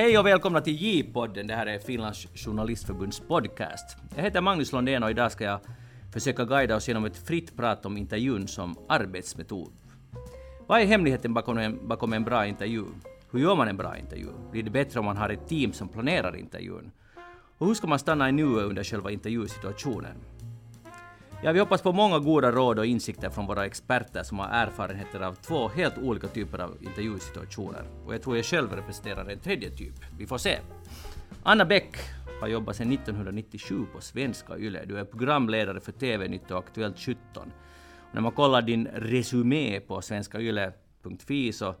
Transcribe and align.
Hej 0.00 0.18
och 0.18 0.26
välkomna 0.26 0.60
till 0.60 0.76
J-podden. 0.76 1.46
Det 1.46 1.54
här 1.54 1.66
är 1.66 1.78
Finlands 1.78 2.26
journalistförbunds 2.34 3.20
podcast. 3.20 3.96
Jag 4.16 4.22
heter 4.22 4.40
Magnus 4.40 4.72
Londén 4.72 5.02
och 5.02 5.10
idag 5.10 5.32
ska 5.32 5.44
jag 5.44 5.60
försöka 6.12 6.44
guida 6.44 6.76
oss 6.76 6.88
genom 6.88 7.04
ett 7.04 7.16
fritt 7.16 7.56
prat 7.56 7.86
om 7.86 7.96
intervjun 7.96 8.48
som 8.48 8.76
arbetsmetod. 8.88 9.72
Vad 10.66 10.80
är 10.80 10.86
hemligheten 10.86 11.34
bakom 11.34 11.58
en, 11.58 11.88
bakom 11.88 12.12
en 12.12 12.24
bra 12.24 12.46
intervju? 12.46 12.84
Hur 13.30 13.40
gör 13.40 13.56
man 13.56 13.68
en 13.68 13.76
bra 13.76 13.96
intervju? 13.98 14.28
Blir 14.52 14.62
det 14.62 14.70
bättre 14.70 15.00
om 15.00 15.06
man 15.06 15.16
har 15.16 15.28
ett 15.28 15.48
team 15.48 15.72
som 15.72 15.88
planerar 15.88 16.36
intervjun? 16.36 16.90
Och 17.58 17.66
hur 17.66 17.74
ska 17.74 17.86
man 17.86 17.98
stanna 17.98 18.28
i 18.28 18.32
nuet 18.32 18.64
under 18.64 18.84
själva 18.84 19.10
intervjusituationen? 19.10 20.16
Ja, 21.42 21.52
vi 21.52 21.60
hoppas 21.60 21.82
på 21.82 21.92
många 21.92 22.18
goda 22.18 22.52
råd 22.52 22.78
och 22.78 22.86
insikter 22.86 23.30
från 23.30 23.46
våra 23.46 23.66
experter 23.66 24.22
som 24.22 24.38
har 24.38 24.48
erfarenheter 24.48 25.20
av 25.20 25.34
två 25.34 25.68
helt 25.68 25.98
olika 25.98 26.28
typer 26.28 26.58
av 26.58 26.76
intervjusituationer. 26.80 27.84
Och 28.06 28.14
jag 28.14 28.22
tror 28.22 28.36
jag 28.36 28.44
själv 28.44 28.72
representerar 28.72 29.30
en 29.30 29.38
tredje 29.38 29.70
typ. 29.70 29.94
Vi 30.18 30.26
får 30.26 30.38
se. 30.38 30.58
Anna 31.42 31.64
Bäck 31.64 31.96
har 32.40 32.48
jobbat 32.48 32.76
sedan 32.76 32.92
1997 32.92 33.86
på 33.92 34.00
Svenska 34.00 34.58
Yle. 34.58 34.84
Du 34.84 34.98
är 34.98 35.04
programledare 35.04 35.80
för 35.80 35.92
TV-nytt 35.92 36.50
och 36.50 36.58
Aktuellt 36.58 36.98
17. 36.98 37.16
Och 37.34 37.44
när 38.12 38.20
man 38.20 38.32
kollar 38.32 38.62
din 38.62 38.86
resumé 38.86 39.80
på 39.80 40.02
svenskayle.fi 40.02 41.52
så 41.52 41.74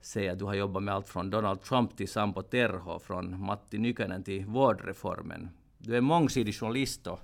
ser 0.00 0.22
jag 0.22 0.32
att 0.32 0.38
du 0.38 0.44
har 0.44 0.54
jobbat 0.54 0.82
med 0.82 0.94
allt 0.94 1.08
från 1.08 1.30
Donald 1.30 1.62
Trump 1.62 1.96
till 1.96 2.08
Sampo 2.08 2.42
Terho, 2.42 2.98
från 2.98 3.44
Matti 3.44 3.78
Nykänen 3.78 4.22
till 4.22 4.46
vårdreformen. 4.46 5.48
Du 5.78 5.96
är 5.96 6.00
mångsidig 6.00 6.54
journalist 6.54 7.06
och 7.06 7.20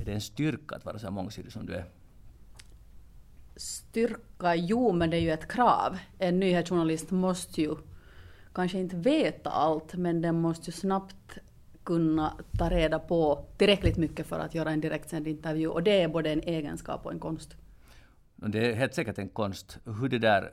är 0.00 0.04
det 0.04 0.12
en 0.12 0.20
styrka 0.20 0.76
att 0.76 0.84
vara 0.84 0.98
så 0.98 1.10
mångsidig 1.10 1.52
som 1.52 1.66
du 1.66 1.74
är? 1.74 1.84
Styrka, 3.56 4.54
jo, 4.54 4.92
men 4.92 5.10
det 5.10 5.16
är 5.16 5.20
ju 5.20 5.30
ett 5.30 5.48
krav. 5.48 5.98
En 6.18 6.40
nyhetsjournalist 6.40 7.10
måste 7.10 7.60
ju 7.60 7.76
kanske 8.54 8.78
inte 8.78 8.96
veta 8.96 9.50
allt, 9.50 9.94
men 9.94 10.22
den 10.22 10.40
måste 10.40 10.70
ju 10.70 10.72
snabbt 10.72 11.38
kunna 11.84 12.36
ta 12.58 12.70
reda 12.70 12.98
på 12.98 13.44
tillräckligt 13.56 13.96
mycket 13.96 14.26
för 14.26 14.38
att 14.38 14.54
göra 14.54 14.70
en 14.70 14.80
direktsänd 14.80 15.26
intervju. 15.28 15.68
Och 15.68 15.82
det 15.82 16.02
är 16.02 16.08
både 16.08 16.32
en 16.32 16.40
egenskap 16.40 17.06
och 17.06 17.12
en 17.12 17.20
konst. 17.20 17.56
Det 18.36 18.70
är 18.70 18.74
helt 18.74 18.94
säkert 18.94 19.18
en 19.18 19.28
konst. 19.28 19.78
Hur 19.84 20.08
det 20.08 20.18
där... 20.18 20.52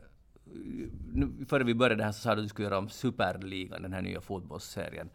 Nu, 1.14 1.46
före 1.50 1.64
vi 1.64 1.74
började 1.74 2.04
här 2.04 2.12
så 2.12 2.22
sa 2.22 2.36
du 2.36 2.42
att 2.42 2.46
du 2.46 2.50
skulle 2.50 2.68
göra 2.68 2.78
om 2.78 2.90
Superligan, 2.90 3.82
den 3.82 3.94
här 3.94 4.02
nya 4.02 4.22
fotbollsserien. 4.22 5.10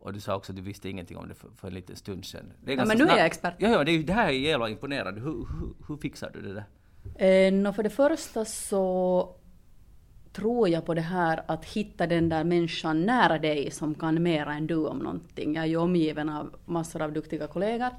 Och 0.00 0.12
du 0.12 0.20
sa 0.20 0.36
också 0.36 0.52
att 0.52 0.56
du 0.56 0.62
visste 0.62 0.88
ingenting 0.88 1.16
om 1.16 1.28
det 1.28 1.34
för, 1.34 1.48
för 1.56 1.68
en 1.68 1.74
liten 1.74 1.96
stund 1.96 2.24
sedan. 2.24 2.52
Ja, 2.64 2.84
men 2.84 2.98
nu 2.98 3.04
är 3.04 3.16
jag 3.16 3.26
expert. 3.26 3.54
Ja, 3.58 3.68
ja 3.68 3.84
det, 3.84 3.92
är, 3.92 4.02
det 4.02 4.12
här 4.12 4.28
är 4.28 4.32
jävla 4.32 4.68
imponerande. 4.68 5.20
Hur, 5.20 5.32
hur, 5.32 5.74
hur 5.88 5.96
fixar 5.96 6.30
du 6.34 6.40
det 6.42 6.54
där? 6.54 6.64
Eh, 7.26 7.52
no, 7.52 7.72
för 7.72 7.82
det 7.82 7.90
första 7.90 8.44
så 8.44 9.36
tror 10.32 10.68
jag 10.68 10.86
på 10.86 10.94
det 10.94 11.00
här 11.00 11.42
att 11.46 11.64
hitta 11.64 12.06
den 12.06 12.28
där 12.28 12.44
människan 12.44 13.06
nära 13.06 13.38
dig 13.38 13.70
som 13.70 13.94
kan 13.94 14.22
mera 14.22 14.54
än 14.54 14.66
du 14.66 14.86
om 14.86 14.98
någonting. 14.98 15.54
Jag 15.54 15.64
är 15.64 15.68
ju 15.68 15.76
omgiven 15.76 16.28
av 16.28 16.56
massor 16.64 17.02
av 17.02 17.12
duktiga 17.12 17.46
kollegor. 17.46 17.90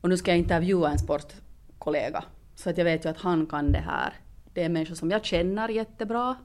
Och 0.00 0.08
nu 0.08 0.16
ska 0.16 0.30
jag 0.30 0.38
intervjua 0.38 0.90
en 0.90 0.98
sportkollega. 0.98 2.24
Så 2.54 2.70
att 2.70 2.78
jag 2.78 2.84
vet 2.84 3.04
ju 3.04 3.08
att 3.08 3.20
han 3.20 3.46
kan 3.46 3.72
det 3.72 3.78
här. 3.78 4.14
Det 4.54 4.62
är 4.64 4.68
människor 4.68 4.94
som 4.94 5.10
jag 5.10 5.24
känner 5.24 5.68
jättebra 5.68 6.36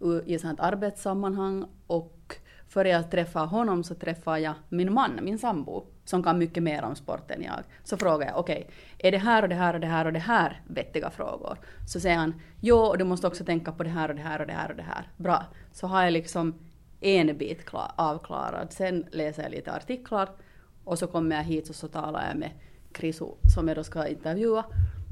mm. 0.00 0.22
i 0.26 0.38
sånt 0.38 0.60
arbetssammanhang. 0.60 1.64
Och 1.86 2.17
före 2.68 2.88
jag 2.88 3.10
träffar 3.10 3.46
honom 3.46 3.84
så 3.84 3.94
träffar 3.94 4.36
jag 4.36 4.54
min 4.68 4.92
man, 4.92 5.18
min 5.22 5.38
sambo, 5.38 5.86
som 6.04 6.22
kan 6.22 6.38
mycket 6.38 6.62
mer 6.62 6.82
om 6.82 6.96
sport 6.96 7.30
än 7.30 7.42
jag. 7.42 7.58
Så 7.84 7.96
frågar 7.96 8.26
jag, 8.26 8.38
okej, 8.38 8.64
okay, 8.64 9.08
är 9.08 9.12
det 9.12 9.18
här 9.18 9.42
och 9.42 9.48
det 9.48 9.54
här 9.54 9.74
och 9.74 9.80
det 9.80 9.86
här 9.86 10.04
och 10.04 10.12
det 10.12 10.18
här 10.18 10.62
vettiga 10.66 11.10
frågor? 11.10 11.58
Så 11.86 12.00
säger 12.00 12.16
han, 12.16 12.34
jo, 12.60 12.76
och 12.76 12.98
du 12.98 13.04
måste 13.04 13.26
också 13.26 13.44
tänka 13.44 13.72
på 13.72 13.82
det 13.82 13.90
här 13.90 14.08
och 14.08 14.14
det 14.14 14.22
här 14.22 14.40
och 14.40 14.46
det 14.46 14.52
här 14.52 14.70
och 14.70 14.76
det 14.76 14.82
här. 14.82 15.08
Bra. 15.16 15.44
Så 15.72 15.86
har 15.86 16.02
jag 16.02 16.12
liksom 16.12 16.54
en 17.00 17.38
bit 17.38 17.64
klar, 17.64 17.92
avklarad. 17.96 18.72
Sen 18.72 19.06
läser 19.10 19.42
jag 19.42 19.52
lite 19.52 19.72
artiklar 19.72 20.28
och 20.84 20.98
så 20.98 21.06
kommer 21.06 21.36
jag 21.36 21.44
hit 21.44 21.68
och 21.68 21.74
så 21.74 21.88
talar 21.88 22.26
jag 22.28 22.36
med 22.36 22.50
Krisu, 22.92 23.26
som 23.54 23.68
jag 23.68 23.76
då 23.76 23.84
ska 23.84 24.06
intervjua 24.06 24.64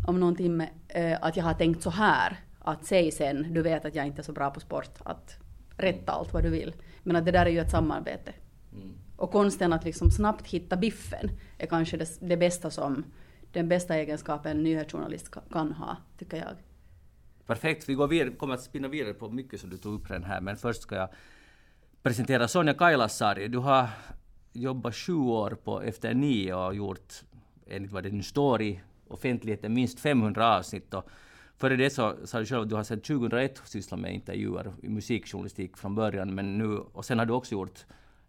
om 0.07 0.21
någon 0.21 0.37
timme, 0.37 0.69
eh, 0.89 1.19
att 1.21 1.37
jag 1.37 1.45
har 1.45 1.55
tänkt 1.55 1.83
så 1.83 1.91
här, 1.91 2.41
att 2.59 2.85
säg 2.85 3.11
sen, 3.11 3.55
du 3.55 3.63
vet 3.63 3.85
att 3.85 3.95
jag 3.95 4.07
inte 4.07 4.21
är 4.21 4.25
så 4.25 4.33
bra 4.33 4.51
på 4.51 4.61
sport, 4.61 4.91
att 5.05 5.39
rätta 5.77 6.13
allt 6.13 6.33
vad 6.33 6.43
du 6.43 6.51
vill. 6.51 6.75
Men 7.03 7.17
att 7.17 7.25
det 7.25 7.31
där 7.31 7.47
är 7.47 7.51
ju 7.51 7.59
ett 7.59 7.71
samarbete. 7.71 8.33
Mm. 8.73 8.95
Och 9.17 9.31
konsten 9.31 9.73
att 9.73 9.85
liksom 9.85 10.11
snabbt 10.11 10.47
hitta 10.47 10.77
biffen 10.77 11.31
är 11.59 11.67
kanske 11.67 11.97
det, 11.97 12.09
det 12.21 12.37
bästa 12.37 12.71
som, 12.71 13.05
den 13.53 13.69
bästa 13.69 13.97
egenskapen 13.97 14.57
en 14.57 14.63
nyhetsjournalist 14.63 15.35
kan 15.51 15.73
ha, 15.73 15.97
tycker 16.19 16.37
jag. 16.37 16.57
Perfekt, 17.47 17.89
vi 17.89 17.95
går 17.95 18.09
vidare, 18.09 18.31
kommer 18.31 18.55
att 18.55 18.63
spinna 18.63 18.89
vidare 18.89 19.15
på 19.15 19.29
mycket 19.29 19.61
som 19.61 19.71
du 19.71 19.77
tog 19.77 19.95
upp 19.95 20.09
den 20.09 20.25
här, 20.25 20.41
men 20.41 20.57
först 20.57 20.83
ska 20.83 20.95
jag 20.95 21.09
presentera 22.03 22.49
Sonja 22.49 22.75
Kailasari. 22.75 23.49
Du 23.49 23.59
har 23.59 23.89
jobbat 24.53 24.95
sju 24.95 25.15
år 25.15 25.51
på 25.65 25.83
Efter 25.83 26.15
nio 26.15 26.55
och 26.55 26.75
gjort, 26.75 27.15
enligt 27.67 27.93
vad 27.93 28.03
det 28.03 28.11
nu 28.11 28.23
står 28.23 28.63
i 28.63 28.81
offentligheten, 29.09 29.75
minst 29.75 30.01
500 30.01 30.57
avsnitt. 30.57 30.95
Och 30.95 31.09
Före 31.59 31.77
det 31.77 31.91
så 31.91 32.17
sa 32.25 32.39
du 32.39 32.47
själv 32.47 32.63
att 32.63 32.69
du 32.69 32.75
har 32.75 32.85
sedan 32.85 33.01
2001 33.01 33.63
sysslat 33.65 34.01
med 34.01 34.15
intervjuer 34.15 34.73
i 34.83 34.89
musikjournalistik 34.89 35.77
från 35.77 35.95
början, 35.95 36.35
men 36.35 36.59
nu, 36.59 36.77
och 36.77 37.05
sen 37.05 37.19
har 37.19 37.27
du 37.27 37.33
också 37.33 37.53
gjort 37.53 37.85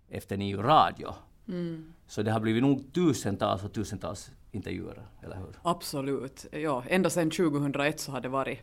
Efter 0.09 0.37
nio 0.37 0.57
radio. 0.57 1.13
Mm. 1.47 1.93
Så 2.07 2.23
det 2.23 2.31
har 2.31 2.39
blivit 2.39 2.63
nog 2.63 2.93
tusentals 2.93 3.63
och 3.63 3.73
tusentals 3.73 4.31
intervjuer, 4.51 5.07
eller 5.23 5.35
hur? 5.35 5.55
Absolut. 5.61 6.45
Ja, 6.51 6.83
ända 6.87 7.09
sedan 7.09 7.31
2001 7.31 7.99
så 7.99 8.11
har 8.11 8.21
det 8.21 8.29
varit 8.29 8.59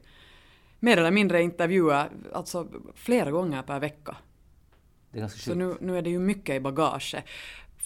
mer 0.81 0.97
eller 0.97 1.11
mindre 1.11 1.43
intervjuer, 1.43 2.11
alltså 2.33 2.69
flera 2.95 3.31
gånger 3.31 3.63
per 3.63 3.81
vecka. 3.81 4.17
Det 5.11 5.19
är 5.19 5.21
ganska 5.21 5.39
så 5.39 5.55
nu, 5.55 5.77
nu 5.81 5.99
är 5.99 6.03
det 6.03 6.11
ju 6.11 6.19
mycket 6.19 6.57
i 6.57 6.61
bagaget. 6.61 7.25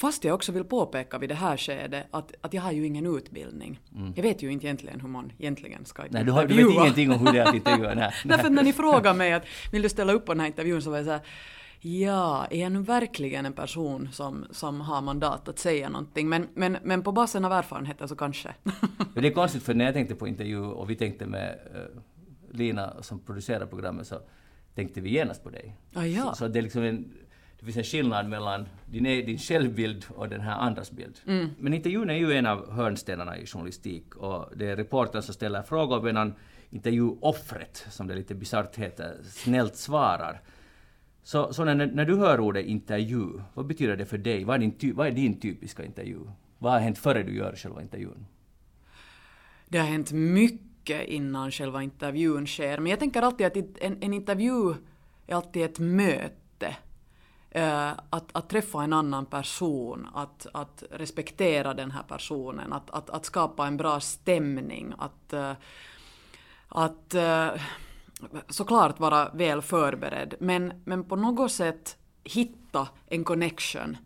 Fast 0.00 0.24
jag 0.24 0.34
också 0.34 0.52
vill 0.52 0.64
påpeka 0.64 1.18
vid 1.18 1.28
det 1.28 1.34
här 1.34 1.56
skedet 1.56 2.06
att, 2.10 2.32
att 2.40 2.54
jag 2.54 2.62
har 2.62 2.72
ju 2.72 2.86
ingen 2.86 3.16
utbildning. 3.16 3.80
Mm. 3.96 4.12
Jag 4.16 4.22
vet 4.22 4.42
ju 4.42 4.52
inte 4.52 4.66
egentligen 4.66 5.00
hur 5.00 5.08
man 5.08 5.32
egentligen 5.38 5.84
ska 5.84 6.04
Nej, 6.10 6.24
du, 6.24 6.32
har, 6.32 6.46
du 6.46 6.54
vet 6.54 6.74
ingenting 6.74 7.12
om 7.12 7.18
hur 7.18 7.32
det 7.32 7.38
är 7.38 7.46
att 7.46 7.54
intervjua. 7.54 7.94
Nej. 7.94 8.12
Därför 8.24 8.50
när 8.50 8.62
ni 8.62 8.72
frågar 8.72 9.14
mig 9.14 9.32
att 9.32 9.44
vill 9.72 9.82
du 9.82 9.88
ställa 9.88 10.12
upp 10.12 10.26
på 10.26 10.32
den 10.32 10.40
här 10.40 10.46
intervjun 10.46 10.82
så 10.82 10.90
var 10.90 10.96
jag 10.96 11.06
så 11.06 11.12
här 11.12 11.20
Ja, 11.80 12.46
är 12.50 12.60
jag 12.60 12.72
nu 12.72 12.82
verkligen 12.82 13.46
en 13.46 13.52
person 13.52 14.08
som, 14.12 14.46
som 14.50 14.80
har 14.80 15.02
mandat 15.02 15.48
att 15.48 15.58
säga 15.58 15.88
någonting? 15.88 16.28
Men, 16.28 16.48
men, 16.54 16.76
men 16.82 17.02
på 17.02 17.12
basen 17.12 17.44
av 17.44 17.52
erfarenheter 17.52 18.06
så 18.06 18.16
kanske. 18.16 18.54
men 19.14 19.22
det 19.22 19.28
är 19.28 19.32
konstigt 19.32 19.62
för 19.62 19.74
när 19.74 19.84
jag 19.84 19.94
tänkte 19.94 20.14
på 20.14 20.28
intervju 20.28 20.60
och 20.60 20.90
vi 20.90 20.96
tänkte 20.96 21.26
med 21.26 21.58
uh, 21.74 22.00
Lina 22.50 23.02
som 23.02 23.18
producerar 23.18 23.66
programmet 23.66 24.06
så 24.06 24.20
tänkte 24.74 25.00
vi 25.00 25.10
genast 25.10 25.44
på 25.44 25.50
dig. 25.50 25.76
Ah, 25.94 26.04
ja. 26.04 26.24
så, 26.24 26.34
så 26.34 26.48
det 26.48 26.58
är 26.58 26.62
liksom 26.62 26.82
en 26.82 27.12
det 27.58 27.64
finns 27.64 27.76
en 27.76 27.84
skillnad 27.84 28.28
mellan 28.28 28.68
din, 28.86 29.06
e- 29.06 29.22
din 29.22 29.38
självbild 29.38 30.06
och 30.08 30.28
den 30.28 30.40
här 30.40 30.58
andras 30.58 30.90
bild. 30.90 31.20
Mm. 31.26 31.50
Men 31.58 31.74
intervjun 31.74 32.10
är 32.10 32.14
ju 32.14 32.32
en 32.32 32.46
av 32.46 32.70
hörnstenarna 32.70 33.38
i 33.38 33.46
journalistik 33.46 34.16
och 34.16 34.56
det 34.56 34.66
är 34.66 34.76
reportern 34.76 35.22
som 35.22 35.34
ställer 35.34 35.62
frågor 35.62 36.02
medan 36.02 36.34
intervjuoffret, 36.70 37.86
som 37.90 38.06
det 38.06 38.14
lite 38.14 38.34
bisarrt 38.34 38.76
heter, 38.76 39.16
snällt 39.22 39.76
svarar. 39.76 40.40
Så, 41.22 41.52
så 41.52 41.64
när, 41.64 41.74
när, 41.74 42.04
du 42.04 42.16
hör 42.16 42.40
ordet 42.40 42.66
intervju, 42.66 43.26
vad 43.54 43.66
betyder 43.66 43.96
det 43.96 44.06
för 44.06 44.18
dig? 44.18 44.44
Vad 44.44 44.56
är, 44.56 44.58
din, 44.58 44.94
vad 44.94 45.06
är 45.06 45.10
din 45.10 45.40
typiska 45.40 45.84
intervju? 45.84 46.18
Vad 46.58 46.72
har 46.72 46.80
hänt 46.80 46.98
före 46.98 47.22
du 47.22 47.36
gör 47.36 47.56
själva 47.56 47.82
intervjun? 47.82 48.26
Det 49.68 49.78
har 49.78 49.86
hänt 49.86 50.12
mycket 50.12 51.08
innan 51.08 51.50
själva 51.50 51.82
intervjun 51.82 52.46
sker, 52.46 52.78
men 52.78 52.90
jag 52.90 52.98
tänker 52.98 53.22
alltid 53.22 53.46
att 53.46 53.56
en, 53.56 53.98
en 54.00 54.12
intervju 54.12 54.74
är 55.26 55.34
alltid 55.34 55.62
ett 55.62 55.78
möte 55.78 56.47
att, 57.52 58.30
att 58.32 58.48
träffa 58.48 58.82
en 58.82 58.92
annan 58.92 59.26
person, 59.26 60.08
att, 60.14 60.46
att 60.52 60.82
respektera 60.90 61.74
den 61.74 61.90
här 61.90 62.02
personen, 62.02 62.72
att, 62.72 62.90
att, 62.90 63.10
att 63.10 63.24
skapa 63.24 63.66
en 63.66 63.76
bra 63.76 64.00
stämning, 64.00 64.94
att, 64.98 65.32
uh, 65.32 65.52
att 66.68 67.14
uh, 67.14 67.60
såklart 68.48 69.00
vara 69.00 69.30
väl 69.34 69.62
förberedd, 69.62 70.34
men, 70.40 70.72
men 70.84 71.04
på 71.04 71.16
något 71.16 71.52
sätt 71.52 71.96
hitta 72.24 72.88
en 73.06 73.24
connection 73.24 73.96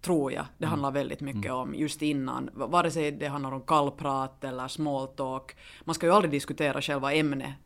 tror 0.00 0.32
jag 0.32 0.44
det 0.58 0.64
mm. 0.64 0.70
handlar 0.70 0.90
väldigt 0.90 1.20
mycket 1.20 1.44
mm. 1.44 1.56
om 1.56 1.74
just 1.74 2.02
innan, 2.02 2.50
vare 2.52 2.90
sig 2.90 3.12
det 3.12 3.28
handlar 3.28 3.52
om 3.52 3.60
kallprat 3.60 4.44
eller 4.44 4.68
small 4.68 5.08
talk. 5.08 5.56
Man 5.84 5.94
ska 5.94 6.06
ju 6.06 6.12
aldrig 6.12 6.30
diskutera 6.30 6.82
själva 6.82 7.14
ämnet 7.14 7.50
Eh, 7.50 7.61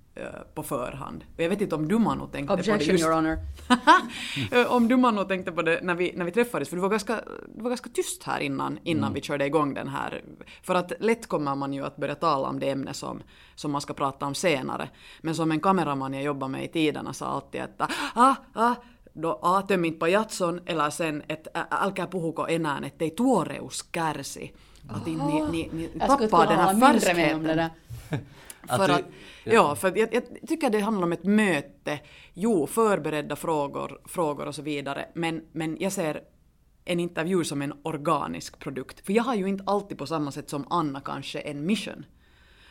på 0.55 0.63
förhand. 0.63 1.25
Jag 1.37 1.49
vet 1.49 1.61
inte 1.61 1.75
om 1.75 1.89
du 1.89 1.99
Manu 1.99 2.27
tänkte 2.33 2.55
Objection, 2.55 2.79
på 2.79 2.85
det 2.85 2.93
just... 2.93 3.05
your 3.05 3.15
honor. 3.15 3.39
Eh, 4.53 4.73
om 4.73 4.89
du 4.89 4.97
Manu 4.97 5.25
tänkte 5.25 5.53
på 5.53 5.63
det 5.63 5.81
när 5.83 5.95
vi, 5.95 6.13
när 6.17 6.25
vi 6.25 6.31
träffades, 6.31 6.69
för 6.69 6.77
du 6.77 6.83
var 6.83 6.89
ganska, 6.89 7.21
du 7.55 7.63
var 7.63 7.71
ganska 7.71 7.91
tyst 7.91 8.23
här 8.23 8.41
innan, 8.41 8.79
innan 8.83 9.05
mm. 9.05 9.15
vi 9.15 9.21
körde 9.21 9.47
igång 9.47 9.75
den 9.75 9.89
här. 9.89 10.23
För 10.63 10.75
att 10.75 10.93
lätt 11.01 11.27
kommer 11.27 11.55
man 11.55 11.73
ju 11.73 11.85
att 11.85 11.97
börja 11.97 12.15
tala 12.15 12.49
om 12.49 12.61
det 12.61 12.71
ämne 12.71 12.95
som, 12.95 13.23
som 13.55 13.73
man 13.73 13.81
ska 13.81 13.95
prata 13.95 14.27
om 14.27 14.35
senare. 14.35 14.89
Men 15.21 15.35
som 15.35 15.53
en 15.53 15.61
kameraman 15.61 16.15
jag 16.15 16.23
jobbar 16.23 16.49
med 16.49 16.65
i 16.65 16.69
tiderna 16.69 17.12
sa 17.12 17.27
alltid 17.27 17.61
att 17.61 17.91
ah, 18.15 18.35
ah, 18.55 18.75
då 19.12 19.39
A, 19.43 19.62
töm 19.62 19.85
inte 19.85 19.99
pajatson, 19.99 20.61
eller 20.67 20.91
sen 20.91 21.23
että 21.29 21.67
älkää 21.85 22.07
puhuko 22.07 22.47
enää, 22.47 22.87
ettei 22.87 23.11
tuoreus 23.11 23.89
kärsi. 23.95 24.55
Att 24.89 25.07
ni, 25.07 25.17
ni, 25.17 25.43
ni, 25.51 25.71
ni 25.73 26.01
tappar 26.07 26.47
den 26.47 26.59
här 26.59 26.81
färskheten. 26.81 27.71
För 28.69 28.89
att, 28.89 29.03
ja, 29.45 29.75
för 29.75 29.99
jag, 29.99 30.15
jag 30.15 30.23
tycker 30.49 30.71
det 30.71 30.81
handlar 30.81 31.03
om 31.03 31.13
ett 31.13 31.25
möte. 31.25 32.01
Jo, 32.35 32.67
förberedda 32.67 33.37
frågor, 33.37 34.01
frågor 34.05 34.47
och 34.47 34.55
så 34.55 34.63
vidare. 34.63 35.09
Men, 35.15 35.43
men 35.53 35.77
jag 35.81 35.93
ser 35.93 36.21
en 36.85 37.01
intervju 37.01 37.45
som 37.45 37.63
en 37.63 37.73
organisk 37.83 38.59
produkt. 38.59 39.07
För 39.07 39.13
jag 39.13 39.23
har 39.23 39.35
ju 39.35 39.49
inte 39.49 39.65
alltid 39.67 39.99
på 39.99 40.07
samma 40.07 40.33
sätt 40.33 40.51
som 40.51 40.67
Anna 40.71 41.01
kanske 41.01 41.41
en 41.41 41.67
mission. 41.67 42.05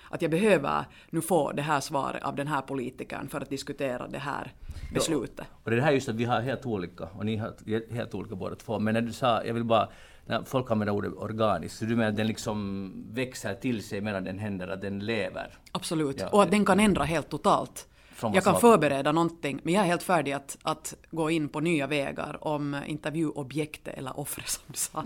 Att 0.10 0.22
jag 0.22 0.32
behöver 0.32 0.86
nu 1.10 1.22
få 1.22 1.52
det 1.52 1.62
här 1.62 1.80
svaret 1.80 2.24
av 2.24 2.36
den 2.36 2.48
här 2.48 2.62
politikern 2.62 3.30
för 3.30 3.42
att 3.42 3.50
diskutera 3.50 4.08
det 4.08 4.18
här 4.20 4.54
beslutet. 4.94 5.46
Och 5.64 5.72
det 5.72 5.82
här 5.82 5.92
just 5.92 6.10
att 6.10 6.16
vi 6.16 6.24
har 6.24 6.42
helt 6.42 6.66
olika, 6.66 7.04
och 7.04 7.26
ni 7.26 7.38
har 7.38 7.94
helt 7.94 8.16
olika 8.16 8.36
båda 8.36 8.56
två. 8.56 8.80
Men 8.80 8.94
när 8.94 9.02
du 9.02 9.14
sa, 9.14 9.44
jag 9.44 9.54
vill 9.54 9.64
bara, 9.64 9.90
när 10.26 10.44
folk 10.44 10.72
använder 10.72 10.94
ordet 10.94 11.14
organiskt, 11.14 11.78
så 11.78 11.86
du 11.86 11.96
menar 11.96 12.10
att 12.10 12.16
den 12.16 12.28
liksom 12.28 12.92
växer 13.14 13.56
till 13.56 13.84
sig 13.84 14.02
medan 14.02 14.24
den 14.24 14.40
händer, 14.40 14.68
att 14.68 14.82
den 14.82 15.00
lever? 15.00 15.58
Absolut. 15.72 16.20
Ja, 16.20 16.30
och 16.30 16.44
att 16.44 16.52
den 16.52 16.66
kan 16.66 16.80
ändra 16.80 17.04
helt 17.04 17.30
totalt. 17.30 17.88
Jag 18.22 18.44
kan 18.44 18.60
förbereda 18.60 19.12
någonting, 19.12 19.60
men 19.64 19.74
jag 19.74 19.84
är 19.84 19.88
helt 19.88 20.04
färdig 20.04 20.32
att, 20.32 20.58
att 20.64 20.94
gå 21.12 21.30
in 21.30 21.50
på 21.50 21.60
nya 21.60 21.88
vägar 21.88 22.48
om 22.48 22.82
intervjuobjektet, 22.88 23.98
eller 23.98 24.20
offret 24.20 24.50
som 24.50 24.64
du 24.68 24.78
sa, 24.78 25.04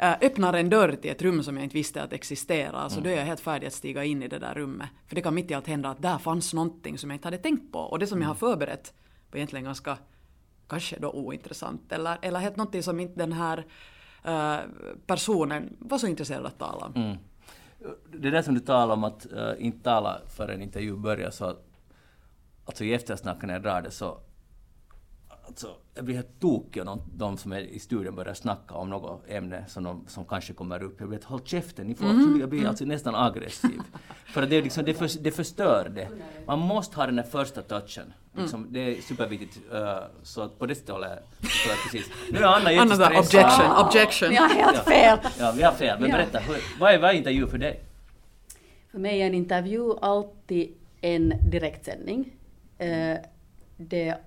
äh, 0.00 0.12
öppnar 0.20 0.54
en 0.54 0.70
dörr 0.70 0.92
till 0.92 1.10
ett 1.10 1.22
rum 1.22 1.42
som 1.42 1.56
jag 1.56 1.64
inte 1.64 1.74
visste 1.74 2.02
att 2.02 2.12
existerade, 2.12 2.90
så 2.90 3.00
då 3.00 3.10
är 3.10 3.16
jag 3.16 3.24
helt 3.24 3.40
färdig 3.40 3.66
att 3.66 3.72
stiga 3.72 4.04
in 4.04 4.22
i 4.22 4.28
det 4.28 4.38
där 4.38 4.54
rummet. 4.54 4.88
För 5.06 5.14
det 5.14 5.22
kan 5.22 5.34
mitt 5.34 5.50
i 5.50 5.54
allt 5.54 5.66
hända 5.66 5.88
att 5.88 6.02
där 6.02 6.18
fanns 6.18 6.54
någonting 6.54 6.98
som 6.98 7.10
jag 7.10 7.16
inte 7.16 7.26
hade 7.26 7.38
tänkt 7.38 7.72
på, 7.72 7.78
och 7.78 7.98
det 7.98 8.06
som 8.06 8.20
jag 8.22 8.28
har 8.28 8.34
förberett 8.34 8.94
var 9.30 9.36
egentligen 9.36 9.64
ganska, 9.64 9.98
kanske 10.68 10.98
då 10.98 11.10
ointressant, 11.10 11.92
eller, 11.92 12.18
eller 12.22 12.40
helt 12.40 12.56
någonting 12.56 12.82
som 12.82 13.00
inte 13.00 13.20
den 13.20 13.32
här 13.32 13.64
Eh, 14.24 14.58
personen 15.06 15.76
var 15.78 15.98
så 15.98 16.06
intresserad 16.06 16.46
att 16.46 16.58
tala 16.58 16.86
om. 16.86 16.92
Mm. 16.94 17.16
Det 18.12 18.30
där 18.30 18.42
som 18.42 18.54
du 18.54 18.60
talar 18.60 18.94
om 18.94 19.04
att 19.04 19.26
uh, 19.32 19.52
inte 19.58 19.84
tala 19.84 20.20
förrän 20.28 20.62
intervjun 20.62 20.62
intervju 20.62 20.96
börjar 20.96 21.30
så 21.30 21.56
alltså 22.64 22.84
i 22.84 22.94
eftersnacket 22.94 23.42
när 23.42 23.54
jag 23.54 23.62
drar 23.62 23.82
det 23.82 23.90
så 23.90 24.18
alltså, 25.48 25.76
jag 25.94 26.04
blir 26.04 26.14
helt 26.14 26.40
tokig 26.40 26.88
om 26.88 27.02
de 27.14 27.36
som 27.36 27.52
är 27.52 27.60
i 27.60 27.78
studion 27.78 28.14
börjar 28.14 28.34
snacka 28.34 28.74
om 28.74 28.90
något 28.90 29.22
ämne 29.28 29.64
som, 29.68 29.84
de, 29.84 30.04
som 30.08 30.24
kanske 30.24 30.52
kommer 30.52 30.82
upp. 30.82 30.96
Jag 30.98 31.08
blir 31.08 31.18
helt 31.18 31.28
håll 31.28 31.40
käften, 31.44 31.86
ni 31.86 31.94
får, 31.94 32.06
Mm. 32.06 32.40
jag 32.40 32.48
blir 32.48 32.66
alltså 32.68 32.84
nästan 32.84 33.14
aggressiv. 33.14 33.80
för 34.26 34.46
det, 34.46 34.56
är 34.56 34.62
liksom, 34.62 34.84
det, 34.84 34.94
för, 34.94 35.22
det 35.22 35.30
förstör 35.30 35.92
det. 35.94 36.08
Man 36.46 36.58
måste 36.58 36.96
ha 36.96 37.06
den 37.06 37.16
där 37.16 37.22
första 37.22 37.62
touchen. 37.62 38.12
Liksom, 38.36 38.60
Mm. 38.60 38.72
Det 38.72 38.80
är 38.80 39.02
superviktigt. 39.02 39.58
Uh, 39.72 39.98
så 40.22 40.48
på 40.48 40.66
det 40.66 40.82
jag 40.86 40.94
håller 40.94 41.08
jag 41.08 41.76
precis. 41.82 42.10
Nu 42.32 42.38
är 42.38 42.42
Anna 42.42 42.70
Anna 42.82 42.96
där, 42.96 43.10
jättestressad. 43.10 43.50
objection, 43.50 43.86
objection. 43.86 44.28
Ni 44.28 44.36
har 44.36 44.48
helt 44.48 44.84
fel. 44.88 45.18
Ja, 45.38 45.52
vi 45.56 45.62
har 45.62 45.72
fel. 45.72 46.00
Men 46.00 46.10
berätta, 46.10 46.38
hur, 46.38 46.56
vad 46.80 46.94
är, 46.94 46.98
vad 46.98 47.10
är 47.10 47.14
intervju 47.14 47.46
för 47.46 47.58
dig? 47.58 47.80
För 48.90 48.98
mig 48.98 49.22
är 49.22 49.26
en 49.26 49.34
intervju 49.34 49.92
alltid 50.00 50.74
en 51.00 51.34
direktsändning. 51.50 52.32
Det 53.76 54.08
är 54.08 54.18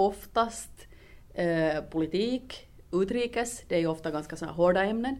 oftast 0.00 0.86
eh, 1.34 1.82
politik, 1.90 2.68
utrikes, 2.92 3.62
det 3.68 3.74
är 3.74 3.80
ju 3.80 3.86
ofta 3.86 4.10
ganska 4.10 4.36
såna 4.36 4.52
hårda 4.52 4.84
ämnen. 4.84 5.16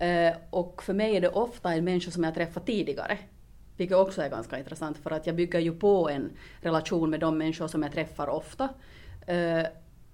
Eh, 0.00 0.36
och 0.50 0.82
för 0.82 0.94
mig 0.94 1.16
är 1.16 1.20
det 1.20 1.28
ofta 1.28 1.72
en 1.72 1.84
människa 1.84 2.10
som 2.10 2.24
jag 2.24 2.34
träffat 2.34 2.66
tidigare. 2.66 3.18
Vilket 3.76 3.96
också 3.96 4.22
är 4.22 4.28
ganska 4.28 4.58
intressant 4.58 4.98
för 4.98 5.10
att 5.10 5.26
jag 5.26 5.36
bygger 5.36 5.60
ju 5.60 5.72
på 5.72 6.08
en 6.08 6.30
relation 6.60 7.10
med 7.10 7.20
de 7.20 7.38
människor 7.38 7.68
som 7.68 7.82
jag 7.82 7.92
träffar 7.92 8.28
ofta. 8.28 8.68
Eh, 9.26 9.66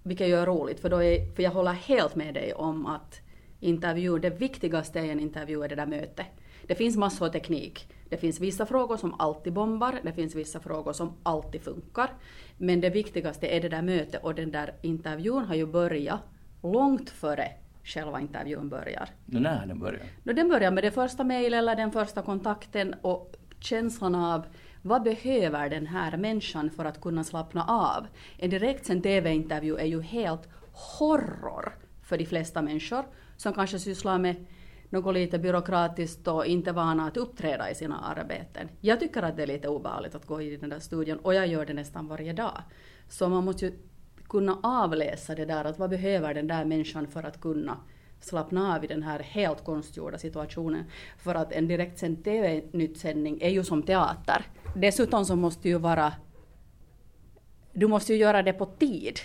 vilket 0.03 0.29
ju 0.29 0.35
är 0.35 0.47
roligt 0.47 0.81
för, 0.81 0.91
då 0.91 1.03
är, 1.03 1.35
för 1.35 1.43
jag 1.43 1.51
håller 1.51 1.73
helt 1.73 2.15
med 2.15 2.35
dig 2.35 2.55
om 2.55 2.87
att 2.87 3.21
intervju, 3.61 4.19
det 4.19 4.31
viktigaste 4.31 5.01
i 5.01 5.11
en 5.11 5.21
intervju 5.21 5.63
är 5.65 5.69
det 5.69 5.75
där 5.75 5.87
mötet. 5.87 6.27
Det 6.67 6.75
finns 6.75 6.97
massor 6.97 7.27
av 7.27 7.31
teknik. 7.31 7.89
Det 8.09 8.17
finns 8.17 8.41
vissa 8.41 8.67
frågor 8.67 8.97
som 8.97 9.15
alltid 9.21 9.53
bombar, 9.53 10.01
det 10.03 10.13
finns 10.13 10.35
vissa 10.35 10.61
frågor 10.61 10.93
som 10.93 11.13
alltid 11.23 11.63
funkar. 11.63 12.11
Men 12.57 12.81
det 12.81 12.91
viktigaste 12.91 13.47
är 13.47 13.61
det 13.61 13.69
där 13.69 13.83
mötet 13.83 14.25
och 14.25 14.35
den 14.35 14.51
där 14.51 14.75
intervjun 14.83 15.45
har 15.45 15.55
ju 15.55 15.67
börjat 15.67 16.21
långt 16.63 17.11
före 17.11 17.49
själva 17.85 18.21
intervjun 18.21 18.69
börjar. 18.69 19.09
Nu 19.27 19.41
när 19.41 19.67
den 19.67 19.79
börjar? 19.79 20.03
Då 20.23 20.33
den 20.33 20.49
börjar 20.49 20.71
med 20.71 20.85
det 20.85 20.91
första 20.91 21.25
mejlet 21.25 21.59
eller 21.59 21.77
den 21.77 21.93
första 21.93 22.23
kontakten 22.23 22.95
och 23.03 23.37
känslan 23.61 24.15
av 24.15 24.47
vad 24.83 25.03
behöver 25.03 25.71
den 25.71 25.87
här 25.87 26.17
människan 26.17 26.71
för 26.71 26.85
att 26.85 27.01
kunna 27.01 27.25
slappna 27.25 27.65
av? 27.65 28.07
En 28.39 28.51
direktsänd 28.51 29.03
TV-intervju 29.03 29.77
är 29.77 29.87
ju 29.87 30.03
helt 30.03 30.49
horror 30.73 31.73
för 32.03 32.19
de 32.19 32.27
flesta 32.27 32.63
människor 32.63 33.05
som 33.37 33.53
kanske 33.53 33.79
sysslar 33.79 34.19
med 34.19 34.47
något 34.95 35.15
lite 35.15 35.39
byråkratiskt 35.39 36.29
och 36.29 36.47
inte 36.47 36.73
vana 36.73 37.07
att 37.07 37.17
uppträda 37.17 37.71
i 37.71 37.75
sina 37.75 38.01
arbeten. 38.01 38.69
Jag 38.81 39.01
tycker 39.01 39.23
att 39.23 39.37
det 39.37 39.43
är 39.43 39.47
lite 39.47 39.69
obehagligt 39.69 40.15
att 40.15 40.27
gå 40.27 40.41
in 40.41 40.53
i 40.53 40.57
den 40.57 40.71
där 40.71 40.79
studion 40.79 41.19
och 41.19 41.35
jag 41.35 41.47
gör 41.47 41.67
det 41.67 41.75
nästan 41.75 42.09
varje 42.09 42.33
dag. 42.33 42.63
Så 43.09 43.29
man 43.29 43.45
måste 43.45 43.65
ju 43.67 43.73
kunna 44.29 44.59
avläsa 44.63 45.35
det 45.35 45.45
där 45.45 45.65
att 45.65 45.79
vad 45.79 45.91
behöver 45.91 46.35
den 46.35 46.47
där 46.47 46.65
människan 46.65 47.07
för 47.07 47.23
att 47.23 47.41
kunna 47.41 47.77
slappna 48.21 48.75
av 48.75 48.85
i 48.85 48.87
den 48.87 49.03
här 49.03 49.19
helt 49.19 49.65
konstgjorda 49.65 50.19
situationen. 50.19 50.85
För 51.19 51.35
att 51.35 51.53
en 51.53 51.69
direktsänd 51.69 52.25
TV-nyttsändning 52.25 53.39
är 53.41 53.51
ju 53.51 53.65
som 53.65 53.83
teater. 53.83 54.47
Dessutom 54.77 55.25
så 55.25 55.37
måste 55.37 55.69
ju 55.69 55.79
vara... 55.79 56.13
Du 57.73 57.87
måste 57.87 58.13
ju 58.13 58.19
göra 58.19 58.43
det 58.43 58.53
på 58.53 58.67
tid. 58.67 59.19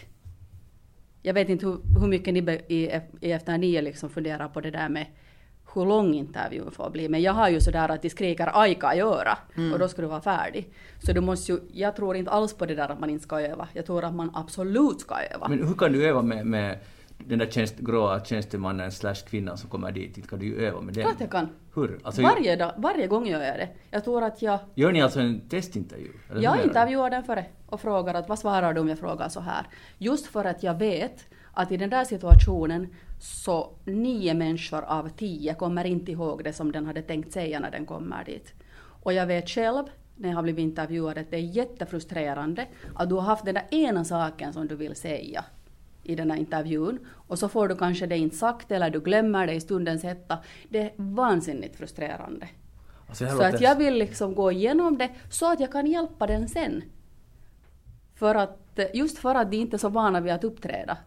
Jag 1.21 1.33
vet 1.33 1.49
inte 1.49 1.65
hur, 1.65 1.79
hur 1.99 2.07
mycket 2.07 2.33
ni 2.33 2.41
be, 2.41 2.61
i, 2.67 3.01
i 3.21 3.31
Efter 3.31 3.57
nio 3.57 3.81
liksom 3.81 4.09
funderar 4.09 4.47
på 4.47 4.61
det 4.61 4.71
där 4.71 4.89
med 4.89 5.05
hur 5.73 5.85
lång 5.85 6.13
intervjun 6.13 6.71
får 6.71 6.89
bli. 6.89 7.09
Men 7.09 7.21
jag 7.21 7.33
har 7.33 7.49
ju 7.49 7.61
sådär 7.61 7.89
att 7.89 8.01
de 8.01 8.09
skriker 8.09 8.61
ajka 8.61 8.95
i 8.95 9.01
öra 9.01 9.37
och 9.73 9.79
då 9.79 9.87
ska 9.87 10.01
du 10.01 10.07
vara 10.07 10.21
färdig. 10.21 10.73
Så 10.99 11.13
du 11.13 11.21
måste 11.21 11.51
ju, 11.51 11.59
jag 11.73 11.95
tror 11.95 12.15
inte 12.15 12.31
alls 12.31 12.53
på 12.53 12.65
det 12.65 12.75
där 12.75 12.89
att 12.89 12.99
man 12.99 13.09
inte 13.09 13.23
ska 13.23 13.41
öva. 13.41 13.67
Jag 13.73 13.85
tror 13.85 14.03
att 14.03 14.15
man 14.15 14.31
absolut 14.33 14.99
ska 15.01 15.15
öva. 15.35 15.47
Men 15.47 15.67
hur 15.67 15.73
kan 15.73 15.91
du 15.91 16.07
öva 16.07 16.21
med, 16.21 16.45
med 16.45 16.77
den 17.17 17.39
där 17.39 17.45
tjänst, 17.45 17.77
gråa 17.77 18.23
tjänstemannen 18.25 18.91
slash 18.91 19.15
kvinnan 19.29 19.57
som 19.57 19.69
kommer 19.69 19.91
dit? 19.91 20.17
Inte 20.17 20.29
kan 20.29 20.39
du 20.39 20.45
ju 20.45 20.65
öva 20.65 20.81
med 20.81 20.93
den. 20.93 21.03
Klart 21.03 21.15
jag 21.19 21.31
kan. 21.31 21.49
Hur? 21.75 21.99
Alltså, 22.03 22.21
Varje, 22.21 22.55
dag, 22.55 22.73
varje 22.77 23.07
gång 23.07 23.27
gör 23.27 23.41
jag 23.41 23.57
det. 23.57 23.69
Jag 23.91 24.03
tror 24.03 24.23
att 24.23 24.41
jag, 24.41 24.59
Gör 24.75 24.91
ni 24.91 25.01
alltså 25.01 25.19
en 25.19 25.49
testintervju? 25.49 26.11
Eller 26.31 26.41
jag 26.41 26.63
intervjuar 26.63 27.09
den 27.09 27.23
före 27.23 27.45
och 27.65 27.81
frågar 27.81 28.13
att 28.13 28.29
vad 28.29 28.39
svarar 28.39 28.73
du 28.73 28.81
om 28.81 28.89
jag 28.89 28.99
frågar 28.99 29.29
så 29.29 29.39
här? 29.39 29.65
Just 29.97 30.25
för 30.25 30.45
att 30.45 30.63
jag 30.63 30.79
vet 30.79 31.25
att 31.53 31.71
i 31.71 31.77
den 31.77 31.89
där 31.89 32.03
situationen 32.03 32.87
så 33.19 33.71
nio 33.85 34.33
människor 34.33 34.81
av 34.81 35.09
tio 35.09 35.53
kommer 35.53 35.85
inte 35.85 36.11
ihåg 36.11 36.43
det 36.43 36.53
som 36.53 36.71
den 36.71 36.85
hade 36.85 37.01
tänkt 37.01 37.31
säga 37.31 37.59
när 37.59 37.71
den 37.71 37.85
kommer 37.85 38.23
dit. 38.23 38.53
Och 39.03 39.13
jag 39.13 39.27
vet 39.27 39.49
själv 39.49 39.83
när 40.15 40.29
jag 40.29 40.35
har 40.35 40.43
blivit 40.43 40.63
intervjuad 40.63 41.17
att 41.17 41.31
det 41.31 41.37
är 41.37 41.41
jättefrustrerande 41.41 42.65
att 42.95 43.09
du 43.09 43.15
har 43.15 43.21
haft 43.21 43.45
den 43.45 43.53
där 43.55 43.67
ena 43.71 44.05
saken 44.05 44.53
som 44.53 44.67
du 44.67 44.75
vill 44.75 44.95
säga 44.95 45.45
i 46.03 46.15
den 46.15 46.31
här 46.31 46.37
intervjun 46.37 46.99
och 47.27 47.39
så 47.39 47.49
får 47.49 47.67
du 47.67 47.75
kanske 47.75 48.05
det 48.05 48.17
inte 48.17 48.35
sagt 48.35 48.71
eller 48.71 48.89
du 48.89 48.99
glömmer 48.99 49.47
det 49.47 49.53
i 49.53 49.61
stundens 49.61 50.03
hetta. 50.03 50.37
Det 50.69 50.81
är 50.81 50.91
vansinnigt 50.95 51.75
frustrerande. 51.75 52.47
Alltså, 53.07 53.27
Så 53.27 53.43
att 53.43 53.61
jag 53.61 53.75
vill 53.75 53.93
liksom 53.93 54.35
gå 54.35 54.51
igenom 54.51 54.97
det 54.97 55.09
så 55.29 55.51
att 55.51 55.59
jag 55.59 55.71
kan 55.71 55.87
hjälpa 55.87 56.27
den 56.27 56.49
sen. 56.49 56.83
För 58.15 58.35
att, 58.35 58.79
just 58.93 59.17
för 59.17 59.35
att 59.35 59.51
de 59.51 59.57
inte 59.57 59.75
är 59.75 59.77
så 59.77 59.89
vana 59.89 60.21
vid 60.21 60.33
att 60.33 60.43
uppträda. 60.43 60.97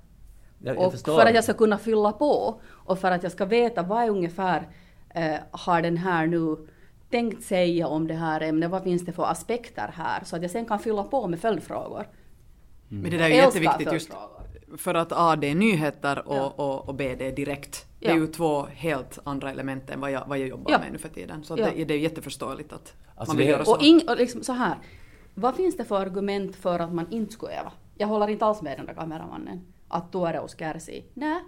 Jag, 0.63 0.77
jag 0.77 0.87
och 0.87 0.93
förstår. 0.93 1.19
för 1.21 1.27
att 1.27 1.35
jag 1.35 1.45
ska 1.45 1.53
kunna 1.53 1.79
fylla 1.79 2.13
på 2.13 2.61
och 2.71 2.99
för 2.99 3.11
att 3.11 3.23
jag 3.23 3.33
ska 3.33 3.45
veta 3.45 3.83
vad 3.83 4.09
ungefär 4.09 4.69
eh, 5.15 5.35
har 5.51 5.83
den 5.83 5.97
här 5.97 6.27
nu 6.27 6.57
tänkt 7.11 7.43
säga 7.45 7.87
om 7.87 8.07
det 8.07 8.15
här 8.15 8.41
ämnet, 8.41 8.71
vad 8.71 8.83
finns 8.83 9.05
det 9.05 9.13
för 9.13 9.25
aspekter 9.31 9.91
här, 9.95 10.25
så 10.25 10.37
att 10.37 10.43
jag 10.43 10.51
sen 10.51 10.67
kan 10.67 10.79
fylla 10.79 11.05
på 11.05 11.27
med 11.27 11.41
följdfrågor. 11.41 12.09
Men 12.89 13.11
det 13.11 13.17
där 13.19 13.25
är 13.25 13.29
ju 13.29 13.35
Älskar 13.35 13.61
jätteviktigt 13.61 13.93
just 13.93 14.11
för 14.79 14.95
att 14.95 15.13
A 15.13 15.37
det 15.37 15.51
är 15.51 15.55
nyheter 15.55 16.29
och, 16.29 16.37
Ja. 16.37 16.53
och, 16.57 16.89
och 16.89 16.95
B 16.95 17.15
det 17.19 17.27
är 17.27 17.33
direkt. 17.33 17.87
Det 18.01 18.07
är 18.07 18.11
Ja. 18.15 18.17
ju 18.21 18.27
två 18.27 18.67
helt 18.73 19.19
andra 19.25 19.51
element 19.51 19.91
än 19.91 20.01
vad 20.01 20.11
jag, 20.11 20.25
vad 20.27 20.39
jag 20.39 20.49
jobbar 20.49 20.71
Ja. 20.73 20.79
med 20.79 20.93
nu 20.93 20.99
för 20.99 21.09
tiden. 21.09 21.45
Så 21.45 21.55
Ja. 21.59 21.69
det, 21.77 21.85
det 21.85 21.95
är 21.95 21.99
jätteförståeligt 21.99 22.73
att 22.73 22.95
Alltså 23.15 23.31
man 23.33 23.37
vill 23.37 23.47
det- 23.47 23.53
göra 23.53 23.65
så. 23.65 23.75
Och, 23.77 23.83
ing, 23.83 24.01
och 24.09 24.17
liksom 24.17 24.43
så 24.43 24.53
här, 24.53 24.75
vad 25.35 25.55
finns 25.57 25.77
det 25.77 25.85
för 25.85 26.01
argument 26.01 26.57
för 26.57 26.79
att 26.79 26.93
man 26.95 27.07
inte 27.13 27.33
skulle 27.33 27.53
öva? 27.61 27.73
Jag 27.97 28.07
håller 28.09 28.29
inte 28.29 28.45
alls 28.45 28.63
med 28.63 28.79
den 28.79 28.87
där 28.87 28.95
kameramannen. 28.95 29.61
Att 29.93 30.13
Tuoreus 30.13 30.59
kärsii. 30.59 31.05
Nej. 31.15 31.43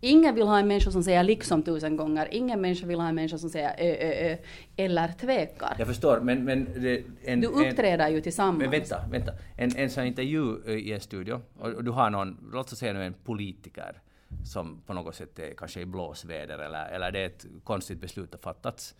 Ingen 0.00 0.34
vill 0.34 0.46
ha 0.46 0.58
en 0.58 0.68
människa 0.68 0.90
som 0.90 1.02
säger 1.02 1.22
liksom 1.22 1.62
tusen 1.62 1.96
gånger. 1.96 2.28
Ingen 2.30 2.60
människa 2.60 2.86
vill 2.86 3.00
ha 3.00 3.08
en 3.08 3.14
människa 3.14 3.38
som 3.38 3.50
säger 3.50 3.74
ö, 3.78 3.96
ö, 4.00 4.30
ö. 4.30 4.36
Eller 4.76 5.08
tvekar. 5.08 5.74
Jag 5.78 5.86
förstår, 5.86 6.20
men... 6.20 6.44
men 6.44 6.64
det, 6.64 7.02
en, 7.24 7.40
Du 7.40 7.46
uppträder 7.46 8.08
ju 8.08 8.20
tillsammans. 8.20 8.58
Men 8.58 8.70
vänta, 8.70 9.00
vänta. 9.10 9.32
En, 9.56 9.76
en 9.76 9.90
sån 9.90 10.04
intervju 10.04 10.56
eh, 10.66 10.74
i 10.74 10.92
en 10.92 11.00
studio, 11.00 11.40
och, 11.58 11.68
och 11.68 11.84
du 11.84 11.90
har 11.90 12.10
någon, 12.10 12.50
låt 12.52 12.72
oss 12.72 12.78
säga 12.78 12.92
nu 12.92 13.04
en 13.04 13.14
politiker 13.14 14.02
som 14.44 14.82
på 14.86 14.94
något 14.94 15.14
sätt 15.14 15.38
är 15.38 15.54
kanske 15.54 15.80
i 15.80 15.86
blåsväder 15.86 16.58
eller, 16.58 16.88
eller 16.88 17.12
det 17.12 17.18
är 17.18 17.26
ett 17.26 17.46
konstigt 17.64 18.00
beslut 18.00 18.32
har 18.32 18.38
fattats. 18.38 18.94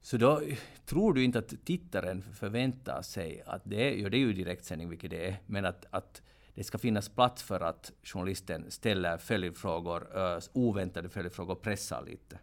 Så 0.00 0.16
då 0.16 0.40
tror 0.86 1.14
du 1.14 1.24
inte 1.24 1.38
att 1.38 1.54
tittaren 1.64 2.22
förväntar 2.22 3.02
sig 3.02 3.42
att 3.46 3.62
det 3.64 3.88
är, 3.88 4.02
ja 4.02 4.08
det 4.08 4.16
är 4.16 4.20
ju 4.20 4.32
direktsändning 4.32 4.88
vilket 4.88 5.10
det 5.10 5.28
är, 5.28 5.36
men 5.46 5.64
att, 5.64 5.86
att 5.90 6.22
det 6.54 6.64
ska 6.64 6.78
finnas 6.78 7.08
plats 7.08 7.42
för 7.42 7.60
att 7.60 7.92
journalisten 8.02 8.70
ställer 8.70 9.18
följdfrågor, 9.18 10.08
oväntade 10.52 11.08
följdfrågor 11.08 11.54
pressar 11.54 12.02
lite. 12.02 12.38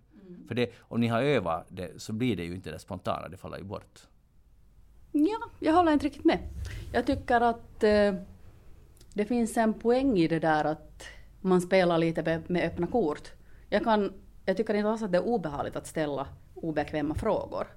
För 0.48 0.56
det, 0.56 0.72
om 0.80 1.00
ni 1.02 1.08
har 1.08 1.22
övat 1.22 1.66
det 1.70 2.02
så 2.02 2.14
blir 2.14 2.36
det 2.36 2.44
ju 2.44 2.56
inte 2.56 2.72
det 2.72 2.80
spontana, 2.80 3.28
det 3.28 3.38
faller 3.38 3.58
ju 3.58 3.64
bort. 3.64 4.00
Ja, 5.12 5.40
jag 5.60 5.74
håller 5.74 5.92
inte 5.92 6.06
riktigt 6.06 6.26
med. 6.26 6.40
Jag 6.94 7.06
tycker 7.06 7.42
att 7.42 7.84
eh, 7.84 8.14
det 9.14 9.26
finns 9.26 9.58
en 9.58 9.74
poäng 9.74 10.18
i 10.18 10.28
det 10.28 10.40
där 10.40 10.66
att 10.66 11.04
man 11.42 11.62
spelar 11.62 11.98
lite 11.98 12.24
med, 12.24 12.50
med 12.50 12.64
öppna 12.64 12.88
kort. 12.88 13.32
Jag, 13.70 13.84
kan, 13.84 14.14
jag 14.46 14.58
tycker 14.58 14.74
inte 14.74 14.90
alls 14.90 15.02
att 15.02 15.12
det 15.12 15.18
är 15.18 15.28
obehagligt 15.28 15.76
att 15.76 15.88
ställa 15.88 16.28
obekväma 16.56 17.16
frågor. 17.16 17.68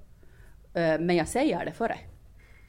Eh, 0.75 1.01
men 1.01 1.17
jag 1.17 1.29
säger 1.29 1.65
det 1.65 1.73
före. 1.73 1.99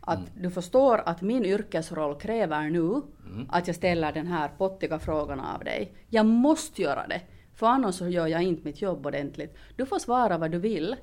Att 0.05 0.19
mm. 0.19 0.29
du 0.35 0.49
förstår 0.49 1.01
att 1.05 1.21
min 1.21 1.45
yrkesroll 1.45 2.19
kräver 2.19 2.69
nu 2.69 2.79
mm. 2.79 3.47
att 3.49 3.67
jag 3.67 3.75
ställer 3.75 4.13
den 4.13 4.27
här 4.27 4.49
pottiga 4.57 4.99
frågan 4.99 5.39
av 5.39 5.63
dig. 5.63 5.93
Jag 6.09 6.25
måste 6.25 6.81
göra 6.81 7.07
det, 7.07 7.21
för 7.53 7.67
annars 7.67 7.95
så 7.95 8.07
gör 8.07 8.27
jag 8.27 8.43
inte 8.43 8.63
mitt 8.63 8.81
jobb 8.81 9.05
ordentligt. 9.05 9.57
Du 9.75 9.85
får 9.85 9.99
svara 9.99 10.37
vad 10.37 10.51
du 10.51 10.59
vill, 10.59 10.95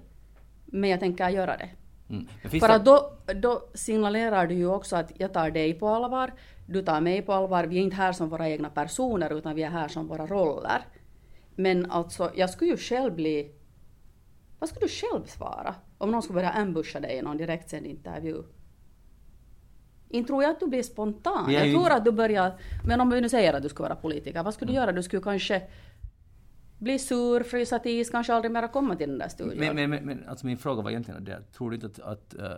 men 0.66 0.90
jag 0.90 1.00
tänker 1.00 1.28
göra 1.28 1.56
det. 1.56 1.70
Mm. 2.10 2.26
För 2.60 2.68
att 2.68 2.84
då, 2.84 3.12
då 3.34 3.68
signalerar 3.74 4.46
du 4.46 4.54
ju 4.54 4.66
också 4.66 4.96
att 4.96 5.12
jag 5.16 5.32
tar 5.32 5.50
dig 5.50 5.74
på 5.74 5.88
allvar, 5.88 6.32
du 6.66 6.82
tar 6.82 7.00
mig 7.00 7.22
på 7.22 7.32
allvar, 7.32 7.64
vi 7.64 7.78
är 7.78 7.82
inte 7.82 7.96
här 7.96 8.12
som 8.12 8.28
våra 8.28 8.48
egna 8.48 8.70
personer 8.70 9.38
utan 9.38 9.54
vi 9.54 9.62
är 9.62 9.70
här 9.70 9.88
som 9.88 10.06
våra 10.06 10.26
roller. 10.26 10.84
Men 11.56 11.90
alltså, 11.90 12.30
jag 12.34 12.50
skulle 12.50 12.70
ju 12.70 12.76
själv 12.76 13.14
bli... 13.14 13.54
Vad 14.58 14.68
skulle 14.68 14.86
du 14.86 14.92
själv 14.92 15.24
svara 15.26 15.74
om 15.98 16.10
någon 16.10 16.22
skulle 16.22 16.34
börja 16.34 16.50
ambusha 16.50 17.00
dig 17.00 17.16
i 17.16 17.22
någon 17.22 17.36
direktsänd 17.36 17.86
intervju? 17.86 18.42
Inte 20.12 20.26
tror 20.26 20.42
jag 20.42 20.50
att 20.50 20.60
du 20.60 20.66
blir 20.66 20.82
spontan. 20.82 21.52
Jag, 21.52 21.66
jag 21.66 21.74
tror 21.74 21.90
att 21.90 22.04
du 22.04 22.12
börjar... 22.12 22.52
Men 22.84 23.00
om 23.00 23.10
vi 23.10 23.20
nu 23.20 23.28
säger 23.28 23.54
att 23.54 23.62
du 23.62 23.68
ska 23.68 23.82
vara 23.82 23.96
politiker, 23.96 24.42
vad 24.42 24.54
skulle 24.54 24.72
du 24.72 24.76
mm. 24.76 24.82
göra? 24.82 24.92
Du 24.92 25.02
skulle 25.02 25.22
kanske 25.22 25.62
bli 26.78 26.98
sur, 26.98 27.42
frysa 27.42 27.78
till 27.78 28.00
is, 28.00 28.10
kanske 28.10 28.34
aldrig 28.34 28.52
mera 28.52 28.68
komma 28.68 28.96
till 28.96 29.08
den 29.08 29.18
där 29.18 29.28
studion. 29.28 29.58
Men, 29.58 29.76
men, 29.76 29.90
men, 29.90 30.04
men 30.04 30.28
alltså 30.28 30.46
min 30.46 30.58
fråga 30.58 30.82
var 30.82 30.90
egentligen 30.90 31.24
det, 31.24 31.42
tror 31.52 31.70
du 31.70 31.74
inte 31.74 31.86
att, 31.86 31.98
att 31.98 32.34
uh, 32.38 32.56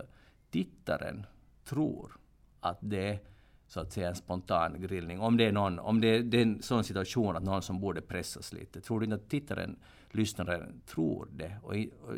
tittaren 0.51 1.25
tror 1.65 2.11
att 2.59 2.77
det 2.81 3.09
är 3.09 3.19
så 3.67 3.79
att 3.79 3.93
säga 3.93 4.09
en 4.09 4.15
spontan 4.15 4.81
grillning. 4.81 5.19
Om 5.19 5.37
det 5.37 5.45
är, 5.45 5.51
någon, 5.51 5.79
om 5.79 6.01
det 6.01 6.07
är, 6.07 6.23
det 6.23 6.37
är 6.37 6.41
en 6.41 6.61
sån 6.61 6.83
situation 6.83 7.35
att 7.35 7.43
någon 7.43 7.61
som 7.61 7.79
borde 7.79 8.01
pressas 8.01 8.53
lite. 8.53 8.81
Tror 8.81 8.99
du 8.99 9.03
inte 9.03 9.15
att 9.15 9.29
tittaren, 9.29 9.75
lyssnaren 10.11 10.81
tror 10.85 11.27
det? 11.31 11.57
Och, 11.63 11.71
och 11.71 12.17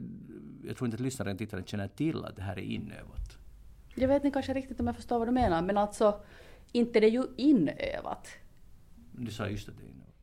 jag 0.63 0.77
tror 0.77 0.87
inte 0.87 0.95
att 0.95 1.01
lyssnaren, 1.01 1.37
tittaren 1.37 1.63
känner 1.63 1.87
till 1.87 2.25
att 2.25 2.35
det 2.35 2.41
här 2.41 2.59
är 2.59 2.63
inövat. 2.63 3.36
Jag 3.99 4.07
vet 4.07 4.23
inte 4.23 4.33
kanske 4.33 4.53
riktigt 4.53 4.79
om 4.79 4.87
jag 4.87 4.95
förstår 4.95 5.19
vad 5.19 5.27
du 5.27 5.31
menar, 5.31 5.61
men 5.61 5.77
alltså 5.77 6.19
inte 6.71 6.99
det 6.99 7.07
är 7.07 7.11
ju 7.11 7.23
inövat. 7.37 8.27
Du 9.11 9.31
sa 9.31 9.47
just 9.47 9.69
att 9.69 9.77
det 9.77 9.83
är 9.83 9.89
inövat. 9.89 10.13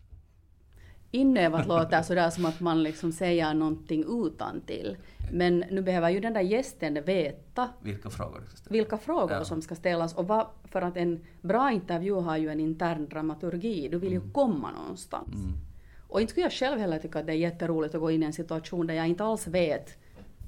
Inövat 1.11 1.67
låter 1.69 2.03
sådär 2.03 2.31
som 2.31 2.45
att 2.45 2.61
man 2.61 2.83
liksom 2.83 3.13
säger 3.13 3.55
någonting 3.55 4.27
utan 4.27 4.61
till. 4.61 4.97
Men 5.33 5.65
nu 5.71 5.83
behöver 5.83 6.11
ju 6.11 6.21
den 6.21 6.33
där 6.33 6.41
gästen 6.41 7.05
veta 7.05 7.69
vilka 7.83 8.11
frågor. 8.11 8.43
Vilka 8.69 8.99
frågor 8.99 9.33
ja. 9.33 9.45
som 9.45 9.63
ska 9.63 9.75
ställas. 9.75 10.15
Och 10.15 10.29
vad, 10.29 10.47
för 10.65 10.83
att 10.83 10.97
en 10.97 11.25
bra 11.41 11.73
intervju 11.73 12.15
har 12.15 12.37
ju 12.37 12.49
en 12.49 12.61
intern 12.61 13.09
dramaturgi. 13.09 13.89
Du 13.89 13.99
vill 13.99 14.13
ju 14.13 14.19
mm. 14.19 14.33
komma 14.33 14.71
någonstans. 14.71 15.35
Mm. 15.35 15.57
Och 16.09 16.21
inte 16.21 16.31
skulle 16.31 16.47
jag 16.47 16.53
själv 16.53 16.81
heller 16.81 16.99
tycka 16.99 17.19
att 17.19 17.27
det 17.27 17.33
är 17.33 17.37
jätteroligt 17.37 17.95
att 17.95 18.01
gå 18.01 18.11
in 18.11 18.23
i 18.23 18.27
en 18.27 18.33
situation 18.33 18.87
där 18.87 18.95
jag 18.95 19.09
inte 19.09 19.25
alls 19.25 19.47
vet 19.47 19.99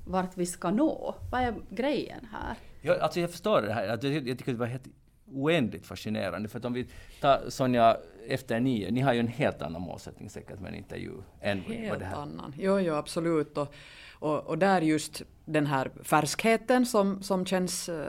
vart 0.07 0.37
vi 0.37 0.47
ska 0.47 0.71
nå. 0.71 1.15
Vad 1.31 1.41
är 1.41 1.55
grejen 1.71 2.29
här? 2.33 2.57
Jag, 2.87 2.99
alltså 2.99 3.21
jag 3.21 3.31
förstår 3.31 3.63
det 3.63 3.73
här. 3.73 3.85
Jag, 3.85 4.05
jag 4.29 4.39
tycker 4.39 4.53
det 4.53 4.59
var 4.59 4.67
helt 4.67 4.89
oändligt 5.33 5.87
fascinerande. 5.87 6.49
För 6.49 6.59
att 6.59 6.65
om 6.65 6.73
vi 6.73 6.87
tar 7.21 7.51
Sonja 7.51 7.97
efter 8.29 8.61
nio, 8.61 8.91
ni 8.91 9.01
har 9.01 9.13
ju 9.13 9.21
en 9.21 9.29
helt 9.29 9.63
annan 9.63 9.83
målsättning 9.83 10.31
säkert 10.31 10.61
med 10.61 10.69
en 10.69 10.79
intervju 10.79 11.13
än 11.41 11.61
helt 11.61 11.91
vad 11.91 11.99
det 11.99 12.05
här. 12.05 12.17
annan. 12.17 12.55
Jo, 12.59 12.81
jo, 12.81 12.95
absolut. 12.95 13.59
Och, 13.59 13.75
och, 14.19 14.47
och 14.47 14.59
där 14.59 14.81
just 14.81 15.23
den 15.45 15.67
här 15.67 15.91
färskheten 16.03 16.87
som, 16.87 17.23
som 17.23 17.47
känns 17.47 17.89
uh, 17.89 18.05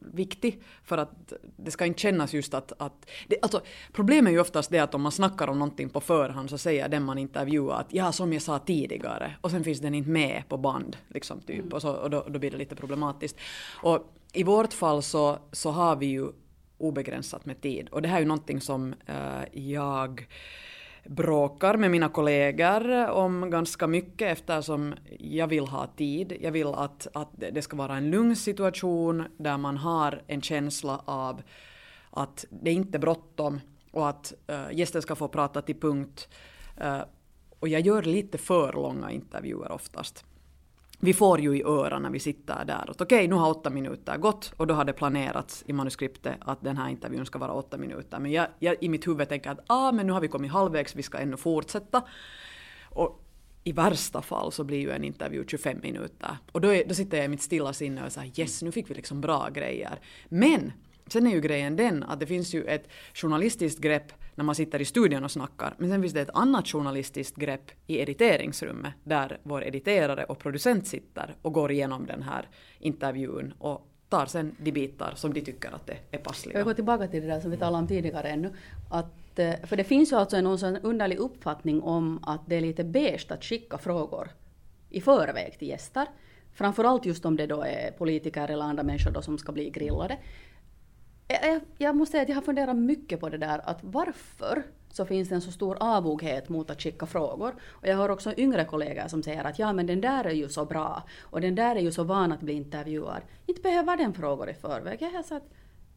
viktig 0.00 0.62
för 0.84 0.98
att 0.98 1.32
det 1.56 1.70
ska 1.70 1.86
inte 1.86 2.00
kännas 2.00 2.32
just 2.32 2.54
att... 2.54 2.72
att 2.78 3.10
det, 3.28 3.36
alltså, 3.42 3.60
problemet 3.92 4.30
är 4.30 4.34
ju 4.34 4.40
oftast 4.40 4.70
det 4.70 4.78
att 4.78 4.94
om 4.94 5.02
man 5.02 5.12
snackar 5.12 5.48
om 5.48 5.58
någonting 5.58 5.88
på 5.88 6.00
förhand 6.00 6.50
så 6.50 6.58
säger 6.58 6.88
den 6.88 7.02
man 7.02 7.18
intervjuar 7.18 7.80
att 7.80 7.86
ja, 7.90 8.12
som 8.12 8.32
jag 8.32 8.42
sa 8.42 8.58
tidigare 8.58 9.34
och 9.40 9.50
sen 9.50 9.64
finns 9.64 9.80
den 9.80 9.94
inte 9.94 10.10
med 10.10 10.42
på 10.48 10.56
band. 10.56 10.96
Liksom, 11.08 11.40
typ, 11.40 11.58
mm. 11.58 11.72
och, 11.72 11.82
så, 11.82 11.92
och 11.92 12.10
då, 12.10 12.26
då 12.28 12.38
blir 12.38 12.50
det 12.50 12.56
lite 12.56 12.76
problematiskt. 12.76 13.36
Och 13.82 14.14
i 14.32 14.42
vårt 14.42 14.72
fall 14.72 15.02
så, 15.02 15.38
så 15.52 15.70
har 15.70 15.96
vi 15.96 16.06
ju 16.06 16.28
obegränsat 16.78 17.46
med 17.46 17.60
tid. 17.60 17.88
Och 17.88 18.02
det 18.02 18.08
här 18.08 18.16
är 18.16 18.20
ju 18.20 18.26
någonting 18.26 18.60
som 18.60 18.94
uh, 19.08 19.58
jag 19.60 20.26
bråkar 21.08 21.76
med 21.76 21.90
mina 21.90 22.08
kollegor 22.08 23.10
om 23.10 23.50
ganska 23.50 23.86
mycket 23.86 24.32
eftersom 24.32 24.94
jag 25.18 25.46
vill 25.46 25.66
ha 25.66 25.86
tid. 25.86 26.36
Jag 26.40 26.52
vill 26.52 26.66
att, 26.66 27.06
att 27.14 27.28
det 27.52 27.62
ska 27.62 27.76
vara 27.76 27.96
en 27.96 28.10
lugn 28.10 28.36
situation 28.36 29.24
där 29.36 29.58
man 29.58 29.76
har 29.76 30.22
en 30.26 30.42
känsla 30.42 31.00
av 31.04 31.42
att 32.10 32.44
det 32.50 32.72
inte 32.72 32.98
är 32.98 33.00
bråttom 33.00 33.60
och 33.92 34.08
att 34.08 34.32
uh, 34.50 34.78
gästen 34.78 35.02
ska 35.02 35.14
få 35.14 35.28
prata 35.28 35.62
till 35.62 35.80
punkt. 35.80 36.28
Uh, 36.84 37.02
och 37.58 37.68
jag 37.68 37.80
gör 37.80 38.02
lite 38.02 38.38
för 38.38 38.72
långa 38.72 39.10
intervjuer 39.10 39.72
oftast 39.72 40.24
vi 41.00 41.14
får 41.14 41.40
ju 41.40 41.56
i 41.56 41.62
öronen 41.62 42.02
när 42.02 42.10
vi 42.10 42.18
sitter 42.18 42.64
där 42.64 42.90
att 42.90 43.00
okej, 43.00 43.16
okay, 43.16 43.28
nu 43.28 43.34
har 43.34 43.50
åtta 43.50 43.70
minuter 43.70 44.16
gått 44.16 44.52
och 44.56 44.66
då 44.66 44.74
har 44.74 44.84
det 44.84 44.92
planerats 44.92 45.64
i 45.66 45.72
manuskriptet 45.72 46.36
att 46.40 46.64
den 46.64 46.76
här 46.76 46.88
intervjun 46.88 47.26
ska 47.26 47.38
vara 47.38 47.52
åtta 47.52 47.76
minuter. 47.76 48.18
Men 48.18 48.32
jag, 48.32 48.46
jag 48.58 48.76
i 48.80 48.88
mitt 48.88 49.06
huvud 49.06 49.28
tänker 49.28 49.50
att 49.50 49.60
ah, 49.66 49.92
men 49.92 50.06
nu 50.06 50.12
har 50.12 50.20
vi 50.20 50.28
kommit 50.28 50.52
halvvägs, 50.52 50.96
vi 50.96 51.02
ska 51.02 51.18
ännu 51.18 51.36
fortsätta. 51.36 52.02
Och 52.84 53.24
i 53.64 53.72
värsta 53.72 54.22
fall 54.22 54.52
så 54.52 54.64
blir 54.64 54.78
ju 54.78 54.90
en 54.90 55.04
intervju 55.04 55.44
25 55.48 55.78
minuter. 55.82 56.36
Och 56.52 56.60
då, 56.60 56.74
är, 56.74 56.84
då 56.88 56.94
sitter 56.94 57.16
jag 57.16 57.24
i 57.24 57.28
mitt 57.28 57.42
stilla 57.42 57.72
sinne 57.72 58.06
och 58.06 58.12
säger 58.12 58.40
yes, 58.40 58.62
nu 58.62 58.72
fick 58.72 58.90
vi 58.90 58.94
liksom 58.94 59.20
bra 59.20 59.48
grejer. 59.48 60.00
Men 60.28 60.72
sen 61.06 61.26
är 61.26 61.30
ju 61.30 61.40
grejen 61.40 61.76
den 61.76 62.02
att 62.02 62.20
det 62.20 62.26
finns 62.26 62.54
ju 62.54 62.64
ett 62.64 62.88
journalistiskt 63.14 63.80
grepp 63.80 64.12
när 64.38 64.44
man 64.44 64.54
sitter 64.54 64.80
i 64.80 64.84
studion 64.84 65.24
och 65.24 65.30
snackar. 65.30 65.74
Men 65.78 65.90
sen 65.90 66.02
finns 66.02 66.14
det 66.14 66.20
ett 66.20 66.30
annat 66.34 66.68
journalistiskt 66.68 67.36
grepp 67.36 67.70
i 67.86 68.00
editeringsrummet 68.00 68.94
där 69.04 69.38
vår 69.42 69.64
editerare 69.64 70.24
och 70.24 70.38
producent 70.38 70.86
sitter 70.86 71.36
och 71.42 71.52
går 71.52 71.72
igenom 71.72 72.06
den 72.06 72.22
här 72.22 72.48
intervjun 72.78 73.54
och 73.58 73.88
tar 74.08 74.26
sen 74.26 74.56
de 74.58 74.72
bitar 74.72 75.12
som 75.16 75.32
de 75.34 75.40
tycker 75.40 75.70
att 75.74 75.86
det 75.86 75.96
är 76.10 76.18
passliga. 76.18 76.58
Jag 76.58 76.66
går 76.66 76.74
tillbaka 76.74 77.08
till 77.08 77.20
det 77.22 77.26
där 77.26 77.40
som 77.40 77.50
vi 77.50 77.56
talade 77.56 77.78
om 77.78 77.88
tidigare 77.88 78.28
ännu. 78.28 78.52
Att, 78.90 79.38
eh, 79.38 79.54
för 79.64 79.76
det 79.76 79.84
finns 79.84 80.12
ju 80.12 80.16
alltså 80.16 80.36
en 80.36 80.58
sån 80.58 80.76
underlig 80.76 81.18
uppfattning 81.18 81.82
om 81.82 82.24
att 82.24 82.40
det 82.46 82.56
är 82.56 82.60
lite 82.60 82.84
beige 82.84 83.26
att 83.28 83.44
skicka 83.44 83.78
frågor 83.78 84.28
i 84.90 85.00
förväg 85.00 85.58
till 85.58 85.68
gäster. 85.68 86.06
Framförallt 86.52 87.06
just 87.06 87.24
om 87.24 87.36
det 87.36 87.46
då 87.46 87.62
är 87.62 87.90
politiker 87.90 88.48
eller 88.48 88.64
andra 88.64 88.82
människor 88.82 89.10
då 89.10 89.22
som 89.22 89.38
ska 89.38 89.52
bli 89.52 89.70
grillade. 89.70 90.18
Jag, 91.28 91.60
jag 91.78 91.96
måste 91.96 92.10
säga 92.10 92.22
att 92.22 92.28
jag 92.28 92.36
har 92.36 92.42
funderat 92.42 92.76
mycket 92.76 93.20
på 93.20 93.28
det 93.28 93.38
där 93.38 93.60
att 93.64 93.78
varför 93.82 94.62
så 94.90 95.04
finns 95.04 95.28
det 95.28 95.34
en 95.34 95.40
så 95.40 95.52
stor 95.52 95.76
avoghet 95.80 96.48
mot 96.48 96.70
att 96.70 96.82
skicka 96.82 97.06
frågor. 97.06 97.54
Och 97.68 97.86
jag 97.86 97.96
har 97.96 98.08
också 98.08 98.34
yngre 98.36 98.64
kollegor 98.64 99.08
som 99.08 99.22
säger 99.22 99.44
att 99.44 99.58
ja 99.58 99.72
men 99.72 99.86
den 99.86 100.00
där 100.00 100.24
är 100.24 100.32
ju 100.32 100.48
så 100.48 100.64
bra 100.64 101.02
och 101.22 101.40
den 101.40 101.54
där 101.54 101.76
är 101.76 101.80
ju 101.80 101.92
så 101.92 102.04
van 102.04 102.32
att 102.32 102.40
bli 102.40 102.52
intervjuad. 102.52 103.22
Inte 103.46 103.62
behöver 103.62 103.96
den 103.96 104.14
frågor 104.14 104.50
i 104.50 104.54
förväg. 104.54 105.02
Jag 105.02 105.10
har 105.10 105.22
sagt 105.22 105.46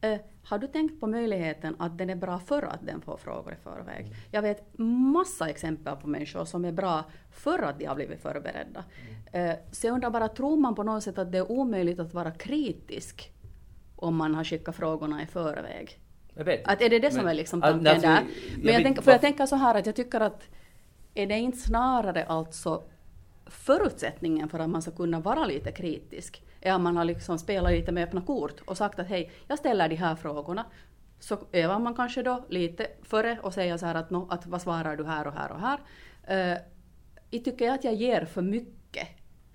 eh, 0.01 0.19
har 0.43 0.57
du 0.57 0.67
tänkt 0.67 1.00
på 1.00 1.07
möjligheten 1.07 1.75
att 1.79 1.97
den 1.97 2.09
är 2.09 2.15
bra 2.15 2.39
för 2.39 2.63
att 2.63 2.85
den 2.85 3.01
får 3.01 3.17
frågor 3.17 3.53
i 3.53 3.63
förväg? 3.63 4.15
Jag 4.31 4.41
vet 4.41 4.77
massa 5.13 5.50
exempel 5.50 5.95
på 5.95 6.07
människor 6.07 6.45
som 6.45 6.65
är 6.65 6.71
bra 6.71 7.03
för 7.31 7.59
att 7.59 7.79
de 7.79 7.85
har 7.85 7.95
blivit 7.95 8.21
förberedda. 8.21 8.83
Eh, 9.31 9.55
så 9.71 9.88
jag 9.88 9.93
undrar 9.93 10.09
bara, 10.09 10.27
tror 10.27 10.57
man 10.57 10.75
på 10.75 10.83
något 10.83 11.03
sätt 11.03 11.17
att 11.17 11.31
det 11.31 11.38
är 11.38 11.51
omöjligt 11.51 12.00
att 12.00 12.13
vara 12.13 12.31
kritisk 12.31 13.33
om 14.01 14.15
man 14.15 14.36
har 14.36 14.43
skickat 14.43 14.75
frågorna 14.75 15.24
i 15.24 15.25
förväg. 15.25 16.00
Jag 16.34 16.46
vet. 16.46 16.67
Att 16.67 16.81
är 16.81 16.89
det 16.89 17.00
det 17.00 17.12
som 17.12 17.27
är 17.27 17.34
liksom 17.34 17.62
tanken 17.62 17.88
alltså, 17.88 18.08
där? 18.08 18.24
Men 18.58 18.65
jag, 18.65 18.75
jag 18.75 18.84
tänker, 18.84 19.01
för 19.01 19.12
jag 19.12 19.22
tänker 19.22 19.46
så 19.46 19.55
här 19.55 19.75
att 19.75 19.86
jag 19.86 19.96
tycker 19.96 20.20
att 20.20 20.43
är 21.13 21.27
det 21.27 21.38
inte 21.38 21.58
snarare 21.58 22.25
alltså 22.25 22.84
förutsättningen 23.46 24.50
för 24.50 24.60
att 24.60 24.70
man 24.70 24.81
ska 24.81 24.91
kunna 24.91 25.20
vara 25.20 25.46
lite 25.46 25.72
kritisk 25.72 26.43
är 26.62 26.74
att 26.74 26.81
man 26.81 26.98
har 26.98 27.05
liksom 27.05 27.39
spelat 27.39 27.72
lite 27.72 27.91
med 27.91 28.03
öppna 28.03 28.22
kort 28.22 28.62
och 28.65 28.77
sagt 28.77 29.00
att 29.00 29.08
hej, 29.08 29.31
jag 29.48 29.58
ställer 29.58 29.89
de 29.89 29.96
här 29.96 30.15
frågorna. 30.15 30.65
Så 31.20 31.38
övar 31.51 31.79
man 31.79 31.96
kanske 31.96 32.24
då 32.24 32.46
lite 32.50 32.88
före 33.03 33.39
och 33.41 33.53
säger 33.53 33.77
så 33.77 33.86
här 33.86 33.96
att, 33.96 34.10
no, 34.10 34.27
att 34.29 34.46
vad 34.46 34.62
svarar 34.62 34.96
du 34.98 35.03
här 35.03 35.27
och 35.27 35.34
här 35.34 35.51
och 35.51 35.60
här. 35.60 35.79
Uh, 36.31 36.58
jag 37.29 37.43
tycker 37.43 37.72
att 37.72 37.84
jag 37.84 37.93
ger 37.93 38.25
för 38.25 38.41
mycket 38.41 39.08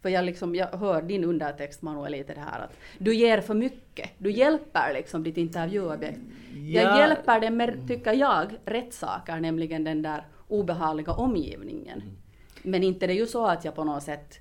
för 0.02 0.08
jag, 0.08 0.24
liksom, 0.24 0.54
jag 0.54 0.66
hör 0.66 1.02
din 1.02 1.24
undertext 1.24 1.82
Manuel 1.82 2.12
lite 2.12 2.34
det 2.34 2.40
här 2.40 2.60
att 2.60 2.76
du 2.98 3.14
ger 3.14 3.40
för 3.40 3.54
mycket. 3.54 4.10
Du 4.18 4.30
hjälper 4.30 4.92
liksom 4.94 5.22
ditt 5.22 5.36
intervjuobjekt. 5.36 6.20
Ja. 6.54 6.82
Jag 6.82 6.98
hjälper 6.98 7.40
det 7.40 7.50
med, 7.50 7.88
tycker 7.88 8.12
jag, 8.12 8.46
rätt 8.64 8.94
saker, 8.94 9.40
nämligen 9.40 9.84
den 9.84 10.02
där 10.02 10.26
obehagliga 10.48 11.12
omgivningen. 11.12 12.00
Mm. 12.00 12.16
Men 12.62 12.82
inte 12.82 13.06
det 13.06 13.12
är 13.12 13.16
ju 13.16 13.26
så 13.26 13.46
att 13.46 13.64
jag 13.64 13.74
på 13.74 13.84
något 13.84 14.02
sätt 14.02 14.40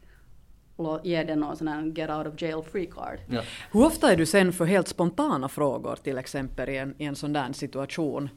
ger 1.04 1.26
den 1.26 1.40
någon 1.40 1.58
sån 1.58 1.68
här 1.68 1.84
get 1.96 2.10
out 2.10 2.28
of 2.28 2.42
jail 2.42 2.64
free 2.72 2.86
card. 2.86 3.20
Ja. 3.30 3.42
Hur 3.72 3.86
ofta 3.86 4.12
är 4.12 4.18
du 4.18 4.26
sen 4.26 4.54
för 4.54 4.66
helt 4.66 4.88
spontana 4.88 5.50
frågor 5.50 5.96
till 5.96 6.18
exempel 6.18 6.70
i 6.70 6.78
en, 6.78 6.96
i 6.98 7.06
en 7.06 7.16
sån 7.16 7.34
där 7.34 7.54
situation? 7.54 8.30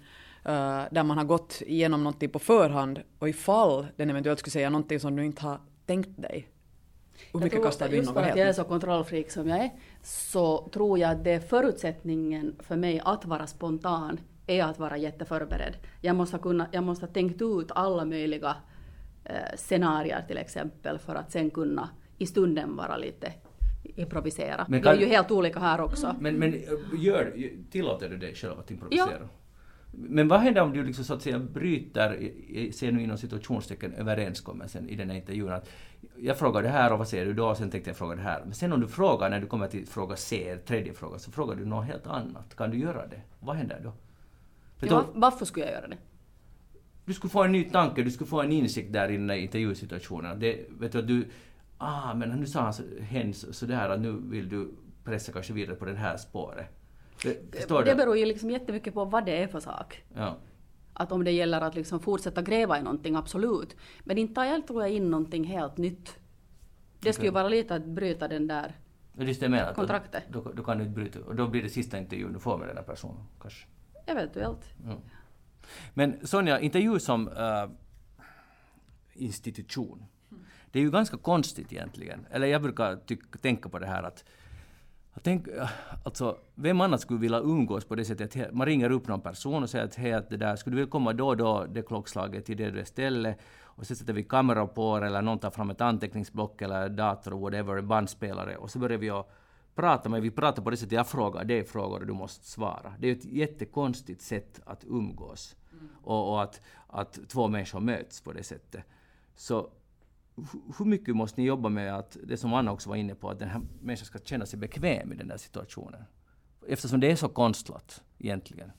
Uh, 0.48 0.84
där 0.90 1.02
man 1.02 1.18
har 1.18 1.24
gått 1.24 1.62
igenom 1.66 2.04
någonting 2.04 2.30
på 2.30 2.38
förhand 2.38 3.00
och 3.18 3.28
ifall 3.28 3.86
den 3.96 4.10
eventuellt 4.10 4.38
skulle 4.38 4.52
säga 4.52 4.70
någonting 4.70 5.00
som 5.00 5.16
du 5.16 5.24
inte 5.24 5.42
har 5.42 5.60
tänkt 5.86 6.22
dig 6.22 6.48
hur 7.32 7.40
mycket 7.40 7.62
kastar 7.62 7.88
du 7.88 7.96
in 7.96 8.02
Just 8.02 8.12
för 8.12 8.22
att 8.22 8.36
jag 8.36 8.48
är 8.48 8.52
så 8.52 8.64
kontrollfreak 8.64 9.30
som 9.30 9.48
jag 9.48 9.58
är, 9.58 9.70
så 10.02 10.68
tror 10.72 10.98
jag 10.98 11.10
att 11.10 11.24
det 11.24 11.30
är 11.30 11.40
förutsättningen 11.40 12.56
för 12.58 12.76
mig 12.76 13.00
att 13.04 13.24
vara 13.24 13.46
spontan, 13.46 14.20
är 14.46 14.64
att 14.64 14.78
vara 14.78 14.96
jätteförberedd. 14.96 15.76
Jag 16.00 16.16
måste 16.16 16.36
ha, 16.36 16.42
kunnat, 16.42 16.68
jag 16.72 16.84
måste 16.84 17.06
ha 17.06 17.12
tänkt 17.12 17.42
ut 17.42 17.70
alla 17.74 18.04
möjliga 18.04 18.56
eh, 19.24 19.56
scenarier 19.56 20.24
till 20.28 20.38
exempel, 20.38 20.98
för 20.98 21.14
att 21.14 21.32
sen 21.32 21.50
kunna 21.50 21.88
i 22.18 22.26
stunden 22.26 22.76
vara 22.76 22.96
lite 22.96 23.32
improvisera. 23.82 24.66
Men 24.68 24.82
Vi 24.82 24.88
är 24.88 24.92
kan- 24.92 25.00
ju 25.00 25.06
helt 25.06 25.30
olika 25.30 25.58
här 25.58 25.80
också. 25.80 26.16
Men, 26.20 26.36
men 26.36 26.54
äh, 26.54 26.60
gör, 26.98 27.34
tillåter 27.70 28.08
du 28.08 28.16
dig 28.16 28.34
själv 28.34 28.58
att 28.58 28.70
improvisera? 28.70 29.28
Men 30.00 30.28
vad 30.28 30.40
händer 30.40 30.62
om 30.62 30.72
du 30.72 30.84
liksom 30.84 31.04
så 31.04 31.14
att 31.14 31.22
säga 31.22 31.38
bryter, 31.38 32.30
ser 32.72 32.92
nu 32.92 33.02
inom 33.02 33.18
situationstecken, 33.18 33.92
överenskommelsen 33.94 34.88
i 34.88 34.94
den 34.96 35.10
här 35.10 35.16
intervjun? 35.16 35.52
Att 35.52 35.68
jag 36.16 36.38
frågar 36.38 36.62
det 36.62 36.68
här 36.68 36.92
och 36.92 36.98
vad 36.98 37.08
säger 37.08 37.26
du 37.26 37.32
då? 37.34 37.48
Och 37.48 37.56
sen 37.56 37.70
tänkte 37.70 37.90
jag 37.90 37.96
fråga 37.96 38.16
det 38.16 38.22
här. 38.22 38.42
Men 38.44 38.54
sen 38.54 38.72
om 38.72 38.80
du 38.80 38.88
frågar, 38.88 39.30
när 39.30 39.40
du 39.40 39.46
kommer 39.46 39.68
till 39.68 39.86
fråga 39.86 40.16
C, 40.16 40.56
tredje 40.66 40.92
fråga, 40.94 41.18
så 41.18 41.30
frågar 41.30 41.54
du 41.56 41.64
något 41.64 41.86
helt 41.86 42.06
annat. 42.06 42.56
Kan 42.56 42.70
du 42.70 42.78
göra 42.78 43.06
det? 43.06 43.20
Vad 43.40 43.56
händer 43.56 43.80
då? 43.84 43.92
Ja, 44.80 44.94
var- 44.94 45.06
varför 45.20 45.44
skulle 45.44 45.66
jag 45.66 45.74
göra 45.74 45.88
det? 45.88 45.96
du 47.04 47.14
skulle 47.14 47.30
få 47.30 47.42
en 47.44 47.52
ny 47.52 47.64
tanke, 47.64 48.02
du 48.02 48.10
skulle 48.10 48.28
få 48.28 48.42
en 48.42 48.52
insikt 48.52 48.92
där 48.92 49.08
i 49.08 49.16
den 49.16 49.30
här 49.30 49.36
intervjusituationen. 49.36 50.40
Det, 50.40 50.66
vet 50.70 50.92
du, 50.92 51.02
du, 51.02 51.24
ah, 51.78 52.14
men 52.14 52.28
nu 52.30 52.46
sa 52.46 52.60
han 52.60 52.72
så, 52.74 52.82
hen 53.00 53.34
så- 53.34 53.52
sådär 53.52 53.88
att 53.88 54.00
nu 54.00 54.12
vill 54.22 54.48
du 54.48 54.70
pressa 55.04 55.32
kanske 55.32 55.52
vidare 55.52 55.76
på 55.76 55.84
det 55.84 55.94
här 55.94 56.16
spåret. 56.16 56.66
Det, 57.22 57.68
Det 57.84 57.94
beror 57.94 58.16
ju 58.16 58.26
liksom 58.26 58.50
jättemycket 58.50 58.94
på 58.94 59.04
vad 59.04 59.26
det 59.26 59.42
är 59.42 59.48
för 59.48 59.60
sak. 59.60 60.04
Ja. 60.14 60.36
Att 60.92 61.12
om 61.12 61.24
det 61.24 61.30
gäller 61.30 61.60
att 61.60 61.74
liksom 61.74 62.00
fortsätta 62.00 62.42
gräva 62.42 62.78
i 62.78 62.82
någonting, 62.82 63.16
absolut. 63.16 63.76
Men 64.04 64.18
inte 64.18 64.34
tar 64.34 64.44
jag 64.44 64.66
tror 64.66 64.82
jag 64.82 64.90
in 64.90 65.10
någonting 65.10 65.44
helt 65.44 65.76
nytt. 65.76 66.18
Det 67.00 67.12
skulle 67.12 67.28
ju 67.28 67.32
vara 67.32 67.48
lite 67.48 67.74
att 67.74 67.84
bryta 67.84 68.28
den 68.28 68.46
där 68.46 68.76
Och 69.18 69.24
det 69.24 69.68
att 69.68 69.76
Kontraktet. 69.76 70.22
Då, 70.28 70.40
då, 70.40 70.52
då 70.52 70.62
kan 70.62 70.78
du 70.78 70.84
inte 70.84 71.00
bryta, 71.00 71.20
och 71.20 71.34
då 71.34 71.48
blir 71.48 71.62
det 71.62 71.68
sista 71.68 71.98
intervjun 71.98 72.32
du 72.32 72.38
får 72.38 72.58
med 72.58 72.68
den 72.68 72.76
här 72.76 72.84
personen, 72.84 73.24
kanske. 73.40 73.66
eventuellt. 74.06 74.64
Men 75.94 76.26
Sonja, 76.26 76.60
intervju 76.60 77.00
som 77.00 77.28
äh, 77.28 77.70
institution, 79.12 80.04
det 80.70 80.78
är 80.78 80.82
ju 80.82 80.90
ganska 80.90 81.16
konstigt 81.16 81.72
egentligen. 81.72 82.26
Eller 82.30 82.46
jag 82.46 82.62
brukar 82.62 83.00
tänka 83.38 83.68
på 83.68 83.78
det 83.78 83.86
här 83.86 84.02
att 84.02 84.24
Tänk, 85.22 85.48
äh, 85.48 85.68
alltså, 86.04 86.38
vem 86.54 86.80
annars 86.80 87.00
skulle 87.00 87.20
vilja 87.20 87.38
umgås 87.38 87.84
på 87.84 87.94
det 87.94 88.04
sättet 88.04 88.48
att 88.48 88.54
man 88.54 88.66
ringer 88.66 88.90
upp 88.90 89.08
någon 89.08 89.20
person 89.20 89.62
och 89.62 89.70
säger 89.70 89.84
att 89.84 89.94
hej, 89.94 90.12
att 90.12 90.30
det 90.30 90.36
där, 90.36 90.56
skulle 90.56 90.74
du 90.74 90.80
vilja 90.80 90.90
komma 90.90 91.12
då 91.12 91.28
och 91.28 91.36
då, 91.36 91.66
det 91.68 91.82
klockslaget 91.82 92.44
till 92.44 92.56
det 92.56 92.70
där 92.70 92.84
stället 92.84 93.38
och 93.62 93.86
så 93.86 93.94
sätter 93.94 94.12
vi 94.12 94.22
kamera 94.22 94.66
på 94.66 94.98
er 94.98 95.02
eller 95.02 95.22
någon 95.22 95.38
tar 95.38 95.50
fram 95.50 95.70
ett 95.70 95.80
anteckningsblock 95.80 96.62
eller 96.62 96.88
dator 96.88 97.30
whatever, 97.30 97.80
bandspelare 97.80 98.56
och 98.56 98.70
så 98.70 98.78
börjar 98.78 98.98
vi 98.98 99.10
att 99.10 99.30
prata, 99.74 100.08
men 100.08 100.22
vi 100.22 100.30
pratar 100.30 100.62
på 100.62 100.70
det 100.70 100.76
sättet 100.76 100.92
jag 100.92 101.06
frågar 101.06 101.44
dig 101.44 101.64
frågor 101.64 102.00
och 102.00 102.06
du 102.06 102.12
måste 102.12 102.46
svara. 102.46 102.94
Det 102.98 103.08
är 103.08 103.12
ett 103.12 103.24
jättekonstigt 103.24 104.22
sätt 104.22 104.60
att 104.64 104.84
umgås 104.84 105.56
och, 106.02 106.32
och 106.32 106.42
att, 106.42 106.60
att 106.86 107.18
två 107.28 107.48
människor 107.48 107.80
möts 107.80 108.20
på 108.20 108.32
det 108.32 108.42
sättet. 108.42 108.84
Så 109.34 109.70
hur 110.78 110.84
mycket 110.84 111.16
måste 111.16 111.40
ni 111.40 111.46
jobba 111.46 111.68
med 111.68 111.94
att, 111.94 112.16
det 112.24 112.36
som 112.36 112.54
Anna 112.54 112.72
också 112.72 112.88
var 112.88 112.96
inne 112.96 113.14
på, 113.14 113.30
att 113.30 113.38
den 113.38 113.48
här 113.48 113.62
människan 113.80 114.06
ska 114.06 114.18
känna 114.18 114.46
sig 114.46 114.58
bekväm 114.58 115.12
i 115.12 115.16
den 115.16 115.28
där 115.28 115.36
situationen? 115.36 116.00
Eftersom 116.68 117.00
det 117.00 117.10
är 117.10 117.16
så 117.16 117.28
konstlat 117.28 118.02
egentligen. 118.18 118.72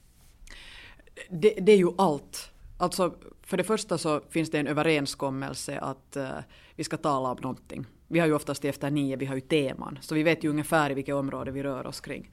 Det, 1.30 1.54
det 1.62 1.72
är 1.72 1.78
ju 1.78 1.92
allt. 1.98 2.52
Alltså, 2.78 3.16
för 3.42 3.58
det 3.58 3.64
första 3.64 3.98
så 3.98 4.22
finns 4.30 4.52
det 4.52 4.60
en 4.60 4.68
överenskommelse 4.68 5.80
att 5.80 6.18
uh, 6.18 6.30
vi 6.76 6.84
ska 6.84 6.98
tala 6.98 7.32
om 7.32 7.38
någonting. 7.42 7.86
Vi 8.08 8.20
har 8.20 8.28
ju 8.28 8.34
oftast 8.34 8.66
efter 8.66 8.92
nio, 8.92 9.16
vi 9.16 9.26
har 9.26 9.36
ju 9.36 9.42
teman, 9.42 10.00
så 10.02 10.16
vi 10.16 10.24
vet 10.24 10.44
ju 10.44 10.50
ungefär 10.50 10.92
i 10.92 10.94
vilket 10.94 11.16
område 11.16 11.52
vi 11.52 11.64
rör 11.64 11.88
oss 11.88 12.02
kring. 12.02 12.32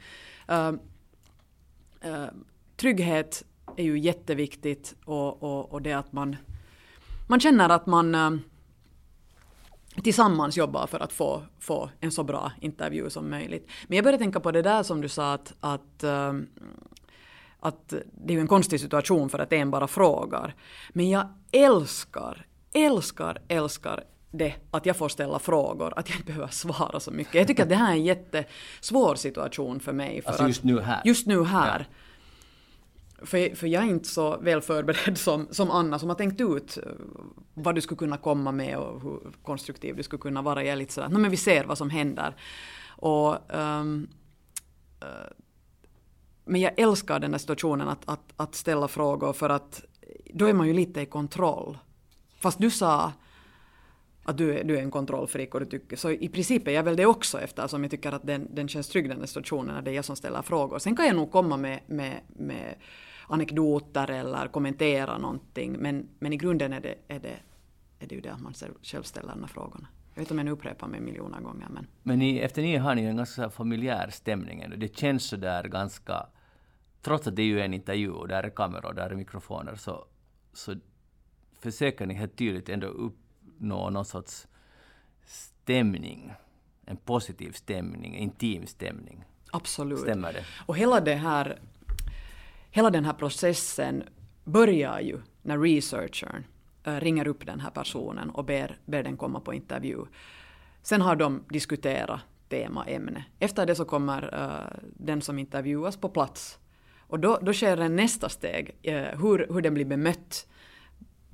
Uh, 0.50 0.72
uh, 2.10 2.26
trygghet 2.76 3.44
är 3.76 3.84
ju 3.84 3.98
jätteviktigt 3.98 4.94
och, 5.04 5.42
och, 5.42 5.72
och 5.72 5.82
det 5.82 5.92
att 5.92 6.12
man, 6.12 6.36
man 7.26 7.40
känner 7.40 7.68
att 7.68 7.86
man 7.86 8.14
ehm, 8.14 8.40
tillsammans 10.02 10.56
jobbar 10.56 10.86
för 10.86 11.00
att 11.00 11.12
få, 11.12 11.42
få 11.58 11.90
en 12.00 12.12
så 12.12 12.24
bra 12.24 12.52
intervju 12.60 13.10
som 13.10 13.30
möjligt. 13.30 13.70
Men 13.86 13.96
jag 13.96 14.04
började 14.04 14.22
tänka 14.22 14.40
på 14.40 14.52
det 14.52 14.62
där 14.62 14.82
som 14.82 15.00
du 15.00 15.08
sa 15.08 15.32
att, 15.32 15.54
att 15.60 16.04
eh, 16.04 16.32
att 17.60 17.88
det 18.12 18.32
är 18.32 18.34
ju 18.34 18.40
en 18.40 18.46
konstig 18.46 18.80
situation 18.80 19.28
för 19.28 19.38
att 19.38 19.52
en 19.52 19.70
bara 19.70 19.86
frågar. 19.86 20.54
Men 20.92 21.10
jag 21.10 21.28
älskar, 21.52 22.46
älskar, 22.72 23.38
älskar 23.48 24.04
det 24.30 24.54
att 24.70 24.86
jag 24.86 24.96
får 24.96 25.08
ställa 25.08 25.38
frågor, 25.38 25.92
att 25.96 26.08
jag 26.08 26.18
inte 26.18 26.26
behöver 26.26 26.48
svara 26.48 27.00
så 27.00 27.10
mycket. 27.10 27.34
Jag 27.34 27.46
tycker 27.46 27.62
att 27.62 27.68
det 27.68 27.74
här 27.74 27.92
är 27.92 27.96
en 27.96 28.04
jättesvår 28.04 29.14
situation 29.14 29.80
för 29.80 29.92
mig. 29.92 30.22
För 30.22 30.28
Alltså 30.28 30.46
just 30.46 30.64
nu 30.64 30.80
här. 30.80 31.02
Just 31.04 31.26
nu 31.26 31.44
här. 31.44 31.88
För, 33.22 33.54
för 33.54 33.66
jag 33.66 33.82
är 33.82 33.86
inte 33.86 34.08
så 34.08 34.38
väl 34.38 34.60
förberedd 34.60 35.18
som, 35.18 35.48
som 35.50 35.70
Anna 35.70 35.98
som 35.98 36.08
har 36.08 36.16
tänkt 36.16 36.40
ut 36.40 36.76
eh, 36.76 36.92
vad 37.54 37.74
du 37.74 37.80
skulle 37.80 37.98
kunna 37.98 38.16
komma 38.16 38.52
med 38.52 38.78
och 38.78 39.02
hur 39.02 39.32
konstruktiv 39.42 39.96
du 39.96 40.02
skulle 40.02 40.20
kunna 40.20 40.42
vara. 40.42 40.64
Jag 40.64 40.72
är 40.72 40.76
lite 40.76 40.92
sådär, 40.92 41.08
"Nå, 41.08 41.18
men 41.18 41.30
vi 41.30 41.36
ser 41.36 41.64
vad 41.64 41.78
som 41.78 41.90
händer. 41.90 42.36
Och, 42.88 43.54
um, 43.54 44.08
uh, 45.02 45.08
men 46.44 46.60
jag 46.60 46.72
älskar 46.76 47.18
den 47.18 47.30
där 47.30 47.38
situationen 47.38 47.88
att, 47.88 48.02
att, 48.04 48.32
att 48.36 48.54
ställa 48.54 48.88
frågor 48.88 49.32
för 49.32 49.50
att 49.50 49.84
då 50.34 50.46
är 50.46 50.52
man 50.52 50.66
ju 50.66 50.72
lite 50.72 51.00
i 51.00 51.06
kontroll. 51.06 51.78
Fast 52.40 52.58
du 52.58 52.70
sa 52.70 53.12
att 54.26 54.38
du 54.38 54.58
är, 54.58 54.64
du 54.64 54.76
är 54.76 54.82
en 54.82 54.90
kontrollfreak 54.90 55.54
och 55.54 55.60
du 55.60 55.66
tycker, 55.66 55.96
så 55.96 56.10
i 56.10 56.28
princip 56.28 56.68
är 56.68 56.72
jag 56.72 56.82
väl 56.82 56.96
det 56.96 57.06
också 57.06 57.40
eftersom 57.40 57.82
jag 57.82 57.90
tycker 57.90 58.12
att 58.12 58.26
den, 58.26 58.54
den 58.54 58.68
känns 58.68 58.88
trygg 58.88 59.08
den 59.08 59.18
här 59.18 59.26
situationen 59.26 59.74
när 59.74 59.82
det 59.82 59.90
är 59.90 59.94
jag 59.94 60.04
som 60.04 60.16
ställer 60.16 60.42
frågor. 60.42 60.78
Sen 60.78 60.96
kan 60.96 61.06
jag 61.06 61.16
nog 61.16 61.32
komma 61.32 61.56
med, 61.56 61.80
med, 61.86 62.20
med 62.28 62.74
anekdoter 63.28 64.10
eller 64.10 64.48
kommentera 64.48 65.18
någonting 65.18 65.72
men, 65.72 66.08
men 66.18 66.32
i 66.32 66.36
grunden 66.36 66.72
är 66.72 66.80
det, 66.80 66.94
är, 67.08 67.20
det, 67.20 67.36
är 67.98 68.06
det 68.06 68.14
ju 68.14 68.20
det 68.20 68.32
att 68.32 68.40
man 68.40 68.54
själv 68.82 69.02
ställer 69.02 69.28
de 69.28 69.40
här 69.40 69.48
frågorna. 69.48 69.88
Jag 70.14 70.20
vet 70.20 70.24
inte 70.24 70.34
om 70.34 70.38
jag 70.38 70.44
nu 70.44 70.50
upprepar 70.50 70.88
mig 70.88 71.00
miljoner 71.00 71.40
gånger 71.40 71.66
men 71.70 71.86
Men 72.02 72.18
ni, 72.18 72.38
efter 72.38 72.62
ni 72.62 72.76
har 72.76 72.94
ni 72.94 73.04
en 73.04 73.16
ganska 73.16 73.50
familjär 73.50 74.10
stämning 74.10 74.60
ändå. 74.60 74.76
Det 74.76 74.96
känns 74.96 75.24
så 75.24 75.36
där 75.36 75.64
ganska... 75.68 76.26
Trots 77.02 77.26
att 77.26 77.36
det 77.36 77.42
är 77.42 77.46
ju 77.46 77.60
en 77.60 77.74
intervju 77.74 78.10
och 78.10 78.28
där 78.28 78.42
är 78.42 78.50
kameror 78.50 78.86
och 78.86 78.94
där 78.94 79.10
är 79.10 79.14
mikrofoner 79.14 79.74
så, 79.74 80.06
så 80.52 80.74
försöker 81.60 82.06
ni 82.06 82.14
helt 82.14 82.36
tydligt 82.36 82.68
ändå 82.68 82.86
upp 82.86 83.25
uppnå 83.56 83.90
någon 83.90 84.04
sorts 84.04 84.46
stämning. 85.26 86.32
En 86.86 86.96
positiv 86.96 87.52
stämning, 87.52 88.14
en 88.14 88.22
intim 88.22 88.66
stämning. 88.66 89.24
absolut. 89.50 90.00
Stämmer 90.00 90.32
det? 90.32 90.44
Och 90.66 90.76
hela, 90.76 91.00
det 91.00 91.14
här, 91.14 91.58
hela 92.70 92.90
den 92.90 93.04
här 93.04 93.12
processen 93.12 94.04
börjar 94.44 95.00
ju 95.00 95.20
när 95.42 95.58
researchern 95.58 96.44
eh, 96.84 97.00
ringer 97.00 97.28
upp 97.28 97.46
den 97.46 97.60
här 97.60 97.70
personen 97.70 98.30
och 98.30 98.44
ber, 98.44 98.78
ber 98.84 99.02
den 99.02 99.16
komma 99.16 99.40
på 99.40 99.54
intervju. 99.54 100.06
Sen 100.82 101.00
har 101.00 101.16
de 101.16 101.44
diskuterat 101.48 102.20
tema, 102.48 102.84
ämne. 102.84 103.24
Efter 103.38 103.66
det 103.66 103.74
så 103.74 103.84
kommer 103.84 104.34
eh, 104.34 104.78
den 104.96 105.22
som 105.22 105.38
intervjuas 105.38 105.96
på 105.96 106.08
plats. 106.08 106.58
Och 107.08 107.20
då, 107.20 107.38
då 107.42 107.52
sker 107.52 107.76
en 107.76 107.96
nästa 107.96 108.28
steg, 108.28 108.76
eh, 108.82 109.20
hur, 109.20 109.46
hur 109.52 109.60
den 109.60 109.74
blir 109.74 109.84
bemött 109.84 110.46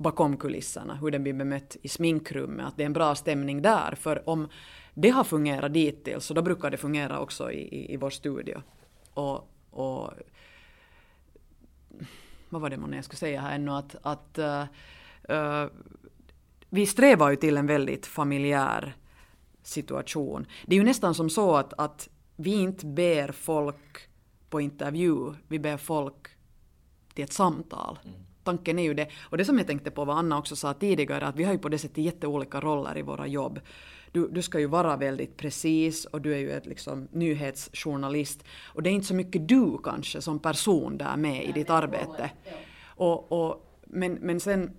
bakom 0.03 0.37
kulisserna, 0.37 0.95
hur 0.95 1.11
den 1.11 1.23
blir 1.23 1.33
bemött 1.33 1.77
i 1.81 1.87
sminkrummet, 1.87 2.65
att 2.65 2.77
det 2.77 2.83
är 2.83 2.85
en 2.85 2.93
bra 2.93 3.15
stämning 3.15 3.61
där. 3.61 3.95
För 3.95 4.29
om 4.29 4.47
det 4.93 5.09
har 5.09 5.23
fungerat 5.23 5.73
dittills 5.73 6.25
så 6.25 6.33
då 6.33 6.41
brukar 6.41 6.71
det 6.71 6.77
fungera 6.77 7.19
också 7.19 7.51
i, 7.51 7.61
i, 7.61 7.93
i 7.93 7.97
vår 7.97 8.09
studio. 8.09 8.61
Och, 9.13 9.49
och 9.69 10.13
vad 12.49 12.61
var 12.61 12.69
det 12.69 12.77
man 12.77 12.93
jag 12.93 13.05
skulle 13.05 13.17
säga 13.17 13.41
här 13.41 13.55
ännu 13.55 13.71
att, 13.71 13.95
att 14.01 14.39
uh, 15.29 15.65
vi 16.69 16.85
strävar 16.85 17.29
ju 17.29 17.35
till 17.35 17.57
en 17.57 17.67
väldigt 17.67 18.05
familjär 18.05 18.95
situation. 19.63 20.45
Det 20.65 20.75
är 20.75 20.79
ju 20.79 20.85
nästan 20.85 21.15
som 21.15 21.29
så 21.29 21.55
att, 21.55 21.73
att 21.77 22.09
vi 22.35 22.61
inte 22.61 22.85
ber 22.85 23.31
folk 23.31 24.09
på 24.49 24.61
intervju, 24.61 25.33
vi 25.47 25.59
ber 25.59 25.77
folk 25.77 26.27
till 27.13 27.23
ett 27.23 27.33
samtal. 27.33 27.99
Mm. 28.03 28.19
Tanken 28.43 28.79
är 28.79 28.83
ju 28.83 28.93
det. 28.93 29.07
Och 29.21 29.37
det 29.37 29.45
som 29.45 29.57
jag 29.57 29.67
tänkte 29.67 29.91
på 29.91 30.05
vad 30.05 30.17
Anna 30.17 30.37
också 30.37 30.55
sa 30.55 30.73
tidigare, 30.73 31.25
att 31.25 31.35
vi 31.35 31.43
har 31.43 31.53
ju 31.53 31.59
på 31.59 31.69
det 31.69 31.77
sättet 31.77 31.97
jätteolika 31.97 32.59
roller 32.59 32.97
i 32.97 33.01
våra 33.01 33.27
jobb. 33.27 33.59
Du, 34.11 34.27
du 34.27 34.41
ska 34.41 34.59
ju 34.59 34.67
vara 34.67 34.97
väldigt 34.97 35.37
precis 35.37 36.05
och 36.05 36.21
du 36.21 36.33
är 36.33 36.37
ju 36.37 36.51
ett 36.51 36.65
liksom 36.65 37.07
nyhetsjournalist. 37.11 38.43
Och 38.65 38.83
det 38.83 38.89
är 38.89 38.91
inte 38.91 39.07
så 39.07 39.15
mycket 39.15 39.47
du 39.47 39.77
kanske 39.83 40.21
som 40.21 40.39
person 40.39 40.97
där 40.97 41.17
med 41.17 41.43
i 41.43 41.51
ditt 41.51 41.69
arbete. 41.69 42.31
Och, 42.83 43.31
och, 43.31 43.79
men, 43.85 44.13
men 44.13 44.39
sen 44.39 44.71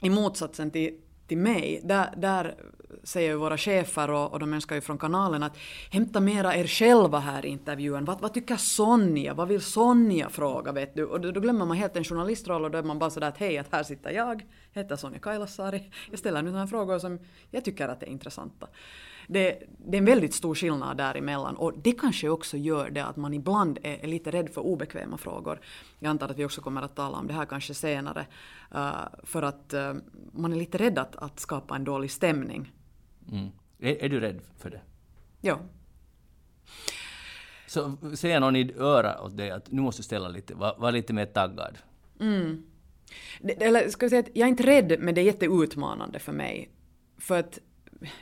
i 0.00 0.10
motsatsen 0.10 0.70
till, 0.70 0.94
till 1.28 1.38
mig, 1.38 1.80
där, 1.84 2.14
där 2.16 2.54
säger 3.02 3.30
ju 3.30 3.36
våra 3.36 3.58
chefer 3.58 4.10
och, 4.10 4.32
och 4.32 4.38
de 4.38 4.54
önskar 4.54 4.74
ju 4.74 4.80
från 4.80 4.98
kanalen 4.98 5.42
att 5.42 5.56
hämta 5.90 6.20
mera 6.20 6.56
er 6.56 6.66
själva 6.66 7.18
här 7.18 7.46
i 7.46 7.48
intervjun. 7.48 8.04
Vad, 8.04 8.20
vad 8.20 8.34
tycker 8.34 8.56
Sonja? 8.56 9.34
Vad 9.34 9.48
vill 9.48 9.60
Sonja 9.60 10.28
fråga? 10.28 10.72
Vet 10.72 10.94
du? 10.94 11.04
Och 11.04 11.20
då, 11.20 11.30
då 11.30 11.40
glömmer 11.40 11.66
man 11.66 11.76
helt 11.76 11.96
en 11.96 12.04
journalistroll 12.04 12.64
och 12.64 12.70
då 12.70 12.78
är 12.78 12.82
man 12.82 12.98
bara 12.98 13.10
sådär 13.10 13.28
att 13.28 13.38
hej, 13.38 13.58
att 13.58 13.72
här 13.72 13.82
sitter 13.82 14.10
jag, 14.10 14.42
jag 14.72 14.82
heter 14.82 14.96
Sonja 14.96 15.18
Kailasari, 15.18 15.90
jag 16.10 16.18
ställer 16.18 16.42
nu 16.42 16.50
sådana 16.50 16.66
frågor 16.66 16.98
som 16.98 17.18
jag 17.50 17.64
tycker 17.64 17.88
att 17.88 18.02
är 18.02 18.06
intressanta 18.06 18.68
det, 19.30 19.62
det 19.78 19.96
är 19.96 19.98
en 19.98 20.04
väldigt 20.04 20.34
stor 20.34 20.54
skillnad 20.54 20.96
däremellan 20.96 21.56
och 21.56 21.72
det 21.82 21.92
kanske 21.92 22.28
också 22.28 22.56
gör 22.56 22.90
det 22.90 23.04
att 23.04 23.16
man 23.16 23.34
ibland 23.34 23.78
är, 23.82 24.06
lite 24.06 24.30
rädd 24.30 24.50
för 24.50 24.60
obekväma 24.60 25.18
frågor. 25.18 25.60
Jag 25.98 26.10
antar 26.10 26.28
att 26.28 26.38
vi 26.38 26.44
också 26.44 26.60
kommer 26.60 26.82
att 26.82 26.96
tala 26.96 27.18
om 27.18 27.26
det 27.26 27.34
här 27.34 27.46
kanske 27.46 27.74
senare. 27.74 28.26
Uh, 28.74 29.08
för 29.22 29.42
att 29.42 29.74
uh, 29.74 29.94
man 30.32 30.52
är 30.52 30.56
lite 30.56 30.78
rädd 30.78 30.98
att, 30.98 31.16
att 31.16 31.40
skapa 31.40 31.76
en 31.76 31.84
dålig 31.84 32.10
stämning. 32.10 32.72
Mm. 33.32 33.48
Är, 33.78 34.04
är, 34.04 34.08
du 34.08 34.20
rädd 34.20 34.40
för 34.58 34.70
det? 34.70 34.80
Ja. 35.40 35.58
Så 37.66 37.96
säger 38.16 38.40
någon 38.40 38.56
i 38.56 38.74
örat 38.78 39.20
åt 39.20 39.36
dig 39.36 39.50
att 39.50 39.70
nu 39.70 39.82
måste 39.82 40.00
du 40.00 40.04
ställa 40.04 40.28
lite, 40.28 40.54
var, 40.54 40.76
var 40.78 40.92
lite 40.92 41.12
mer 41.12 41.26
taggad? 41.26 41.78
Mm. 42.20 42.66
Eller 43.40 43.88
ska 43.88 44.04
jag 44.04 44.10
säga 44.10 44.20
att 44.20 44.36
jag 44.36 44.46
är 44.46 44.50
inte 44.50 44.66
rädd 44.66 44.96
men 44.98 45.14
det 45.14 45.20
är 45.20 45.24
jätteutmanande 45.24 46.18
för 46.18 46.32
mig. 46.32 46.70
För 47.18 47.38
att 47.38 47.58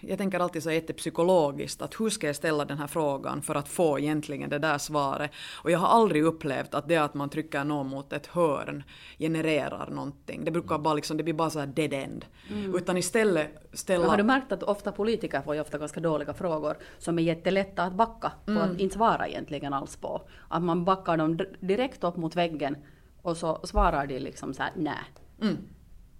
jag 0.00 0.18
tänker 0.18 0.40
alltid 0.40 0.62
så 0.62 0.70
jättepsykologiskt 0.70 1.82
att 1.82 2.00
hur 2.00 2.10
ska 2.10 2.26
jag 2.26 2.36
ställa 2.36 2.64
den 2.64 2.78
här 2.78 2.86
frågan 2.86 3.42
för 3.42 3.54
att 3.54 3.68
få 3.68 3.98
egentligen 3.98 4.50
det 4.50 4.58
där 4.58 4.78
svaret. 4.78 5.30
Och 5.62 5.70
jag 5.70 5.78
har 5.78 5.88
aldrig 5.88 6.24
upplevt 6.24 6.74
att 6.74 6.88
det 6.88 6.96
att 6.96 7.14
man 7.14 7.28
trycker 7.30 7.64
någon 7.64 7.86
mot 7.86 8.12
ett 8.12 8.26
hörn 8.26 8.82
genererar 9.18 9.90
någonting. 9.90 10.44
Det 10.44 10.50
brukar 10.50 10.78
bara 10.78 10.94
liksom, 10.94 11.16
det 11.16 11.22
blir 11.22 11.34
bara 11.34 11.50
så 11.50 11.58
här 11.58 11.66
dead 11.66 11.92
end. 11.92 12.24
Mm. 12.50 12.74
Utan 12.74 12.96
istället 12.96 13.68
ställa... 13.72 14.06
Har 14.08 14.16
du 14.16 14.22
märkt 14.22 14.52
att 14.52 14.62
ofta 14.62 14.92
politiker 14.92 15.42
får 15.42 15.54
ju 15.54 15.60
ofta 15.60 15.78
ganska 15.78 16.00
dåliga 16.00 16.34
frågor 16.34 16.76
som 16.98 17.18
är 17.18 17.22
jättelätta 17.22 17.82
att 17.82 17.92
backa 17.92 18.32
på 18.44 18.50
mm. 18.50 18.62
att 18.62 18.80
inte 18.80 18.94
svara 18.94 19.28
egentligen 19.28 19.72
alls 19.72 19.96
på. 19.96 20.28
Att 20.48 20.62
man 20.62 20.84
backar 20.84 21.16
dem 21.16 21.38
direkt 21.60 22.04
upp 22.04 22.16
mot 22.16 22.36
väggen 22.36 22.76
och 23.22 23.36
så 23.36 23.60
svarar 23.64 24.06
de 24.06 24.18
liksom 24.18 24.54
så 24.54 24.62
här 24.62 24.72
nej. 24.76 24.94
Mm. 25.42 25.56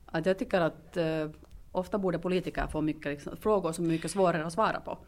Att 0.06 0.26
jag 0.26 0.38
tycker 0.38 0.60
att 0.60 0.96
uh, 0.96 1.30
ofta 1.76 1.98
borde 1.98 2.18
politiker 2.18 2.66
få 2.66 2.80
mycket, 2.80 3.06
liksom, 3.06 3.36
frågor 3.36 3.72
som 3.72 3.84
är 3.84 3.88
mycket 3.88 4.10
svårare 4.10 4.46
att 4.46 4.52
svara 4.52 4.80
på. 4.80 4.98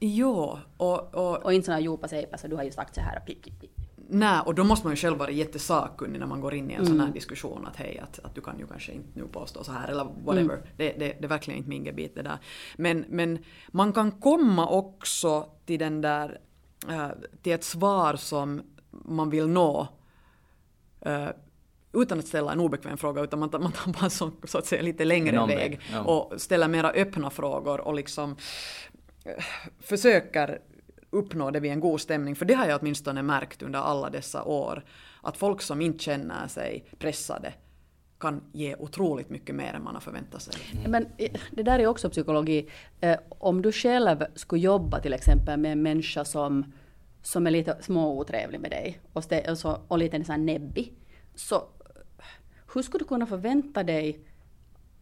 Jo, 0.00 0.58
och... 0.76 1.14
Och, 1.14 1.44
och 1.44 1.52
inte 1.52 1.66
sådana 1.66 1.80
djupa 1.80 2.08
säger 2.08 2.36
så 2.36 2.48
du 2.48 2.56
har 2.56 2.62
ju 2.62 2.70
sagt 2.70 2.94
så 2.94 3.00
här 3.00 3.18
och 3.18 3.26
pip, 3.26 3.42
pip, 3.42 3.60
pip. 3.60 3.70
Nej, 4.08 4.40
och 4.46 4.54
då 4.54 4.64
måste 4.64 4.86
man 4.86 4.92
ju 4.92 4.96
själv 4.96 5.18
vara 5.18 5.30
jättesakkunnig 5.30 6.20
när 6.20 6.26
man 6.26 6.40
går 6.40 6.54
in 6.54 6.70
i 6.70 6.74
en 6.74 6.78
mm. 6.80 6.86
sån 6.86 6.96
här 6.96 7.06
mm. 7.06 7.14
diskussion 7.14 7.66
att 7.66 7.76
hej, 7.76 7.98
att, 7.98 8.18
att 8.24 8.34
du 8.34 8.40
kan 8.40 8.58
ju 8.58 8.66
kanske 8.66 8.92
inte 8.92 9.08
nu 9.14 9.26
påstå 9.26 9.64
så 9.64 9.72
här 9.72 9.88
eller 9.88 10.04
whatever. 10.24 10.54
Mm. 10.54 10.66
Det, 10.76 10.92
det, 10.92 11.16
det 11.20 11.24
är 11.24 11.28
verkligen 11.28 11.58
inte 11.58 11.70
min 11.70 11.84
gebit 11.84 12.14
det 12.14 12.22
där. 12.22 12.38
Men, 12.76 13.04
men 13.08 13.38
man 13.68 13.92
kan 13.92 14.10
komma 14.12 14.68
också 14.68 15.46
till 15.64 15.78
den 15.78 16.00
där, 16.00 16.40
äh, 16.88 17.08
till 17.42 17.52
ett 17.52 17.64
svar 17.64 18.16
som 18.16 18.62
man 18.90 19.30
vill 19.30 19.48
nå 19.48 19.88
äh, 21.00 21.28
utan 22.02 22.18
att 22.18 22.26
ställa 22.26 22.52
en 22.52 22.60
obekväm 22.60 22.96
fråga 22.96 23.22
utan 23.22 23.38
man 23.38 23.50
tar, 23.50 23.58
man 23.58 23.72
tar 23.72 23.92
bara 23.92 24.10
så, 24.10 24.30
så 24.44 24.58
att 24.58 24.66
säga 24.66 24.82
lite 24.82 25.04
längre 25.04 25.46
väg 25.46 25.80
ja. 25.92 26.00
och 26.00 26.40
ställer 26.40 26.68
mera 26.68 26.90
öppna 26.90 27.30
frågor 27.30 27.80
och 27.80 27.94
liksom 27.94 28.36
äh, 29.24 29.44
försöker 29.80 30.60
uppnå 31.10 31.50
det 31.50 31.60
vid 31.60 31.72
en 31.72 31.80
god 31.80 32.00
stämning. 32.00 32.36
För 32.36 32.44
det 32.44 32.54
har 32.54 32.66
jag 32.66 32.80
åtminstone 32.80 33.22
märkt 33.22 33.62
under 33.62 33.78
alla 33.78 34.10
dessa 34.10 34.44
år. 34.44 34.84
Att 35.22 35.36
folk 35.36 35.62
som 35.62 35.80
inte 35.80 36.04
känner 36.04 36.48
sig 36.48 36.84
pressade 36.98 37.52
kan 38.18 38.42
ge 38.52 38.76
otroligt 38.78 39.30
mycket 39.30 39.54
mer 39.54 39.74
än 39.74 39.84
man 39.84 39.94
har 39.94 40.00
förväntat 40.00 40.42
sig. 40.42 40.54
Mm. 40.72 40.90
Men 40.90 41.06
eh, 41.18 41.40
det 41.50 41.62
där 41.62 41.78
är 41.78 41.86
också 41.86 42.10
psykologi. 42.10 42.70
Eh, 43.00 43.16
om 43.28 43.62
du 43.62 43.72
själv 43.72 44.24
skulle 44.34 44.60
jobba 44.62 45.00
till 45.00 45.12
exempel 45.12 45.60
med 45.60 45.72
en 45.72 45.82
människa 45.82 46.24
som, 46.24 46.72
som 47.22 47.46
är 47.46 47.50
lite 47.50 47.76
småotrevlig 47.80 48.60
med 48.60 48.70
dig 48.70 49.00
och, 49.12 49.24
och, 49.48 49.58
så, 49.58 49.80
och 49.88 49.98
lite 49.98 50.24
så 50.24 50.36
näbbig. 50.36 50.92
Så 51.34 51.62
hur 52.74 52.82
skulle 52.82 53.04
du 53.04 53.08
kunna 53.08 53.26
förvänta 53.26 53.82
dig 53.82 54.18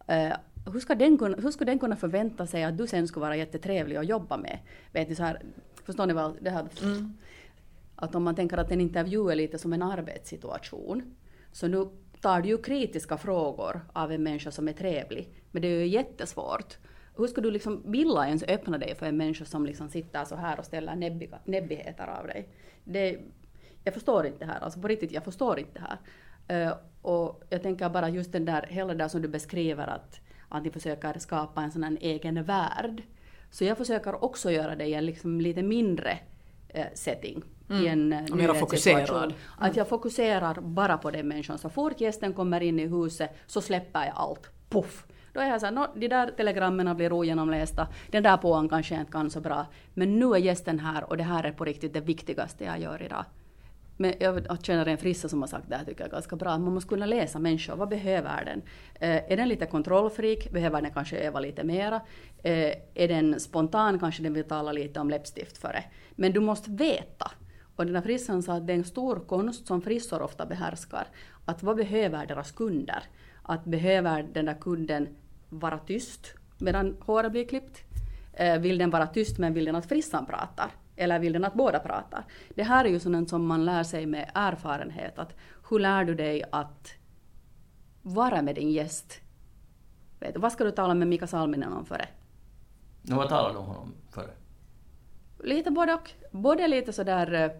uh, 0.09 0.35
hur 0.73 0.79
ska, 0.79 0.95
den 0.95 1.17
kunna, 1.17 1.37
hur 1.37 1.51
ska 1.51 1.65
den 1.65 1.79
kunna 1.79 1.95
förvänta 1.95 2.47
sig 2.47 2.63
att 2.63 2.77
du 2.77 2.87
sen 2.87 3.07
skulle 3.07 3.21
vara 3.21 3.35
jättetrevlig 3.35 3.95
att 3.95 4.07
jobba 4.07 4.37
med? 4.37 4.59
Vet 4.91 5.09
ni, 5.09 5.15
så 5.15 5.23
här, 5.23 5.41
förstår 5.83 6.05
ni 6.05 6.13
vad 6.13 6.37
det 6.41 6.49
här... 6.49 6.67
Mm. 6.83 7.17
Att 7.95 8.15
om 8.15 8.23
man 8.23 8.35
tänker 8.35 8.57
att 8.57 8.71
en 8.71 8.81
intervju 8.81 9.29
är 9.31 9.35
lite 9.35 9.57
som 9.57 9.73
en 9.73 9.81
arbetssituation. 9.81 11.15
Så 11.51 11.67
nu 11.67 11.87
tar 12.21 12.41
du 12.41 12.49
ju 12.49 12.57
kritiska 12.57 13.17
frågor 13.17 13.81
av 13.93 14.11
en 14.11 14.23
människa 14.23 14.51
som 14.51 14.67
är 14.67 14.73
trevlig. 14.73 15.29
Men 15.51 15.61
det 15.61 15.67
är 15.67 15.79
ju 15.79 15.87
jättesvårt. 15.87 16.77
Hur 17.17 17.27
ska 17.27 17.41
du 17.41 17.51
liksom 17.51 17.91
vilja 17.91 18.27
ens 18.27 18.43
öppna 18.43 18.77
dig 18.77 18.95
för 18.95 19.05
en 19.05 19.17
människa 19.17 19.45
som 19.45 19.65
liksom 19.65 19.89
sitter 19.89 20.25
så 20.25 20.35
här 20.35 20.59
och 20.59 20.65
ställer 20.65 20.95
näbbiga, 20.95 21.39
näbbigheter 21.45 22.07
av 22.07 22.27
dig? 22.27 22.49
Det, 22.83 23.19
jag 23.83 23.93
förstår 23.93 24.25
inte 24.25 24.39
det 24.39 24.45
här, 24.45 24.59
alltså 24.59 24.79
på 24.79 24.87
riktigt, 24.87 25.11
jag 25.11 25.23
förstår 25.23 25.59
inte 25.59 25.79
det 25.79 25.87
här. 25.87 26.67
Uh, 26.67 26.77
och 27.05 27.43
jag 27.49 27.63
tänker 27.63 27.89
bara 27.89 28.09
just 28.09 28.31
den 28.31 28.45
där, 28.45 28.65
hela 28.69 28.93
där 28.93 29.07
som 29.07 29.21
du 29.21 29.27
beskriver 29.27 29.87
att, 29.87 30.19
att 30.49 30.63
ni 30.63 30.71
försöker 30.71 31.19
skapa 31.19 31.61
en 31.61 31.71
sån 31.71 31.83
här 31.83 31.97
egen 32.01 32.43
värld. 32.43 33.03
Så 33.51 33.63
jag 33.63 33.77
försöker 33.77 34.23
också 34.23 34.51
göra 34.51 34.75
det 34.75 34.85
i 34.85 34.93
en 34.93 35.05
liksom 35.05 35.41
lite 35.41 35.63
mindre 35.63 36.19
uh, 36.75 36.83
setting. 36.93 37.43
Mm. 37.69 37.83
I 37.83 37.87
en 37.87 38.13
uh, 38.13 38.35
mera 38.35 38.53
fokuserad. 38.53 39.23
Mm. 39.23 39.35
Att 39.57 39.75
jag 39.75 39.87
fokuserar 39.87 40.61
bara 40.61 40.97
på 40.97 41.11
den 41.11 41.27
människan. 41.27 41.57
Så 41.57 41.69
fort 41.69 42.01
gästen 42.01 42.33
kommer 42.33 42.61
in 42.61 42.79
i 42.79 42.87
huset 42.87 43.29
så 43.45 43.61
släpper 43.61 44.05
jag 44.05 44.13
allt. 44.15 44.49
Puff! 44.69 45.05
Då 45.33 45.39
är 45.39 45.49
jag 45.49 45.59
såhär, 45.59 45.73
no, 45.73 45.87
de 45.95 46.07
där 46.07 46.31
telegrammen 46.37 46.97
blir 46.97 47.13
ogenomlästa, 47.13 47.87
den 48.11 48.23
där 48.23 48.37
påan 48.37 48.69
kanske 48.69 48.93
jag 48.93 49.01
inte 49.01 49.11
kan 49.11 49.29
så 49.29 49.41
bra. 49.41 49.65
Men 49.93 50.19
nu 50.19 50.25
är 50.25 50.37
gästen 50.37 50.79
här 50.79 51.09
och 51.09 51.17
det 51.17 51.23
här 51.23 51.43
är 51.43 51.51
på 51.51 51.65
riktigt 51.65 51.93
det 51.93 52.01
viktigaste 52.01 52.63
jag 52.63 52.79
gör 52.79 53.01
idag. 53.01 53.25
Men 53.97 54.13
jag 54.19 54.63
känner 54.63 54.85
en 54.85 54.97
frissa 54.97 55.29
som 55.29 55.41
har 55.41 55.47
sagt 55.47 55.69
det 55.69 55.75
här 55.75 55.85
tycker 55.85 56.03
jag 56.03 56.11
ganska 56.11 56.35
bra, 56.35 56.57
man 56.57 56.73
måste 56.73 56.89
kunna 56.89 57.05
läsa 57.05 57.39
människor, 57.39 57.75
vad 57.75 57.89
behöver 57.89 58.45
den? 58.45 58.61
Eh, 58.95 59.31
är 59.31 59.37
den 59.37 59.49
lite 59.49 59.65
kontrollfreak, 59.65 60.51
behöver 60.51 60.81
den 60.81 60.91
kanske 60.91 61.17
öva 61.17 61.39
lite 61.39 61.63
mera? 61.63 62.01
Eh, 62.43 62.73
är 62.93 63.07
den 63.07 63.39
spontan, 63.39 63.99
kanske 63.99 64.23
den 64.23 64.33
vill 64.33 64.43
tala 64.43 64.71
lite 64.71 64.99
om 64.99 65.09
läppstift 65.09 65.57
före. 65.57 65.83
Men 66.15 66.31
du 66.31 66.39
måste 66.39 66.71
veta. 66.71 67.31
Och 67.75 67.85
den 67.85 67.95
här 67.95 68.01
frissan 68.01 68.43
sa 68.43 68.53
att 68.53 68.67
det 68.67 68.73
är 68.73 68.77
en 68.77 68.83
stor 68.83 69.19
konst 69.27 69.67
som 69.67 69.81
frissor 69.81 70.21
ofta 70.21 70.45
behärskar. 70.45 71.07
Att 71.45 71.63
vad 71.63 71.75
behöver 71.75 72.25
deras 72.25 72.51
kunder? 72.51 73.03
Att 73.43 73.65
behöver 73.65 74.23
den 74.23 74.45
där 74.45 74.53
kunden 74.61 75.07
vara 75.49 75.77
tyst 75.77 76.33
medan 76.57 76.97
håret 76.99 77.31
blir 77.31 77.47
klippt? 77.47 77.83
Eh, 78.33 78.59
vill 78.59 78.77
den 78.77 78.89
vara 78.89 79.07
tyst 79.07 79.37
men 79.37 79.53
vill 79.53 79.65
den 79.65 79.75
att 79.75 79.85
frissan 79.85 80.25
pratar? 80.25 80.71
Eller 80.95 81.19
vill 81.19 81.33
den 81.33 81.45
att 81.45 81.53
båda 81.53 81.79
pratar? 81.79 82.23
Det 82.49 82.63
här 82.63 82.85
är 82.85 82.89
ju 82.89 82.99
sånt 82.99 83.29
som 83.29 83.45
man 83.45 83.65
lär 83.65 83.83
sig 83.83 84.05
med 84.05 84.31
erfarenhet. 84.33 85.19
Att 85.19 85.35
hur 85.69 85.79
lär 85.79 86.05
du 86.05 86.15
dig 86.15 86.43
att 86.51 86.93
vara 88.01 88.41
med 88.41 88.55
din 88.55 88.71
gäst? 88.71 89.21
Vet 90.19 90.37
vad 90.37 90.51
ska 90.51 90.63
du 90.63 90.71
tala 90.71 90.93
med 90.93 91.07
Mika 91.07 91.27
Salminen 91.27 91.73
om 91.73 91.85
före? 91.85 92.07
No, 93.01 93.15
vad 93.15 93.29
talar 93.29 93.53
du 93.53 93.59
om 93.59 93.65
honom 93.65 93.93
före? 94.09 94.31
Lite 95.43 95.71
både 95.71 95.93
och. 95.93 96.11
Både 96.31 96.67
lite 96.67 96.93
sådär... 96.93 97.33
Eh, 97.33 97.51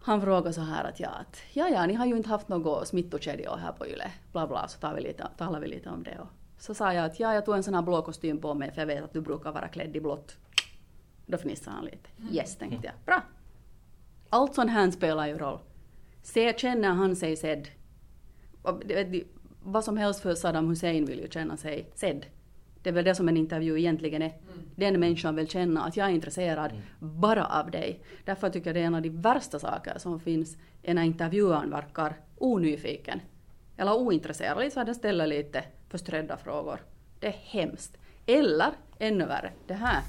han 0.00 0.20
frågar 0.20 0.52
så 0.52 0.60
här 0.60 0.84
att 0.84 1.00
ja, 1.00 1.08
att, 1.08 1.42
ja, 1.52 1.68
ja, 1.68 1.86
ni 1.86 1.94
har 1.94 2.06
ju 2.06 2.16
inte 2.16 2.28
haft 2.28 2.48
något 2.48 2.88
smittokedjor 2.88 3.56
här 3.56 3.72
på 3.72 3.86
Yle. 3.86 4.10
Bla, 4.32 4.46
bla, 4.46 4.68
så 4.68 4.78
tar 4.78 4.94
vi 4.94 5.02
lite, 5.02 5.28
talar 5.36 5.60
vi 5.60 5.68
lite 5.68 5.90
om 5.90 6.02
det. 6.02 6.18
Och 6.20 6.28
så 6.58 6.74
sa 6.74 6.92
jag 6.92 7.04
att 7.04 7.20
ja, 7.20 7.34
jag 7.34 7.44
tog 7.44 7.54
en 7.54 7.62
sån 7.62 7.74
här 7.74 7.82
blå 7.82 8.02
kostym 8.02 8.40
på 8.40 8.54
mig 8.54 8.72
för 8.72 8.80
jag 8.80 8.86
vet 8.86 9.04
att 9.04 9.12
du 9.12 9.20
brukar 9.20 9.52
vara 9.52 9.68
klädd 9.68 9.96
i 9.96 10.00
blått. 10.00 10.36
Då 11.26 11.38
fnissade 11.38 11.76
han 11.76 11.84
lite. 11.84 12.08
Mm. 12.18 12.34
Yes, 12.34 12.56
tänkte 12.56 12.86
jag. 12.86 12.94
Bra. 13.04 13.22
Allt 14.30 14.54
sånt 14.54 14.70
här 14.70 14.90
spelar 14.90 15.26
ju 15.26 15.38
roll. 15.38 15.58
Se, 16.22 16.58
känner 16.58 16.88
han 16.88 17.16
sig 17.16 17.36
sedd? 17.36 17.68
Vad 19.62 19.84
som 19.84 19.96
helst 19.96 20.20
för 20.20 20.34
Saddam 20.34 20.68
Hussein 20.68 21.04
vill 21.04 21.20
ju 21.20 21.28
känna 21.30 21.56
sig 21.56 21.90
sedd. 21.94 22.26
Det 22.82 22.90
är 22.90 22.94
väl 22.94 23.04
det 23.04 23.14
som 23.14 23.28
en 23.28 23.36
intervju 23.36 23.78
egentligen 23.78 24.22
är. 24.22 24.26
Mm. 24.26 24.70
Den 24.74 25.00
människan 25.00 25.36
vill 25.36 25.48
känna 25.48 25.84
att 25.84 25.96
jag 25.96 26.06
är 26.06 26.10
intresserad 26.10 26.70
mm. 26.70 26.82
bara 27.20 27.46
av 27.46 27.70
dig. 27.70 28.00
Därför 28.24 28.50
tycker 28.50 28.66
jag 28.66 28.76
det 28.76 28.80
är 28.80 28.86
en 28.86 28.94
av 28.94 29.02
de 29.02 29.10
värsta 29.10 29.58
saker 29.58 29.98
som 29.98 30.20
finns, 30.20 30.56
är 30.82 30.94
när 30.94 31.02
intervjuaren 31.02 31.70
verkar 31.70 32.16
onyfiken. 32.38 33.20
Eller 33.76 33.96
ointresserad, 33.96 34.66
att 34.76 34.86
den 34.86 34.94
ställer 34.94 35.26
lite 35.26 35.64
förströdda 35.88 36.36
frågor. 36.36 36.80
Det 37.20 37.26
är 37.26 37.36
hemskt. 37.42 37.96
Eller, 38.26 38.72
ännu 38.98 39.26
värre, 39.26 39.52
det 39.66 39.74
här 39.74 40.02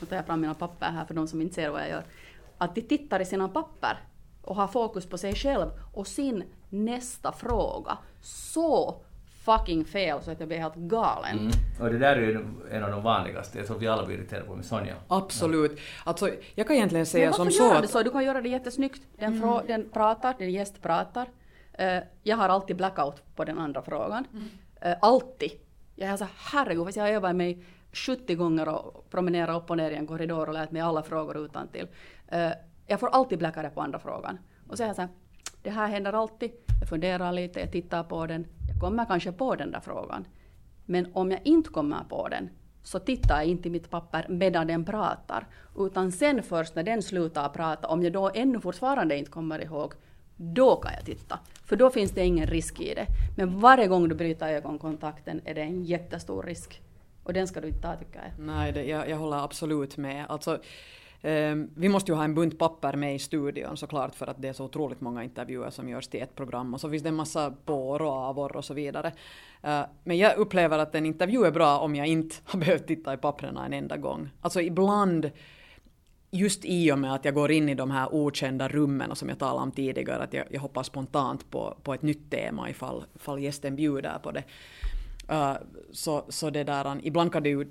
nu 0.00 0.06
tar 0.06 0.16
jag 0.16 0.26
fram 0.26 0.40
mina 0.40 0.54
papper 0.54 0.86
här 0.86 1.04
för 1.04 1.14
de 1.14 1.28
som 1.28 1.42
inte 1.42 1.54
ser 1.54 1.70
vad 1.70 1.80
jag 1.80 1.88
gör, 1.88 2.04
att 2.58 2.74
de 2.74 2.82
tittar 2.82 3.20
i 3.20 3.24
sina 3.24 3.48
papper 3.48 3.98
och 4.42 4.56
har 4.56 4.66
fokus 4.66 5.06
på 5.06 5.18
sig 5.18 5.34
själv 5.34 5.70
och 5.92 6.06
sin 6.06 6.44
nästa 6.68 7.32
fråga. 7.32 7.98
Så 8.20 9.00
fucking 9.46 9.84
fel 9.84 10.22
så 10.22 10.30
att 10.30 10.40
jag 10.40 10.48
blir 10.48 10.58
helt 10.58 10.74
galen. 10.74 11.38
Mm. 11.38 11.52
Och 11.80 11.92
det 11.92 11.98
där 11.98 12.16
är 12.16 12.20
ju 12.20 12.44
en 12.70 12.84
av 12.84 12.90
de 12.90 13.02
vanligaste, 13.02 13.58
jag 13.58 13.66
tror 13.66 13.78
vi 13.78 13.86
alla 13.86 14.06
blir 14.06 14.16
irriterade 14.16 14.46
på 14.46 14.56
med 14.56 14.64
Sonja. 14.64 14.94
Absolut. 15.08 15.72
Ja. 15.74 15.80
Alltså, 16.04 16.30
jag 16.54 16.66
kan 16.66 16.76
egentligen 16.76 17.06
säga 17.06 17.32
som 17.32 17.50
så 17.50 17.62
Men 17.62 17.74
varför 17.74 17.88
så? 17.88 18.02
Du 18.02 18.10
kan 18.10 18.24
göra 18.24 18.40
det 18.40 18.48
jättesnyggt. 18.48 19.02
Den, 19.18 19.32
mm. 19.32 19.40
frå, 19.40 19.62
den 19.66 19.90
pratar, 19.90 20.34
din 20.38 20.50
gäst 20.50 20.82
pratar. 20.82 21.28
Uh, 21.80 22.02
jag 22.22 22.36
har 22.36 22.48
alltid 22.48 22.76
blackout 22.76 23.22
på 23.36 23.44
den 23.44 23.58
andra 23.58 23.82
frågan. 23.82 24.26
Mm. 24.32 24.44
Uh, 24.92 24.98
alltid. 25.02 25.50
Jag 25.94 26.10
är 26.10 26.16
så 26.16 26.26
herregud, 26.36 26.84
fast 26.84 26.96
jag 26.96 27.04
har 27.04 27.10
övat 27.10 27.36
mig 27.36 27.64
70 27.92 28.34
gånger 28.34 28.68
och 28.68 29.10
promenerat 29.10 29.62
upp 29.62 29.70
och 29.70 29.76
ner 29.76 29.90
i 29.90 29.94
en 29.94 30.06
korridor 30.06 30.48
och 30.48 30.54
lärt 30.54 30.70
mig 30.70 30.82
alla 30.82 31.02
frågor 31.02 31.36
utan 31.36 31.68
till. 31.68 31.86
Eh, 32.28 32.50
jag 32.86 33.00
får 33.00 33.08
alltid 33.08 33.38
bläckare 33.38 33.70
på 33.70 33.80
andra 33.80 33.98
frågan. 33.98 34.38
Och 34.68 34.76
så 34.76 34.82
är 34.82 34.86
jag 34.86 34.96
så 34.96 35.02
här, 35.02 35.10
det 35.62 35.70
här 35.70 35.88
händer 35.88 36.12
alltid. 36.12 36.50
Jag 36.80 36.88
funderar 36.88 37.32
lite, 37.32 37.60
jag 37.60 37.72
tittar 37.72 38.04
på 38.04 38.26
den. 38.26 38.46
Jag 38.68 38.80
kommer 38.80 39.04
kanske 39.04 39.32
på 39.32 39.54
den 39.54 39.70
där 39.70 39.80
frågan. 39.80 40.24
Men 40.84 41.06
om 41.12 41.30
jag 41.30 41.40
inte 41.44 41.70
kommer 41.70 42.04
på 42.08 42.28
den 42.28 42.50
så 42.82 42.98
tittar 42.98 43.36
jag 43.36 43.46
inte 43.46 43.68
i 43.68 43.70
mitt 43.70 43.90
papper 43.90 44.26
medan 44.28 44.66
den 44.66 44.84
pratar, 44.84 45.46
utan 45.78 46.12
sen 46.12 46.42
först 46.42 46.74
när 46.74 46.82
den 46.82 47.02
slutar 47.02 47.48
prata, 47.48 47.88
om 47.88 48.02
jag 48.02 48.12
då 48.12 48.30
ännu 48.34 48.60
fortfarande 48.60 49.18
inte 49.18 49.30
kommer 49.30 49.64
ihåg, 49.64 49.94
då 50.36 50.76
kan 50.76 50.92
jag 50.92 51.04
titta. 51.04 51.38
För 51.64 51.76
då 51.76 51.90
finns 51.90 52.10
det 52.10 52.24
ingen 52.24 52.46
risk 52.46 52.80
i 52.80 52.94
det. 52.94 53.06
Men 53.36 53.60
varje 53.60 53.86
gång 53.86 54.08
du 54.08 54.14
bryter 54.14 54.48
ögonkontakten 54.48 55.40
är 55.44 55.54
det 55.54 55.62
en 55.62 55.84
jättestor 55.84 56.42
risk. 56.42 56.82
Och 57.26 57.32
den 57.32 57.48
ska 57.48 57.60
du 57.60 57.68
inte 57.68 57.80
ta 57.80 57.96
tycker 57.96 58.18
jag. 58.22 58.46
Nej, 58.46 58.72
det, 58.72 58.84
jag, 58.84 59.08
jag 59.08 59.16
håller 59.16 59.36
absolut 59.36 59.96
med. 59.96 60.26
Alltså, 60.28 60.54
eh, 61.20 61.54
vi 61.76 61.88
måste 61.88 62.12
ju 62.12 62.16
ha 62.16 62.24
en 62.24 62.34
bunt 62.34 62.58
papper 62.58 62.96
med 62.96 63.14
i 63.14 63.18
studion 63.18 63.76
såklart 63.76 64.14
för 64.14 64.26
att 64.26 64.42
det 64.42 64.48
är 64.48 64.52
så 64.52 64.64
otroligt 64.64 65.00
många 65.00 65.24
intervjuer 65.24 65.70
som 65.70 65.88
görs 65.88 66.08
till 66.08 66.22
ett 66.22 66.34
program 66.34 66.74
och 66.74 66.80
så 66.80 66.90
finns 66.90 67.02
det 67.02 67.08
en 67.08 67.14
massa 67.14 67.54
pår 67.64 68.02
och 68.02 68.12
avor 68.12 68.56
och 68.56 68.64
så 68.64 68.74
vidare. 68.74 69.12
Eh, 69.62 69.82
men 70.04 70.18
jag 70.18 70.36
upplever 70.36 70.78
att 70.78 70.94
en 70.94 71.06
intervju 71.06 71.44
är 71.44 71.50
bra 71.50 71.78
om 71.78 71.94
jag 71.96 72.06
inte 72.06 72.36
har 72.44 72.58
behövt 72.64 72.86
titta 72.86 73.14
i 73.14 73.16
papperna 73.16 73.66
en 73.66 73.72
enda 73.72 73.96
gång. 73.96 74.28
Alltså 74.40 74.60
ibland 74.60 75.30
just 76.30 76.64
i 76.64 76.92
och 76.92 76.98
med 76.98 77.14
att 77.14 77.24
jag 77.24 77.34
går 77.34 77.50
in 77.50 77.68
i 77.68 77.74
de 77.74 77.90
här 77.90 78.14
okända 78.14 78.68
rummen 78.68 79.16
som 79.16 79.28
jag 79.28 79.38
talade 79.38 79.62
om 79.62 79.72
tidigare, 79.72 80.22
att 80.22 80.32
jag, 80.32 80.46
jag 80.50 80.60
hoppar 80.60 80.82
spontant 80.82 81.50
på, 81.50 81.76
på 81.82 81.94
ett 81.94 82.02
nytt 82.02 82.30
tema 82.30 82.70
ifall, 82.70 83.04
ifall 83.14 83.42
gästen 83.42 83.76
bjuder 83.76 84.18
på 84.18 84.30
det. 84.30 84.44
Uh, 85.32 85.56
så, 85.92 86.24
så 86.28 86.50
det 86.50 86.64
där, 86.64 87.00
ibland 87.02 87.32
kan 87.32 87.42
det 87.42 87.48
ju, 87.48 87.66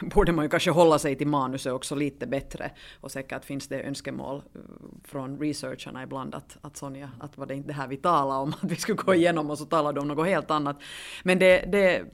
borde 0.00 0.32
man 0.32 0.44
ju 0.44 0.48
kanske 0.48 0.70
hålla 0.70 0.98
sig 0.98 1.16
till 1.16 1.26
manuset 1.26 1.72
också 1.72 1.94
lite 1.94 2.26
bättre. 2.26 2.70
Och 3.00 3.12
säkert 3.12 3.44
finns 3.44 3.68
det 3.68 3.82
önskemål 3.82 4.36
uh, 4.36 4.62
från 5.04 5.38
researcherna 5.38 6.02
ibland 6.02 6.34
att, 6.34 6.58
att 6.60 6.76
Sonja, 6.76 7.10
att 7.20 7.38
var 7.38 7.46
det 7.46 7.54
inte 7.54 7.68
det 7.68 7.74
här 7.74 7.88
vi 7.88 7.96
talade 7.96 8.40
om, 8.40 8.48
att 8.62 8.70
vi 8.70 8.76
skulle 8.76 8.96
gå 8.96 9.14
igenom 9.14 9.50
och 9.50 9.58
så 9.58 9.64
talade 9.64 10.00
de 10.00 10.00
om 10.00 10.08
något 10.08 10.26
helt 10.26 10.50
annat. 10.50 10.76
Men 11.22 11.38
det, 11.38 11.64
det, 11.72 12.04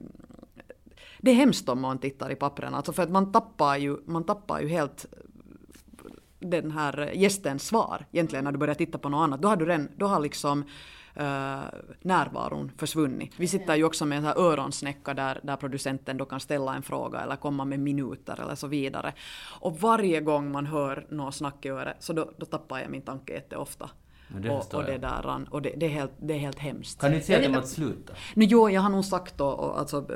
det 1.18 1.30
är 1.30 1.34
hemskt 1.34 1.68
om 1.68 1.80
man 1.80 1.98
tittar 1.98 2.30
i 2.30 2.34
papperna, 2.34 2.76
alltså 2.76 2.92
för 2.92 3.02
att 3.02 3.10
man 3.10 3.32
tappar 3.32 3.76
ju, 3.76 3.96
man 4.06 4.24
tappar 4.24 4.60
ju 4.60 4.68
helt 4.68 5.06
den 6.50 6.70
här 6.70 7.11
gästens 7.14 7.66
svar 7.66 8.07
egentligen 8.12 8.44
när 8.44 8.52
du 8.52 8.59
börjar 8.59 8.74
titta 8.74 8.98
på 8.98 9.09
något 9.09 9.24
annat. 9.24 9.42
Då 9.42 9.48
har 9.48 9.57
du 9.57 9.64
redan, 9.64 9.88
då 9.96 10.07
har 10.07 10.20
liksom 10.20 10.64
Uh, 11.16 11.64
närvaron 12.02 12.72
försvunnit. 12.78 13.33
Vi 13.37 13.48
sitter 13.48 13.76
ju 13.76 13.85
också 13.85 14.07
med 14.07 14.18
en 14.18 14.24
här 14.24 14.38
öronsnäcka 14.38 15.14
där, 15.14 15.40
där 15.42 15.57
producenten 15.57 16.16
då 16.16 16.24
kan 16.24 16.40
ställa 16.40 16.74
en 16.74 16.83
fråga 16.83 17.20
eller 17.20 17.37
komma 17.37 17.64
med 17.64 17.80
minuter 17.80 18.40
eller 18.42 18.54
så 18.54 18.66
vidare. 18.66 19.12
Och 19.61 19.80
varje 19.80 20.20
gång 20.20 20.52
man 20.52 20.66
hör 20.66 21.07
något 21.09 21.35
snack 21.35 21.66
i 21.66 21.68
örat 21.68 21.96
så 21.98 22.12
då, 22.12 22.30
då 22.37 22.46
tappar 22.46 22.78
jag 22.78 22.90
min 22.90 23.02
tanke 23.02 23.33
jätteofta. 23.33 23.90
Det 24.28 24.50
och, 24.50 24.74
och, 24.74 24.85
det 24.85 24.98
där, 24.98 25.46
och 25.50 25.62
det, 25.62 25.72
det, 25.76 25.87
är 25.87 25.90
helt, 25.90 26.12
det 26.16 26.35
är 26.35 26.38
helt 26.38 26.59
hemskt. 26.59 27.00
Kan 27.00 27.11
du 27.11 27.16
inte 27.16 27.26
säga 27.26 27.48
dem 27.48 27.59
att 27.59 27.68
sluta? 27.68 28.12
Nu, 28.35 28.44
jo, 28.44 28.70
jag 28.70 28.80
har 28.80 28.90
nog 28.90 29.04
sagt 29.04 29.40
och, 29.40 29.61
och 29.61 29.78
alltså, 29.78 30.09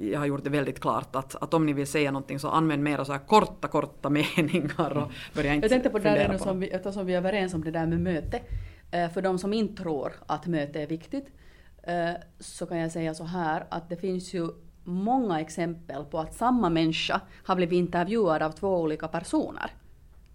jag 0.00 0.18
har 0.18 0.26
gjort 0.26 0.44
det 0.44 0.50
väldigt 0.50 0.80
klart 0.80 1.16
att, 1.16 1.34
att 1.42 1.54
om 1.54 1.66
ni 1.66 1.72
vill 1.72 1.86
säga 1.86 2.10
någonting 2.10 2.38
så 2.38 2.48
använd 2.48 2.82
mera 2.82 3.04
så 3.04 3.12
här 3.12 3.18
korta, 3.18 3.68
korta 3.68 4.10
meningar 4.36 4.96
och 4.96 5.12
börja 5.34 5.54
inte 5.54 5.64
Jag 5.64 5.70
tänkte 5.70 5.90
på 5.90 5.98
det 5.98 6.10
där 6.10 6.38
som 6.38 6.60
vi, 6.60 6.68
eftersom 6.68 7.06
vi 7.06 7.12
är 7.14 7.18
överens 7.18 7.54
om 7.54 7.64
det 7.64 7.70
där 7.70 7.86
med 7.86 8.00
möte. 8.00 8.40
Eh, 8.90 9.10
för 9.10 9.22
de 9.22 9.38
som 9.38 9.52
inte 9.52 9.82
tror 9.82 10.12
att 10.26 10.46
möte 10.46 10.82
är 10.82 10.86
viktigt 10.86 11.26
eh, 11.82 12.10
så 12.38 12.66
kan 12.66 12.78
jag 12.78 12.92
säga 12.92 13.14
så 13.14 13.24
här 13.24 13.64
att 13.68 13.88
det 13.88 13.96
finns 13.96 14.34
ju 14.34 14.48
många 14.84 15.40
exempel 15.40 16.04
på 16.04 16.18
att 16.18 16.34
samma 16.34 16.70
människa 16.70 17.20
har 17.44 17.56
blivit 17.56 17.76
intervjuad 17.76 18.42
av 18.42 18.50
två 18.50 18.80
olika 18.80 19.08
personer. 19.08 19.70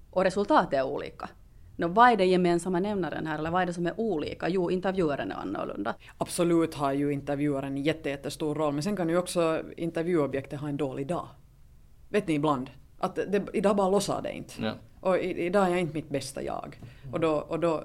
Och 0.09 0.23
resultatet 0.23 0.73
är 0.73 0.83
olika. 0.83 1.29
No, 1.75 1.87
vad 1.87 2.11
är 2.11 2.17
det 2.17 2.25
gemensamma 2.25 2.79
nämnaren 2.79 3.27
här, 3.27 3.39
eller 3.39 3.51
vad 3.51 3.61
är 3.61 3.65
det 3.65 3.73
som 3.73 3.85
är 3.85 3.99
olika? 3.99 4.49
Jo, 4.49 4.71
intervjuaren 4.71 5.31
är 5.31 5.35
annorlunda. 5.35 5.95
Absolut 6.17 6.73
har 6.73 6.91
ju 6.91 7.13
intervjuaren 7.13 7.77
en 7.77 7.83
jättestor 7.83 8.55
roll, 8.55 8.73
men 8.73 8.83
sen 8.83 8.95
kan 8.95 9.09
ju 9.09 9.17
också 9.17 9.61
intervjuobjektet 9.77 10.59
ha 10.59 10.69
en 10.69 10.77
dålig 10.77 11.07
dag. 11.07 11.27
Vet 12.09 12.27
ni 12.27 12.33
ibland? 12.33 12.69
Att 12.99 13.15
det, 13.15 13.43
idag 13.53 13.75
bara 13.75 13.89
lossar 13.89 14.21
det 14.21 14.31
inte. 14.31 14.53
Ja. 14.61 14.73
Och 14.99 15.17
i, 15.17 15.45
idag 15.45 15.65
är 15.65 15.69
jag 15.69 15.79
inte 15.79 15.93
mitt 15.93 16.09
bästa 16.09 16.43
jag. 16.43 16.79
Och 17.11 17.19
då, 17.19 17.31
och 17.31 17.59
då, 17.59 17.83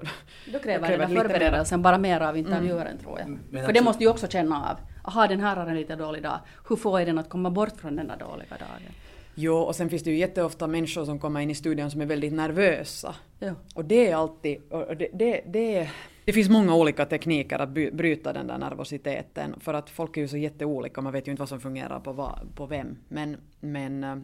då 0.53 0.59
kräver, 0.59 0.87
kräver 0.87 1.07
den 1.07 1.17
förberedelsen 1.17 1.81
bara 1.81 1.97
mer 1.97 2.21
av 2.21 2.37
intervjuaren 2.37 2.87
mm. 2.87 3.03
tror 3.03 3.19
jag. 3.19 3.29
Men 3.29 3.39
För 3.51 3.57
alltså, 3.57 3.73
det 3.73 3.81
måste 3.81 4.03
ju 4.03 4.09
också 4.09 4.27
känna 4.27 4.69
av. 4.69 4.77
Aha, 5.03 5.27
den 5.27 5.39
här 5.39 5.55
har 5.55 5.67
en 5.67 5.75
lite 5.75 5.95
dålig 5.95 6.23
dag. 6.23 6.39
Hur 6.69 6.75
får 6.75 6.99
jag 6.99 7.07
den 7.07 7.17
att 7.17 7.29
komma 7.29 7.49
bort 7.49 7.77
från 7.77 7.95
den 7.95 8.07
där 8.07 8.17
dåliga 8.17 8.49
dagen? 8.49 8.93
Jo, 9.41 9.55
och 9.55 9.75
sen 9.75 9.89
finns 9.89 10.03
det 10.03 10.11
ju 10.11 10.17
jätteofta 10.17 10.67
människor 10.67 11.05
som 11.05 11.19
kommer 11.19 11.39
in 11.39 11.49
i 11.49 11.55
studion 11.55 11.91
som 11.91 12.01
är 12.01 12.05
väldigt 12.05 12.33
nervösa. 12.33 13.15
Ja. 13.39 13.53
Och 13.75 13.85
det 13.85 14.07
är 14.07 14.15
alltid... 14.15 14.61
Det, 14.69 15.09
det, 15.13 15.41
det, 15.47 15.89
det 16.25 16.33
finns 16.33 16.49
många 16.49 16.75
olika 16.75 17.05
tekniker 17.05 17.59
att 17.59 17.69
bryta 17.69 18.33
den 18.33 18.47
där 18.47 18.57
nervositeten, 18.57 19.55
för 19.59 19.73
att 19.73 19.89
folk 19.89 20.17
är 20.17 20.21
ju 20.21 20.27
så 20.27 20.37
jätteolika, 20.37 21.01
man 21.01 21.13
vet 21.13 21.27
ju 21.27 21.31
inte 21.31 21.41
vad 21.41 21.49
som 21.49 21.59
fungerar 21.59 21.99
på, 21.99 22.13
vad, 22.13 22.39
på 22.55 22.65
vem. 22.65 22.97
Men, 23.07 23.37
men 23.59 24.03
eh, 24.03 24.15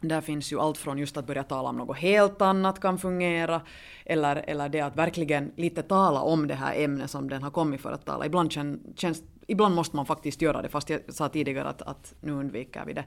där 0.00 0.20
finns 0.20 0.52
ju 0.52 0.60
allt 0.60 0.78
från 0.78 0.98
just 0.98 1.16
att 1.16 1.26
börja 1.26 1.42
tala 1.42 1.68
om 1.68 1.76
något 1.76 1.98
helt 1.98 2.42
annat 2.42 2.80
kan 2.80 2.98
fungera, 2.98 3.60
eller, 4.04 4.44
eller 4.46 4.68
det 4.68 4.80
att 4.80 4.96
verkligen 4.96 5.52
lite 5.56 5.82
tala 5.82 6.20
om 6.20 6.46
det 6.46 6.54
här 6.54 6.84
ämnet 6.84 7.10
som 7.10 7.30
den 7.30 7.42
har 7.42 7.50
kommit 7.50 7.80
för 7.80 7.92
att 7.92 8.04
tala. 8.04 8.26
Ibland, 8.26 8.52
känns, 8.96 9.22
ibland 9.46 9.74
måste 9.74 9.96
man 9.96 10.06
faktiskt 10.06 10.42
göra 10.42 10.62
det, 10.62 10.68
fast 10.68 10.90
jag 10.90 11.00
sa 11.08 11.28
tidigare 11.28 11.68
att, 11.68 11.82
att 11.82 12.14
nu 12.20 12.32
undviker 12.32 12.84
vi 12.86 12.92
det 12.92 13.04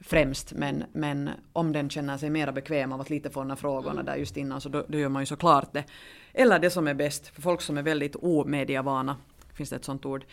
främst, 0.00 0.52
men, 0.52 0.84
men 0.92 1.30
om 1.52 1.72
den 1.72 1.90
känner 1.90 2.18
sig 2.18 2.30
mer 2.30 2.52
bekväm 2.52 2.92
av 2.92 3.00
att 3.00 3.10
lite 3.10 3.30
få 3.30 3.40
de 3.40 3.50
här 3.50 3.56
frågorna 3.56 4.02
där 4.02 4.16
just 4.16 4.36
innan 4.36 4.60
så 4.60 4.68
då, 4.68 4.84
då 4.88 4.98
gör 4.98 5.08
man 5.08 5.22
ju 5.22 5.26
såklart 5.26 5.72
det. 5.72 5.84
Eller 6.32 6.58
det 6.58 6.70
som 6.70 6.88
är 6.88 6.94
bäst, 6.94 7.28
för 7.28 7.42
folk 7.42 7.60
som 7.60 7.78
är 7.78 7.82
väldigt 7.82 8.16
omediavana, 8.16 9.16
finns 9.54 9.70
det 9.70 9.76
ett 9.76 9.84
sånt 9.84 10.06
ord, 10.06 10.24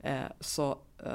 eh, 0.00 0.20
så 0.40 0.78
eh, 1.04 1.12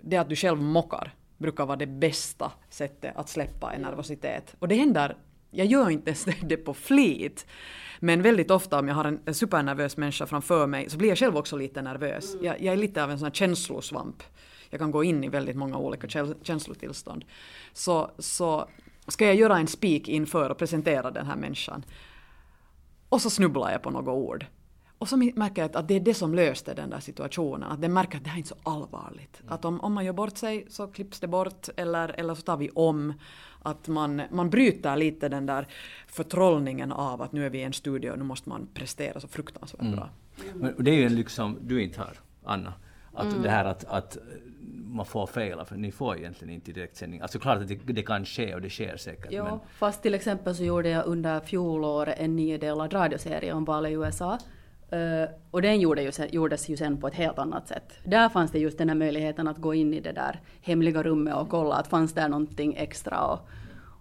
det 0.00 0.16
att 0.16 0.28
du 0.28 0.36
själv 0.36 0.62
mockar 0.62 1.14
brukar 1.38 1.66
vara 1.66 1.76
det 1.76 1.86
bästa 1.86 2.52
sättet 2.70 3.16
att 3.16 3.28
släppa 3.28 3.72
en 3.72 3.82
nervositet. 3.82 4.56
Och 4.58 4.68
det 4.68 4.74
händer, 4.74 5.16
jag 5.50 5.66
gör 5.66 5.90
inte 5.90 6.10
ens 6.10 6.24
det 6.42 6.56
på 6.64 6.74
flit, 6.74 7.46
men 8.00 8.22
väldigt 8.22 8.50
ofta 8.50 8.78
om 8.78 8.88
jag 8.88 8.94
har 8.94 9.18
en 9.26 9.34
supernervös 9.34 9.96
människa 9.96 10.26
framför 10.26 10.66
mig 10.66 10.90
så 10.90 10.98
blir 10.98 11.08
jag 11.08 11.18
själv 11.18 11.36
också 11.36 11.56
lite 11.56 11.82
nervös. 11.82 12.34
Mm. 12.34 12.46
Jag, 12.46 12.62
jag 12.62 12.72
är 12.72 12.76
lite 12.76 13.04
av 13.04 13.10
en 13.10 13.18
sån 13.18 13.26
här 13.26 13.32
känslosvamp 13.32 14.22
jag 14.74 14.80
kan 14.80 14.90
gå 14.90 15.04
in 15.04 15.24
i 15.24 15.28
väldigt 15.28 15.56
många 15.56 15.78
olika 15.78 16.08
känslotillstånd. 16.42 17.24
Så, 17.72 18.10
så 18.18 18.68
ska 19.08 19.26
jag 19.26 19.34
göra 19.34 19.58
en 19.58 19.66
speak 19.66 20.08
inför 20.08 20.50
och 20.50 20.58
presentera 20.58 21.10
den 21.10 21.26
här 21.26 21.36
människan. 21.36 21.84
Och 23.08 23.20
så 23.20 23.30
snubblar 23.30 23.70
jag 23.70 23.82
på 23.82 23.90
något 23.90 24.08
ord. 24.08 24.46
Och 24.98 25.08
så 25.08 25.16
märker 25.16 25.62
jag 25.62 25.76
att 25.76 25.88
det 25.88 25.94
är 25.94 26.00
det 26.00 26.14
som 26.14 26.34
löste 26.34 26.74
den 26.74 26.90
där 26.90 27.00
situationen. 27.00 27.70
Att 27.70 27.80
den 27.80 27.92
märker 27.92 28.18
att 28.18 28.24
det 28.24 28.30
här 28.30 28.36
är 28.36 28.38
inte 28.38 28.48
så 28.48 28.70
allvarligt. 28.70 29.40
Mm. 29.40 29.52
Att 29.52 29.64
om, 29.64 29.80
om 29.80 29.92
man 29.92 30.04
gör 30.04 30.12
bort 30.12 30.36
sig 30.36 30.66
så 30.70 30.86
klipps 30.86 31.20
det 31.20 31.28
bort 31.28 31.68
eller, 31.76 32.08
eller 32.08 32.34
så 32.34 32.42
tar 32.42 32.56
vi 32.56 32.70
om. 32.70 33.12
Att 33.62 33.88
man, 33.88 34.22
man 34.30 34.50
bryter 34.50 34.96
lite 34.96 35.28
den 35.28 35.46
där 35.46 35.66
förtrollningen 36.06 36.92
av 36.92 37.22
att 37.22 37.32
nu 37.32 37.46
är 37.46 37.50
vi 37.50 37.58
i 37.58 37.62
en 37.62 37.72
studio 37.72 38.10
och 38.10 38.18
nu 38.18 38.24
måste 38.24 38.48
man 38.48 38.68
prestera 38.74 39.20
så 39.20 39.28
fruktansvärt 39.28 39.80
mm. 39.80 39.96
bra. 39.96 40.08
Men 40.54 40.74
det 40.78 40.90
är 40.90 40.94
ju 40.94 41.06
en 41.06 41.14
lyx 41.14 41.34
som 41.34 41.58
du 41.60 41.82
inte 41.82 42.00
har, 42.00 42.18
Anna. 42.44 42.72
Att 43.12 43.26
mm. 43.26 43.42
det 43.42 43.50
här 43.50 43.64
att, 43.64 43.84
att 43.84 44.18
man 44.94 45.06
får 45.06 45.26
fejla, 45.26 45.64
för 45.64 45.76
ni 45.76 45.92
får 45.92 46.16
egentligen 46.16 46.54
inte 46.54 46.72
direktsändning. 46.72 47.20
Alltså 47.20 47.38
klart 47.38 47.58
att 47.58 47.68
det, 47.68 47.74
det, 47.74 48.02
kan 48.02 48.24
ske 48.24 48.54
och 48.54 48.60
det 48.60 48.70
sker 48.70 48.96
säkert. 48.96 49.28
Jo, 49.30 49.44
men... 49.44 49.58
fast 49.78 50.02
till 50.02 50.14
exempel 50.14 50.54
så 50.54 50.64
gjorde 50.64 50.88
jag 50.88 51.06
under 51.06 51.40
fjolåret 51.40 52.18
en 52.18 52.36
niodelad 52.36 52.94
radioserie 52.94 53.52
om 53.52 53.64
val 53.64 53.86
i 53.86 53.92
USA. 53.92 54.38
Uh, 54.92 55.28
och 55.50 55.62
den 55.62 55.80
gjorde 55.80 56.02
ju 56.02 56.12
sen, 56.12 56.28
gjordes 56.32 56.68
ju 56.68 56.76
sen 56.76 57.00
på 57.00 57.06
ett 57.06 57.14
helt 57.14 57.38
annat 57.38 57.68
sätt. 57.68 57.92
Där 58.04 58.28
fanns 58.28 58.50
det 58.50 58.58
just 58.58 58.78
den 58.78 58.88
här 58.88 58.96
möjligheten 58.96 59.48
att 59.48 59.58
gå 59.58 59.74
in 59.74 59.94
i 59.94 60.00
det 60.00 60.12
där 60.12 60.40
hemliga 60.60 61.02
rummet 61.02 61.34
och 61.34 61.48
kolla 61.48 61.74
att 61.74 61.86
fanns 61.86 62.12
där 62.12 62.28
någonting 62.28 62.74
extra. 62.76 63.26
Och, 63.26 63.48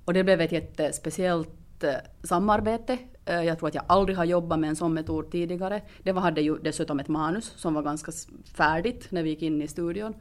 och 0.05 0.13
det 0.13 0.23
blev 0.23 0.41
ett 0.41 0.51
jättespeciellt 0.51 1.83
uh, 1.83 1.89
samarbete. 2.23 2.97
Uh, 3.29 3.45
jag 3.45 3.59
tror 3.59 3.67
att 3.67 3.75
jag 3.75 3.83
aldrig 3.87 4.17
har 4.17 4.25
jobbat 4.25 4.59
med 4.59 4.69
en 4.69 4.75
sån 4.75 4.93
metod 4.93 5.31
tidigare. 5.31 5.81
Det 6.03 6.11
var, 6.11 6.21
hade 6.21 6.41
ju 6.41 6.57
dessutom 6.57 6.99
ett 6.99 7.07
manus 7.07 7.53
som 7.55 7.73
var 7.73 7.81
ganska 7.81 8.11
färdigt 8.55 9.11
när 9.11 9.23
vi 9.23 9.29
gick 9.29 9.41
in 9.41 9.61
i 9.61 9.67
studion. 9.67 10.13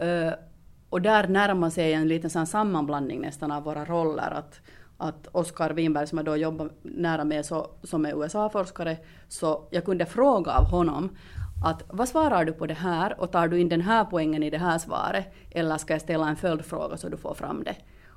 Eh, 0.00 0.32
och 0.90 1.02
där 1.02 1.28
närmar 1.28 1.70
sig 1.70 1.92
en 1.92 2.08
liten 2.08 2.30
sån 2.30 2.46
sammanblandning 2.46 3.20
nästan 3.20 3.52
av 3.52 3.62
våra 3.62 3.84
roller. 3.84 4.30
Att, 4.30 4.60
att 4.98 5.26
Oskar 5.32 5.70
Winberg 5.70 6.06
som 6.06 6.18
jag 6.18 6.24
då 6.24 6.36
jobbar 6.36 6.70
nära 6.82 7.24
med 7.24 7.46
så, 7.46 7.70
som 7.82 8.06
är 8.06 8.24
USA-forskare, 8.24 8.96
så 9.28 9.68
jag 9.70 9.84
kunde 9.84 10.06
fråga 10.06 10.52
av 10.52 10.64
honom 10.64 11.16
att 11.64 11.82
vad 11.88 12.08
svarar 12.08 12.44
du 12.44 12.52
på 12.52 12.66
det 12.66 12.74
här 12.74 13.20
och 13.20 13.32
tar 13.32 13.48
du 13.48 13.60
in 13.60 13.68
den 13.68 13.80
här 13.80 14.04
poängen 14.04 14.42
i 14.42 14.50
det 14.50 14.58
här 14.58 14.78
svaret 14.78 15.32
eller 15.50 15.78
ska 15.78 15.94
jag 15.94 16.00
ställa 16.00 16.28
en 16.28 16.36
följdfråga 16.36 16.96
så 16.96 17.08
du 17.08 17.16
får 17.16 17.34
fram 17.34 17.64
det? 17.64 17.76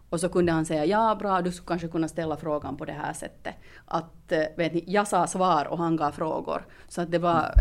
Och 0.09 0.19
så 0.19 0.29
kunde 0.29 0.51
han 0.51 0.65
säga 0.65 0.85
ja 0.85 1.15
bra, 1.19 1.41
du 1.41 1.51
skulle 1.51 1.67
kanske 1.67 1.87
kunna 1.87 2.07
ställa 2.07 2.37
frågan 2.37 2.77
på 2.77 2.85
det 2.85 2.91
här 2.93 3.13
sättet. 3.13 3.55
Att 3.85 4.31
eh, 4.31 4.43
vet 4.57 4.73
ni, 4.73 4.83
jag 4.87 5.07
sa 5.07 5.27
svar 5.27 5.65
och 5.65 5.77
han 5.77 5.95
gav 5.95 6.11
frågor. 6.11 6.65
Så 6.87 7.01
att 7.01 7.11
det 7.11 7.19
var, 7.19 7.53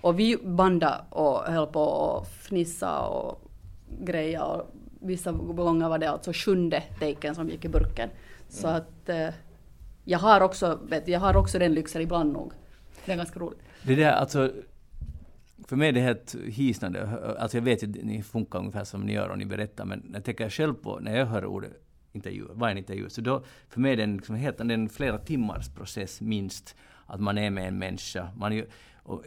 och 0.00 0.18
vi 0.18 0.36
bandade 0.36 0.96
och 1.10 1.38
höll 1.38 1.66
på 1.66 1.82
och 1.82 2.26
fnissa 2.26 3.00
och 3.00 3.51
grejer 4.00 4.42
och 4.44 4.70
vissa 5.00 5.32
gånger 5.32 5.88
var 5.88 5.98
det 5.98 6.10
alltså 6.10 6.32
sjunde 6.34 6.82
taken 7.00 7.34
som 7.34 7.48
gick 7.48 7.64
i 7.64 7.68
burken. 7.68 8.10
Så 8.48 8.68
mm. 8.68 8.80
att 8.80 9.08
eh, 9.08 9.28
jag 10.04 10.18
har 10.18 10.40
också, 10.40 10.78
vet, 10.88 11.08
jag 11.08 11.20
har 11.20 11.36
också 11.36 11.58
den 11.58 11.74
lyxen 11.74 12.02
ibland 12.02 12.32
nog. 12.32 12.52
Det 13.04 13.12
är 13.12 13.16
ganska 13.16 13.40
roligt. 13.40 13.58
Det 13.82 13.94
där 13.94 14.12
alltså, 14.12 14.52
för 15.68 15.76
mig 15.76 15.88
är 15.88 15.92
det 15.92 16.00
helt 16.00 16.34
hisnande. 16.44 17.08
Alltså 17.38 17.56
jag 17.56 17.62
vet 17.62 17.82
ju 17.82 17.90
att 17.90 18.04
ni 18.04 18.22
funkar 18.22 18.58
ungefär 18.58 18.84
som 18.84 19.00
ni 19.00 19.12
gör 19.12 19.28
och 19.28 19.38
ni 19.38 19.44
berättar, 19.44 19.84
men 19.84 20.10
jag 20.14 20.24
tänker 20.24 20.50
själv 20.50 20.74
på, 20.74 20.98
när 20.98 21.18
jag 21.18 21.26
hör 21.26 21.44
ordet 21.44 21.72
intervju, 22.12 22.44
vad 22.50 22.68
är 22.68 22.72
en 22.72 22.78
intervju? 22.78 23.10
Så 23.10 23.20
då, 23.20 23.44
för 23.68 23.80
mig 23.80 23.92
är 23.92 23.96
det 23.96 24.02
en, 24.02 24.16
liksom 24.16 24.34
helt, 24.34 24.58
det 24.58 24.74
en 24.74 24.88
flera 24.88 25.18
timmars 25.18 25.68
process 25.68 26.20
minst, 26.20 26.76
att 27.06 27.20
man 27.20 27.38
är 27.38 27.50
med 27.50 27.68
en 27.68 27.78
människa. 27.78 28.28
Man 28.36 28.52
är, 28.52 28.66
och, 29.02 29.24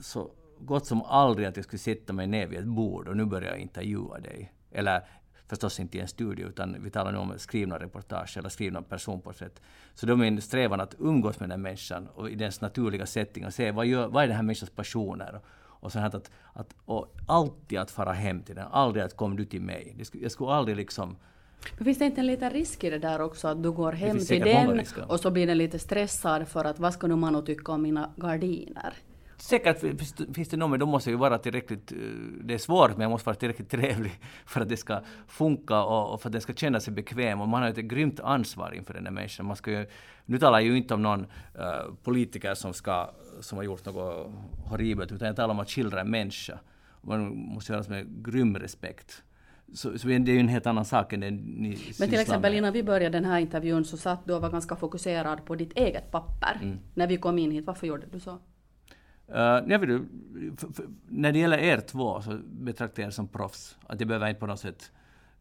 så 0.00 0.30
gott 0.58 0.86
som 0.86 1.02
aldrig 1.02 1.46
att 1.46 1.56
jag 1.56 1.64
skulle 1.64 1.78
sätta 1.78 2.12
mig 2.12 2.26
ner 2.26 2.46
vid 2.46 2.58
ett 2.58 2.64
bord 2.64 3.08
och 3.08 3.16
nu 3.16 3.24
börjar 3.24 3.50
jag 3.50 3.58
intervjua 3.58 4.18
dig. 4.18 4.52
Eller 4.70 5.02
förstås 5.46 5.80
inte 5.80 5.98
i 5.98 6.00
en 6.00 6.08
studio, 6.08 6.48
utan 6.48 6.76
vi 6.82 6.90
talar 6.90 7.12
nu 7.12 7.18
om 7.18 7.34
skrivna 7.36 7.78
reportage 7.78 8.36
eller 8.38 8.48
skrivna 8.48 8.82
personporträtt. 8.82 9.62
Så 9.94 10.06
då 10.06 10.12
är 10.12 10.16
min 10.16 10.40
strävan 10.40 10.80
att 10.80 10.94
umgås 10.98 11.40
med 11.40 11.48
den 11.48 11.62
människan 11.62 12.08
och 12.14 12.30
i 12.30 12.34
dens 12.34 12.60
naturliga 12.60 13.06
setting 13.06 13.46
och 13.46 13.54
se 13.54 13.70
vad, 13.70 13.86
gör, 13.86 14.08
vad 14.08 14.22
är 14.22 14.26
den 14.26 14.36
här 14.36 14.42
människans 14.42 14.70
passioner. 14.70 15.40
Och 15.84 15.92
så 15.92 15.98
att, 15.98 16.30
att, 16.52 16.74
och 16.84 17.14
alltid 17.26 17.78
att 17.78 17.90
fara 17.90 18.12
hem 18.12 18.42
till 18.42 18.54
den, 18.54 18.66
aldrig 18.70 19.04
att 19.04 19.16
kom 19.16 19.36
du 19.36 19.44
till 19.44 19.62
mig. 19.62 19.96
Jag 20.12 20.32
skulle 20.32 20.50
aldrig 20.50 20.76
liksom 20.76 21.16
men 21.76 21.84
finns 21.84 21.98
det 21.98 22.04
inte 22.04 22.20
en 22.20 22.26
liten 22.26 22.50
risk 22.50 22.84
i 22.84 22.90
det 22.90 22.98
där 22.98 23.20
också 23.20 23.48
att 23.48 23.62
du 23.62 23.72
går 23.72 23.92
hem 23.92 24.18
till 24.18 24.40
den 24.40 24.82
och 25.08 25.20
så 25.20 25.30
blir 25.30 25.46
den 25.46 25.58
lite 25.58 25.78
stressad 25.78 26.48
för 26.48 26.64
att 26.64 26.78
vad 26.78 26.94
ska 26.94 27.06
nu 27.06 27.16
Manu 27.16 27.42
tycka 27.42 27.72
om 27.72 27.82
mina 27.82 28.10
gardiner? 28.16 28.94
Säkert 29.44 29.80
finns 30.34 30.48
det 30.48 30.56
någon, 30.56 30.70
men 30.70 30.80
då 30.80 30.86
måste 30.86 31.10
ju 31.10 31.16
vara 31.16 31.38
tillräckligt, 31.38 31.92
eh, 31.92 31.98
det 32.40 32.54
är 32.54 32.58
svårt, 32.58 32.90
men 32.90 33.00
jag 33.00 33.10
måste 33.10 33.26
vara 33.26 33.36
tillräckligt 33.36 33.70
trevlig 33.70 34.12
för 34.46 34.60
att 34.60 34.68
det 34.68 34.76
ska 34.76 35.00
funka 35.26 35.82
och, 35.82 36.20
för 36.20 36.28
att 36.28 36.32
den 36.32 36.40
ska 36.40 36.54
känna 36.54 36.80
sig 36.80 36.92
bekväm. 36.94 37.40
Och 37.40 37.48
man 37.48 37.62
har 37.62 37.68
ett 37.68 37.76
grymt 37.76 38.20
ansvar 38.20 38.74
inför 38.74 38.94
den 38.94 39.04
här 39.04 39.12
människan. 39.12 39.46
Man 39.46 39.56
ska 39.56 39.70
ju, 39.70 39.86
nu 40.24 40.38
talar 40.38 40.58
jag 40.58 40.68
ju 40.68 40.76
inte 40.76 40.94
om 40.94 41.02
någon 41.02 41.20
uh, 41.20 41.94
politiker 42.02 42.54
som, 42.54 42.74
ska, 42.74 43.10
som 43.40 43.58
har 43.58 43.64
gjort 43.64 43.84
något 43.84 44.30
horribelt, 44.64 45.12
utan 45.12 45.26
jag 45.26 45.36
talar 45.36 45.54
om 45.54 45.60
att 45.60 45.70
skildra 45.70 46.00
en 46.00 46.10
människa. 46.10 46.58
Man 47.00 47.36
måste 47.36 47.72
göra 47.72 47.82
det 47.82 47.88
med 47.88 48.24
grym 48.24 48.56
respekt. 48.56 49.22
Så, 49.74 49.98
så, 49.98 50.08
det 50.08 50.14
är 50.14 50.34
ju 50.34 50.40
en 50.40 50.48
helt 50.48 50.66
annan 50.66 50.84
sak 50.84 51.12
än 51.12 51.20
det 51.20 51.30
ni 51.30 51.78
Men 51.98 52.08
till 52.08 52.20
exempel 52.20 52.52
med. 52.52 52.58
innan 52.58 52.72
vi 52.72 52.82
började 52.82 53.18
den 53.18 53.24
här 53.24 53.38
intervjun 53.38 53.84
så 53.84 53.96
satt 53.96 54.26
du 54.26 54.34
och 54.34 54.42
var 54.42 54.50
ganska 54.50 54.76
fokuserad 54.76 55.44
på 55.44 55.54
ditt 55.54 55.72
eget 55.72 56.10
papper. 56.10 56.58
Mm. 56.62 56.78
När 56.94 57.06
vi 57.06 57.16
kom 57.16 57.38
in 57.38 57.50
hit, 57.50 57.66
varför 57.66 57.86
gjorde 57.86 58.06
du 58.06 58.20
så? 58.20 58.38
Uh, 59.30 59.36
jag 59.72 59.78
vet, 59.78 60.00
för, 60.60 60.72
för, 60.72 60.84
när 61.08 61.32
det 61.32 61.38
gäller 61.38 61.58
er 61.58 61.80
två 61.80 62.22
så 62.22 62.38
betraktar 62.44 63.02
jag 63.02 63.08
er 63.08 63.10
som 63.10 63.28
proffs. 63.28 63.76
Att 63.86 64.00
jag 64.00 64.08
behöver 64.08 64.28
inte 64.28 64.40
på 64.40 64.46
något 64.46 64.60
sätt... 64.60 64.90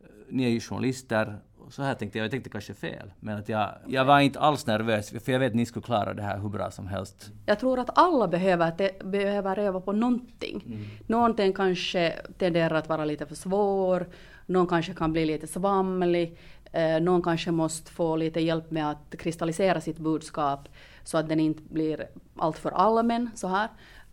Uh, 0.01 0.07
ni 0.29 0.43
är 0.43 0.49
ju 0.49 0.59
journalister. 0.59 1.37
Så 1.69 1.83
här 1.83 1.93
tänkte 1.93 2.17
jag, 2.17 2.25
jag 2.25 2.31
tänkte 2.31 2.49
kanske 2.49 2.73
fel. 2.73 3.13
Men 3.19 3.37
att 3.37 3.49
jag, 3.49 3.69
jag 3.87 4.05
var 4.05 4.19
inte 4.19 4.39
alls 4.39 4.67
nervös, 4.67 5.09
för 5.09 5.31
jag 5.31 5.39
vet 5.39 5.49
att 5.49 5.55
ni 5.55 5.65
skulle 5.65 5.83
klara 5.83 6.13
det 6.13 6.21
här 6.21 6.37
hur 6.39 6.49
bra 6.49 6.71
som 6.71 6.87
helst. 6.87 7.31
Jag 7.45 7.59
tror 7.59 7.79
att 7.79 7.97
alla 7.97 8.27
behöver, 8.27 8.71
te, 8.71 8.91
behöver 9.03 9.59
öva 9.59 9.81
på 9.81 9.91
någonting. 9.91 10.63
Mm. 10.65 10.85
Någonting 11.07 11.53
kanske 11.53 12.13
tenderar 12.37 12.75
att 12.75 12.89
vara 12.89 13.05
lite 13.05 13.25
för 13.25 13.35
svår, 13.35 14.07
någon 14.45 14.67
kanske 14.67 14.93
kan 14.93 15.13
bli 15.13 15.25
lite 15.25 15.47
svamlig, 15.47 16.39
uh, 16.77 17.03
någon 17.03 17.21
kanske 17.21 17.51
måste 17.51 17.91
få 17.91 18.15
lite 18.15 18.39
hjälp 18.39 18.71
med 18.71 18.89
att 18.89 19.15
kristallisera 19.19 19.81
sitt 19.81 19.99
budskap 19.99 20.69
så 21.03 21.17
att 21.17 21.29
den 21.29 21.39
inte 21.39 21.63
blir 21.63 22.07
alltför 22.35 22.71
allmän 22.71 23.29
så 23.35 23.47
här. 23.47 23.69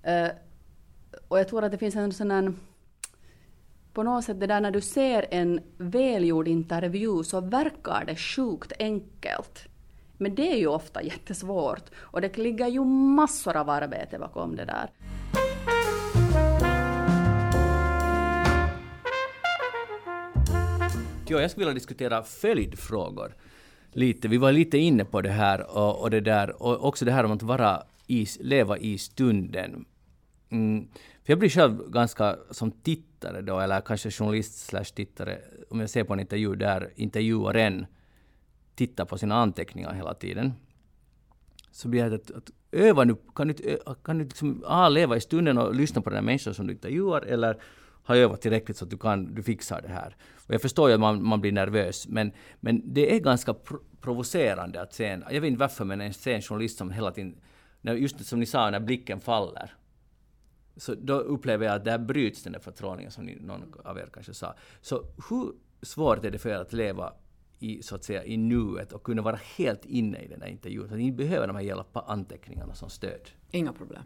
Uh, 0.07 0.31
och 1.29 1.38
jag 1.38 1.48
tror 1.48 1.64
att 1.64 1.72
det 1.72 1.79
finns 1.79 1.96
en 1.96 2.12
sån 2.12 2.31
här 2.31 2.53
på 3.92 4.03
något 4.03 4.24
sätt 4.24 4.40
det 4.40 4.46
där 4.46 4.61
när 4.61 4.70
du 4.70 4.81
ser 4.81 5.26
en 5.31 5.61
välgjord 5.76 6.48
intervju 6.48 7.24
så 7.24 7.40
verkar 7.40 8.05
det 8.07 8.16
sjukt 8.16 8.72
enkelt. 8.79 9.68
Men 10.16 10.35
det 10.35 10.53
är 10.53 10.57
ju 10.57 10.66
ofta 10.66 11.03
jättesvårt 11.03 11.90
och 11.96 12.20
det 12.20 12.38
ligger 12.38 12.66
ju 12.66 12.85
massor 12.85 13.57
av 13.57 13.70
arbete 13.70 14.18
bakom 14.18 14.57
det 14.57 14.64
där. 14.64 14.90
Ja, 21.29 21.40
jag 21.40 21.50
skulle 21.50 21.66
vilja 21.66 21.74
diskutera 21.74 22.22
följdfrågor 22.22 23.35
lite. 23.92 24.29
Vi 24.29 24.37
var 24.37 24.53
lite 24.53 24.79
inne 24.79 25.05
på 25.05 25.20
det 25.20 25.31
här 25.31 25.76
och, 25.76 26.03
och 26.03 26.11
det 26.11 26.20
där 26.20 26.62
och 26.62 26.85
också 26.85 27.05
det 27.05 27.12
här 27.12 27.24
om 27.24 27.33
att 27.33 27.42
vara 27.42 27.83
i, 28.07 28.26
leva 28.40 28.79
i 28.79 28.98
stunden. 28.98 29.85
Mm. 30.50 30.88
För 31.24 31.33
jag 31.33 31.38
blir 31.38 31.48
själv 31.48 31.90
ganska 31.90 32.37
som 32.50 32.70
tittare 32.70 33.42
då, 33.42 33.61
eller 33.61 33.81
kanske 33.81 34.11
journalist 34.11 34.66
slash 34.66 34.85
tittare, 34.85 35.38
om 35.70 35.81
jag 35.81 35.90
ser 35.90 36.05
på 36.05 36.12
en 36.12 36.20
intervju 36.20 36.55
där 36.55 36.90
intervjuaren 36.96 37.87
tittar 38.74 39.05
på 39.05 39.18
sina 39.18 39.35
anteckningar 39.35 39.92
hela 39.92 40.14
tiden. 40.14 40.53
Så 41.70 41.88
blir 41.88 42.11
det 42.11 42.16
att, 42.16 42.31
att 42.31 42.50
öva 42.72 43.05
nu, 43.05 43.16
kan 43.35 43.48
du, 43.48 43.55
kan 44.05 44.18
du 44.18 44.24
liksom, 44.24 44.64
ah, 44.66 44.88
leva 44.88 45.16
i 45.16 45.20
stunden 45.20 45.59
och 45.59 45.74
lyssna 45.74 46.03
på 46.03 46.11
den 46.11 46.16
här 46.16 46.24
människan 46.24 46.55
som 46.55 46.66
du 46.66 46.72
intervjuar, 46.72 47.22
eller 47.22 47.62
har 48.03 48.17
övat 48.17 48.41
tillräckligt 48.41 48.77
så 48.77 48.85
att 48.85 48.91
du, 48.91 48.99
kan, 48.99 49.35
du 49.35 49.43
fixar 49.43 49.83
det 49.83 49.89
här. 49.89 50.17
Och 50.47 50.55
jag 50.55 50.63
förstår 50.63 50.89
ju 50.89 50.95
att 50.95 51.01
man, 51.01 51.25
man 51.25 51.41
blir 51.41 51.53
nervös, 51.53 52.09
men, 52.09 52.33
men 52.61 52.83
det 52.95 53.17
är 53.17 53.21
ganska 53.21 53.55
pro 53.55 53.79
provocerande 54.01 54.83
att 54.83 54.95
se 54.95 55.07
en, 55.07 55.25
jag 55.31 55.41
vet 55.41 55.49
inte 55.49 55.61
varför, 55.61 55.85
men 55.85 56.01
en, 56.01 56.15
se 56.15 56.33
en 56.33 56.43
journalist 56.43 56.79
som 56.79 56.91
hela 56.91 57.11
tiden, 57.11 57.41
när, 57.81 57.95
just 57.95 58.27
som 58.27 58.41
ni 58.41 58.47
sa, 58.47 58.71
när 58.71 58.81
blicken 58.81 59.21
faller, 59.21 59.75
så 60.77 60.95
då 60.95 61.15
upplever 61.15 61.67
jag 61.67 61.75
att 61.75 61.85
där 61.85 61.99
bryts 61.99 62.43
den 62.43 62.53
där 62.53 62.61
förtrollningen 62.61 63.13
som 63.13 63.25
ni, 63.25 63.35
någon 63.41 63.75
av 63.85 63.99
er 63.99 64.09
kanske 64.13 64.35
sa. 64.35 64.55
Så 64.81 65.05
hur 65.31 65.53
svårt 65.83 66.25
är 66.25 66.31
det 66.31 66.39
för 66.39 66.51
er 66.51 66.55
att 66.55 66.73
leva 66.73 67.13
i, 67.59 67.83
så 67.83 67.95
att 67.95 68.05
säga, 68.05 68.25
i 68.25 68.37
nuet 68.37 68.93
och 68.93 69.03
kunna 69.03 69.23
vara 69.23 69.39
helt 69.57 69.85
inne 69.85 70.19
i 70.19 70.29
den 70.29 70.43
här 70.43 70.49
intervjun? 70.49 70.89
Så 70.89 70.95
att 70.95 71.01
ni 71.01 71.13
behöver 71.13 71.47
de 71.47 71.57
här 71.57 71.63
hjälpa 71.63 72.01
anteckningarna 72.01 72.75
som 72.75 72.91
stöd. 72.91 73.31
Inga 73.51 73.73
problem. 73.73 74.03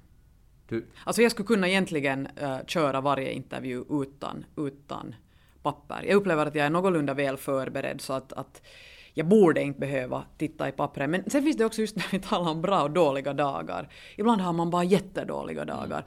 Du? 0.74 0.84
Alltså 1.04 1.22
jag 1.22 1.30
skulle 1.30 1.46
kunna 1.46 1.68
egentligen 1.68 2.28
uh, 2.42 2.58
köra 2.66 3.00
varje 3.00 3.32
intervju 3.32 3.84
utan, 3.90 4.44
utan 4.56 5.14
papper. 5.62 6.04
Jag 6.08 6.16
upplever 6.16 6.46
att 6.46 6.54
jag 6.54 6.66
är 6.66 6.70
någorlunda 6.70 7.14
väl 7.14 7.36
förberedd 7.36 8.00
så 8.00 8.12
att, 8.12 8.32
att 8.32 8.62
jag 9.14 9.26
borde 9.28 9.62
inte 9.62 9.80
behöva 9.80 10.24
titta 10.38 10.68
i 10.68 10.72
pappret. 10.72 11.10
Men 11.10 11.30
sen 11.30 11.42
finns 11.42 11.56
det 11.56 11.64
också 11.64 11.80
just 11.80 11.96
när 11.96 12.06
vi 12.10 12.20
talar 12.20 12.50
om 12.50 12.62
bra 12.62 12.82
och 12.82 12.90
dåliga 12.90 13.32
dagar. 13.32 13.88
Ibland 14.16 14.40
har 14.40 14.52
man 14.52 14.70
bara 14.70 14.84
jättedåliga 14.84 15.64
dagar. 15.64 15.98
Mm. 15.98 16.04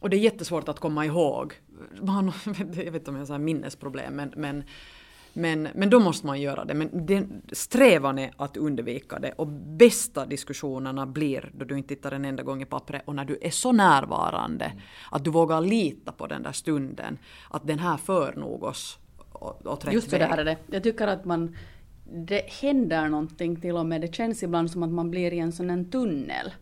Och 0.00 0.10
det 0.10 0.16
är 0.16 0.18
jättesvårt 0.18 0.68
att 0.68 0.80
komma 0.80 1.06
ihåg. 1.06 1.54
Man, 2.02 2.32
jag 2.56 2.92
vet 2.92 2.94
inte 2.94 3.10
om 3.10 3.16
jag 3.16 3.26
har 3.26 3.38
minnesproblem 3.38 4.14
men, 4.14 4.32
men 4.36 4.64
men, 5.38 5.68
men 5.74 5.90
då 5.90 6.00
måste 6.00 6.26
man 6.26 6.40
göra 6.40 6.64
det. 6.64 6.74
Men 6.74 7.06
den, 7.06 7.42
strävan 7.52 8.18
är 8.18 8.30
att 8.36 8.56
undvika 8.56 9.18
det. 9.18 9.32
Och 9.32 9.46
bästa 9.46 10.26
diskussionerna 10.26 11.06
blir 11.06 11.50
då 11.54 11.64
du 11.64 11.76
inte 11.76 11.88
tittar 11.88 12.12
en 12.12 12.24
enda 12.24 12.42
gång 12.42 12.62
i 12.62 12.64
pappret 12.64 13.02
och 13.04 13.14
när 13.14 13.24
du 13.24 13.38
är 13.42 13.50
så 13.50 13.72
närvarande 13.72 14.64
mm. 14.64 14.78
att 15.10 15.24
du 15.24 15.30
vågar 15.30 15.60
lita 15.60 16.12
på 16.12 16.26
den 16.26 16.42
där 16.42 16.52
stunden. 16.52 17.18
Att 17.50 17.66
den 17.66 17.78
här 17.78 17.96
för 17.96 18.34
nog 18.36 18.62
oss 18.62 18.98
åt 19.64 19.84
rätt 19.84 19.94
Just 19.94 20.10
det, 20.10 20.18
väg. 20.18 20.30
där 20.30 20.38
är 20.38 20.44
det. 20.44 20.56
Jag 20.66 20.82
tycker 20.82 21.06
att 21.06 21.24
man 21.24 21.56
det 22.12 22.42
händer 22.60 23.08
någonting 23.08 23.60
till 23.60 23.76
och 23.76 23.86
med. 23.86 24.00
Det 24.00 24.14
känns 24.14 24.42
ibland 24.42 24.70
som 24.70 24.82
att 24.82 24.90
man 24.90 25.10
blir 25.10 25.32
i 25.32 25.38
en 25.38 25.52
sån 25.52 25.70
en 25.70 25.90
tunnel. 25.90 26.52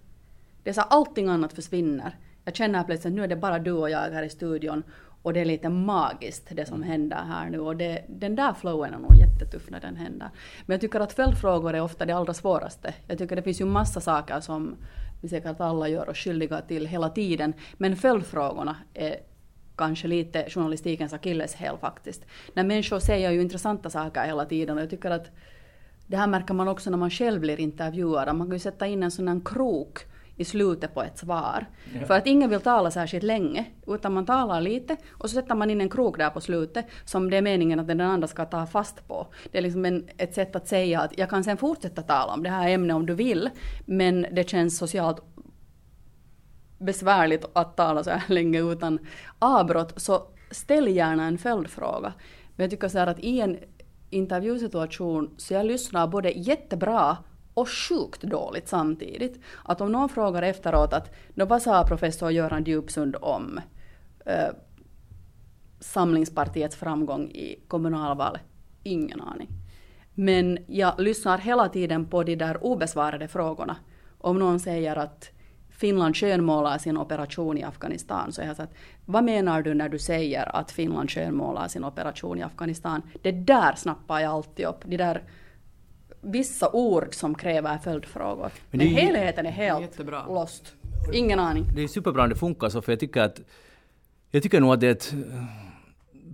Det 0.63 0.71
är 0.71 0.75
så 0.75 0.81
allting 0.81 1.29
annat 1.29 1.53
försvinner. 1.53 2.17
Jag 2.45 2.57
känner 2.57 2.85
plötsligt 2.85 3.13
att 3.13 3.17
nu 3.17 3.25
är 3.25 3.29
det 3.29 3.37
bara 3.37 3.59
du 3.59 3.73
och 3.73 3.91
jag 3.91 3.99
här 3.99 4.23
i 4.23 4.31
studion 4.31 4.83
och 5.27 5.33
det 5.33 5.41
är 5.41 5.45
lite 5.45 5.69
magiskt 5.69 6.49
det 6.51 6.67
som 6.67 6.77
mm. 6.77 6.89
händer 6.89 7.17
här 7.17 7.51
nu 7.51 7.59
och 7.59 7.77
det, 7.77 8.05
den 8.09 8.37
där 8.37 8.55
flowen 8.55 8.95
är 8.95 8.99
nog 8.99 9.15
jättetuff 9.17 9.71
när 9.71 9.81
den 9.81 9.97
händer. 9.97 10.31
Men 10.67 10.75
jag 10.75 10.81
tycker 10.81 11.01
att 11.01 11.13
följdfrågor 11.13 11.75
är 11.75 11.81
ofta 11.81 12.07
det 12.07 12.13
allra 12.13 12.35
svåraste. 12.35 12.95
Jag 13.09 13.19
tycker 13.19 13.37
det 13.37 13.43
finns 13.43 13.61
ju 13.61 13.65
massa 13.65 14.01
saker 14.01 14.41
som 14.41 14.77
vi 15.23 15.29
säkert 15.29 15.61
alla 15.61 15.89
gör 15.89 16.09
oss 16.09 16.19
skyldiga 16.19 16.61
till 16.61 16.87
hela 16.87 17.09
tiden. 17.09 17.55
Men 17.73 17.97
följdfrågorna 17.97 18.77
är 18.95 19.17
kanske 19.77 20.09
lite 20.09 20.51
journalistikens 20.51 21.13
akilleshäl 21.13 21.77
faktiskt. 21.79 22.27
När 22.55 22.65
människor 22.65 22.99
säger 22.99 23.31
ju 23.31 23.43
intressanta 23.43 23.91
saker 23.91 24.25
hela 24.25 24.45
tiden 24.45 24.77
och 24.77 24.83
jag 24.83 24.91
tycker 24.91 25.11
att 25.11 25.31
det 26.07 26.17
här 26.17 26.27
märker 26.27 26.55
man 26.55 26.69
också 26.69 26.91
när 26.91 26.99
man 26.99 27.11
själv 27.11 27.41
blir 27.41 27.61
intervjuad. 27.61 28.37
Man 28.37 28.47
kan 28.47 28.53
ju 28.53 28.59
sätta 28.59 28.87
in 28.87 29.03
en 29.03 29.11
sån 29.11 29.29
här 29.29 29.41
krok 29.45 29.99
i 30.37 30.45
slutet 30.45 30.95
på 30.95 31.03
ett 31.03 31.19
svar. 31.19 31.67
Ja. 31.95 32.07
För 32.07 32.15
att 32.15 32.27
ingen 32.27 32.51
vill 32.51 32.61
tala 32.61 32.91
särskilt 32.91 33.25
länge, 33.25 33.65
utan 33.87 34.15
man 34.15 34.27
talar 34.27 34.61
lite 34.61 34.97
och 35.11 35.31
så 35.31 35.35
sätter 35.35 35.55
man 35.55 35.71
in 35.71 35.81
en 35.81 35.89
krok 35.89 36.19
där 36.19 36.31
på 36.31 36.41
slutet 36.41 36.87
som 37.05 37.31
det 37.31 37.37
är 37.37 37.43
meningen 37.43 37.81
att 37.81 37.87
den 37.87 38.01
andra 38.01 38.29
ska 38.29 38.45
ta 38.45 38.67
fast 38.67 39.09
på. 39.09 39.27
Det 39.53 39.59
är 39.59 39.63
liksom 39.63 39.85
en, 39.85 40.09
ett 40.19 40.35
sätt 40.35 40.57
att 40.57 40.69
säga 40.69 41.01
att 41.01 41.19
jag 41.19 41.31
kan 41.31 41.45
sen 41.45 41.57
fortsätta 41.57 42.03
tala 42.03 42.33
om 42.33 42.43
det 42.43 42.51
här 42.51 42.69
ämnet 42.69 42.97
om 42.97 43.07
du 43.07 43.15
vill, 43.15 43.51
men 43.87 44.27
det 44.33 44.49
känns 44.49 44.79
socialt 44.79 45.23
besvärligt 46.79 47.45
att 47.53 47.77
tala 47.77 48.05
så 48.05 48.11
här 48.11 48.35
länge 48.35 48.61
utan 48.61 48.99
avbrott, 49.39 50.01
så 50.01 50.23
ställ 50.51 50.89
gärna 50.89 51.25
en 51.25 51.39
följdfråga. 51.39 52.13
Men 52.57 52.65
jag 52.65 52.71
tycker 52.71 52.89
så 52.89 52.99
här 52.99 53.07
att 53.07 53.19
i 53.19 53.41
en 53.41 53.59
intervjusituation 54.11 55.35
så 55.37 55.55
jag 55.55 55.67
lyssnar 55.67 56.07
både 56.07 56.31
jättebra 56.31 57.17
och 57.57 57.69
sjukt 57.69 58.23
dåligt 58.23 58.69
samtidigt. 58.69 59.41
Att 59.65 59.81
om 59.81 59.93
någon 59.93 60.09
frågar 60.09 60.43
efteråt 60.43 60.93
att 60.93 61.15
vad 61.35 61.63
sa 61.63 61.85
professor 61.85 62.31
Göran 62.31 62.65
Djupsund 62.65 63.17
om 63.21 63.61
eh, 64.27 64.49
Samlingspartiets 65.81 66.77
framgång 66.77 67.31
i 67.31 67.65
kommunalvalet? 67.69 68.43
Ingen 68.83 69.21
aning. 69.21 69.49
Men 70.15 70.59
jag 70.67 71.01
lyssnar 71.01 71.39
hela 71.39 71.69
tiden 71.69 72.07
på 72.07 72.23
de 72.23 72.37
där 72.37 72.65
obesvarade 72.65 73.29
frågorna. 73.29 73.77
Om 74.19 74.39
någon 74.39 74.61
säger 74.61 74.97
att 74.97 75.31
Finland 75.71 76.17
skönmålar 76.17 76.79
sin 76.79 76.99
operation 76.99 77.59
i 77.59 77.63
Afghanistan. 77.63 78.33
Så 78.33 78.41
jag 78.41 78.49
har 78.49 78.55
sagt, 78.55 78.75
vad 79.05 79.25
menar 79.25 79.63
du 79.63 79.75
när 79.75 79.89
du 79.89 79.99
säger 79.99 80.57
att 80.57 80.71
Finland 80.71 81.11
skönmålar 81.11 81.69
sin 81.69 81.85
operation 81.85 82.39
i 82.39 82.43
Afghanistan? 82.43 83.03
Det 83.23 83.33
där 83.33 83.75
snappar 83.75 84.21
jag 84.21 84.33
alltid 84.33 84.67
upp. 84.67 84.81
De 84.85 84.97
där 84.97 85.23
vissa 86.27 86.71
ord 86.73 87.15
som 87.15 87.35
kräver 87.35 87.79
följdfrågor. 87.79 88.51
Men, 88.71 88.79
Men 88.79 88.87
helheten 88.87 89.47
är 89.47 89.51
helt 89.51 89.81
Jättebra. 89.81 90.27
lost. 90.27 90.75
Ingen 91.13 91.39
aning. 91.39 91.65
Det 91.75 91.83
är 91.83 91.89
superbra 91.89 92.23
om 92.23 92.29
det 92.29 92.37
funkar 92.37 92.69
så, 92.69 92.83
för 92.83 92.93
jag 92.93 93.01
tycker 93.01 93.21
att 93.21 93.41
jag 94.31 94.43
tycker 94.43 94.61
nog 94.61 94.73
att 94.73 94.81
det 94.81 94.87
är 94.87 94.91
ett 94.91 95.15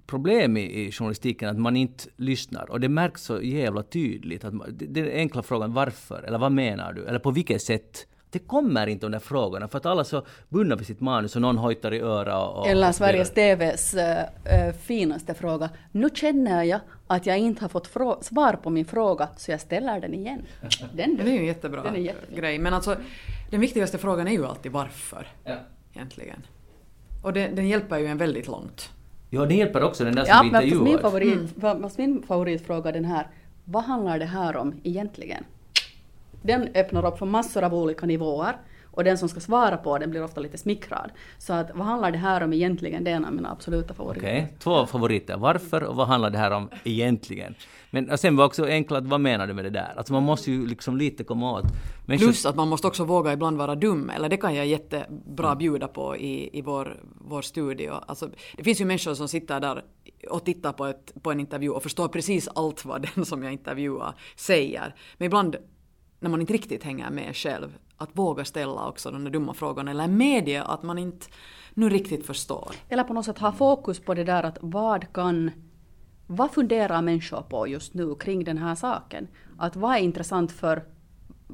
problem 0.07 0.57
i, 0.57 0.87
i 0.87 0.93
journalistiken 0.93 1.49
att 1.49 1.59
man 1.59 1.77
inte 1.77 2.05
lyssnar. 2.17 2.71
Och 2.71 2.81
det 2.81 2.89
märks 2.89 3.23
så 3.23 3.43
jävla 3.43 3.83
tydligt. 3.83 4.45
Att 4.45 4.55
man, 4.55 4.67
den 4.79 5.09
enkla 5.09 5.43
frågan 5.43 5.73
varför, 5.73 6.23
eller 6.23 6.39
vad 6.39 6.53
menar 6.53 6.93
du, 6.93 7.07
eller 7.07 7.19
på 7.19 7.31
vilket 7.31 7.63
sätt 7.63 8.07
det 8.33 8.39
kommer 8.39 8.87
inte 8.87 9.07
de 9.07 9.13
där 9.13 9.19
frågorna 9.19 9.69
för 9.69 9.79
att 9.79 9.87
alla 9.87 10.01
är 10.01 10.05
så 10.05 10.23
bundna 10.49 10.77
vid 10.77 10.87
sitt 10.87 11.01
manus 11.01 11.37
och 11.37 11.43
någon 11.43 11.59
hojtar 11.59 11.95
i 11.95 12.01
öra. 12.01 12.47
Och, 12.47 12.69
Eller 12.69 12.93
Sveriges 12.93 13.31
TVs 13.31 13.95
äh, 13.95 14.73
finaste 14.73 15.35
fråga. 15.35 15.71
Nu 15.93 16.09
känner 16.15 16.63
jag 16.63 16.81
att 17.07 17.27
jag 17.27 17.39
inte 17.39 17.65
har 17.65 17.69
fått 17.69 17.87
svar 18.25 18.53
på 18.63 18.71
min 18.71 18.85
fråga 18.85 19.29
så 19.37 19.51
jag 19.51 19.61
ställer 19.61 20.01
den 20.01 20.15
igen. 20.15 20.43
Den, 20.95 21.17
det 21.17 21.23
är 21.23 21.33
ju 21.33 21.39
en 21.39 21.47
jättebra 21.47 21.83
den 21.83 21.97
är 21.97 22.15
grej. 22.37 22.59
Men 22.59 22.75
alltså 22.75 22.97
den 23.51 23.61
viktigaste 23.61 23.99
frågan 23.99 24.29
är 24.29 24.33
ju 24.33 24.47
alltid 24.47 24.73
varför. 24.73 25.27
Ja. 25.45 25.57
Egentligen. 25.95 26.47
Och 27.23 27.33
det, 27.33 27.49
den 27.49 27.69
hjälper 27.69 27.99
ju 27.99 28.07
en 28.07 28.19
väldigt 28.19 28.47
långt. 28.47 28.91
Ja, 29.31 29.47
det 29.47 29.55
hjälper 29.55 29.83
också 29.83 30.05
den 30.05 30.15
där 30.15 30.25
som 30.25 30.51
ja, 30.53 30.63
intervjuar. 30.63 30.85
Min, 30.85 30.99
favorit, 30.99 31.57
mm. 31.63 31.91
min 31.97 32.23
favoritfråga 32.23 32.89
är 32.89 32.93
den 32.93 33.05
här. 33.05 33.27
Vad 33.65 33.85
handlar 33.85 34.19
det 34.19 34.27
här 34.27 34.57
om 34.57 34.81
egentligen? 34.83 35.45
Den 36.43 36.69
öppnar 36.75 37.07
upp 37.07 37.19
för 37.19 37.27
massor 37.27 37.65
av 37.65 37.75
olika 37.75 38.07
nivåer 38.07 38.57
och 38.93 39.05
den 39.05 39.19
som 39.19 39.29
ska 39.29 39.41
svara 39.41 39.77
på 39.77 39.99
den 39.99 40.11
blir 40.11 40.25
ofta 40.25 40.41
lite 40.41 40.59
smickrad. 40.59 41.11
Så 41.39 41.53
att 41.53 41.71
vad 41.75 41.87
handlar 41.87 42.11
det 42.11 42.19
här 42.19 42.43
om 42.43 42.53
egentligen? 42.53 43.05
Det 43.05 43.11
är 43.11 43.15
en 43.15 43.25
av 43.25 43.33
mina 43.33 43.51
absoluta 43.51 43.95
favoriter. 43.95 44.27
Okej, 44.27 44.43
okay. 44.45 44.57
två 44.59 44.87
favoriter. 44.87 45.37
Varför 45.37 45.83
och 45.83 45.97
vad 45.97 46.07
handlar 46.07 46.31
det 46.31 46.39
här 46.39 46.51
om 46.51 46.69
egentligen? 46.85 47.55
Men 47.91 48.19
sen 48.19 48.37
var 48.37 48.45
också 48.45 48.67
enkelt, 48.67 49.07
vad 49.07 49.21
menar 49.21 49.47
du 49.47 49.55
med 49.55 49.65
det 49.65 49.71
där? 49.71 49.95
Alltså 49.97 50.13
man 50.13 50.23
måste 50.23 50.51
ju 50.51 50.67
liksom 50.67 50.97
lite 50.97 51.25
komma 51.25 51.53
åt... 51.53 51.65
Människor... 52.07 52.27
Plus 52.27 52.47
att 52.47 52.57
man 52.57 52.69
måste 52.69 52.87
också 52.87 53.05
våga 53.05 53.33
ibland 53.33 53.59
vara 53.59 53.75
dum, 53.75 54.11
eller 54.11 54.29
det 54.29 54.37
kan 54.37 54.55
jag 54.55 54.67
jättebra 54.67 55.47
mm. 55.47 55.59
bjuda 55.59 55.89
på 55.89 56.17
i, 56.17 56.59
i 56.59 56.63
vår, 56.63 57.01
vår 57.21 57.43
studio. 57.43 57.93
Alltså, 58.07 58.29
det 58.57 58.65
finns 58.65 58.81
ju 58.81 58.85
människor 58.85 59.15
som 59.15 59.29
sitter 59.29 59.61
där 59.61 59.85
och 60.31 60.45
tittar 60.45 60.73
på, 60.73 60.87
ett, 60.87 61.13
på 61.23 61.33
en 61.33 61.41
intervju 61.41 61.71
och 61.71 61.83
förstår 61.83 62.09
precis 62.09 62.49
allt 62.55 62.85
vad 62.85 63.09
den 63.15 63.25
som 63.25 63.43
jag 63.43 63.53
intervjuar 63.53 64.15
säger. 64.37 64.95
Men 65.19 65.27
ibland 65.27 65.57
när 66.23 66.31
man 66.31 66.41
inte 66.41 66.53
riktigt 66.53 66.85
hänger 66.85 67.11
med 67.11 67.37
själv, 67.37 67.79
att 67.97 68.11
våga 68.13 68.45
ställa 68.45 68.89
också 68.89 69.11
de 69.11 69.25
där 69.25 69.31
dumma 69.31 69.55
frågorna 69.55 69.91
eller 69.91 70.09
medge 70.09 70.63
att 70.63 70.83
man 70.83 70.99
inte 70.99 71.27
nu 71.75 71.89
riktigt 71.89 72.27
förstår. 72.27 72.75
Eller 72.89 73.05
på 73.05 73.15
något 73.15 73.25
sätt 73.25 73.39
ha 73.39 73.53
fokus 73.53 74.01
på 74.01 74.15
det 74.15 74.25
där 74.25 74.43
att 74.43 74.59
vad 74.61 75.13
kan 75.13 75.51
vad 76.27 76.51
funderar 76.51 77.03
människor 77.03 77.43
på 77.43 77.69
just 77.69 77.95
nu 77.95 78.15
kring 78.15 78.45
den 78.45 78.59
här 78.59 78.75
saken? 78.75 79.29
Att 79.59 79.77
vad 79.77 79.95
är 79.95 79.99
intressant 79.99 80.53
för 80.53 80.83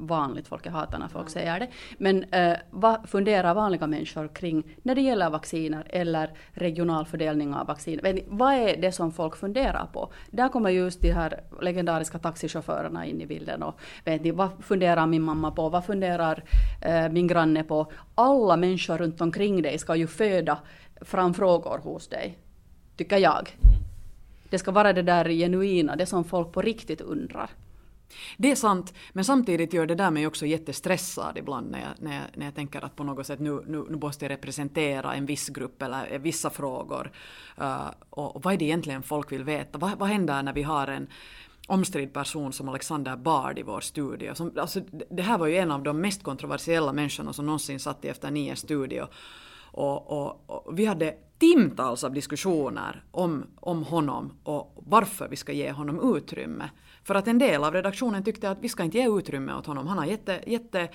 vanligt 0.07 0.47
folk, 0.47 0.65
jag 0.65 0.71
hatar 0.71 0.99
när 0.99 1.07
folk 1.07 1.29
säger 1.29 1.59
det. 1.59 1.67
Men 1.97 2.23
eh, 2.23 2.57
vad 2.69 3.09
funderar 3.09 3.53
vanliga 3.53 3.87
människor 3.87 4.27
kring 4.27 4.63
när 4.81 4.95
det 4.95 5.01
gäller 5.01 5.29
vacciner 5.29 5.87
eller 5.89 6.31
regional 6.51 7.05
fördelning 7.05 7.53
av 7.53 7.67
vacciner? 7.67 8.19
Vad 8.27 8.53
är 8.53 8.81
det 8.81 8.91
som 8.91 9.11
folk 9.11 9.35
funderar 9.35 9.85
på? 9.93 10.11
Där 10.31 10.49
kommer 10.49 10.69
just 10.69 11.01
de 11.01 11.11
här 11.11 11.43
legendariska 11.61 12.19
taxichaufförerna 12.19 13.05
in 13.05 13.21
i 13.21 13.25
bilden. 13.25 13.63
Och, 13.63 13.79
vet 14.05 14.23
ni, 14.23 14.31
vad 14.31 14.49
funderar 14.59 15.07
min 15.07 15.21
mamma 15.21 15.51
på? 15.51 15.69
Vad 15.69 15.85
funderar 15.85 16.43
eh, 16.81 17.09
min 17.09 17.27
granne 17.27 17.63
på? 17.63 17.91
Alla 18.15 18.57
människor 18.57 18.97
runt 18.97 19.21
omkring 19.21 19.61
dig 19.61 19.77
ska 19.77 19.95
ju 19.95 20.07
föda 20.07 20.59
fram 21.01 21.33
frågor 21.33 21.77
hos 21.77 22.07
dig, 22.07 22.37
tycker 22.97 23.17
jag. 23.17 23.49
Det 24.49 24.59
ska 24.59 24.71
vara 24.71 24.93
det 24.93 25.01
där 25.01 25.29
genuina, 25.29 25.95
det 25.95 26.05
som 26.05 26.23
folk 26.23 26.51
på 26.51 26.61
riktigt 26.61 27.01
undrar. 27.01 27.49
Det 28.37 28.51
är 28.51 28.55
sant, 28.55 28.93
men 29.13 29.25
samtidigt 29.25 29.73
gör 29.73 29.85
det 29.85 29.95
där 29.95 30.11
mig 30.11 30.27
också 30.27 30.45
jättestressad 30.45 31.37
ibland 31.37 31.71
när 31.71 31.79
jag, 31.79 31.89
när 31.99 32.15
jag, 32.15 32.23
när 32.33 32.45
jag 32.45 32.55
tänker 32.55 32.85
att 32.85 32.95
på 32.95 33.03
något 33.03 33.27
sätt 33.27 33.39
nu, 33.39 33.63
nu, 33.67 33.85
nu 33.89 33.97
måste 33.97 34.25
jag 34.25 34.29
representera 34.29 35.13
en 35.13 35.25
viss 35.25 35.49
grupp 35.49 35.81
eller 35.81 36.19
vissa 36.19 36.49
frågor. 36.49 37.11
Uh, 37.61 37.91
och, 38.09 38.35
och 38.35 38.43
vad 38.43 38.53
är 38.53 38.57
det 38.57 38.65
egentligen 38.65 39.03
folk 39.03 39.31
vill 39.31 39.43
veta? 39.43 39.77
Vad, 39.77 39.99
vad 39.99 40.09
händer 40.09 40.43
när 40.43 40.53
vi 40.53 40.63
har 40.63 40.87
en 40.87 41.07
omstridd 41.69 42.13
person 42.13 42.53
som 42.53 42.69
Alexander 42.69 43.15
Bard 43.15 43.59
i 43.59 43.63
vår 43.63 43.81
studio. 43.81 44.35
Som, 44.35 44.51
alltså, 44.57 44.81
det 45.09 45.21
här 45.21 45.37
var 45.37 45.47
ju 45.47 45.57
en 45.57 45.71
av 45.71 45.83
de 45.83 46.01
mest 46.01 46.23
kontroversiella 46.23 46.93
människorna 46.93 47.33
som 47.33 47.45
någonsin 47.45 47.79
satt 47.79 48.05
i 48.05 48.07
Efter 48.07 48.31
nio 48.31 48.55
studio. 48.55 49.07
Och, 49.71 50.11
och, 50.11 50.43
och, 50.45 50.79
vi 50.79 50.85
hade 50.85 51.15
timtals 51.39 52.03
av 52.03 52.13
diskussioner 52.13 53.03
om, 53.11 53.45
om 53.55 53.83
honom 53.83 54.31
och 54.43 54.73
varför 54.75 55.27
vi 55.27 55.35
ska 55.35 55.51
ge 55.51 55.71
honom 55.71 56.15
utrymme. 56.15 56.69
För 57.09 57.15
att 57.15 57.27
en 57.27 57.37
del 57.37 57.63
av 57.63 57.73
redaktionen 57.73 58.23
tyckte 58.23 58.49
att 58.49 58.57
vi 58.61 58.69
ska 58.69 58.83
inte 58.83 58.97
ge 58.97 59.07
utrymme 59.07 59.53
åt 59.53 59.65
honom. 59.65 59.87
Han 59.87 59.97
har 59.97 60.05
jätte, 60.05 60.43
jätte 60.47 60.89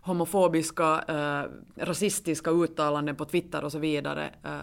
homofobiska, 0.00 1.04
eh, 1.08 1.44
rasistiska 1.84 2.50
uttalanden 2.50 3.16
på 3.16 3.24
Twitter 3.24 3.64
och 3.64 3.72
så 3.72 3.78
vidare. 3.78 4.34
Eh, 4.44 4.60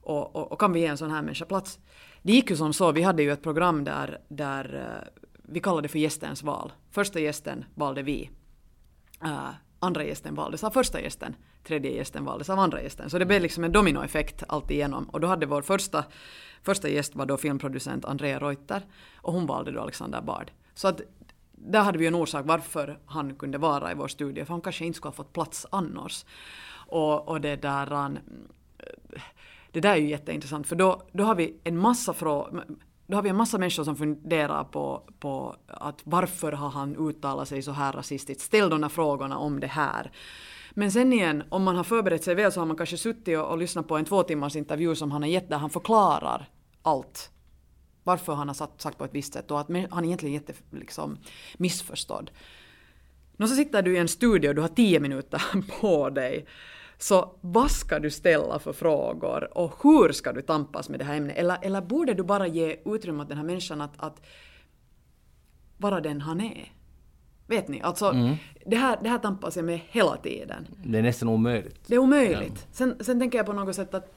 och, 0.00 0.36
och, 0.36 0.52
och, 0.52 0.60
kan 0.60 0.72
vi 0.72 0.80
ge 0.80 0.86
en 0.86 0.98
sån 0.98 1.10
här 1.10 1.22
människa 1.22 1.44
plats? 1.44 1.78
Det 2.22 2.32
gick 2.32 2.50
ju 2.50 2.56
som 2.56 2.72
så, 2.72 2.92
vi 2.92 3.02
hade 3.02 3.22
ju 3.22 3.32
ett 3.32 3.42
program 3.42 3.84
där, 3.84 4.20
där 4.28 4.74
eh, 4.74 5.22
vi 5.42 5.60
kallade 5.60 5.82
det 5.82 5.88
för 5.88 5.98
gästens 5.98 6.42
val. 6.42 6.72
Första 6.90 7.20
gästen 7.20 7.64
valde 7.74 8.02
vi. 8.02 8.30
Eh, 9.24 9.50
andra 9.84 10.04
gästen 10.04 10.34
valdes 10.34 10.64
av 10.64 10.70
första 10.70 11.00
gästen. 11.00 11.36
Tredje 11.64 11.90
gästen 11.90 12.24
valdes 12.24 12.50
av 12.50 12.58
andra 12.58 12.82
gästen. 12.82 13.10
Så 13.10 13.18
det 13.18 13.26
blev 13.26 13.42
liksom 13.42 13.64
en 13.64 13.72
dominoeffekt 13.72 14.42
alltigenom. 14.48 15.04
Och 15.04 15.20
då 15.20 15.26
hade 15.26 15.46
vår 15.46 15.62
första 15.62 16.04
Första 16.64 16.88
gäst 16.88 17.14
var 17.14 17.26
då 17.26 17.36
filmproducent 17.36 18.04
Andrea 18.04 18.38
Reuter 18.38 18.82
och 19.16 19.32
hon 19.32 19.46
valde 19.46 19.70
då 19.70 19.80
Alexander 19.80 20.22
Bard. 20.22 20.50
Så 20.74 20.88
att 20.88 21.00
där 21.52 21.82
hade 21.82 21.98
vi 21.98 22.06
en 22.06 22.14
orsak 22.14 22.46
varför 22.46 22.98
han 23.06 23.34
kunde 23.34 23.58
vara 23.58 23.92
i 23.92 23.94
vår 23.94 24.08
studio, 24.08 24.44
för 24.44 24.52
han 24.52 24.60
kanske 24.60 24.84
inte 24.84 24.96
skulle 24.96 25.08
ha 25.08 25.16
fått 25.16 25.32
plats 25.32 25.66
annars. 25.70 26.24
Och, 26.86 27.28
och 27.28 27.40
det 27.40 27.56
där... 27.56 27.86
Han, 27.86 28.18
det 29.70 29.80
där 29.80 29.90
är 29.90 29.96
ju 29.96 30.08
jätteintressant, 30.08 30.66
för 30.66 30.76
då, 30.76 31.02
då 31.12 31.24
har 31.24 31.34
vi 31.34 31.60
en 31.64 31.78
massa 31.78 32.12
frågor 32.12 32.64
då 33.06 33.16
har 33.16 33.22
vi 33.22 33.28
en 33.28 33.36
massa 33.36 33.58
människor 33.58 33.84
som 33.84 33.96
funderar 33.96 34.64
på, 34.64 35.02
på 35.18 35.56
att 35.66 36.00
varför 36.04 36.52
har 36.52 36.68
han 36.68 36.96
uttalat 36.96 37.48
sig 37.48 37.62
så 37.62 37.72
här 37.72 37.92
rasistiskt? 37.92 38.42
Ställ 38.42 38.70
de 38.70 38.82
här 38.82 38.90
frågorna 38.90 39.38
om 39.38 39.60
det 39.60 39.66
här. 39.66 40.12
Men 40.70 40.92
sen 40.92 41.12
igen, 41.12 41.42
om 41.48 41.62
man 41.62 41.76
har 41.76 41.84
förberett 41.84 42.24
sig 42.24 42.34
väl 42.34 42.52
så 42.52 42.60
har 42.60 42.66
man 42.66 42.76
kanske 42.76 42.96
suttit 42.96 43.38
och, 43.38 43.50
och 43.50 43.58
lyssnat 43.58 43.88
på 43.88 43.96
en 43.96 44.04
två 44.04 44.22
timmars 44.22 44.56
intervju 44.56 44.94
som 44.94 45.10
han 45.10 45.22
har 45.22 45.28
gett 45.28 45.48
där 45.48 45.58
han 45.58 45.70
förklarar 45.70 46.48
allt. 46.82 47.30
Varför 48.02 48.34
han 48.34 48.48
har 48.48 48.54
sagt, 48.54 48.80
sagt 48.80 48.98
på 48.98 49.04
ett 49.04 49.14
visst 49.14 49.32
sätt 49.32 49.50
och 49.50 49.60
att 49.60 49.68
han 49.90 50.04
är 50.04 50.04
egentligen 50.04 50.34
jätte 50.34 50.52
liksom, 50.70 51.18
missförstådd. 51.56 52.30
Och 53.38 53.48
så 53.48 53.54
sitter 53.54 53.82
du 53.82 53.94
i 53.94 53.98
en 53.98 54.08
studio 54.08 54.48
och 54.48 54.54
du 54.54 54.60
har 54.60 54.68
tio 54.68 55.00
minuter 55.00 55.42
på 55.80 56.10
dig. 56.10 56.46
Så 56.98 57.38
vad 57.40 57.70
ska 57.70 57.98
du 57.98 58.10
ställa 58.10 58.58
för 58.58 58.72
frågor 58.72 59.58
och 59.58 59.74
hur 59.82 60.12
ska 60.12 60.32
du 60.32 60.42
tampas 60.42 60.88
med 60.88 60.98
det 60.98 61.04
här 61.04 61.16
ämnet? 61.16 61.36
Eller, 61.36 61.58
eller 61.62 61.80
borde 61.80 62.14
du 62.14 62.22
bara 62.22 62.46
ge 62.46 62.76
utrymme 62.84 63.22
åt 63.22 63.28
den 63.28 63.36
här 63.36 63.44
människan 63.44 63.80
att, 63.80 63.92
att 63.96 64.22
vara 65.76 66.00
den 66.00 66.20
han 66.20 66.40
är? 66.40 66.72
Vet 67.46 67.68
ni? 67.68 67.80
Alltså, 67.80 68.06
mm. 68.06 68.36
det, 68.66 68.76
här, 68.76 68.98
det 69.02 69.08
här 69.08 69.18
tampas 69.18 69.56
jag 69.56 69.64
med 69.64 69.80
hela 69.88 70.16
tiden. 70.16 70.66
Det 70.84 70.98
är 70.98 71.02
nästan 71.02 71.28
omöjligt. 71.28 71.80
Det 71.86 71.94
är 71.94 71.98
omöjligt. 71.98 72.66
Sen, 72.72 72.96
sen 73.00 73.20
tänker 73.20 73.38
jag 73.38 73.46
på 73.46 73.52
något 73.52 73.76
sätt 73.76 73.94
att 73.94 74.12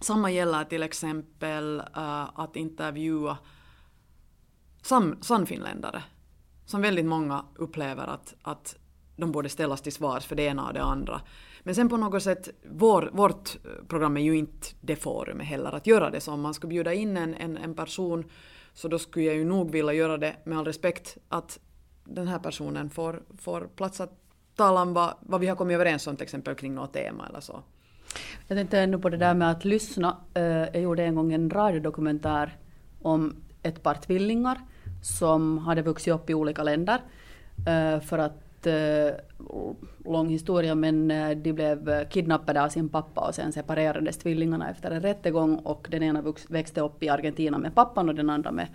samma 0.00 0.30
gäller 0.30 0.64
till 0.64 0.82
exempel 0.82 1.82
uh, 1.96 2.40
att 2.40 2.56
intervjua 2.56 3.38
sam, 4.82 5.18
sannfinländare. 5.20 6.02
Som 6.64 6.82
väldigt 6.82 7.06
många 7.06 7.44
upplever 7.54 8.06
att, 8.06 8.34
att 8.42 8.76
de 9.16 9.32
borde 9.32 9.48
ställas 9.48 9.80
till 9.80 9.92
svars 9.92 10.26
för 10.26 10.36
det 10.36 10.42
ena 10.42 10.66
och 10.66 10.74
det 10.74 10.82
andra. 10.82 11.20
Men 11.66 11.74
sen 11.74 11.88
på 11.88 11.96
något 11.96 12.22
sätt, 12.22 12.48
vår, 12.70 13.10
vårt 13.12 13.56
eh, 13.64 13.70
program 13.88 14.16
är 14.16 14.20
ju 14.20 14.36
inte 14.36 14.66
det 14.80 14.96
forumet 14.96 15.46
heller 15.46 15.74
att 15.74 15.86
göra 15.86 16.10
det. 16.10 16.20
Så 16.20 16.32
om 16.32 16.40
man 16.40 16.54
skulle 16.54 16.68
bjuda 16.68 16.94
in 16.94 17.16
en, 17.16 17.34
en, 17.34 17.56
en 17.56 17.74
person 17.74 18.24
så 18.74 18.88
då 18.88 18.98
skulle 18.98 19.24
jag 19.24 19.34
ju 19.34 19.44
nog 19.44 19.70
vilja 19.70 19.92
göra 19.92 20.16
det 20.16 20.36
med 20.44 20.58
all 20.58 20.64
respekt 20.64 21.16
att 21.28 21.58
den 22.04 22.28
här 22.28 22.38
personen 22.38 22.90
får, 22.90 23.22
får 23.38 23.60
plats 23.76 24.00
att 24.00 24.12
tala 24.56 24.82
om 24.82 24.94
vad, 24.94 25.14
vad 25.20 25.40
vi 25.40 25.46
har 25.46 25.56
kommit 25.56 25.74
överens 25.74 26.06
om 26.06 26.16
till 26.16 26.24
exempel 26.24 26.54
kring 26.54 26.74
något 26.74 26.92
tema 26.92 27.26
eller 27.28 27.40
så. 27.40 27.62
Jag 28.46 28.58
tänkte 28.58 28.78
ännu 28.78 28.98
på 28.98 29.08
det 29.08 29.16
där 29.16 29.34
med 29.34 29.50
att 29.50 29.64
lyssna. 29.64 30.16
Eh, 30.34 30.44
jag 30.44 30.80
gjorde 30.80 31.04
en 31.04 31.14
gång 31.14 31.32
en 31.32 31.50
radiodokumentär 31.50 32.56
om 33.02 33.36
ett 33.62 33.82
par 33.82 33.94
tvillingar 33.94 34.60
som 35.02 35.58
hade 35.58 35.82
vuxit 35.82 36.14
upp 36.14 36.30
i 36.30 36.34
olika 36.34 36.62
länder. 36.62 37.00
Eh, 37.66 38.00
för 38.00 38.18
att, 38.18 38.45
Eh, 38.66 39.14
lång 40.04 40.28
historia, 40.28 40.74
men 40.74 41.10
eh, 41.10 41.30
de 41.30 41.52
blev 41.52 42.08
kidnappade 42.08 42.64
av 42.64 42.68
sin 42.68 42.88
pappa 42.88 43.20
och 43.20 43.34
sen 43.34 43.52
separerades 43.52 44.18
tvillingarna 44.18 44.70
efter 44.70 44.90
en 44.90 45.02
rättegång 45.02 45.56
och 45.56 45.88
den 45.90 46.02
ena 46.02 46.34
växte 46.48 46.80
upp 46.80 47.02
i 47.02 47.08
Argentina 47.08 47.58
med 47.58 47.74
pappan 47.74 48.08
och 48.08 48.14
den 48.14 48.30
andra 48.30 48.52
med 48.52 48.66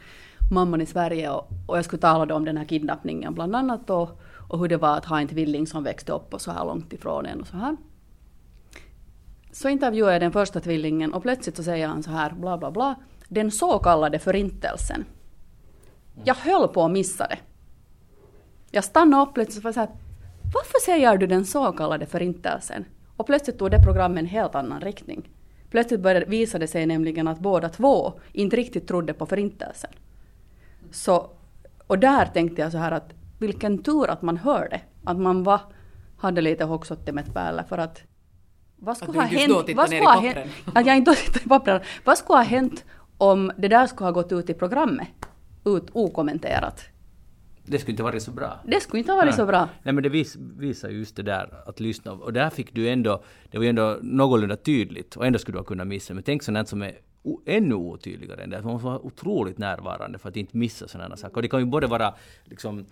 mamman 0.52 0.82
i 0.82 0.86
Sverige. 0.86 1.30
Och, 1.30 1.48
och 1.68 1.78
jag 1.78 1.86
skulle 1.86 2.02
tala 2.02 2.26
då 2.26 2.36
om 2.36 2.46
den 2.46 2.58
här 2.58 2.66
kidnappningen 2.66 3.34
bland 3.34 3.56
annat 3.56 3.90
och, 3.90 4.22
och 4.50 4.60
hur 4.60 4.68
det 4.68 4.78
var 4.78 4.98
att 4.98 5.06
ha 5.06 5.20
en 5.20 5.28
tvilling 5.28 5.68
som 5.68 5.84
växte 5.84 6.12
upp 6.12 6.34
och 6.34 6.42
så 6.42 6.52
här 6.52 6.66
långt 6.66 6.94
ifrån 6.94 7.26
en 7.26 7.42
och 7.42 7.48
så 7.48 7.58
här. 7.58 7.78
Så 9.52 9.70
intervjuar 9.70 10.12
jag 10.12 10.22
den 10.22 10.32
första 10.32 10.60
tvillingen 10.60 11.14
och 11.14 11.24
plötsligt 11.24 11.58
så 11.58 11.64
säger 11.64 11.88
han 11.88 12.04
så 12.04 12.12
här 12.12 12.32
bla 12.32 12.58
bla 12.58 12.72
bla. 12.72 12.96
Den 13.28 13.52
så 13.52 13.80
kallade 13.80 14.20
förintelsen. 14.20 15.06
Jag 16.24 16.36
höll 16.36 16.68
på 16.68 16.84
att 16.84 16.92
missa 16.92 17.28
det. 17.28 17.38
Jag 18.72 18.84
stannade 18.84 19.24
upp 19.24 19.34
plötsligt 19.34 19.66
och 19.66 19.74
sa 19.74 19.88
varför 20.54 20.80
säger 20.86 21.18
du 21.18 21.28
den 21.28 21.46
så 21.46 21.72
kallade 21.72 22.06
förintelsen? 22.06 22.86
Och 23.18 23.26
plötsligt 23.26 23.60
tog 23.60 23.72
det 23.72 23.84
programmet 23.84 24.20
en 24.22 24.26
helt 24.26 24.56
annan 24.56 24.82
riktning. 24.82 25.30
Plötsligt 25.70 26.00
började, 26.00 26.26
visade 26.26 26.64
det 26.64 26.68
sig 26.68 26.86
nämligen 26.86 27.28
att 27.28 27.40
båda 27.40 27.70
två 27.70 28.14
inte 28.32 28.56
riktigt 28.56 28.88
trodde 28.88 29.14
på 29.14 29.26
förintelsen. 29.26 29.92
Så, 30.92 31.30
och 31.88 32.00
där 32.00 32.26
tänkte 32.26 32.62
jag 32.62 32.72
så 32.72 32.78
här 32.78 32.92
att 32.92 33.14
vilken 33.40 33.84
tur 33.84 34.10
att 34.10 34.22
man 34.22 34.38
hörde. 34.38 34.82
Att 35.04 35.18
man 35.18 35.44
var, 35.44 35.62
hade 36.18 36.42
lite 36.42 36.64
hoxottimet 36.64 37.34
päällä 37.34 37.64
för 37.64 37.78
att 37.78 38.02
vad 38.76 38.98
skulle 38.98 39.20
ha 39.20 39.26
hänt? 39.26 39.70
Vad 39.76 39.88
skulle 39.88 40.04
ha 40.04 40.22
hänt? 40.22 40.52
Att 40.76 40.86
jag 40.86 40.98
inte 40.98 41.16
tittade 41.16 41.46
i 41.46 41.48
pappren. 41.48 41.82
Vad 42.06 42.18
skulle 42.18 42.38
ha 42.38 42.44
hänt 42.44 42.86
om 43.18 43.52
det 43.58 43.68
där 43.68 43.88
skulle 43.88 44.06
ha 44.08 44.12
gått 44.12 44.32
ut 44.32 44.50
i 44.50 44.54
programmet? 44.54 45.08
Ut 45.66 45.90
okommenterat. 45.94 46.91
Det 47.66 47.80
skulle 47.80 47.92
inte 47.92 48.04
varit 48.04 48.24
så 48.24 48.32
bra. 48.32 48.60
Det 48.66 48.80
skulle 48.80 49.00
inte 49.00 49.12
ha 49.12 49.18
varit 49.18 49.30
Nej. 49.30 49.38
så 49.38 49.46
bra. 49.46 49.70
Nej 49.84 49.94
men 49.94 50.04
det 50.04 50.10
vis, 50.10 50.36
visar 50.36 50.90
just 50.90 51.16
det 51.16 51.24
där 51.24 51.64
att 51.66 51.80
lyssna. 51.80 52.12
Och 52.12 52.34
där 52.34 52.50
fick 52.50 52.74
du 52.74 52.90
ändå, 52.90 53.24
det 53.52 53.58
var 53.58 53.64
ju 53.64 53.70
ändå 53.70 53.98
någorlunda 54.02 54.56
tydligt 54.56 55.16
och 55.16 55.26
ändå 55.26 55.40
skulle 55.40 55.56
du 55.56 55.60
ha 55.60 55.66
kunnat 55.66 55.88
missa. 55.88 56.14
Men 56.14 56.24
tänk 56.24 56.44
sånt 56.44 56.68
som 56.68 56.82
är 56.82 56.98
ännu 57.46 57.76
otydligare 57.76 58.44
än 58.44 58.50
det. 58.50 58.62
Man 58.62 58.74
måste 58.74 58.86
vara 58.86 59.00
otroligt 59.00 59.58
närvarande 59.58 60.20
för 60.20 60.30
att 60.30 60.38
inte 60.38 60.58
missa 60.58 60.88
sådana 60.88 61.18
saker. 61.18 61.36
Och 61.36 61.42
det 61.42 61.48
kan 61.48 61.60
ju 61.60 61.66
både 61.66 61.88
vara 61.88 62.16
liksom 62.44 62.86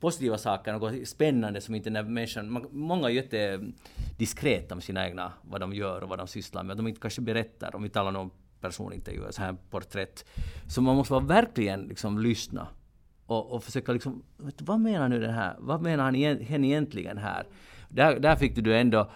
positiva 0.00 0.38
saker, 0.38 0.72
något 0.72 1.08
spännande 1.08 1.60
som 1.60 1.74
inte 1.74 1.90
när 1.90 2.02
människan... 2.02 2.66
Många 2.70 3.08
är 3.08 3.12
jättediskreta 3.12 4.74
med 4.74 4.84
sina 4.84 5.06
egna, 5.06 5.32
vad 5.42 5.60
de 5.60 5.74
gör 5.74 6.02
och 6.02 6.08
vad 6.08 6.18
de 6.18 6.26
sysslar 6.26 6.62
med. 6.62 6.76
De 6.76 6.88
inte 6.88 7.00
kanske 7.00 7.20
berättar, 7.20 7.76
om 7.76 7.82
vi 7.82 7.88
talar 7.88 8.20
om 8.20 8.30
personintervjuer, 8.60 9.30
så 9.30 9.42
här 9.42 9.56
porträtt. 9.70 10.24
Så 10.68 10.80
man 10.82 10.96
måste 10.96 11.12
vara 11.12 11.24
verkligen 11.24 11.80
liksom 11.80 12.18
lyssna 12.18 12.68
och, 13.28 13.52
och 13.52 13.64
försöka 13.64 13.92
liksom, 13.92 14.22
vad 14.58 14.80
menar 14.80 15.08
nu 15.08 15.20
den 15.20 15.34
här, 15.34 15.54
vad 15.58 15.82
menar 15.82 16.04
han 16.04 16.14
hen 16.14 16.64
egentligen 16.64 17.18
här? 17.18 17.46
Där, 17.88 18.20
där 18.20 18.36
fick 18.36 18.54
du 18.56 18.76
ändå, 18.76 19.10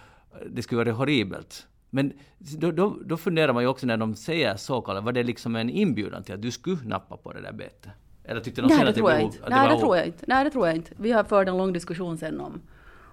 det 0.49 0.61
skulle 0.63 0.83
vara 0.83 0.91
horribelt. 0.95 1.67
Men 1.89 2.13
då, 2.37 2.71
då, 2.71 2.97
då 3.05 3.17
funderar 3.17 3.53
man 3.53 3.63
ju 3.63 3.69
också 3.69 3.85
när 3.85 3.97
de 3.97 4.15
säger 4.15 4.55
så 4.55 4.81
kallat, 4.81 5.03
var 5.03 5.11
det 5.11 5.23
liksom 5.23 5.55
en 5.55 5.69
inbjudan 5.69 6.23
till 6.23 6.33
att 6.33 6.41
du 6.41 6.51
skulle 6.51 6.77
nappa 6.83 7.17
på 7.17 7.33
det 7.33 7.41
där 7.41 7.51
betet? 7.53 7.91
Eller 8.23 8.41
tyckte 8.41 8.61
de 8.61 8.67
Nej, 8.67 8.77
sen 8.77 8.85
det 8.85 8.89
att 8.89 8.95
tror 8.95 9.09
jag 9.11 9.17
var- 9.17 9.25
inte. 9.25 9.43
att 9.43 9.49
Nej, 9.49 9.67
var 9.67 9.73
det 9.75 9.79
tror 9.79 9.97
jag 9.97 10.05
inte. 10.05 10.25
Nej, 10.27 10.43
det 10.43 10.49
tror 10.49 10.67
jag 10.67 10.75
inte. 10.75 10.91
Vi 10.97 11.11
har 11.11 11.23
fört 11.23 11.47
en 11.47 11.57
lång 11.57 11.73
diskussion 11.73 12.17
sen 12.17 12.39
om, 12.41 12.61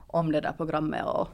om 0.07 0.32
det 0.32 0.40
där 0.40 0.53
programmet 0.53 1.05
och 1.07 1.28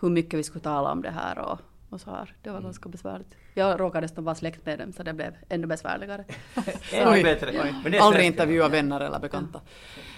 hur 0.00 0.10
mycket 0.10 0.38
vi 0.38 0.42
skulle 0.42 0.62
tala 0.62 0.92
om 0.92 1.02
det 1.02 1.10
här 1.10 1.38
och, 1.38 1.58
och 1.90 2.00
så 2.00 2.10
här. 2.10 2.34
Det 2.42 2.50
var 2.50 2.60
ganska 2.60 2.88
besvärligt. 2.88 3.34
Jag 3.54 3.80
råkade 3.80 4.00
nästan 4.00 4.24
vara 4.24 4.34
släkt 4.34 4.66
med 4.66 4.78
dem 4.78 4.92
så 4.92 5.02
det 5.02 5.12
blev 5.12 5.36
ännu 5.48 5.66
besvärligare. 5.66 6.24
Ännu 6.92 7.10
Oj, 7.10 7.22
bättre. 7.22 7.48
oj. 7.64 7.74
Men 7.82 7.92
det 7.92 7.98
är 7.98 8.02
Aldrig 8.02 8.26
intervjua 8.26 8.68
vänner 8.68 9.00
eller 9.00 9.18
bekanta. 9.18 9.60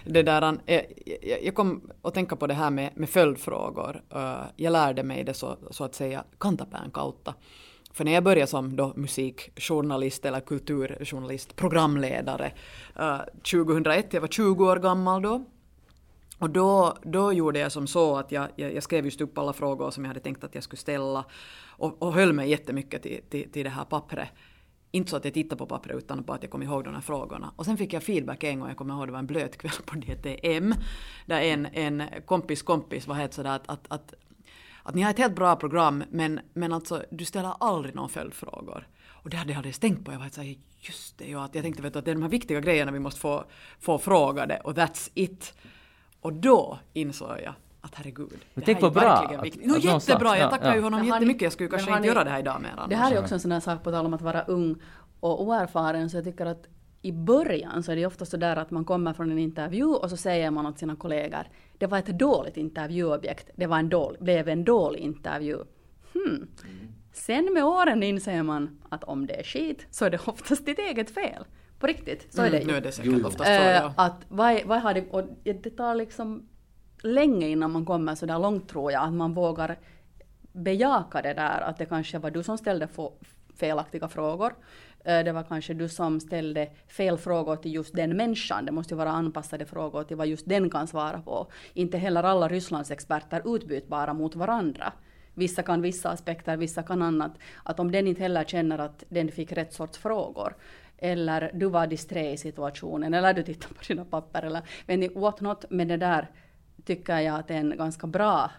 Det 0.04 0.22
där, 0.22 0.58
eh, 0.66 0.82
jag, 1.22 1.42
jag 1.44 1.54
kom 1.54 1.90
att 2.02 2.14
tänka 2.14 2.36
på 2.36 2.46
det 2.46 2.54
här 2.54 2.70
med, 2.70 2.90
med 2.94 3.08
följdfrågor. 3.08 4.02
Eh, 4.14 4.42
Jag 4.56 4.72
lärde 4.72 5.02
mig 5.02 5.24
det 5.24 5.34
så, 5.34 5.56
så 5.70 5.84
att 5.84 5.94
säga 5.94 6.24
kantapään 6.38 6.90
kautta. 6.90 7.34
För 7.92 8.04
när 8.04 8.12
jag 8.12 8.24
började 8.24 8.46
som 8.50 8.76
då 8.76 8.92
musikjournalist 8.96 10.24
eller 10.24 10.40
kulturjournalist, 10.40 11.56
programledare, 11.56 12.52
eh, 12.98 13.18
2001, 13.50 14.12
jag 14.14 14.20
var 14.20 14.28
20 14.28 14.64
år 14.70 14.76
gammal 14.76 15.22
då, 15.22 15.44
och 16.40 16.50
då, 16.50 16.96
då 17.02 17.32
gjorde 17.32 17.58
jag 17.58 17.72
som 17.72 17.86
så 17.86 18.16
att 18.16 18.32
jag, 18.32 18.48
jag, 18.56 18.74
jag 18.74 18.82
skrev 18.82 19.04
just 19.04 19.20
upp 19.20 19.38
alla 19.38 19.52
frågor 19.52 19.90
som 19.90 20.04
jag 20.04 20.08
hade 20.08 20.20
tänkt 20.20 20.44
att 20.44 20.54
jag 20.54 20.64
skulle 20.64 20.80
ställa 20.80 21.24
och, 21.66 22.02
och 22.02 22.14
höll 22.14 22.32
mig 22.32 22.50
jättemycket 22.50 23.02
till, 23.02 23.20
till, 23.30 23.52
till 23.52 23.64
det 23.64 23.70
här 23.70 23.84
pappret. 23.84 24.28
Inte 24.90 25.10
så 25.10 25.16
att 25.16 25.24
jag 25.24 25.34
tittade 25.34 25.58
på 25.58 25.66
pappret 25.66 25.96
utan 25.96 26.22
bara 26.22 26.36
att 26.36 26.42
jag 26.42 26.52
kom 26.52 26.62
ihåg 26.62 26.84
de 26.84 26.94
här 26.94 27.00
frågorna. 27.00 27.52
Och 27.56 27.64
sen 27.64 27.76
fick 27.76 27.92
jag 27.92 28.02
feedback 28.02 28.44
en 28.44 28.60
gång, 28.60 28.68
jag 28.68 28.76
kommer 28.76 28.94
ihåg 28.94 29.08
det 29.08 29.12
var 29.12 29.18
en 29.18 29.26
blöt 29.26 29.56
kväll 29.58 29.72
på 29.84 29.96
DTM, 29.96 30.74
där 31.26 31.40
en, 31.40 31.66
en 31.66 32.02
kompis 32.26 32.62
kompis 32.62 33.06
var 33.06 33.14
helt 33.14 33.34
sådär 33.34 33.50
att, 33.50 33.68
att, 33.70 33.86
att, 33.88 34.14
att 34.82 34.94
ni 34.94 35.02
har 35.02 35.10
ett 35.10 35.18
helt 35.18 35.36
bra 35.36 35.56
program 35.56 36.04
men, 36.10 36.40
men 36.52 36.72
alltså 36.72 37.02
du 37.10 37.24
ställer 37.24 37.54
aldrig 37.60 37.94
några 37.94 38.08
följdfrågor. 38.08 38.88
Och 39.22 39.30
det 39.30 39.36
hade 39.36 39.50
jag 39.50 39.56
aldrig 39.56 39.80
tänkt 39.80 40.04
på. 40.04 40.12
Jag 40.12 40.18
var 40.18 40.22
helt 40.22 40.34
såhär, 40.34 40.56
just 40.80 41.18
det, 41.18 41.30
ja, 41.30 41.44
att 41.44 41.54
jag 41.54 41.64
tänkte 41.64 41.82
vet 41.82 41.92
du, 41.92 41.98
att 41.98 42.04
det 42.04 42.10
är 42.10 42.14
de 42.14 42.22
här 42.22 42.28
viktiga 42.28 42.60
grejerna 42.60 42.92
vi 42.92 42.98
måste 42.98 43.20
få, 43.20 43.44
få 43.80 43.98
frågade 43.98 44.60
och 44.64 44.72
that's 44.72 45.10
it. 45.14 45.54
Och 46.20 46.32
då 46.32 46.78
insåg 46.92 47.28
jag 47.44 47.54
att 47.80 47.94
herregud, 47.94 48.28
det 48.54 48.60
tänk 48.60 48.80
här 48.80 48.86
är 48.86 48.90
bra 48.90 49.00
verkligen 49.02 49.40
att- 49.40 49.46
viktigt. 49.46 49.66
No, 49.66 49.76
jättebra, 49.78 50.28
ja, 50.28 50.36
jag 50.36 50.50
tackar 50.50 50.68
ja. 50.68 50.74
ju 50.76 50.80
honom 50.82 51.00
Men 51.00 51.08
jättemycket. 51.08 51.42
Jag 51.42 51.52
skulle 51.52 51.68
men 51.68 51.78
kanske 51.78 51.90
inte 51.90 52.00
ni- 52.00 52.06
göra 52.08 52.24
det 52.24 52.30
här 52.30 52.38
idag 52.38 52.62
mer 52.62 52.86
Det 52.88 52.96
här 52.96 53.12
är 53.12 53.20
också 53.20 53.34
en 53.34 53.40
sån 53.40 53.52
här 53.52 53.60
sak 53.60 53.82
på 53.84 53.90
tal 53.90 54.06
om 54.06 54.14
att 54.14 54.22
vara 54.22 54.42
ung 54.42 54.76
och 55.20 55.42
oerfaren, 55.42 56.10
så 56.10 56.16
jag 56.16 56.24
tycker 56.24 56.46
att 56.46 56.66
i 57.02 57.12
början 57.12 57.82
så 57.82 57.92
är 57.92 57.96
det 57.96 58.06
ofta 58.06 58.24
så 58.24 58.36
där 58.36 58.56
att 58.56 58.70
man 58.70 58.84
kommer 58.84 59.12
från 59.12 59.30
en 59.30 59.38
intervju 59.38 59.84
och 59.84 60.10
så 60.10 60.16
säger 60.16 60.50
man 60.50 60.66
åt 60.66 60.78
sina 60.78 60.96
kollegor, 60.96 61.44
det 61.78 61.86
var 61.86 61.98
ett 61.98 62.18
dåligt 62.18 62.56
intervjuobjekt, 62.56 63.50
det 63.56 63.66
var 63.66 63.78
en 63.78 63.88
dålig, 63.88 64.22
blev 64.22 64.48
en 64.48 64.64
dålig 64.64 65.00
intervju. 65.00 65.58
Hmm. 66.12 66.48
Sen 67.12 67.52
med 67.54 67.64
åren 67.64 68.02
inser 68.02 68.42
man 68.42 68.80
att 68.88 69.04
om 69.04 69.26
det 69.26 69.40
är 69.40 69.44
skit 69.44 69.86
så 69.90 70.04
är 70.04 70.10
det 70.10 70.18
oftast 70.26 70.66
ditt 70.66 70.78
eget 70.78 71.14
fel. 71.14 71.44
På 71.80 71.86
riktigt, 71.86 72.32
så 72.34 72.42
är 72.42 72.50
det 72.50 72.56
Mm, 72.56 72.66
nu 72.66 72.72
är 72.72 72.76
ju. 72.76 72.82
det 72.82 72.92
säkert 72.92 73.12
Jo, 73.12 73.26
oftast 73.26 73.36
så, 73.50 73.50
Eh, 73.62 73.70
ja. 73.72 73.92
att 73.96 74.16
vad, 74.28 74.60
vad 74.66 74.80
har 74.80 74.94
det, 74.94 75.04
och 75.10 75.24
det 75.44 75.70
tar 75.70 75.94
liksom 75.94 76.48
länge 77.02 77.48
innan 77.48 77.70
man 77.70 77.84
kommer 77.84 78.14
så 78.14 78.26
där 78.26 78.38
långt 78.38 78.68
tror 78.68 78.92
jag, 78.92 79.02
att 79.04 79.12
man 79.12 79.34
vågar 79.34 79.78
bejaka 80.52 81.22
det 81.22 81.34
där 81.34 81.60
att 81.60 81.78
det 81.78 81.86
kanske 81.86 82.18
var 82.18 82.30
du 82.30 82.42
som 82.42 82.58
ställde 82.58 82.88
felaktiga 83.56 84.08
frågor. 84.08 84.54
Eh, 85.04 85.24
Det 85.24 85.32
var 85.32 85.42
kanske 85.42 85.74
du 85.74 85.88
som 85.88 86.20
ställde 86.20 86.70
fel 86.88 87.18
frågor 87.18 87.56
till 87.56 87.74
just 87.74 87.94
den 87.96 88.16
människan. 88.16 88.64
Det 88.66 88.72
måste 88.72 88.94
ju 88.94 88.98
vara 88.98 89.10
anpassade 89.10 89.66
frågor 89.66 90.04
till 90.04 90.16
vad 90.16 90.26
just 90.26 90.48
den 90.48 90.70
kan 90.70 90.86
svara 90.86 91.20
på. 91.22 91.46
Inte 91.74 91.98
heller 91.98 92.22
alla 92.22 92.48
Rysslandsexperter 92.48 93.42
utbytbara 93.56 94.14
mot 94.14 94.36
varandra. 94.36 94.92
Vissa 95.34 95.62
kan 95.62 95.82
vissa 95.82 96.10
aspekter, 96.10 96.56
vissa 96.56 96.82
kan 96.82 97.02
annat. 97.02 97.32
Att 97.64 97.80
om 97.80 97.90
den 97.92 98.06
inte 98.06 98.22
heller 98.22 98.44
känner 98.44 98.78
att 98.78 99.04
den 99.08 99.28
fick 99.32 99.52
rätt 99.52 99.72
sorts 99.72 99.98
frågor, 99.98 100.54
eller 101.00 101.50
du 101.54 101.66
var 101.66 101.86
disträ 101.86 102.30
i 102.30 102.36
situationen, 102.36 103.14
eller 103.14 103.34
du 103.34 103.42
tittade 103.42 103.74
på 103.74 103.80
dina 103.88 104.04
papper, 104.04 104.42
eller 104.42 104.62
vet 104.86 104.98
ni, 104.98 105.08
what 105.08 105.40
not, 105.40 105.64
men 105.70 105.88
det 105.88 105.96
där 105.96 106.30
tycker 106.84 107.18
jag 107.18 107.40
att 107.40 107.48
det 107.48 107.54
är 107.54 107.58
en 107.58 107.76
ganska 107.76 108.06
bra 108.06 108.50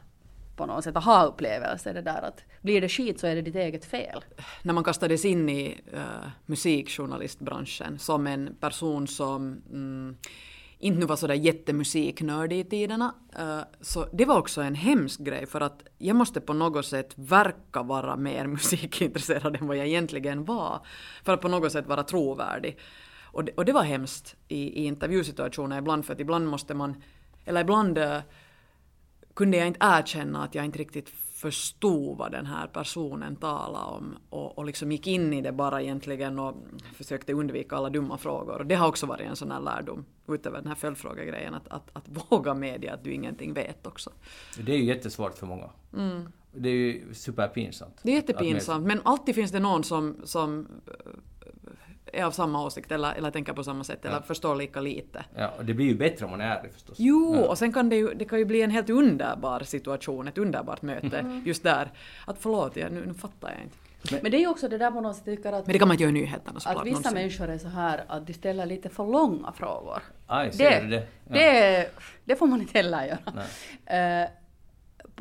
på 0.55 0.65
något 0.65 0.83
sätt 0.83 0.95
aha-upplevelse 0.95 1.93
det 1.93 2.01
där 2.01 2.21
att 2.21 2.43
blir 2.61 2.81
det 2.81 2.89
skit 2.89 3.19
så 3.19 3.27
är 3.27 3.35
det 3.35 3.41
ditt 3.41 3.55
eget 3.55 3.85
fel. 3.85 4.23
när 4.63 4.73
man 4.73 4.83
kastades 4.83 5.25
in 5.25 5.49
i 5.49 5.81
uh, 5.93 6.29
musikjournalistbranschen 6.45 7.99
som 7.99 8.27
en 8.27 8.55
person 8.59 9.07
som 9.07 9.61
mm, 9.69 10.15
inte 10.81 10.99
nu 10.99 11.05
var 11.05 11.15
sådär 11.15 11.33
jättemusiknördig 11.33 12.59
i 12.59 12.63
tiderna. 12.63 13.15
Eh, 13.39 13.59
så 13.81 14.07
det 14.13 14.25
var 14.25 14.37
också 14.37 14.61
en 14.61 14.75
hemsk 14.75 15.19
grej 15.19 15.45
för 15.45 15.61
att 15.61 15.83
jag 15.97 16.15
måste 16.15 16.41
på 16.41 16.53
något 16.53 16.85
sätt 16.85 17.13
verka 17.15 17.83
vara 17.83 18.15
mer 18.15 18.47
musikintresserad 18.57 19.55
än 19.55 19.67
vad 19.67 19.77
jag 19.77 19.87
egentligen 19.87 20.45
var. 20.45 20.85
För 21.23 21.33
att 21.33 21.41
på 21.41 21.47
något 21.47 21.71
sätt 21.71 21.87
vara 21.87 22.03
trovärdig. 22.03 22.79
Och 23.23 23.43
det, 23.43 23.51
och 23.51 23.65
det 23.65 23.73
var 23.73 23.83
hemskt 23.83 24.35
i, 24.47 24.81
i 24.81 24.85
intervjusituationer 24.85 25.77
ibland 25.77 26.05
för 26.05 26.13
att 26.13 26.19
ibland 26.19 26.47
måste 26.47 26.73
man, 26.73 27.03
eller 27.45 27.61
ibland 27.61 27.97
eh, 27.97 28.17
kunde 29.33 29.57
jag 29.57 29.67
inte 29.67 29.79
erkänna 29.81 30.43
att 30.43 30.55
jag 30.55 30.65
inte 30.65 30.79
riktigt 30.79 31.09
förstod 31.41 32.17
vad 32.17 32.31
den 32.31 32.45
här 32.45 32.67
personen 32.67 33.35
talade 33.35 33.85
om 33.85 34.17
och, 34.29 34.57
och 34.57 34.65
liksom 34.65 34.91
gick 34.91 35.07
in 35.07 35.33
i 35.33 35.41
det 35.41 35.51
bara 35.51 35.81
egentligen 35.81 36.39
och 36.39 36.55
försökte 36.93 37.33
undvika 37.33 37.75
alla 37.75 37.89
dumma 37.89 38.17
frågor. 38.17 38.59
Och 38.59 38.65
det 38.65 38.75
har 38.75 38.87
också 38.87 39.05
varit 39.05 39.27
en 39.27 39.35
sån 39.35 39.51
här 39.51 39.59
lärdom 39.59 40.05
utöver 40.27 40.57
den 40.57 40.67
här 40.67 40.75
följdfrågegrejen 40.75 41.53
att, 41.53 41.67
att, 41.67 41.89
att 41.93 42.05
våga 42.29 42.53
medge 42.53 42.93
att 42.93 43.03
du 43.03 43.13
ingenting 43.13 43.53
vet 43.53 43.87
också. 43.87 44.09
Det 44.65 44.71
är 44.71 44.77
ju 44.77 44.85
jättesvårt 44.85 45.37
för 45.37 45.47
många. 45.47 45.69
Det 46.51 46.69
är 46.69 46.73
ju 46.73 47.13
superpinsamt. 47.13 47.99
Det 48.03 48.11
är 48.11 48.15
jättepinsamt 48.15 48.87
men 48.87 49.01
alltid 49.03 49.35
finns 49.35 49.51
det 49.51 49.59
någon 49.59 49.83
som, 49.83 50.21
som 50.23 50.67
är 52.13 52.23
av 52.23 52.31
samma 52.31 52.65
åsikt 52.65 52.91
eller, 52.91 53.13
eller 53.13 53.31
tänker 53.31 53.53
på 53.53 53.63
samma 53.63 53.83
sätt 53.83 54.05
eller 54.05 54.15
Ja. 54.15 54.21
förstår 54.21 54.55
lika 54.55 54.81
lite. 54.81 55.25
Ja, 55.35 55.51
och 55.57 55.65
det 55.65 55.73
blir 55.73 55.85
ju 55.85 55.95
bättre 55.95 56.25
om 56.25 56.31
man 56.31 56.41
är 56.41 56.55
ärlig 56.57 56.73
förstås. 56.73 56.95
Jo, 56.99 57.35
Ja. 57.35 57.47
och 57.49 57.57
sen 57.57 57.73
kan 57.73 57.89
det 57.89 57.95
ju, 57.95 58.13
det 58.13 58.25
kan 58.25 58.39
ju 58.39 58.45
bli 58.45 58.61
en 58.61 58.71
helt 58.71 58.89
underbar 58.89 59.59
situation, 59.59 60.27
ett 60.27 60.37
underbart 60.37 60.81
möte 60.81 61.17
Mm. 61.19 61.43
just 61.45 61.63
där. 61.63 61.91
Att 62.27 62.35
förlåt, 62.39 62.75
jag, 62.75 62.91
nu, 62.91 63.03
nu 63.07 63.13
fattar 63.13 63.49
jag 63.49 63.61
inte. 63.63 63.77
Men 64.21 64.31
det 64.31 64.37
är 64.37 64.39
ju 64.39 64.47
också 64.47 64.67
det 64.69 64.77
där 64.77 64.91
på 64.91 65.01
något 65.01 65.15
sätt, 65.15 65.25
tycker 65.25 65.53
att, 65.53 65.65
Men 65.67 65.73
det 65.73 65.79
kan 65.79 65.87
man 65.87 65.95
inte 65.95 66.03
göra 66.03 66.09
i 66.17 66.21
nyheterna 66.21 66.57
att 66.57 66.63
såklart. 66.63 66.85
vissa 66.85 66.93
någonsin. 66.97 67.13
människor 67.13 67.49
är 67.49 67.57
så 67.57 67.67
här 67.67 68.03
att 68.07 68.27
de 68.27 68.33
ställer 68.33 68.65
lite 68.65 68.89
för 68.89 69.05
långa 69.05 69.51
frågor. 69.51 70.01
Aj, 70.27 70.51
ser 70.53 70.81
du 70.81 70.87
det? 70.87 71.07
Ja. 71.27 71.33
det, 71.33 71.89
det 72.25 72.35
får 72.35 72.47
man 72.47 72.61
inte 72.61 72.77
heller 72.77 73.05
göra. 73.05 73.17
Nej. 73.85 74.23
Eh, 74.23 74.29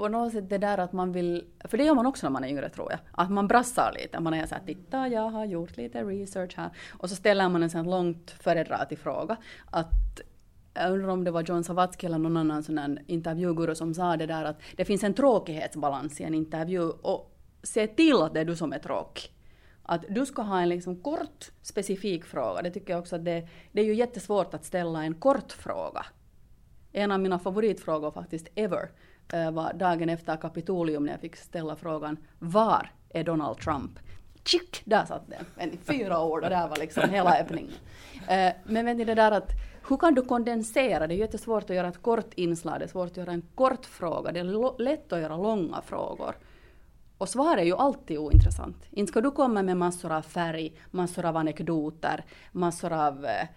på 0.00 0.08
något 0.08 0.32
sätt 0.32 0.50
det 0.50 0.58
där 0.58 0.78
att 0.78 0.92
man 0.92 1.12
vill, 1.12 1.44
för 1.64 1.78
det 1.78 1.84
gör 1.84 1.94
man 1.94 2.06
också 2.06 2.26
när 2.26 2.30
man 2.30 2.44
är 2.44 2.48
yngre 2.48 2.68
tror 2.68 2.90
jag, 2.90 3.00
att 3.12 3.30
man 3.30 3.48
brassar 3.48 3.92
lite. 3.92 4.20
Man 4.20 4.34
är 4.34 4.46
så 4.46 4.54
här, 4.54 4.62
titta 4.66 5.08
jag 5.08 5.30
har 5.30 5.44
gjort 5.44 5.76
lite 5.76 6.04
research 6.04 6.56
här. 6.56 6.70
Och 6.98 7.10
så 7.10 7.16
ställer 7.16 7.48
man 7.48 7.62
en 7.62 7.70
sån 7.70 7.84
här 7.84 7.90
långt 7.90 8.30
föredrag 8.30 8.88
till 8.88 8.98
fråga. 8.98 9.36
Att 9.70 10.20
jag 10.74 10.92
undrar 10.92 11.08
om 11.08 11.24
det 11.24 11.30
var 11.30 11.42
John 11.42 11.64
Savatsky 11.64 12.06
eller 12.06 12.18
någon 12.18 12.36
annan 12.36 12.62
sån 12.62 12.78
här 12.78 13.02
intervjuguru 13.06 13.74
som 13.74 13.94
sa 13.94 14.16
det 14.16 14.26
där 14.26 14.44
att 14.44 14.60
det 14.76 14.84
finns 14.84 15.04
en 15.04 15.14
tråkighetsbalans 15.14 16.20
i 16.20 16.24
en 16.24 16.34
intervju 16.34 16.82
och 16.82 17.36
se 17.62 17.86
till 17.86 18.22
att 18.22 18.34
det 18.34 18.40
är 18.40 18.44
du 18.44 18.56
som 18.56 18.72
är 18.72 18.78
tråkig. 18.78 19.32
Att 19.82 20.04
du 20.08 20.26
ska 20.26 20.42
ha 20.42 20.60
en 20.60 20.68
liksom 20.68 21.02
kort 21.02 21.50
specifik 21.62 22.24
fråga. 22.24 22.62
Det 22.62 22.70
tycker 22.70 22.92
jag 22.92 23.00
också 23.00 23.16
att 23.16 23.24
det, 23.24 23.48
det 23.72 23.80
är 23.80 23.86
ju 23.86 23.94
jättesvårt 23.94 24.54
att 24.54 24.64
ställa 24.64 25.04
en 25.04 25.14
kort 25.14 25.52
fråga. 25.52 26.06
En 26.92 27.12
av 27.12 27.20
mina 27.20 27.38
favoritfrågor 27.38 28.10
faktiskt 28.10 28.48
ever 28.54 28.90
Eh, 29.32 29.50
var 29.50 29.72
dagen 29.72 30.08
efter 30.08 30.36
Kapitolium 30.36 31.04
när 31.04 31.12
jag 31.12 31.20
fick 31.20 31.36
ställa 31.36 31.76
frågan 31.76 32.16
Var 32.38 32.92
är 33.08 33.24
Donald 33.24 33.58
Trump? 33.58 33.98
Tjick! 34.44 34.82
Där 34.84 35.04
satt 35.04 35.22
den. 35.26 35.44
En, 35.56 35.78
fyra 35.84 36.24
ord 36.24 36.44
och 36.44 36.50
där 36.50 36.68
var 36.68 36.76
liksom 36.76 37.10
hela 37.10 37.38
öppningen. 37.38 37.72
Eh, 38.28 38.52
men 38.64 38.86
vet 38.86 38.96
ni 38.96 39.04
det 39.04 39.14
där 39.14 39.32
att 39.32 39.50
hur 39.88 39.96
kan 39.96 40.14
du 40.14 40.22
kondensera? 40.22 41.06
Det 41.06 41.14
är 41.14 41.18
jättesvårt 41.18 41.70
att 41.70 41.76
göra 41.76 41.88
ett 41.88 42.02
kort 42.02 42.34
inslag, 42.34 42.78
det 42.78 42.84
är 42.84 42.88
svårt 42.88 43.10
att 43.10 43.16
göra 43.16 43.32
en 43.32 43.42
kort 43.54 43.86
fråga, 43.86 44.32
det 44.32 44.40
är 44.40 44.82
lätt 44.82 45.12
att 45.12 45.20
göra 45.20 45.36
långa 45.36 45.82
frågor. 45.82 46.34
Och 47.18 47.28
svar 47.28 47.56
är 47.56 47.64
ju 47.64 47.76
alltid 47.76 48.18
ointressant. 48.18 48.76
Inte 48.90 49.10
ska 49.10 49.20
du 49.20 49.30
komma 49.30 49.62
med 49.62 49.76
massor 49.76 50.12
av 50.12 50.22
färg, 50.22 50.72
massor 50.90 51.24
av 51.24 51.36
anekdoter, 51.36 52.24
massor 52.52 52.92
av 52.92 53.24
eh, 53.24 53.48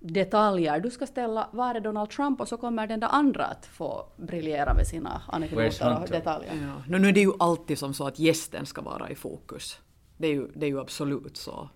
detaljer. 0.00 0.80
Du 0.80 0.90
ska 0.90 1.06
ställa 1.06 1.48
var 1.52 1.74
är 1.74 1.80
Donald 1.80 2.10
Trump 2.10 2.40
och 2.40 2.48
så 2.48 2.56
kommer 2.56 2.86
den 2.86 3.00
där 3.00 3.08
andra 3.08 3.44
att 3.44 3.66
få 3.66 4.06
briljera 4.16 4.74
med 4.74 4.86
sina 4.86 5.22
anekdoter 5.28 6.02
och 6.02 6.08
detaljer. 6.08 6.52
Ja. 6.88 6.98
Nu 6.98 7.08
är 7.08 7.12
det 7.12 7.20
ju 7.20 7.32
alltid 7.38 7.78
som 7.78 7.94
så 7.94 8.06
att 8.06 8.18
gästen 8.18 8.66
ska 8.66 8.82
vara 8.82 9.10
i 9.10 9.14
fokus. 9.14 9.78
Det 10.16 10.26
är 10.26 10.32
ju, 10.32 10.48
det 10.54 10.66
är 10.66 10.70
ju 10.70 10.80
absolut 10.80 11.36
så. 11.36 11.68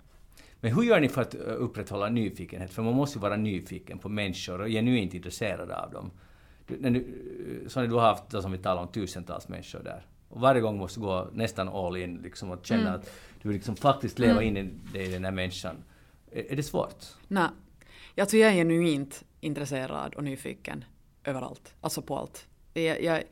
Men 0.61 0.75
hur 0.75 0.83
gör 0.83 1.01
ni 1.01 1.09
för 1.09 1.23
att 1.23 1.35
upprätthålla 1.35 2.09
nyfikenhet? 2.09 2.70
För 2.70 2.83
man 2.83 2.95
måste 2.95 3.18
ju 3.18 3.23
vara 3.23 3.37
nyfiken 3.37 3.99
på 3.99 4.09
människor 4.09 4.61
och 4.61 4.68
genuint 4.68 5.14
intresserad 5.14 5.70
av 5.70 5.91
dem. 5.91 6.11
Du, 6.66 6.77
när 6.81 6.91
du, 6.91 7.05
så 7.68 7.81
när 7.81 7.87
du 7.87 7.95
har 7.95 8.01
haft, 8.01 8.31
som 8.31 8.53
vi 8.53 8.59
talar 8.59 8.83
om, 8.83 8.89
tusentals 8.89 9.49
människor 9.49 9.81
där. 9.85 10.07
Och 10.29 10.41
varje 10.41 10.61
gång 10.61 10.79
måste 10.79 11.01
du 11.01 11.07
gå 11.07 11.29
nästan 11.33 11.68
all 11.68 11.97
in 11.97 12.20
liksom, 12.23 12.51
och 12.51 12.66
känna 12.66 12.83
mm. 12.83 12.95
att 12.95 13.11
du 13.43 13.53
liksom 13.53 13.77
faktiskt 13.77 14.18
leva 14.18 14.43
mm. 14.43 14.57
in 14.57 14.81
i 14.95 15.09
den 15.09 15.25
här 15.25 15.33
människan. 15.33 15.77
Är, 16.31 16.53
är 16.53 16.57
det 16.57 16.62
svårt? 16.62 17.05
Nej. 17.29 17.49
Jag 18.14 18.28
tror 18.28 18.43
jag 18.43 18.51
är 18.51 18.57
genuint 18.57 19.24
intresserad 19.40 20.14
och 20.14 20.24
nyfiken 20.24 20.84
överallt. 21.24 21.74
Alltså 21.80 22.03
på 22.03 22.18
allt. 22.18 22.47
Jag, 22.72 23.03
jag, 23.03 23.22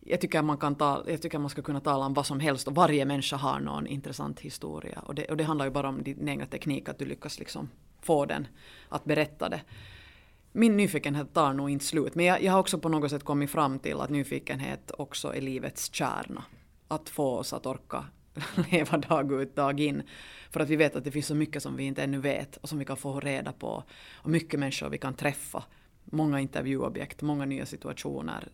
jag, 0.00 0.20
tycker 0.20 0.42
man 0.42 0.58
kan 0.58 0.74
ta, 0.74 1.04
jag 1.06 1.22
tycker 1.22 1.38
man 1.38 1.50
ska 1.50 1.62
kunna 1.62 1.80
tala 1.80 2.06
om 2.06 2.14
vad 2.14 2.26
som 2.26 2.40
helst 2.40 2.68
och 2.68 2.74
varje 2.74 3.04
människa 3.04 3.36
har 3.36 3.60
någon 3.60 3.86
intressant 3.86 4.40
historia. 4.40 5.02
Och 5.06 5.14
det, 5.14 5.24
och 5.24 5.36
det 5.36 5.44
handlar 5.44 5.64
ju 5.64 5.70
bara 5.70 5.88
om 5.88 6.02
din 6.02 6.28
egna 6.28 6.46
teknik, 6.46 6.88
att 6.88 6.98
du 6.98 7.04
lyckas 7.04 7.38
liksom 7.38 7.70
få 8.00 8.24
den 8.26 8.46
att 8.88 9.04
berätta 9.04 9.48
det. 9.48 9.60
Min 10.52 10.76
nyfikenhet 10.76 11.34
tar 11.34 11.52
nog 11.52 11.70
inte 11.70 11.84
slut, 11.84 12.14
men 12.14 12.24
jag, 12.26 12.42
jag 12.42 12.52
har 12.52 12.60
också 12.60 12.78
på 12.78 12.88
något 12.88 13.10
sätt 13.10 13.24
kommit 13.24 13.50
fram 13.50 13.78
till 13.78 14.00
att 14.00 14.10
nyfikenhet 14.10 14.90
också 14.98 15.34
är 15.34 15.40
livets 15.40 15.94
kärna. 15.94 16.44
Att 16.88 17.08
få 17.08 17.36
oss 17.36 17.52
att 17.52 17.66
orka 17.66 18.04
leva 18.70 18.98
dag 18.98 19.32
ut, 19.32 19.56
dag 19.56 19.80
in. 19.80 20.02
För 20.50 20.60
att 20.60 20.68
vi 20.68 20.76
vet 20.76 20.96
att 20.96 21.04
det 21.04 21.10
finns 21.10 21.26
så 21.26 21.34
mycket 21.34 21.62
som 21.62 21.76
vi 21.76 21.84
inte 21.84 22.02
ännu 22.02 22.18
vet 22.18 22.56
och 22.56 22.68
som 22.68 22.78
vi 22.78 22.84
kan 22.84 22.96
få 22.96 23.20
reda 23.20 23.52
på. 23.52 23.84
Och 24.14 24.30
mycket 24.30 24.60
människor 24.60 24.88
vi 24.88 24.98
kan 24.98 25.14
träffa 25.14 25.64
många 26.10 26.40
intervjuobjekt, 26.40 27.22
många 27.22 27.44
nya 27.44 27.66
situationer. 27.66 28.48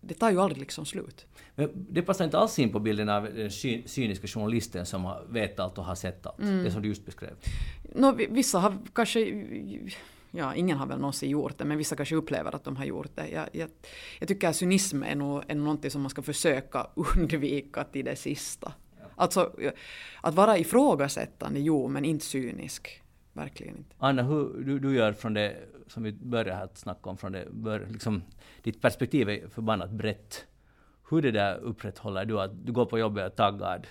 Det 0.00 0.14
tar 0.14 0.30
ju 0.30 0.40
aldrig 0.40 0.58
liksom 0.58 0.86
slut. 0.86 1.26
Men 1.54 1.70
det 1.74 2.02
passar 2.02 2.24
inte 2.24 2.38
alls 2.38 2.58
in 2.58 2.72
på 2.72 2.80
bilden 2.80 3.08
av 3.08 3.24
den 3.34 3.50
cyniska 3.86 4.26
journalisten 4.26 4.86
som 4.86 5.14
vet 5.28 5.60
allt 5.60 5.78
och 5.78 5.84
har 5.84 5.94
sett 5.94 6.26
allt. 6.26 6.38
Mm. 6.38 6.64
Det 6.64 6.70
som 6.70 6.82
du 6.82 6.88
just 6.88 7.06
beskrev. 7.06 7.30
No, 7.94 8.12
vissa 8.30 8.58
har 8.58 8.78
kanske... 8.92 9.46
Ja, 10.32 10.54
ingen 10.54 10.78
har 10.78 10.86
väl 10.86 10.98
någonsin 10.98 11.30
gjort 11.30 11.58
det, 11.58 11.64
men 11.64 11.78
vissa 11.78 11.96
kanske 11.96 12.14
upplever 12.14 12.54
att 12.54 12.64
de 12.64 12.76
har 12.76 12.84
gjort 12.84 13.10
det. 13.16 13.28
Jag, 13.28 13.48
jag, 13.52 13.70
jag 14.18 14.28
tycker 14.28 14.48
att 14.48 14.56
cynism 14.56 15.02
är 15.02 15.14
nog, 15.14 15.42
är 15.48 15.54
någonting 15.54 15.90
som 15.90 16.02
man 16.02 16.10
ska 16.10 16.22
försöka 16.22 16.86
undvika 17.16 17.84
till 17.84 18.04
det 18.04 18.16
sista. 18.16 18.72
Alltså, 19.20 19.52
att 20.20 20.34
vara 20.34 20.58
ifrågasättande, 20.58 21.60
jo, 21.60 21.88
men 21.88 22.04
inte 22.04 22.24
cynisk. 22.24 23.02
Verkligen 23.32 23.76
inte. 23.76 23.94
Anna, 23.98 24.22
hur 24.22 24.64
du, 24.64 24.78
du 24.78 24.94
gör 24.94 25.12
från 25.12 25.34
det 25.34 25.56
som 25.86 26.02
vi 26.02 26.12
började 26.12 26.54
här 26.54 26.64
att 26.64 26.78
snacka 26.78 27.10
om, 27.10 27.16
från 27.16 27.32
det, 27.32 27.46
bör, 27.50 27.86
liksom, 27.90 28.22
ditt 28.62 28.80
perspektiv 28.80 29.28
är 29.28 29.48
förbannat 29.48 29.90
brett. 29.90 30.46
Hur 31.10 31.22
det 31.22 31.30
där 31.30 31.56
upprätthåller 31.56 32.24
du 32.24 32.40
att 32.40 32.66
du 32.66 32.72
går 32.72 32.86
på 32.86 32.98
jobbet 32.98 33.32
och 33.32 33.36
taggad 33.36 33.86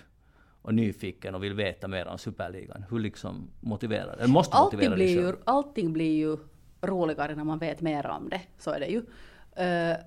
och 0.62 0.74
nyfiken 0.74 1.36
och 1.36 1.44
vill 1.44 1.54
veta 1.54 1.88
mer 1.88 2.08
om 2.08 2.18
superligan? 2.18 2.86
Hur 2.90 3.00
liksom 3.00 3.50
motiverar 3.60 4.14
eller 4.14 4.28
måste 4.28 4.58
allting 4.58 4.78
motivera 4.78 4.96
blir 4.96 5.22
ju, 5.22 5.36
Allting 5.44 5.94
blir 5.94 6.18
ju 6.18 6.38
roligare 6.82 7.36
när 7.36 7.44
man 7.44 7.60
vet 7.60 7.82
mer 7.82 8.08
om 8.08 8.30
det, 8.30 8.42
så 8.58 8.72
är 8.72 8.80
det 8.80 8.88
ju. 8.88 8.98
Uh, 9.00 9.98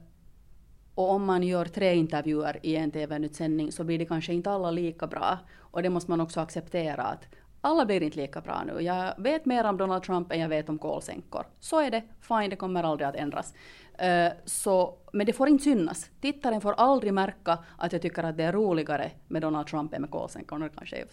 och 0.95 1.11
om 1.11 1.25
man 1.25 1.43
gör 1.43 1.65
tre 1.65 1.95
intervjuer 1.95 2.59
i 2.63 2.77
en 2.77 2.91
TV-utsändning 2.91 3.73
så 3.73 3.85
blir 3.85 3.99
det 3.99 4.05
kanske 4.05 4.33
inte 4.33 4.51
alla 4.51 4.71
lika 4.71 5.07
bra. 5.07 5.39
Och 5.59 5.83
det 5.83 5.91
måste 5.91 6.11
man 6.11 6.21
också 6.21 6.41
acceptera 6.41 7.03
att 7.03 7.27
alla 7.61 7.87
blir 7.87 8.03
inte 8.03 8.17
lika 8.17 8.41
bra 8.41 8.63
nu. 8.67 8.81
Jag 8.81 9.15
vet 9.19 9.45
mer 9.45 9.65
om 9.65 9.77
Donald 9.77 10.03
Trump 10.03 10.33
än 10.33 10.41
jag 10.41 10.49
vet 10.49 10.69
om 10.69 10.79
kolsänkor. 10.79 11.47
Så 11.61 11.81
är 11.81 11.91
det, 11.91 12.03
fine, 12.21 12.51
det 12.51 12.57
kommer 12.57 12.83
aldrig 12.83 13.09
att 13.09 13.17
ändras. 13.17 13.55
Uh, 14.03 14.33
så, 14.45 14.99
men 15.13 15.27
det 15.27 15.33
får 15.33 15.49
inte 15.49 15.65
synas. 15.65 16.11
Tittaren 16.21 16.61
får 16.61 16.73
aldrig 16.73 17.15
märka 17.15 17.59
att 17.79 17.93
jag 17.93 18.03
tycker 18.03 18.23
att 18.23 18.37
det 18.37 18.45
är 18.45 18.53
roligare 18.53 19.11
med 19.29 19.43
Donald 19.43 19.67
Trump 19.67 19.95
än 19.95 20.01
med 20.01 20.11
kolsänkorna. 20.11 20.69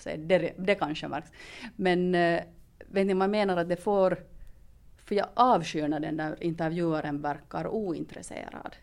Det, 0.06 0.16
det, 0.16 0.54
det 0.58 0.76
kanske 0.76 1.08
märks. 1.08 1.32
Men 1.76 2.16
uh, 2.16 2.40
vet 2.88 3.08
ni, 3.08 3.14
man 3.14 3.32
menar 3.32 3.58
att 3.58 3.70
det 3.70 3.78
får... 3.78 4.18
För 5.06 5.16
jag 5.16 5.28
avskyr 5.34 5.88
när 5.88 6.00
den 6.00 6.18
där 6.18 6.44
intervjuaren 6.44 7.22
verkar 7.22 7.68
ointresserad. 7.68 8.76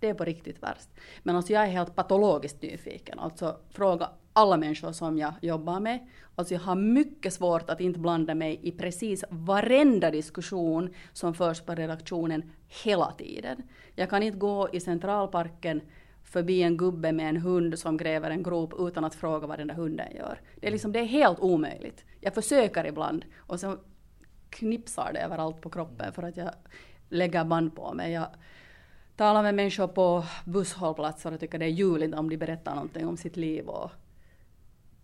Det 0.00 0.08
är 0.08 0.14
på 0.14 0.24
riktigt 0.24 0.62
värst. 0.62 0.88
Men 1.22 1.36
alltså 1.36 1.52
jag 1.52 1.62
är 1.62 1.68
helt 1.68 1.94
patologiskt 1.94 2.62
nyfiken. 2.62 3.18
Alltså 3.18 3.56
fråga 3.70 4.10
alla 4.32 4.56
människor 4.56 4.92
som 4.92 5.18
jag 5.18 5.32
jobbar 5.40 5.80
med. 5.80 6.08
Alltså 6.34 6.54
jag 6.54 6.60
har 6.60 6.74
mycket 6.74 7.32
svårt 7.32 7.70
att 7.70 7.80
inte 7.80 7.98
blanda 7.98 8.34
mig 8.34 8.60
i 8.62 8.72
precis 8.72 9.24
varenda 9.30 10.10
diskussion 10.10 10.94
som 11.12 11.34
förs 11.34 11.60
på 11.60 11.74
redaktionen 11.74 12.52
hela 12.84 13.12
tiden. 13.12 13.62
Jag 13.94 14.10
kan 14.10 14.22
inte 14.22 14.38
gå 14.38 14.68
i 14.72 14.80
Centralparken 14.80 15.80
förbi 16.24 16.62
en 16.62 16.76
gubbe 16.76 17.12
med 17.12 17.28
en 17.28 17.36
hund 17.36 17.78
som 17.78 17.96
gräver 17.96 18.30
en 18.30 18.42
grop 18.42 18.74
utan 18.78 19.04
att 19.04 19.14
fråga 19.14 19.46
vad 19.46 19.58
den 19.58 19.68
där 19.68 19.74
hunden 19.74 20.16
gör. 20.16 20.40
Det 20.60 20.66
är, 20.66 20.70
liksom, 20.70 20.92
det 20.92 20.98
är 20.98 21.04
helt 21.04 21.40
omöjligt. 21.40 22.04
Jag 22.20 22.34
försöker 22.34 22.86
ibland 22.86 23.24
och 23.36 23.60
så 23.60 23.76
knipsar 24.50 25.10
det 25.12 25.20
överallt 25.20 25.60
på 25.60 25.70
kroppen 25.70 26.12
för 26.12 26.22
att 26.22 26.36
jag 26.36 26.50
lägger 27.08 27.44
band 27.44 27.76
på 27.76 27.94
mig. 27.94 28.12
Jag 28.12 28.26
talar 29.20 29.42
med 29.42 29.54
människor 29.54 29.86
på 29.86 30.24
busshållplatser 30.44 31.32
och 31.32 31.40
tycker 31.40 31.58
det 31.58 31.64
är 31.64 31.68
ljuvligt 31.68 32.14
om 32.14 32.30
de 32.30 32.36
berättar 32.36 32.74
någonting 32.74 33.06
om 33.06 33.16
sitt 33.16 33.36
liv 33.36 33.68
och 33.68 33.90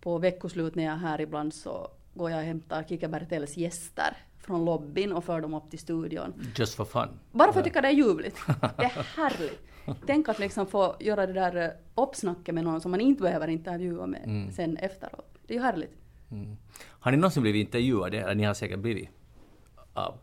på 0.01 0.19
veckoslut 0.19 0.75
när 0.75 0.85
jag 0.85 0.93
är 0.93 0.99
här 0.99 1.21
ibland 1.21 1.55
så 1.55 1.89
går 2.15 2.31
jag 2.31 2.39
och 2.39 2.45
hämtar 2.45 2.85
Kikka 2.89 3.09
Bertels 3.09 3.57
gäster 3.57 4.17
från 4.41 4.65
lobbyn 4.65 5.13
och 5.13 5.25
för 5.25 5.41
dem 5.41 5.55
upp 5.55 5.71
till 5.71 5.79
studion. 5.79 6.35
Just 6.57 6.75
for 6.75 6.85
fun? 6.85 7.09
Bara 7.33 7.53
för 7.53 7.61
att 7.61 7.65
tycka 7.65 7.81
det 7.81 7.89
är 7.89 7.93
ljuvligt. 7.93 8.37
Det 8.77 8.85
är 8.85 9.17
härligt. 9.17 9.61
Tänk 10.07 10.29
att 10.29 10.39
liksom 10.39 10.67
få 10.67 10.97
göra 11.01 11.27
det 11.27 11.33
där 11.33 11.77
uppsnacket 11.95 12.55
med 12.55 12.65
någon 12.65 12.81
som 12.81 12.91
man 12.91 13.01
inte 13.01 13.23
behöver 13.23 13.49
intervjua 13.49 14.07
med 14.07 14.25
mm. 14.25 14.53
sen 14.53 14.77
efteråt. 14.77 15.39
Det 15.47 15.55
är 15.55 15.59
ju 15.59 15.65
härligt. 15.65 15.97
Mm. 16.31 16.57
Har 16.83 17.11
ni 17.11 17.17
någonsin 17.17 17.43
blivit 17.43 17.67
intervjuade? 17.67 18.21
Eller 18.21 18.35
ni 18.35 18.45
har 18.45 18.55
säkert 18.55 18.79
blivit 18.79 19.09
av 19.95 20.19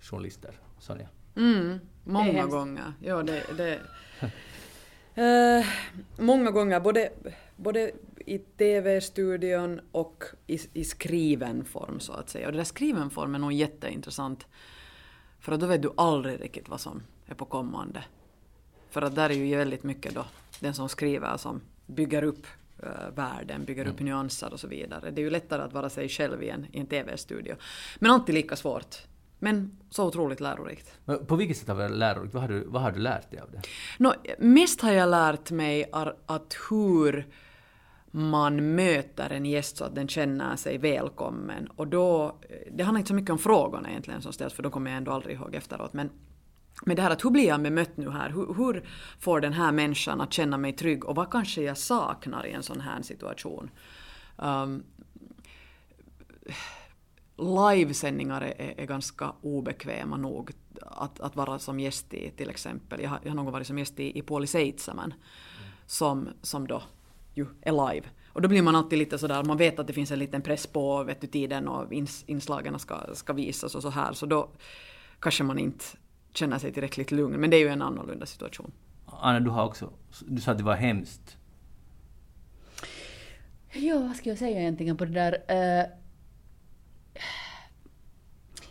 journalister, 0.00 0.54
Sonja? 0.78 1.08
Mm, 1.36 1.80
många 2.04 2.46
gånger. 2.46 2.92
Ja, 3.00 3.22
det... 3.22 3.44
det 3.56 3.80
uh, 5.18 5.66
många 6.18 6.50
gånger, 6.50 6.80
både, 6.80 7.12
både 7.56 7.92
i 8.26 8.38
TV-studion 8.38 9.80
och 9.92 10.24
i, 10.46 10.58
i, 10.72 10.84
skriven 10.84 11.64
form 11.64 12.00
så 12.00 12.12
att 12.12 12.28
säga. 12.28 12.46
Och 12.46 12.52
det 12.52 12.58
där 12.58 12.64
skriven 12.64 13.10
form 13.10 13.34
är 13.34 13.38
nog 13.38 13.52
jätteintressant. 13.52 14.46
För 15.40 15.52
att 15.52 15.60
då 15.60 15.66
vet 15.66 15.82
du 15.82 15.92
aldrig 15.96 16.40
riktigt 16.40 16.68
vad 16.68 16.80
som 16.80 17.02
är 17.26 17.34
på 17.34 17.44
kommande. 17.44 18.04
För 18.90 19.02
att 19.02 19.14
där 19.14 19.30
är 19.30 19.34
ju 19.34 19.56
väldigt 19.56 19.82
mycket 19.82 20.14
då 20.14 20.24
den 20.60 20.74
som 20.74 20.88
skriver 20.88 21.36
som 21.36 21.60
bygger 21.86 22.22
upp 22.22 22.46
uh, 22.82 23.14
världen, 23.14 23.64
bygger 23.64 23.82
mm. 23.82 23.94
upp 23.94 24.00
nyanser 24.00 24.52
och 24.52 24.60
så 24.60 24.68
vidare. 24.68 25.10
Det 25.10 25.20
är 25.20 25.24
ju 25.24 25.30
lättare 25.30 25.62
att 25.62 25.72
vara 25.72 25.90
sig 25.90 26.08
själv 26.08 26.42
i 26.42 26.48
en, 26.48 26.66
i 26.72 26.80
en 26.80 26.86
TV-studio. 26.86 27.56
Men 27.98 28.10
alltid 28.10 28.34
lika 28.34 28.56
svårt. 28.56 28.96
Men 29.42 29.76
så 29.90 30.06
otroligt 30.06 30.40
lärorikt. 30.40 30.98
Men 31.04 31.26
på 31.26 31.36
vilket 31.36 31.56
sätt 31.56 31.68
har 31.68 31.74
det 31.74 31.82
varit 31.82 31.96
lärorikt? 31.96 32.34
Vad 32.34 32.42
har, 32.42 32.48
du, 32.48 32.64
vad 32.66 32.82
har 32.82 32.92
du 32.92 33.00
lärt 33.00 33.30
dig 33.30 33.40
av 33.40 33.50
det? 33.50 33.62
No, 33.98 34.12
mest 34.38 34.80
har 34.80 34.92
jag 34.92 35.08
lärt 35.08 35.50
mig 35.50 35.90
att 36.26 36.56
hur 36.70 37.26
man 38.10 38.74
möter 38.74 39.30
en 39.30 39.46
gäst 39.46 39.76
så 39.76 39.84
att 39.84 39.94
den 39.94 40.08
känner 40.08 40.56
sig 40.56 40.78
välkommen. 40.78 41.68
Och 41.76 41.88
då, 41.88 42.38
det 42.72 42.84
handlar 42.84 42.98
inte 42.98 43.08
så 43.08 43.14
mycket 43.14 43.30
om 43.30 43.38
frågorna 43.38 43.90
egentligen 43.90 44.22
som 44.22 44.32
ställs, 44.32 44.54
för 44.54 44.62
då 44.62 44.70
kommer 44.70 44.90
jag 44.90 44.98
ändå 44.98 45.12
aldrig 45.12 45.36
ihåg 45.36 45.54
efteråt. 45.54 45.92
Men, 45.92 46.10
men 46.84 46.96
det 46.96 47.02
här 47.02 47.10
att 47.10 47.24
hur 47.24 47.30
blir 47.30 47.46
jag 47.46 47.62
bemött 47.62 47.96
nu 47.96 48.10
här? 48.10 48.30
Hur, 48.30 48.54
hur, 48.54 48.88
får 49.18 49.40
den 49.40 49.52
här 49.52 49.72
människan 49.72 50.20
att 50.20 50.32
känna 50.32 50.58
mig 50.58 50.72
trygg? 50.72 51.04
Och 51.04 51.16
vad 51.16 51.30
kanske 51.30 51.62
jag 51.62 51.78
saknar 51.78 52.46
i 52.46 52.52
en 52.52 52.62
sån 52.62 52.80
här 52.80 53.02
situation? 53.02 53.70
Um, 54.36 54.82
livesändningar 57.36 58.40
är, 58.40 58.74
är 58.80 58.86
ganska 58.86 59.32
obekväma 59.42 60.16
nog. 60.16 60.50
att, 60.80 61.20
att 61.20 61.36
vara 61.36 61.58
som 61.58 61.80
gäst 61.80 62.14
i 62.14 62.30
till 62.30 62.50
exempel, 62.50 63.00
jag 63.00 63.10
har, 63.10 63.18
jag 63.22 63.30
har 63.30 63.36
någon 63.36 63.44
gång 63.44 63.52
varit 63.52 63.66
som 63.66 63.78
gäst 63.78 64.00
i, 64.00 64.18
i 64.18 64.22
Puoli 64.22 64.46
Seitsemän 64.46 65.04
mm. 65.04 65.72
som, 65.86 66.28
som 66.42 66.66
då 66.66 66.82
ju 67.34 67.46
är 67.62 67.92
live. 67.92 68.06
Och 68.32 68.42
då 68.42 68.48
blir 68.48 68.62
man 68.62 68.76
alltid 68.76 68.98
lite 68.98 69.18
sådär, 69.18 69.44
man 69.44 69.56
vet 69.56 69.78
att 69.78 69.86
det 69.86 69.92
finns 69.92 70.10
en 70.10 70.18
liten 70.18 70.42
press 70.42 70.66
på 70.66 71.04
vet 71.04 71.20
du, 71.20 71.26
tiden 71.26 71.68
och 71.68 71.92
ins, 71.92 72.24
inslagen 72.26 72.78
ska, 72.78 73.14
ska 73.14 73.32
visas 73.32 73.74
och 73.74 73.82
så 73.82 73.90
här, 73.90 74.12
så 74.12 74.26
då 74.26 74.48
kanske 75.20 75.44
man 75.44 75.58
inte 75.58 75.84
känner 76.34 76.58
sig 76.58 76.72
tillräckligt 76.72 77.10
lugn. 77.10 77.40
Men 77.40 77.50
det 77.50 77.56
är 77.56 77.60
ju 77.60 77.68
en 77.68 77.82
annorlunda 77.82 78.26
situation. 78.26 78.72
Anna, 79.06 79.40
du 79.40 79.50
har 79.50 79.64
också, 79.64 79.90
du 80.26 80.40
sa 80.40 80.52
att 80.52 80.58
det 80.58 80.64
var 80.64 80.76
hemskt. 80.76 81.36
Ja, 83.72 83.98
vad 83.98 84.16
ska 84.16 84.28
jag 84.28 84.38
säga 84.38 84.60
egentligen 84.60 84.96
på 84.96 85.04
det 85.04 85.12
där? 85.12 85.32
Uh, 85.32 86.01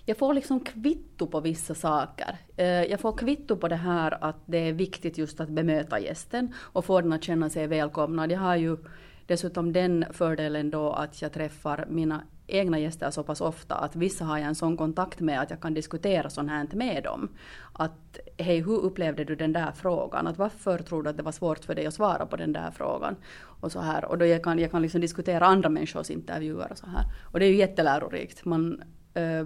jag 0.06 0.18
får 0.18 0.34
liksom 0.34 0.60
kvitto 0.60 1.28
på 1.28 1.40
vissa 1.40 1.76
saker. 1.76 2.38
Eh, 2.58 2.84
jag 2.84 3.00
får 3.00 3.18
kvitto 3.18 3.58
på 3.58 3.68
det 3.68 3.76
här 3.76 4.24
att 4.24 4.44
det 4.46 4.58
är 4.58 4.74
viktigt 4.74 5.18
just 5.18 5.40
att 5.40 5.50
bemöta 5.50 6.00
gästen 6.00 6.54
och 6.58 6.86
få 6.86 7.02
den 7.02 7.14
att 7.14 7.24
känna 7.24 7.50
sig 7.50 7.68
välkomnad. 7.68 8.32
Jag 8.32 8.40
har 8.40 8.56
ju 8.56 8.78
dessutom 9.26 9.74
den 9.74 10.06
fördelen 10.14 10.72
då 10.72 10.92
att 10.92 11.22
jag 11.22 11.32
träffar 11.32 11.86
mina 11.90 12.22
egna 12.48 12.80
gäster 12.80 13.12
så 13.12 13.24
pass 13.24 13.42
ofta 13.42 13.76
att 13.76 13.96
vissa 13.96 14.26
har 14.26 14.38
jag 14.38 14.48
en 14.48 14.56
sån 14.56 14.78
kontakt 14.78 15.20
med 15.20 15.42
att 15.42 15.50
jag 15.50 15.62
kan 15.62 15.74
diskutera 15.74 16.30
sånt 16.30 16.50
här 16.50 16.68
med 16.74 17.04
dem. 17.04 17.30
Att 17.74 18.20
hej, 18.38 18.62
hur 18.62 18.80
upplevde 18.80 19.24
du 19.24 19.36
den 19.36 19.54
där 19.54 19.72
frågan? 19.72 20.28
Att 20.28 20.38
varför 20.38 20.78
tror 20.78 21.04
du 21.04 21.10
att 21.10 21.18
det 21.18 21.24
var 21.24 21.32
svårt 21.32 21.66
för 21.66 21.76
dig 21.76 21.86
att 21.86 21.94
svara 21.94 22.26
på 22.26 22.36
den 22.36 22.54
där 22.54 22.72
frågan? 22.72 23.16
Och 23.62 23.72
så 23.72 23.80
här. 23.80 24.06
Och 24.06 24.18
då 24.18 24.26
jag 24.26 24.44
kan 24.44 24.60
jag 24.60 24.72
kan 24.72 24.82
liksom 24.82 25.02
diskutera 25.02 25.46
andra 25.46 25.70
människors 25.70 26.10
intervjuer 26.10 26.72
och 26.72 26.78
så 26.78 26.86
här. 26.86 27.04
Och 27.24 27.40
det 27.40 27.46
är 27.46 27.50
ju 27.50 27.56
jättelärorikt. 27.56 28.46
Man, 28.46 28.84
äh, 29.14 29.46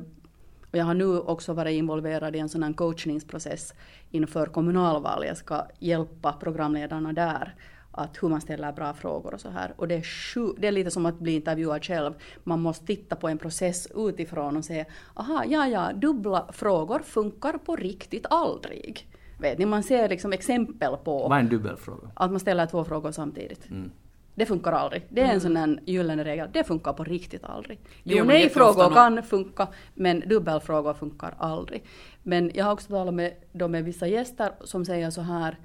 och 0.76 0.80
jag 0.80 0.86
har 0.86 0.94
nu 0.94 1.20
också 1.20 1.54
varit 1.54 1.74
involverad 1.74 2.36
i 2.36 2.40
en 2.40 2.50
sån 2.50 2.64
här 2.64 2.74
coachningsprocess 2.74 3.74
inför 4.12 4.46
kommunalval. 4.46 5.26
Jag 5.26 5.38
ska 5.38 5.66
hjälpa 5.80 6.34
programledarna 6.34 7.14
där 7.14 7.56
att 7.92 8.24
hur 8.24 8.30
man 8.30 8.42
ställer 8.42 8.72
bra 8.72 8.94
frågor 8.94 9.34
och 9.34 9.42
så 9.42 9.50
här. 9.50 9.74
Och 9.78 9.88
det 9.88 9.96
är, 9.96 10.02
sju, 10.02 10.54
det 10.58 10.68
är 10.68 10.72
lite 10.72 10.92
som 10.92 11.06
att 11.06 11.20
bli 11.20 11.36
intervjuad 11.36 11.84
själv. 11.84 12.14
Man 12.44 12.62
måste 12.62 12.86
titta 12.86 13.16
på 13.16 13.28
en 13.28 13.38
process 13.38 13.88
utifrån 13.96 14.58
och 14.58 14.66
säga, 14.66 14.86
aha, 15.14 15.44
ja, 15.48 15.68
ja, 15.68 15.94
dubbla 15.94 16.48
frågor 16.54 17.00
funkar 17.00 17.58
på 17.58 17.76
riktigt 17.76 18.26
aldrig. 18.30 19.08
Vet 19.40 19.58
ni, 19.58 19.66
man 19.66 19.84
ser 19.84 20.10
liksom 20.10 20.34
exempel 20.34 20.98
på... 20.98 21.28
Vad 21.28 21.38
är 21.38 21.42
en 21.42 21.50
dubbelfråga? 21.50 22.10
Att 22.14 22.32
man 22.32 22.40
ställer 22.40 22.66
två 22.66 22.84
frågor 22.84 23.12
samtidigt. 23.12 23.70
Mm. 23.70 23.92
Det 24.36 24.46
funkar 24.46 24.72
aldrig. 24.72 25.04
Det 25.10 25.22
är 25.22 25.26
en 25.26 25.30
mm. 25.30 25.42
sån 25.42 25.56
här 25.56 25.80
gyllene 25.86 26.24
regel. 26.24 26.50
Det 26.54 26.64
funkar 26.64 26.94
på 26.94 27.04
riktigt 27.04 27.44
aldrig. 27.44 27.80
Jo, 28.04 28.24
nej-frågor 28.24 28.94
kan 28.94 29.24
funka, 29.24 29.68
men 29.94 30.20
dubbelfrågor 30.20 30.94
funkar 30.94 31.36
aldrig. 31.38 31.84
Men 32.24 32.52
jag 32.54 32.66
har 32.66 32.74
också 32.74 32.88
talat 32.88 33.14
med, 33.14 33.34
då 33.52 33.68
med 33.68 33.84
vissa 33.84 34.08
gäster 34.08 34.52
som 34.64 34.86
säger 34.86 35.10
så 35.10 35.22
här 35.22 35.60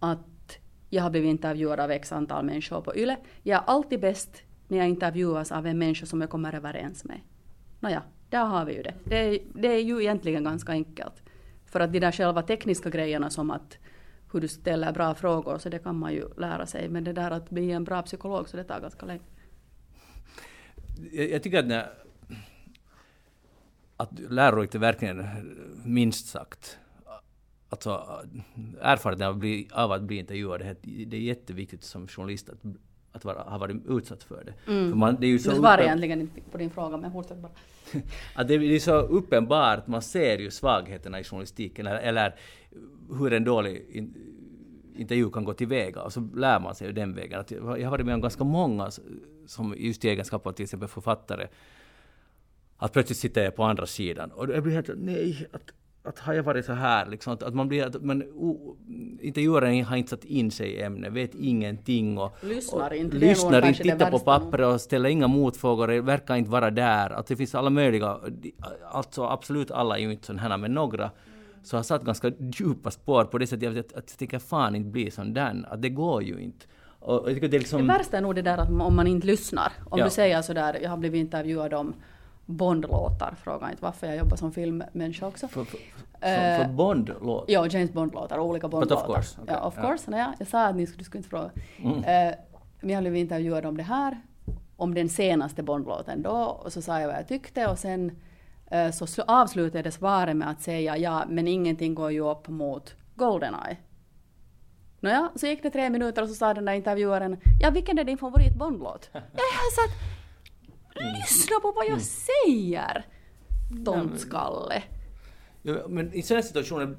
att 0.00 0.58
jag 0.90 1.02
har 1.02 1.10
blivit 1.10 1.30
intervjuad 1.30 1.80
av 1.80 1.90
x 1.90 2.12
antal 2.12 2.44
människor 2.44 2.80
på 2.80 2.96
YLE. 2.96 3.16
Jag 3.42 3.62
är 3.62 3.66
alltid 3.66 4.00
bäst 4.00 4.42
när 4.68 4.78
jag 4.78 4.88
intervjuas 4.88 5.52
av 5.52 5.66
en 5.66 5.78
människa 5.78 6.06
som 6.06 6.20
jag 6.20 6.30
kommer 6.30 6.54
överens 6.54 7.04
med. 7.04 7.20
Nåja, 7.80 8.02
där 8.30 8.44
har 8.44 8.64
vi 8.64 8.76
ju 8.76 8.82
det. 8.82 8.94
Det 9.04 9.16
är, 9.16 9.38
det 9.54 9.68
är 9.68 9.82
ju 9.82 10.00
egentligen 10.00 10.44
ganska 10.44 10.72
enkelt. 10.72 11.22
För 11.66 11.80
att 11.80 11.92
de 11.92 12.00
där 12.00 12.12
själva 12.12 12.42
tekniska 12.42 12.90
grejerna 12.90 13.30
som 13.30 13.50
att 13.50 13.78
hur 14.32 14.40
du 14.40 14.48
ställer 14.48 14.92
bra 14.92 15.14
frågor, 15.14 15.58
så 15.58 15.68
det 15.68 15.78
kan 15.78 15.98
man 15.98 16.12
ju 16.12 16.28
lära 16.36 16.66
sig. 16.66 16.88
Men 16.88 17.04
det 17.04 17.12
där 17.12 17.30
att 17.30 17.50
bli 17.50 17.70
en 17.70 17.84
bra 17.84 18.02
psykolog, 18.02 18.48
så 18.48 18.56
det 18.56 18.64
tar 18.64 18.80
ganska 18.80 19.06
länge. 19.06 19.22
Jag, 21.12 21.30
jag 21.30 21.42
tycker 21.42 21.58
att, 21.58 21.66
när, 21.66 21.90
att 23.96 24.18
lärorikt 24.18 24.74
är 24.74 24.78
verkligen 24.78 25.26
minst 25.84 26.28
sagt 26.28 26.78
alltså, 27.68 28.22
erfarenheten 28.80 29.28
av, 29.28 29.38
bli, 29.38 29.68
av 29.72 29.92
att 29.92 30.02
bli 30.02 30.16
intervjuad, 30.16 30.60
det, 30.60 31.04
det 31.04 31.16
är 31.16 31.20
jätteviktigt 31.20 31.84
som 31.84 32.08
journalist 32.08 32.48
att, 32.48 32.58
att 33.12 33.24
vara, 33.24 33.42
ha 33.42 33.58
varit 33.58 33.76
utsatt 33.88 34.22
för 34.22 34.44
det. 34.44 34.72
Mm. 34.72 34.90
För 34.90 34.96
man, 34.96 35.16
det 35.20 35.26
är 35.26 35.28
ju 35.28 35.38
så 35.38 35.50
du 35.50 35.56
svarar 35.56 35.82
egentligen 35.82 36.20
inte 36.20 36.40
på 36.50 36.58
din 36.58 36.70
fråga, 36.70 36.96
men 36.96 37.12
fortsätt 37.12 37.38
bara. 37.38 37.52
att 38.34 38.48
det 38.48 38.54
är 38.54 38.78
så 38.78 38.94
uppenbart, 38.94 39.86
man 39.86 40.02
ser 40.02 40.38
ju 40.38 40.50
svagheterna 40.50 41.20
i 41.20 41.24
journalistiken, 41.24 41.86
eller, 41.86 42.00
eller 42.00 42.34
hur 43.18 43.32
en 43.32 43.44
dålig 43.44 43.86
in, 43.90 44.14
intervju 44.96 45.30
kan 45.30 45.44
gå 45.44 45.54
tillväga, 45.54 46.02
och 46.02 46.12
så 46.12 46.28
lär 46.34 46.60
man 46.60 46.74
sig 46.74 46.86
ju 46.86 46.92
den 46.92 47.14
vägen. 47.14 47.40
Att 47.40 47.50
jag 47.50 47.62
har 47.62 47.90
varit 47.90 48.06
med 48.06 48.14
om 48.14 48.20
ganska 48.20 48.44
många, 48.44 48.90
som 49.46 49.74
just 49.78 50.04
i 50.04 50.08
egenskap 50.08 50.46
av 50.46 50.52
till 50.52 50.62
exempel 50.62 50.88
författare, 50.88 51.48
att 52.76 52.92
plötsligt 52.92 53.18
sitter 53.18 53.44
jag 53.44 53.56
på 53.56 53.64
andra 53.64 53.86
sidan 53.86 54.30
och 54.30 54.50
jag 54.50 54.62
blir 54.62 54.74
helt 54.74 54.90
nej, 54.96 55.46
att 55.52 55.72
att 56.08 56.18
har 56.18 56.34
jag 56.34 56.42
varit 56.42 56.64
så 56.64 56.72
här, 56.72 57.06
liksom, 57.06 57.32
att, 57.32 57.42
att 57.42 57.54
man 57.54 57.68
blir, 57.68 57.86
att 57.86 58.02
man, 58.02 58.22
oh, 58.22 58.76
intervjuaren 59.20 59.84
har 59.84 59.96
inte 59.96 60.10
satt 60.10 60.24
in 60.24 60.50
sig 60.50 60.68
i 60.68 60.82
ämnet, 60.82 61.12
vet 61.12 61.34
ingenting 61.34 62.18
och 62.18 62.36
lyssnar 62.40 62.94
inte, 62.94 63.16
och, 63.16 63.22
lyssnar 63.22 63.66
inte 63.66 63.82
tittar 63.82 64.10
på 64.10 64.18
pappret 64.18 64.66
och 64.66 64.80
ställer 64.80 65.08
inga 65.08 65.28
motfrågor, 65.28 66.00
verkar 66.00 66.36
inte 66.36 66.50
vara 66.50 66.70
där. 66.70 67.10
Att 67.10 67.26
det 67.26 67.36
finns 67.36 67.54
alla 67.54 67.70
möjliga, 67.70 68.18
alltså 68.90 69.24
absolut 69.24 69.70
alla 69.70 69.98
är 69.98 70.02
ju 70.02 70.12
inte 70.12 70.26
sådana 70.26 70.42
här, 70.42 70.56
men 70.56 70.74
några 70.74 71.10
så 71.62 71.76
har 71.76 71.82
satt 71.82 72.04
ganska 72.04 72.32
djupa 72.38 72.90
spår 72.90 73.24
på 73.24 73.38
det 73.38 73.46
sättet 73.46 73.68
att, 73.68 73.78
att, 73.78 74.10
jag 74.10 74.18
tänker 74.18 74.38
fan 74.38 74.74
inte 74.74 74.90
bli 74.90 75.10
sån 75.10 75.34
där, 75.34 75.66
att 75.70 75.82
det 75.82 75.88
går 75.88 76.22
ju 76.22 76.40
inte. 76.40 76.66
Och 77.00 77.30
jag 77.30 77.40
det, 77.40 77.58
liksom... 77.58 77.86
det 77.86 77.94
värsta 77.94 78.16
är 78.16 78.20
nog 78.20 78.34
det 78.34 78.42
där 78.42 78.58
att 78.58 78.68
om 78.68 78.96
man 78.96 79.06
inte 79.06 79.26
lyssnar. 79.26 79.72
Om 79.84 79.98
ja. 79.98 80.04
du 80.04 80.10
säger 80.10 80.42
sådär, 80.42 80.78
jag 80.82 80.90
har 80.90 80.96
blivit 80.96 81.20
intervjuad 81.20 81.74
om 81.74 81.94
Bond-låtar. 82.48 83.34
Fråga 83.44 83.70
inte 83.70 83.82
varför 83.82 84.06
jag 84.06 84.16
jobbar 84.16 84.36
som 84.36 84.52
filmmänniska 84.52 85.26
också. 85.26 85.48
För, 85.48 85.64
för, 85.64 85.78
för, 86.20 86.64
för 86.64 86.68
Bond-låtar? 86.68 87.52
Ja, 87.52 87.66
James 87.66 87.92
Bond-låtar, 87.92 88.38
olika 88.38 88.68
Bond-låtar. 88.68 88.96
But 88.96 89.08
of 89.08 89.14
course. 89.14 89.40
Okay. 89.42 89.54
Ja, 89.54 89.66
of 89.66 89.74
course. 89.74 90.10
Ja. 90.10 90.34
jag 90.38 90.48
sa 90.48 90.66
att 90.66 90.76
ni 90.76 90.86
skulle, 90.86 90.98
du 90.98 91.04
skulle 91.04 91.18
inte 91.18 91.28
fråga. 91.28 91.50
Mm. 91.78 91.96
Uh, 91.96 92.34
men 92.80 92.90
jag 92.90 93.02
blev 93.02 93.16
intervjuad 93.16 93.66
om 93.66 93.76
det 93.76 93.82
här, 93.82 94.20
om 94.76 94.94
den 94.94 95.08
senaste 95.08 95.62
Bond-låten 95.62 96.22
då, 96.22 96.30
och 96.30 96.72
så 96.72 96.82
sa 96.82 97.00
jag 97.00 97.08
vad 97.08 97.16
jag 97.16 97.28
tyckte 97.28 97.66
och 97.66 97.78
sen 97.78 98.10
uh, 98.74 98.90
så 98.90 99.22
avslutade 99.22 99.84
jag 99.84 99.92
svaret 99.92 100.36
med 100.36 100.50
att 100.50 100.62
säga 100.62 100.96
ja, 100.96 101.24
men 101.28 101.48
ingenting 101.48 101.94
går 101.94 102.12
ju 102.12 102.20
upp 102.20 102.48
mot 102.48 102.94
Goldeneye. 103.14 103.76
Nåja, 105.00 105.30
så 105.36 105.46
gick 105.46 105.62
det 105.62 105.70
tre 105.70 105.90
minuter 105.90 106.22
och 106.22 106.28
så 106.28 106.34
sa 106.34 106.54
den 106.54 106.64
där 106.64 106.72
intervjuaren, 106.72 107.40
ja 107.60 107.70
vilken 107.70 107.98
är 107.98 108.04
din 108.04 108.18
favorit 108.18 108.54
Bond-låt? 108.54 109.10
jag 109.12 109.72
sa 109.74 109.84
att 109.84 110.17
Lyssna 111.00 111.60
på 111.62 111.72
vad 111.72 111.84
jag 111.84 111.88
mm. 111.88 112.00
säger! 112.00 113.06
Tomtskalle. 113.84 114.82
Ja, 115.62 115.88
men 115.88 116.14
i 116.14 116.22
sådana 116.22 116.42
situationer 116.42 116.96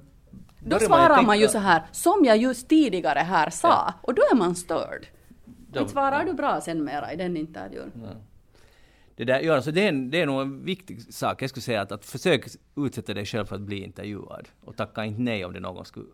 då 0.59 0.79
svarar 0.79 1.15
man, 1.15 1.25
man, 1.25 1.39
ju 1.39 1.47
så 1.47 1.57
här, 1.57 1.83
som 1.91 2.25
jag 2.25 2.37
just 2.37 2.69
tidigare 2.69 3.19
här 3.19 3.49
sa, 3.49 3.67
ja. 3.67 3.93
och 4.01 4.13
då 4.13 4.21
är 4.31 4.35
man 4.35 4.55
störd. 4.55 5.07
Då 5.71 5.87
svarar 5.87 6.25
du 6.25 6.33
bra 6.33 6.61
sen 6.61 6.83
mera 6.83 7.13
i 7.13 7.15
den 7.15 7.37
intervjun. 7.37 7.91
Ja. 7.95 8.09
Det, 9.15 9.25
där, 9.25 9.39
ja, 9.39 9.55
alltså 9.55 9.71
det, 9.71 9.87
är 9.87 9.91
det 9.91 10.21
är 10.21 10.25
nog 10.25 10.41
en 10.41 10.65
viktig 10.65 11.13
sak. 11.13 11.41
Jag 11.41 11.49
skulle 11.49 11.61
säga 11.61 11.81
att, 11.81 11.91
att 11.91 12.05
försök 12.05 12.47
utsätta 12.75 13.13
dig 13.13 13.25
själv 13.25 13.45
för 13.45 13.55
att 13.55 13.61
bli 13.61 13.83
intervjuad. 13.83 14.49
Och 14.61 14.75
tacka 14.75 15.05
inte 15.05 15.21
nej 15.21 15.45
om 15.45 15.53
det 15.53 15.59
någon 15.59 15.85
skulle... 15.85 16.05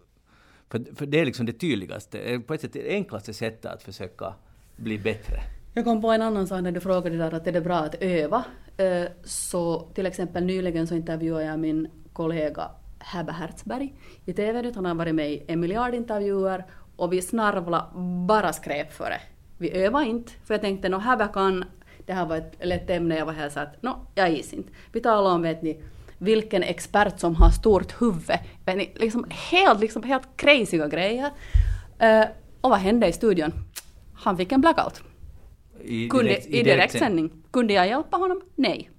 För, 0.69 0.95
för 0.95 1.05
det 1.05 1.19
är 1.19 1.25
liksom 1.25 1.45
det 1.45 1.53
tydligaste, 1.53 2.39
på 2.47 2.53
ett 2.53 2.61
sätt 2.61 2.73
det 2.73 2.89
enklaste 2.89 3.33
sättet 3.33 3.65
att 3.65 3.83
försöka 3.83 4.33
bli 4.75 4.97
bättre. 4.97 5.39
Jag 5.77 5.85
kom 5.85 6.01
på 6.01 6.11
en 6.11 6.21
annan 6.21 6.47
sak 6.47 6.61
när 6.61 6.71
du 6.71 6.79
frågade 6.79 7.17
där 7.17 7.33
att 7.33 7.47
är 7.47 7.51
det 7.51 7.61
bra 7.61 7.75
att 7.75 7.95
öva. 7.99 8.43
Eh, 8.77 9.03
så 9.23 9.79
till 9.79 10.05
exempel 10.05 10.45
nyligen 10.45 10.87
så 10.87 10.95
intervjuade 10.95 11.45
jag 11.45 11.59
min 11.59 11.87
kollega 12.13 12.71
Häbe 12.99 13.31
Hertzberg 13.31 13.93
i 14.25 14.33
TV. 14.33 14.71
Han 14.75 14.85
har 14.85 14.95
varit 14.95 15.15
med 15.15 15.31
i 15.31 15.43
en 15.47 15.59
miljard 15.59 15.93
intervjuer 15.93 16.65
och 16.95 17.13
vi 17.13 17.21
snarvla 17.21 17.91
bara 18.27 18.53
skrek 18.53 18.91
för 18.91 19.09
det. 19.09 19.19
Vi 19.57 19.71
övade 19.71 20.05
inte, 20.05 20.31
för 20.45 20.53
jag 20.53 20.61
tänkte 20.61 20.89
nå 20.89 20.97
Häbe 20.97 21.27
kan, 21.33 21.65
det 22.05 22.13
här 22.13 22.25
var 22.25 22.37
ett 22.37 22.55
lätt 22.61 22.89
ämne, 22.89 23.17
jag 23.17 23.25
var 23.25 23.33
här 23.33 23.49
så 23.49 23.59
att 23.59 23.81
nå, 23.81 23.97
jag 24.15 24.31
is 24.31 24.53
inte. 24.53 24.69
Vi 24.91 24.99
talade 24.99 25.35
om, 25.35 25.41
vet 25.41 25.61
ni, 25.61 25.81
vilken 26.17 26.63
expert 26.63 27.19
som 27.19 27.35
har 27.35 27.49
stort 27.49 28.01
huvud. 28.01 28.39
Vet 28.65 28.77
ni, 28.77 28.91
liksom 28.95 29.25
helt, 29.29 29.79
liksom 29.79 30.03
helt 30.03 30.27
crazyga 30.35 30.87
grejer. 30.87 31.25
Uh, 32.03 32.25
och 32.61 32.69
vad 32.69 32.79
hände 32.79 33.07
i 33.07 33.13
studion? 33.13 33.51
Han 34.13 34.37
fick 34.37 34.51
en 34.51 34.61
blackout. 34.61 35.03
I, 35.85 36.09
Kunde, 36.09 36.29
direkt, 36.29 36.47
I 36.47 36.63
direktsändning. 36.63 37.31
Kunde 37.51 37.73
jag 37.73 37.87
hjälpa 37.87 38.17
honom? 38.17 38.41
Nej. 38.55 38.89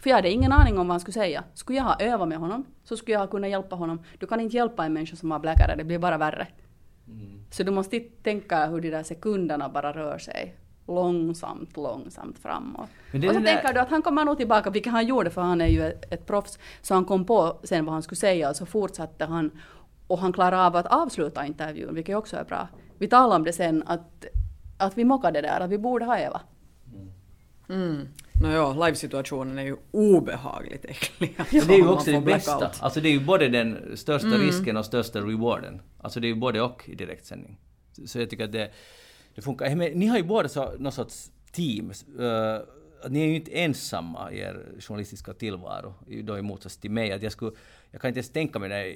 För 0.00 0.10
jag 0.10 0.16
hade 0.16 0.30
ingen 0.30 0.52
aning 0.52 0.78
om 0.78 0.88
vad 0.88 0.92
han 0.92 1.00
skulle 1.00 1.12
säga. 1.12 1.44
Skulle 1.54 1.78
jag 1.78 1.84
ha 1.84 1.96
övat 2.00 2.28
med 2.28 2.38
honom 2.38 2.64
så 2.84 2.96
skulle 2.96 3.12
jag 3.12 3.20
ha 3.20 3.26
kunnat 3.26 3.50
hjälpa 3.50 3.76
honom. 3.76 4.02
Du 4.18 4.26
kan 4.26 4.40
inte 4.40 4.56
hjälpa 4.56 4.84
en 4.84 4.92
människa 4.92 5.16
som 5.16 5.30
har 5.30 5.38
bläckare, 5.38 5.76
det 5.76 5.84
blir 5.84 5.98
bara 5.98 6.18
värre. 6.18 6.46
Mm. 7.08 7.40
Så 7.50 7.62
du 7.62 7.70
måste 7.70 8.00
tänka 8.00 8.66
hur 8.66 8.80
de 8.80 8.90
där 8.90 9.02
sekunderna 9.02 9.68
bara 9.68 9.92
rör 9.92 10.18
sig 10.18 10.56
långsamt, 10.86 11.76
långsamt 11.76 12.38
framåt. 12.38 12.88
och 13.12 13.34
så 13.34 13.40
tänker 13.40 13.74
du 13.74 13.80
att 13.80 13.90
han 13.90 14.02
kommer 14.02 14.24
nog 14.24 14.36
tillbaka, 14.36 14.70
vilket 14.70 14.92
han 14.92 15.06
gjorde 15.06 15.30
för 15.30 15.42
han 15.42 15.60
är 15.60 15.66
ju 15.66 15.82
ett, 15.82 16.12
ett 16.12 16.26
proffs. 16.26 16.58
Så 16.82 16.94
han 16.94 17.04
kom 17.04 17.24
på 17.24 17.60
sen 17.64 17.84
vad 17.84 17.92
han 17.92 18.02
skulle 18.02 18.16
säga 18.16 18.50
och 18.50 18.56
så 18.56 18.66
fortsatte 18.66 19.24
han. 19.24 19.50
Och 20.06 20.18
han 20.18 20.32
klarade 20.32 20.66
av 20.66 20.76
att 20.76 20.86
avsluta 20.86 21.46
intervjun, 21.46 21.94
vilket 21.94 22.16
också 22.16 22.36
är 22.36 22.44
bra. 22.44 22.68
Vi 22.98 23.08
talade 23.08 23.36
om 23.36 23.44
det 23.44 23.52
sen, 23.52 23.82
att 23.86 24.26
att 24.76 24.98
vi 24.98 25.04
mockade 25.04 25.40
där, 25.40 25.60
att 25.60 25.70
vi 25.70 25.78
borde 25.78 26.04
ha 26.04 26.18
Eva. 26.18 26.40
Mm. 27.68 28.08
Nåja, 28.42 28.72
livesituationen 28.72 29.58
är 29.58 29.62
ju 29.62 29.76
obehagligt 29.90 30.84
äcklig. 30.84 31.36
det 31.50 31.74
är 31.74 31.78
ju 31.78 31.88
också 31.88 32.10
det 32.10 32.20
bästa. 32.20 32.70
Alltså 32.80 33.00
det 33.00 33.08
är 33.08 33.12
ju 33.12 33.24
både 33.24 33.48
den 33.48 33.96
största 33.96 34.28
mm. 34.28 34.40
risken 34.40 34.76
och 34.76 34.84
största 34.84 35.20
rewarden. 35.20 35.82
Alltså 35.98 36.20
det 36.20 36.26
är 36.26 36.28
ju 36.28 36.34
både 36.34 36.60
och 36.60 36.88
i 36.88 36.94
direktsändning. 36.94 37.58
Så 38.06 38.18
jag 38.18 38.30
tycker 38.30 38.44
att 38.44 38.52
det, 38.52 38.70
det 39.34 39.42
funkar. 39.42 39.74
ni 39.74 40.06
har 40.06 40.16
ju 40.16 40.24
båda 40.24 40.48
så, 40.48 40.72
någon 40.78 40.92
sorts 40.92 41.30
team. 41.52 41.92
Uh, 42.18 42.58
ni 43.08 43.20
är 43.20 43.26
ju 43.26 43.36
inte 43.36 43.50
ensamma 43.50 44.32
i 44.32 44.38
er 44.38 44.66
journalistiska 44.80 45.34
tillvaro, 45.34 45.94
då 46.22 46.38
i 46.38 46.42
motsats 46.42 46.76
till 46.76 46.90
mig. 46.90 47.12
Att 47.12 47.22
jag, 47.22 47.32
skulle, 47.32 47.52
jag 47.90 48.00
kan 48.00 48.08
inte 48.08 48.18
ens 48.18 48.30
tänka 48.30 48.58
mig 48.58 48.68
den 48.68 48.94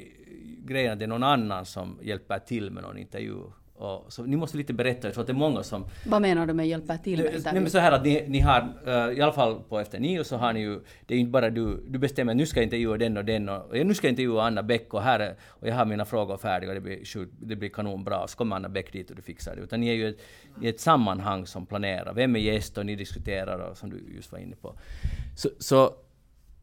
grejen 0.66 0.92
att 0.92 0.98
det 0.98 1.04
är 1.04 1.08
någon 1.08 1.22
annan 1.22 1.66
som 1.66 1.98
hjälper 2.02 2.38
till 2.38 2.70
med 2.70 2.82
någon 2.82 2.98
intervju 2.98 3.42
och, 3.80 4.12
så 4.12 4.22
ni 4.22 4.36
måste 4.36 4.56
lite 4.56 4.72
berätta, 4.72 5.06
jag 5.06 5.14
tror 5.14 5.22
att 5.22 5.26
det 5.26 5.32
är 5.32 5.34
många 5.34 5.62
som... 5.62 5.84
Vad 6.06 6.22
menar 6.22 6.46
du 6.46 6.52
med 6.52 6.68
hjälpa 6.68 6.98
till 6.98 7.22
med 7.22 7.42
Nej, 7.44 7.54
men 7.54 7.70
så 7.70 7.78
här 7.78 7.92
att 7.92 8.04
ni, 8.04 8.24
ni 8.28 8.40
har, 8.40 8.60
uh, 8.86 9.18
i 9.18 9.22
alla 9.22 9.32
fall 9.32 9.60
på 9.68 9.78
Efter 9.80 10.00
nio 10.00 10.24
så 10.24 10.36
har 10.36 10.52
ni 10.52 10.60
ju, 10.60 10.80
det 11.06 11.14
är 11.14 11.18
inte 11.18 11.30
bara 11.30 11.50
du, 11.50 11.84
du 11.88 11.98
bestämmer 11.98 12.34
nu 12.34 12.46
ska 12.46 12.60
jag 12.60 12.64
intervjua 12.64 12.96
den 12.96 13.16
och 13.16 13.24
den 13.24 13.48
och, 13.48 13.70
och 13.70 13.86
nu 13.86 13.94
ska 13.94 14.06
jag 14.06 14.12
intervjua 14.12 14.42
Anna 14.42 14.62
Bäck 14.62 14.94
och 14.94 15.02
här 15.02 15.34
och 15.46 15.68
jag 15.68 15.74
har 15.74 15.84
mina 15.84 16.04
frågor 16.04 16.36
färdiga 16.36 16.70
och 16.70 16.74
det 16.74 16.80
blir, 16.80 17.28
det 17.40 17.56
blir 17.56 17.68
kanonbra 17.68 18.22
och 18.22 18.30
så 18.30 18.36
kommer 18.36 18.56
Anna 18.56 18.68
Bäck 18.68 18.92
dit 18.92 19.10
och 19.10 19.16
du 19.16 19.22
fixar 19.22 19.56
det. 19.56 19.62
Utan 19.62 19.80
ni 19.80 19.88
är 19.88 19.94
ju 19.94 20.08
ett, 20.08 20.18
i 20.62 20.68
ett 20.68 20.80
sammanhang 20.80 21.46
som 21.46 21.66
planerar, 21.66 22.14
vem 22.14 22.36
är 22.36 22.40
gäst 22.40 22.78
och 22.78 22.86
ni 22.86 22.96
diskuterar 22.96 23.58
och 23.58 23.76
som 23.76 23.90
du 23.90 24.14
just 24.16 24.32
var 24.32 24.38
inne 24.38 24.56
på. 24.56 24.74
Så, 25.36 25.48
så 25.58 25.94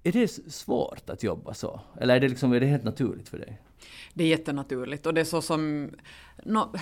är 0.04 0.12
det 0.12 0.28
svårt 0.54 1.10
att 1.10 1.24
jobba 1.24 1.54
så? 1.54 1.82
Eller 2.02 2.16
är 2.16 2.20
det, 2.20 2.28
liksom, 2.28 2.54
är 2.54 2.60
det 2.60 2.66
helt 2.66 2.84
naturligt 2.84 3.30
för 3.30 3.38
dig? 3.38 3.62
Det 4.14 4.24
är 4.24 4.28
jättenaturligt 4.28 5.06
och 5.06 5.14
det 5.14 5.22
är 5.22 5.26
så 5.26 5.42
som... 5.42 5.92
No, 6.44 6.74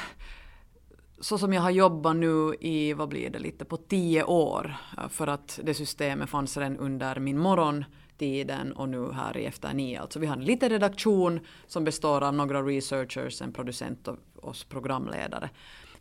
så 1.20 1.38
som 1.38 1.54
jag 1.54 1.62
har 1.62 1.72
jobbat 1.72 2.16
nu 2.16 2.56
i, 2.60 2.94
vad 2.94 3.10
blir 3.10 3.30
det, 3.30 3.40
lite 3.40 3.66
på 3.66 3.78
tio 3.78 4.24
år. 4.24 4.76
För 5.10 5.28
att 5.28 5.60
det 5.64 5.74
systemet 5.74 6.30
fanns 6.30 6.58
redan 6.58 6.78
under 6.78 7.20
min 7.20 7.40
morgontiden 7.40 8.72
och 8.72 8.90
nu 8.90 9.12
här 9.12 9.38
i 9.38 9.46
Efter 9.46 9.74
nio. 9.74 10.02
Alltså 10.02 10.20
vi 10.20 10.28
har 10.28 10.36
en 10.36 10.46
liten 10.46 10.70
redaktion 10.70 11.40
som 11.68 11.84
består 11.84 12.24
av 12.24 12.34
några 12.34 12.62
researchers, 12.62 13.42
en 13.42 13.54
producent 13.54 14.08
och 14.08 14.18
oss 14.42 14.64
programledare. 14.64 15.50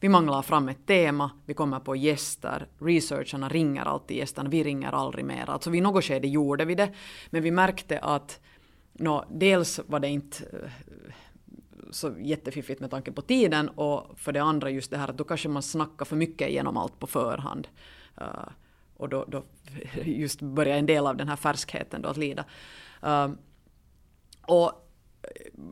Vi 0.00 0.08
manglar 0.08 0.42
fram 0.42 0.68
ett 0.68 0.86
tema, 0.86 1.30
vi 1.46 1.54
kommer 1.54 1.80
på 1.80 1.96
gäster, 1.96 2.66
researcherna 2.78 3.48
ringer 3.48 3.84
alltid 3.84 4.16
gästerna, 4.16 4.50
vi 4.50 4.64
ringer 4.64 4.92
aldrig 4.92 5.24
mer. 5.24 5.50
Alltså 5.50 5.70
vid 5.70 5.82
något 5.82 6.04
skede 6.04 6.28
gjorde 6.28 6.64
vi 6.64 6.74
det, 6.74 6.94
men 7.30 7.42
vi 7.42 7.50
märkte 7.50 7.98
att 7.98 8.40
no, 8.94 9.24
dels 9.30 9.80
var 9.86 10.00
det 10.00 10.08
inte 10.08 10.44
eh, 10.44 10.70
så 11.90 12.14
jättefiffigt 12.18 12.80
med 12.80 12.90
tanke 12.90 13.12
på 13.12 13.22
tiden 13.22 13.68
och 13.68 14.18
för 14.18 14.32
det 14.32 14.42
andra 14.42 14.70
just 14.70 14.90
det 14.90 14.96
här 14.96 15.08
att 15.08 15.18
då 15.18 15.24
kanske 15.24 15.48
man 15.48 15.62
snackar 15.62 16.04
för 16.04 16.16
mycket 16.16 16.50
genom 16.50 16.76
allt 16.76 16.98
på 16.98 17.06
förhand. 17.06 17.68
Uh, 18.20 18.48
och 18.96 19.08
då, 19.08 19.24
då 19.28 19.44
just 20.04 20.40
börjar 20.40 20.76
en 20.76 20.86
del 20.86 21.06
av 21.06 21.16
den 21.16 21.28
här 21.28 21.36
färskheten 21.36 22.02
då 22.02 22.08
att 22.08 22.16
lida. 22.16 22.44
Uh, 23.06 23.28
och 24.42 24.72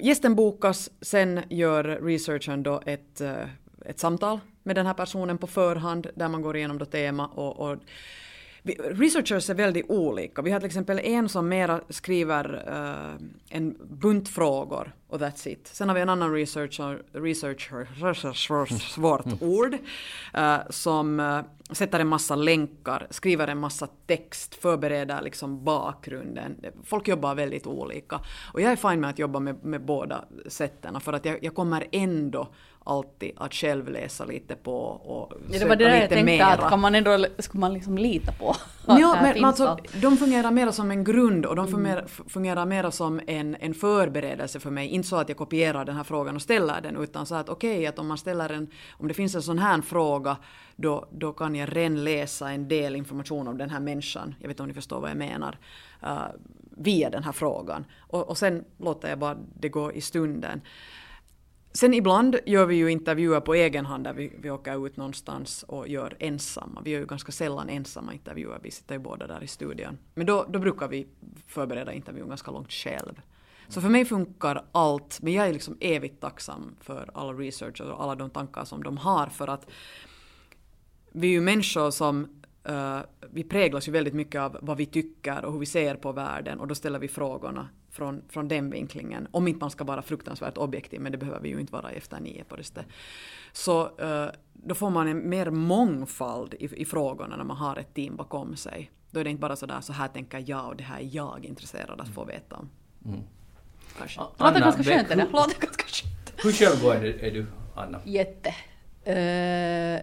gästen 0.00 0.34
bokas, 0.34 0.90
sen 1.00 1.40
gör 1.50 1.84
researchern 1.84 2.62
då 2.62 2.80
ett, 2.86 3.20
uh, 3.20 3.44
ett 3.86 3.98
samtal 3.98 4.40
med 4.62 4.76
den 4.76 4.86
här 4.86 4.94
personen 4.94 5.38
på 5.38 5.46
förhand 5.46 6.06
där 6.14 6.28
man 6.28 6.42
går 6.42 6.56
igenom 6.56 6.78
då 6.78 6.84
tema 6.84 7.26
och, 7.26 7.60
och 7.60 7.78
Researchers 8.78 9.50
är 9.50 9.54
väldigt 9.54 9.90
olika. 9.90 10.42
Vi 10.42 10.50
har 10.50 10.60
till 10.60 10.66
exempel 10.66 10.98
en 10.98 11.28
som 11.28 11.48
mera 11.48 11.80
skriver 11.88 12.54
uh, 12.68 13.26
en 13.48 13.76
bunt 13.90 14.28
frågor 14.28 14.92
och 15.12 15.20
that's 15.20 15.48
it. 15.48 15.70
Sen 15.72 15.88
har 15.88 15.94
vi 15.94 16.00
en 16.00 16.08
annan 16.08 16.32
researcher, 16.32 17.02
researcher 17.12 17.86
svårt 18.88 19.42
ord, 19.42 19.74
uh, 20.38 20.56
som 20.70 21.20
uh, 21.20 21.40
sätter 21.70 22.00
en 22.00 22.08
massa 22.08 22.36
länkar, 22.36 23.06
skriver 23.10 23.48
en 23.48 23.58
massa 23.58 23.88
text, 24.06 24.54
förbereder 24.54 25.22
liksom 25.22 25.64
bakgrunden. 25.64 26.56
Folk 26.84 27.08
jobbar 27.08 27.34
väldigt 27.34 27.66
olika. 27.66 28.20
Och 28.52 28.60
jag 28.60 28.72
är 28.72 28.76
fin 28.76 29.00
med 29.00 29.10
att 29.10 29.18
jobba 29.18 29.40
med, 29.40 29.64
med 29.64 29.84
båda 29.84 30.24
sätten 30.46 31.00
för 31.00 31.12
att 31.12 31.24
jag, 31.24 31.38
jag 31.44 31.54
kommer 31.54 31.86
ändå 31.92 32.48
alltid 32.84 33.32
att 33.36 33.54
själv 33.54 33.88
läsa 33.88 34.24
lite 34.24 34.54
på 34.54 34.76
och 34.86 35.32
ja, 35.50 35.58
Det 35.58 35.64
var 35.64 35.76
det 35.76 35.84
där 35.84 36.00
jag 36.00 36.08
tänkte 36.08 36.24
mera. 36.24 36.46
att 36.46 36.70
kan 36.70 36.80
man 36.80 36.94
ändå, 36.94 37.26
skulle 37.38 37.60
man 37.60 37.74
liksom 37.74 37.98
lita 37.98 38.32
på? 38.32 38.56
Ja, 38.86 39.18
men 39.22 39.44
alltså, 39.44 39.78
de 40.00 40.16
fungerar 40.16 40.50
mer 40.50 40.70
som 40.70 40.90
en 40.90 41.04
grund 41.04 41.46
och 41.46 41.56
de 41.56 41.66
mm. 41.66 41.72
fungerar, 41.72 42.06
fungerar 42.28 42.66
mer 42.66 42.90
som 42.90 43.20
en, 43.26 43.56
en 43.60 43.74
förberedelse 43.74 44.60
för 44.60 44.70
mig. 44.70 44.88
Inte 45.02 45.08
så 45.08 45.16
att 45.16 45.28
jag 45.28 45.38
kopierar 45.38 45.84
den 45.84 45.96
här 45.96 46.04
frågan 46.04 46.36
och 46.36 46.42
ställer 46.42 46.80
den 46.80 46.96
utan 46.96 47.26
så 47.26 47.34
att 47.34 47.48
okej 47.48 47.76
okay, 47.76 47.86
att 47.86 47.98
om 47.98 48.06
man 48.06 48.18
ställer 48.18 48.50
en, 48.50 48.68
om 48.90 49.08
det 49.08 49.14
finns 49.14 49.34
en 49.34 49.42
sån 49.42 49.58
här 49.58 49.80
fråga 49.80 50.36
då, 50.76 51.08
då 51.10 51.32
kan 51.32 51.54
jag 51.54 51.76
redan 51.76 52.04
läsa 52.04 52.50
en 52.50 52.68
del 52.68 52.96
information 52.96 53.48
om 53.48 53.58
den 53.58 53.70
här 53.70 53.80
människan, 53.80 54.34
jag 54.38 54.48
vet 54.48 54.54
inte 54.54 54.62
om 54.62 54.68
ni 54.68 54.74
förstår 54.74 55.00
vad 55.00 55.10
jag 55.10 55.16
menar, 55.16 55.58
uh, 56.02 56.26
via 56.70 57.10
den 57.10 57.22
här 57.22 57.32
frågan. 57.32 57.84
Och, 57.98 58.28
och 58.28 58.38
sen 58.38 58.64
låter 58.78 59.08
jag 59.08 59.18
bara 59.18 59.36
det 59.60 59.68
gå 59.68 59.92
i 59.92 60.00
stunden. 60.00 60.60
Sen 61.72 61.94
ibland 61.94 62.36
gör 62.46 62.66
vi 62.66 62.76
ju 62.76 62.90
intervjuer 62.90 63.40
på 63.40 63.54
egen 63.54 63.86
hand 63.86 64.04
där 64.04 64.12
vi, 64.12 64.32
vi 64.38 64.50
åker 64.50 64.86
ut 64.86 64.96
någonstans 64.96 65.62
och 65.68 65.88
gör 65.88 66.16
ensamma. 66.18 66.80
Vi 66.84 66.90
gör 66.90 67.00
ju 67.00 67.06
ganska 67.06 67.32
sällan 67.32 67.68
ensamma 67.68 68.12
intervjuer, 68.12 68.58
vi 68.62 68.70
sitter 68.70 68.94
ju 68.94 68.98
båda 68.98 69.26
där 69.26 69.42
i 69.42 69.46
studion. 69.46 69.98
Men 70.14 70.26
då, 70.26 70.46
då 70.48 70.58
brukar 70.58 70.88
vi 70.88 71.06
förbereda 71.46 71.92
intervjun 71.92 72.28
ganska 72.28 72.50
långt 72.50 72.72
själv. 72.72 73.20
Så 73.68 73.80
för 73.80 73.88
mig 73.88 74.04
funkar 74.04 74.64
allt, 74.72 75.18
men 75.22 75.32
jag 75.32 75.48
är 75.48 75.52
liksom 75.52 75.76
evigt 75.80 76.20
tacksam 76.20 76.76
för 76.80 77.10
all 77.14 77.36
research 77.36 77.80
och 77.80 78.02
alla 78.02 78.14
de 78.14 78.30
tankar 78.30 78.64
som 78.64 78.82
de 78.82 78.96
har 78.96 79.26
för 79.26 79.48
att 79.48 79.66
vi 81.12 81.26
är 81.26 81.32
ju 81.32 81.40
människor 81.40 81.90
som 81.90 82.28
uh, 82.68 82.98
vi 83.30 83.44
präglas 83.44 83.88
ju 83.88 83.92
väldigt 83.92 84.14
mycket 84.14 84.40
av 84.40 84.58
vad 84.62 84.76
vi 84.76 84.86
tycker 84.86 85.44
och 85.44 85.52
hur 85.52 85.58
vi 85.58 85.66
ser 85.66 85.94
på 85.94 86.12
världen 86.12 86.60
och 86.60 86.68
då 86.68 86.74
ställer 86.74 86.98
vi 86.98 87.08
frågorna 87.08 87.68
från, 87.90 88.22
från 88.28 88.48
den 88.48 88.70
vinklingen. 88.70 89.28
Om 89.30 89.48
inte 89.48 89.60
man 89.60 89.70
ska 89.70 89.84
vara 89.84 90.02
fruktansvärt 90.02 90.58
objektiv, 90.58 91.00
men 91.00 91.12
det 91.12 91.18
behöver 91.18 91.40
vi 91.40 91.48
ju 91.48 91.60
inte 91.60 91.72
vara 91.72 91.90
efter 91.90 92.20
nio 92.20 92.44
på 92.44 92.56
det 92.56 92.64
stället. 92.64 92.90
Så 93.52 93.84
uh, 93.84 94.30
då 94.52 94.74
får 94.74 94.90
man 94.90 95.08
en 95.08 95.28
mer 95.28 95.50
mångfald 95.50 96.54
i, 96.54 96.80
i 96.82 96.84
frågorna 96.84 97.36
när 97.36 97.44
man 97.44 97.56
har 97.56 97.76
ett 97.76 97.94
team 97.94 98.16
bakom 98.16 98.56
sig. 98.56 98.90
Då 99.10 99.20
är 99.20 99.24
det 99.24 99.30
inte 99.30 99.40
bara 99.40 99.56
sådär, 99.56 99.80
så 99.80 99.92
här 99.92 100.08
tänker 100.08 100.44
jag 100.46 100.66
och 100.66 100.76
det 100.76 100.84
här 100.84 101.00
är 101.00 101.08
jag 101.12 101.44
intresserad 101.44 102.00
att 102.00 102.08
få 102.08 102.24
veta 102.24 102.56
om. 102.56 102.70
Mm. 103.04 103.20
Kanske. 103.98 104.20
Låter 104.38 104.60
ganska 104.60 104.82
skönt 104.82 105.08
det 105.08 105.14
där. 105.14 105.28
Låter 105.32 105.60
ganska 105.60 105.84
skönt. 105.84 106.32
Hur 106.44 106.52
självgående 106.52 107.26
är 107.26 107.30
du, 107.30 107.46
Anna? 107.74 108.00
Jätte. 108.04 108.54
Uh, 109.08 110.00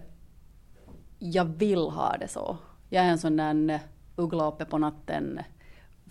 jag 1.20 1.46
vill 1.46 1.80
ha 1.80 2.18
det 2.20 2.28
så. 2.28 2.58
Jag 2.90 3.06
är 3.06 3.10
en 3.10 3.20
sån 3.20 3.38
där 3.38 3.80
uggla 4.16 4.48
uppe 4.48 4.66
på 4.66 4.78
natten, 4.78 5.40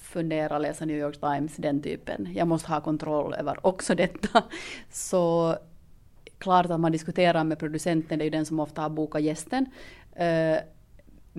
fundera, 0.01 0.59
läsa 0.59 0.85
New 0.85 0.97
York 0.97 1.21
Times, 1.21 1.57
den 1.57 1.83
typen. 1.83 2.29
Jag 2.35 2.49
måste 2.49 2.73
ha 2.73 2.81
kontroll 2.81 3.35
över 3.35 3.67
också 3.67 3.95
detta. 3.95 4.43
Så 4.91 5.57
klart 6.39 6.67
att 6.67 6.81
man 6.81 6.93
diskuterar 6.93 7.45
med 7.45 7.59
producenten, 7.59 8.19
det 8.19 8.23
är 8.23 8.27
ju 8.27 8.31
den 8.31 8.47
som 8.47 8.61
ofta 8.61 8.83
har 8.83 8.89
bokat 8.89 9.23
gästen. 9.23 9.67
Eh, 10.13 10.59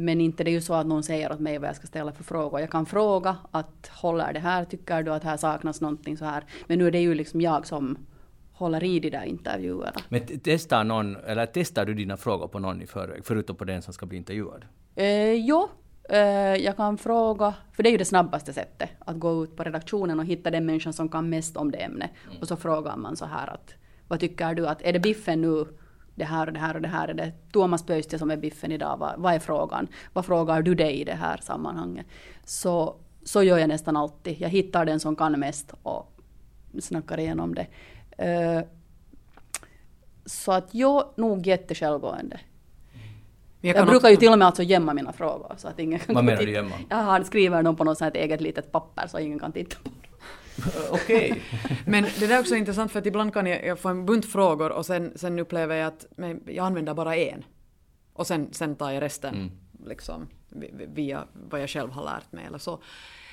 men 0.05 0.21
inte 0.21 0.43
det 0.43 0.51
är 0.51 0.53
ju 0.53 0.61
så 0.61 0.73
att 0.73 0.87
någon 0.87 1.03
säger 1.03 1.31
åt 1.31 1.39
mig 1.39 1.57
vad 1.57 1.69
jag 1.69 1.75
ska 1.75 1.87
ställa 1.87 2.11
för 2.11 2.23
frågor. 2.23 2.59
Jag 2.59 2.71
kan 2.71 2.85
fråga 2.85 3.37
att 3.51 3.87
håller 3.91 4.33
det 4.33 4.39
här, 4.39 4.65
tycker 4.65 5.03
du 5.03 5.13
att 5.13 5.23
här 5.23 5.37
saknas 5.37 5.81
någonting 5.81 6.17
så 6.17 6.25
här. 6.25 6.43
Men 6.67 6.79
nu 6.79 6.87
är 6.87 6.91
det 6.91 6.99
ju 6.99 7.13
liksom 7.15 7.41
jag 7.41 7.67
som 7.67 7.97
håller 8.53 8.83
i 8.83 8.99
de 8.99 9.09
där 9.09 9.23
intervjuerna. 9.23 10.01
Men 10.09 10.21
testar 10.43 10.83
någon, 10.83 11.15
eller 11.15 11.45
testar 11.45 11.85
du 11.85 11.93
dina 11.93 12.17
frågor 12.17 12.47
på 12.47 12.59
någon 12.59 12.81
i 12.81 12.87
förväg, 12.87 13.25
förutom 13.25 13.55
på 13.55 13.65
den 13.65 13.81
som 13.81 13.93
ska 13.93 14.05
bli 14.05 14.17
intervjuad? 14.17 14.65
Eh, 14.95 15.33
jo, 15.33 15.69
eh, 16.09 16.19
jag 16.55 16.77
kan 16.77 16.97
fråga, 16.97 17.53
för 17.71 17.83
det 17.83 17.89
är 17.89 17.91
ju 17.91 17.97
det 17.97 18.05
snabbaste 18.05 18.53
sättet, 18.53 18.89
att 18.99 19.19
gå 19.19 19.43
ut 19.43 19.55
på 19.55 19.63
redaktionen 19.63 20.19
och 20.19 20.25
hitta 20.25 20.51
den 20.51 20.65
människan 20.65 20.93
som 20.93 21.09
kan 21.09 21.29
mest 21.29 21.57
om 21.57 21.71
det 21.71 21.77
ämnet. 21.77 22.11
Mm. 22.27 22.41
Och 22.41 22.47
så 22.47 22.55
frågar 22.55 22.97
man 22.97 23.15
så 23.15 23.25
här 23.25 23.47
att, 23.47 23.73
vad 24.07 24.19
tycker 24.19 24.53
du 24.53 24.67
att, 24.67 24.81
är 24.81 24.93
det 24.93 24.99
biffen 24.99 25.41
nu 25.41 25.65
det 26.19 26.25
här 26.25 26.47
och 26.47 26.53
det 26.53 26.59
här 26.59 26.75
och 26.75 26.81
det 26.81 26.87
här. 26.87 27.07
Är 27.07 27.13
det 27.13 27.31
Tuomas 27.53 27.85
Pöysti 27.85 28.19
som 28.19 28.31
är 28.31 28.37
biffen 28.37 28.71
idag? 28.71 28.97
Vad, 28.97 29.13
vad 29.17 29.33
är 29.33 29.39
frågan? 29.39 29.87
Vad 30.13 30.25
frågar 30.25 30.61
du 30.61 30.75
dig 30.75 31.01
i 31.01 31.03
det 31.03 31.13
här 31.13 31.37
sammanhanget? 31.37 32.05
Så, 32.45 32.95
så 33.23 33.43
gör 33.43 33.57
jag 33.57 33.67
nästan 33.67 33.97
alltid. 33.97 34.41
Jag 34.41 34.49
hittar 34.49 34.85
den 34.85 34.99
som 34.99 35.15
kan 35.15 35.39
mest 35.39 35.73
och 35.83 36.13
snackar 36.79 37.19
igenom 37.19 37.55
det. 37.55 37.67
Uh, 38.25 38.63
så 40.25 40.51
att 40.51 40.73
jag 40.73 41.03
nog 41.15 41.47
jättesjälvgående. 41.47 42.39
Jag, 43.61 43.77
jag 43.77 43.87
brukar 43.87 44.09
ju 44.09 44.15
till 44.15 44.31
och 44.31 44.39
med 44.39 44.45
alltså 44.45 44.63
gömma 44.63 44.93
mina 44.93 45.13
frågor. 45.13 45.55
Så 45.57 45.67
att 45.67 45.79
ingen 45.79 45.99
kan 45.99 46.15
Vad 46.15 46.23
menar 46.23 46.41
du 46.41 46.51
gömma? 46.51 46.75
Jag 46.89 47.25
skriver 47.25 47.63
dem 47.63 47.75
på 47.75 47.83
något 47.83 47.97
sånt 47.97 48.15
eget 48.15 48.41
litet 48.41 48.71
papper 48.71 49.07
så 49.07 49.19
ingen 49.19 49.39
kan 49.39 49.51
titta 49.51 49.75
på 49.83 49.89
Okej. 50.91 51.31
Okay. 51.31 51.41
Men 51.85 52.03
det 52.03 52.27
där 52.27 52.35
är 52.35 52.39
också 52.39 52.55
intressant 52.55 52.91
för 52.91 52.99
att 52.99 53.05
ibland 53.05 53.33
kan 53.33 53.45
jag, 53.45 53.65
jag 53.65 53.79
få 53.79 53.89
en 53.89 54.05
bunt 54.05 54.25
frågor 54.25 54.71
och 54.71 54.85
sen, 54.85 55.13
sen 55.15 55.39
upplever 55.39 55.75
jag 55.75 55.87
att 55.87 56.05
men 56.17 56.43
jag 56.45 56.65
använder 56.65 56.93
bara 56.93 57.15
en. 57.15 57.43
Och 58.13 58.27
sen, 58.27 58.53
sen 58.53 58.75
tar 58.75 58.91
jag 58.91 59.01
resten 59.01 59.35
mm. 59.35 59.51
liksom, 59.85 60.27
via 60.93 61.23
vad 61.49 61.61
jag 61.61 61.69
själv 61.69 61.91
har 61.91 62.03
lärt 62.03 62.31
mig 62.31 62.45
eller 62.45 62.57
så. 62.57 62.81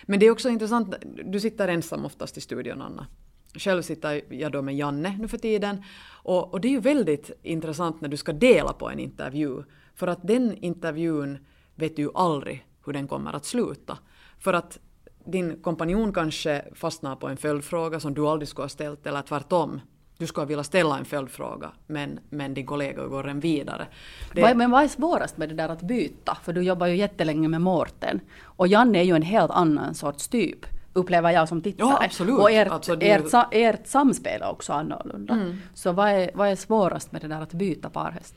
Men 0.02 0.20
det 0.20 0.26
är 0.26 0.30
också 0.30 0.48
intressant, 0.48 0.94
du 1.24 1.40
sitter 1.40 1.68
ensam 1.68 2.04
oftast 2.04 2.36
i 2.36 2.40
studion 2.40 2.82
Anna. 2.82 3.06
Själv 3.54 3.82
sitter 3.82 4.34
jag 4.34 4.52
då 4.52 4.62
med 4.62 4.76
Janne 4.76 5.16
nu 5.20 5.28
för 5.28 5.38
tiden. 5.38 5.82
Och, 6.22 6.52
och 6.52 6.60
det 6.60 6.68
är 6.68 6.72
ju 6.72 6.80
väldigt 6.80 7.30
intressant 7.42 8.00
när 8.00 8.08
du 8.08 8.16
ska 8.16 8.32
dela 8.32 8.72
på 8.72 8.90
en 8.90 8.98
intervju. 8.98 9.62
För 9.94 10.06
att 10.06 10.26
den 10.26 10.56
intervjun 10.64 11.38
vet 11.74 11.96
du 11.96 12.02
ju 12.02 12.10
aldrig 12.14 12.66
hur 12.86 12.92
den 12.92 13.08
kommer 13.08 13.32
att 13.32 13.44
sluta. 13.44 13.98
För 14.38 14.52
att 14.52 14.78
din 15.26 15.62
kompanjon 15.62 16.12
kanske 16.12 16.64
fastnar 16.74 17.16
på 17.16 17.28
en 17.28 17.36
följdfråga 17.36 18.00
som 18.00 18.14
du 18.14 18.26
aldrig 18.26 18.48
skulle 18.48 18.64
ha 18.64 18.68
ställt 18.68 19.06
eller 19.06 19.22
tvärtom. 19.22 19.80
Du 20.18 20.26
skulle 20.26 20.46
vilja 20.46 20.64
ställa 20.64 20.98
en 20.98 21.04
följdfråga 21.04 21.72
men, 21.86 22.20
men 22.30 22.54
din 22.54 22.66
kollega 22.66 23.06
går 23.06 23.28
en 23.28 23.40
vidare. 23.40 23.86
Det... 24.34 24.54
Men 24.54 24.70
vad 24.70 24.84
är 24.84 24.88
svårast 24.88 25.36
med 25.36 25.48
det 25.48 25.54
där 25.54 25.68
att 25.68 25.82
byta? 25.82 26.38
För 26.42 26.52
du 26.52 26.62
jobbar 26.62 26.86
ju 26.86 26.96
jättelänge 26.96 27.48
med 27.48 27.60
Mårten. 27.60 28.20
Och 28.42 28.68
Janne 28.68 28.98
är 28.98 29.02
ju 29.02 29.16
en 29.16 29.22
helt 29.22 29.50
annan 29.50 29.94
sorts 29.94 30.28
typ 30.28 30.66
upplever 30.96 31.30
jag 31.30 31.48
som 31.48 31.62
tittare. 31.62 31.88
Ja, 31.88 32.04
absolut. 32.04 32.38
Och 32.38 32.50
ert, 32.50 32.68
alltså 32.68 32.96
det... 32.96 33.10
ert, 33.10 33.34
ert 33.50 33.86
samspel 33.86 34.42
är 34.42 34.50
också 34.50 34.72
annorlunda. 34.72 35.34
Mm. 35.34 35.56
Så 35.74 35.92
vad 35.92 36.10
är, 36.10 36.30
vad 36.34 36.48
är 36.48 36.56
svårast 36.56 37.12
med 37.12 37.20
det 37.20 37.28
där 37.28 37.40
att 37.40 37.52
byta 37.52 37.90
parhäst? 37.90 38.34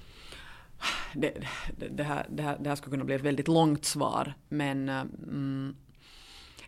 Det, 1.13 1.33
det, 1.77 1.87
det, 1.87 2.03
här, 2.03 2.25
det, 2.29 2.43
här, 2.43 2.57
det 2.59 2.69
här 2.69 2.75
skulle 2.75 2.91
kunna 2.91 3.05
bli 3.05 3.15
ett 3.15 3.21
väldigt 3.21 3.47
långt 3.47 3.85
svar 3.85 4.33
men 4.49 4.89
mm, 4.89 5.75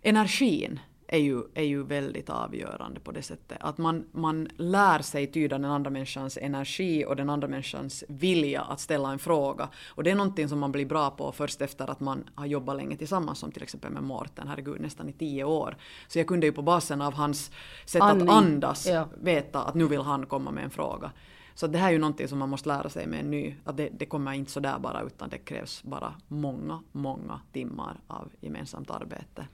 energin 0.02 0.80
är 1.12 1.18
ju, 1.18 1.44
är 1.54 1.64
ju 1.64 1.84
väldigt 1.84 2.30
avgörande 2.30 3.00
på 3.00 3.12
det 3.12 3.22
sättet. 3.22 3.58
Att 3.62 3.78
man, 3.78 4.06
man 4.12 4.48
lär 4.58 5.00
sig 5.00 5.28
tyda 5.28 5.58
den 5.58 5.72
andra 5.72 5.90
människans 5.92 6.38
energi 6.38 7.06
och 7.06 7.16
den 7.16 7.30
andra 7.30 7.48
människans 7.48 8.04
vilja 8.08 8.62
att 8.62 8.80
ställa 8.80 9.12
en 9.12 9.20
fråga. 9.20 9.70
Och 9.88 10.04
det 10.04 10.12
är 10.12 10.16
någonting 10.16 10.50
som 10.50 10.60
man 10.60 10.72
blir 10.72 10.86
bra 10.86 11.10
på 11.10 11.32
först 11.32 11.62
efter 11.62 11.90
att 11.90 12.00
man 12.00 12.24
har 12.36 12.46
jobbat 12.46 12.78
länge 12.78 12.98
tillsammans, 12.98 13.40
som 13.40 13.52
till 13.52 13.64
exempel 13.64 13.92
med 13.92 14.04
Mårten, 14.04 14.48
herregud, 14.48 14.82
nästan 14.82 15.10
i 15.10 15.14
tio 15.14 15.44
år. 15.44 15.78
Så 16.08 16.20
jag 16.20 16.28
kunde 16.28 16.46
ju 16.46 16.52
på 16.52 16.62
basen 16.62 17.02
av 17.02 17.14
hans 17.14 17.52
sätt 17.86 18.02
Andning. 18.02 18.30
att 18.30 18.36
andas 18.36 18.88
ja. 18.88 19.08
veta 19.22 19.64
att 19.64 19.76
nu 19.76 19.88
vill 19.88 20.02
han 20.02 20.26
komma 20.26 20.52
med 20.52 20.64
en 20.64 20.70
fråga. 20.70 21.12
Så 21.54 21.68
det 21.68 21.78
här 21.78 21.88
är 21.88 21.92
ju 21.92 22.00
någonting 22.00 22.28
som 22.28 22.40
man 22.40 22.50
måste 22.50 22.70
lära 22.70 22.90
sig 22.90 23.08
med 23.08 23.20
en 23.20 23.32
ny, 23.32 23.56
att 23.64 23.78
det, 23.78 23.90
det 23.92 24.06
kommer 24.06 24.34
inte 24.34 24.52
sådär 24.52 24.80
bara 24.80 25.02
utan 25.02 25.30
det 25.30 25.38
krävs 25.38 25.84
bara 25.84 26.14
många, 26.28 26.84
många 26.92 27.40
timmar 27.52 28.00
av 28.08 28.30
gemensamt 28.40 28.90
arbete. 28.90 29.48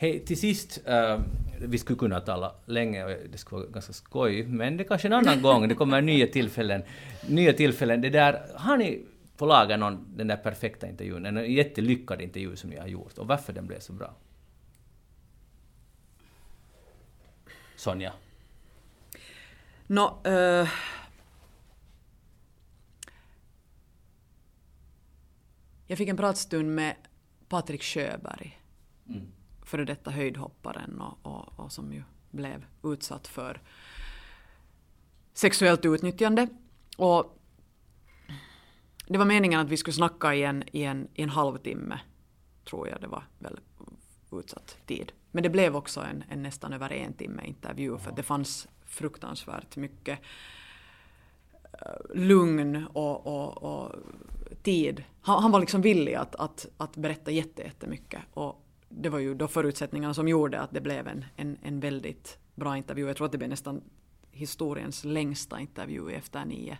Hej, 0.00 0.24
till 0.24 0.40
sist, 0.40 0.80
uh, 0.88 1.20
vi 1.60 1.78
skulle 1.78 1.98
kunna 1.98 2.20
tala 2.20 2.54
länge 2.66 3.04
och 3.04 3.10
det 3.30 3.38
skulle 3.38 3.60
vara 3.60 3.70
ganska 3.70 3.92
skoj, 3.92 4.46
men 4.46 4.76
det 4.76 4.84
är 4.84 4.88
kanske 4.88 5.08
en 5.08 5.12
annan 5.12 5.42
gång, 5.42 5.68
det 5.68 5.74
kommer 5.74 6.00
nya 6.02 6.26
tillfällen. 6.26 6.82
Nya 7.28 7.52
tillfällen, 7.52 8.00
det 8.00 8.10
där, 8.10 8.52
har 8.54 8.76
ni 8.76 9.06
på 9.36 9.46
lager 9.46 9.76
någon, 9.76 10.16
den 10.16 10.26
där 10.26 10.36
perfekta 10.36 10.88
intervjun, 10.88 11.26
en 11.26 11.52
jättelyckad 11.52 12.20
intervju 12.20 12.56
som 12.56 12.70
ni 12.70 12.78
har 12.78 12.86
gjort, 12.86 13.18
och 13.18 13.26
varför 13.26 13.52
den 13.52 13.66
blev 13.66 13.80
så 13.80 13.92
bra? 13.92 14.14
Sonja? 17.76 18.12
No, 19.86 20.20
uh, 20.26 20.68
jag 25.86 25.98
fick 25.98 26.08
en 26.08 26.16
pratstund 26.16 26.74
med 26.74 26.94
Patrik 27.48 27.82
Sjöberg. 27.82 28.58
Mm 29.08 29.37
före 29.68 29.84
detta 29.84 30.10
höjdhopparen 30.10 31.00
och, 31.00 31.18
och, 31.22 31.60
och 31.60 31.72
som 31.72 31.92
ju 31.92 32.02
blev 32.30 32.64
utsatt 32.82 33.26
för 33.26 33.60
sexuellt 35.34 35.84
utnyttjande. 35.84 36.48
Och 36.96 37.38
det 39.06 39.18
var 39.18 39.24
meningen 39.24 39.60
att 39.60 39.68
vi 39.68 39.76
skulle 39.76 39.94
snacka 39.94 40.34
i 40.34 40.44
en, 40.44 40.64
i 40.72 40.82
en, 40.82 41.08
i 41.14 41.22
en 41.22 41.28
halvtimme, 41.28 42.00
tror 42.64 42.88
jag 42.88 43.00
det 43.00 43.06
var 43.06 43.22
väl 43.38 43.60
utsatt 44.32 44.76
tid. 44.86 45.12
Men 45.30 45.42
det 45.42 45.50
blev 45.50 45.76
också 45.76 46.00
en, 46.00 46.24
en 46.28 46.42
nästan 46.42 46.72
över 46.72 46.92
en 46.92 47.12
timme 47.12 47.42
intervju 47.44 47.98
för 47.98 48.12
det 48.12 48.22
fanns 48.22 48.68
fruktansvärt 48.84 49.76
mycket 49.76 50.18
eh, 51.72 52.14
lugn 52.14 52.86
och, 52.86 53.26
och, 53.26 53.62
och 53.62 53.92
tid. 54.62 55.04
Han, 55.20 55.42
han, 55.42 55.50
var 55.50 55.60
liksom 55.60 55.82
villig 55.82 56.14
att, 56.14 56.34
att, 56.34 56.66
att 56.76 56.96
berätta 56.96 57.30
jättemycket. 57.30 58.22
Och 58.34 58.64
det 58.88 59.08
var 59.08 59.18
ju 59.18 59.34
då 59.34 59.48
förutsättningarna 59.48 60.14
som 60.14 60.28
gjorde 60.28 60.60
att 60.60 60.70
det 60.70 60.80
blev 60.80 61.08
en, 61.08 61.24
en, 61.36 61.58
en 61.62 61.80
väldigt 61.80 62.38
bra 62.54 62.76
intervju. 62.76 63.06
Jag 63.06 63.16
tror 63.16 63.26
att 63.26 63.32
det 63.32 63.38
blev 63.38 63.50
nästan 63.50 63.82
historiens 64.30 65.04
längsta 65.04 65.60
intervju 65.60 66.10
efter 66.10 66.44
nio. 66.44 66.78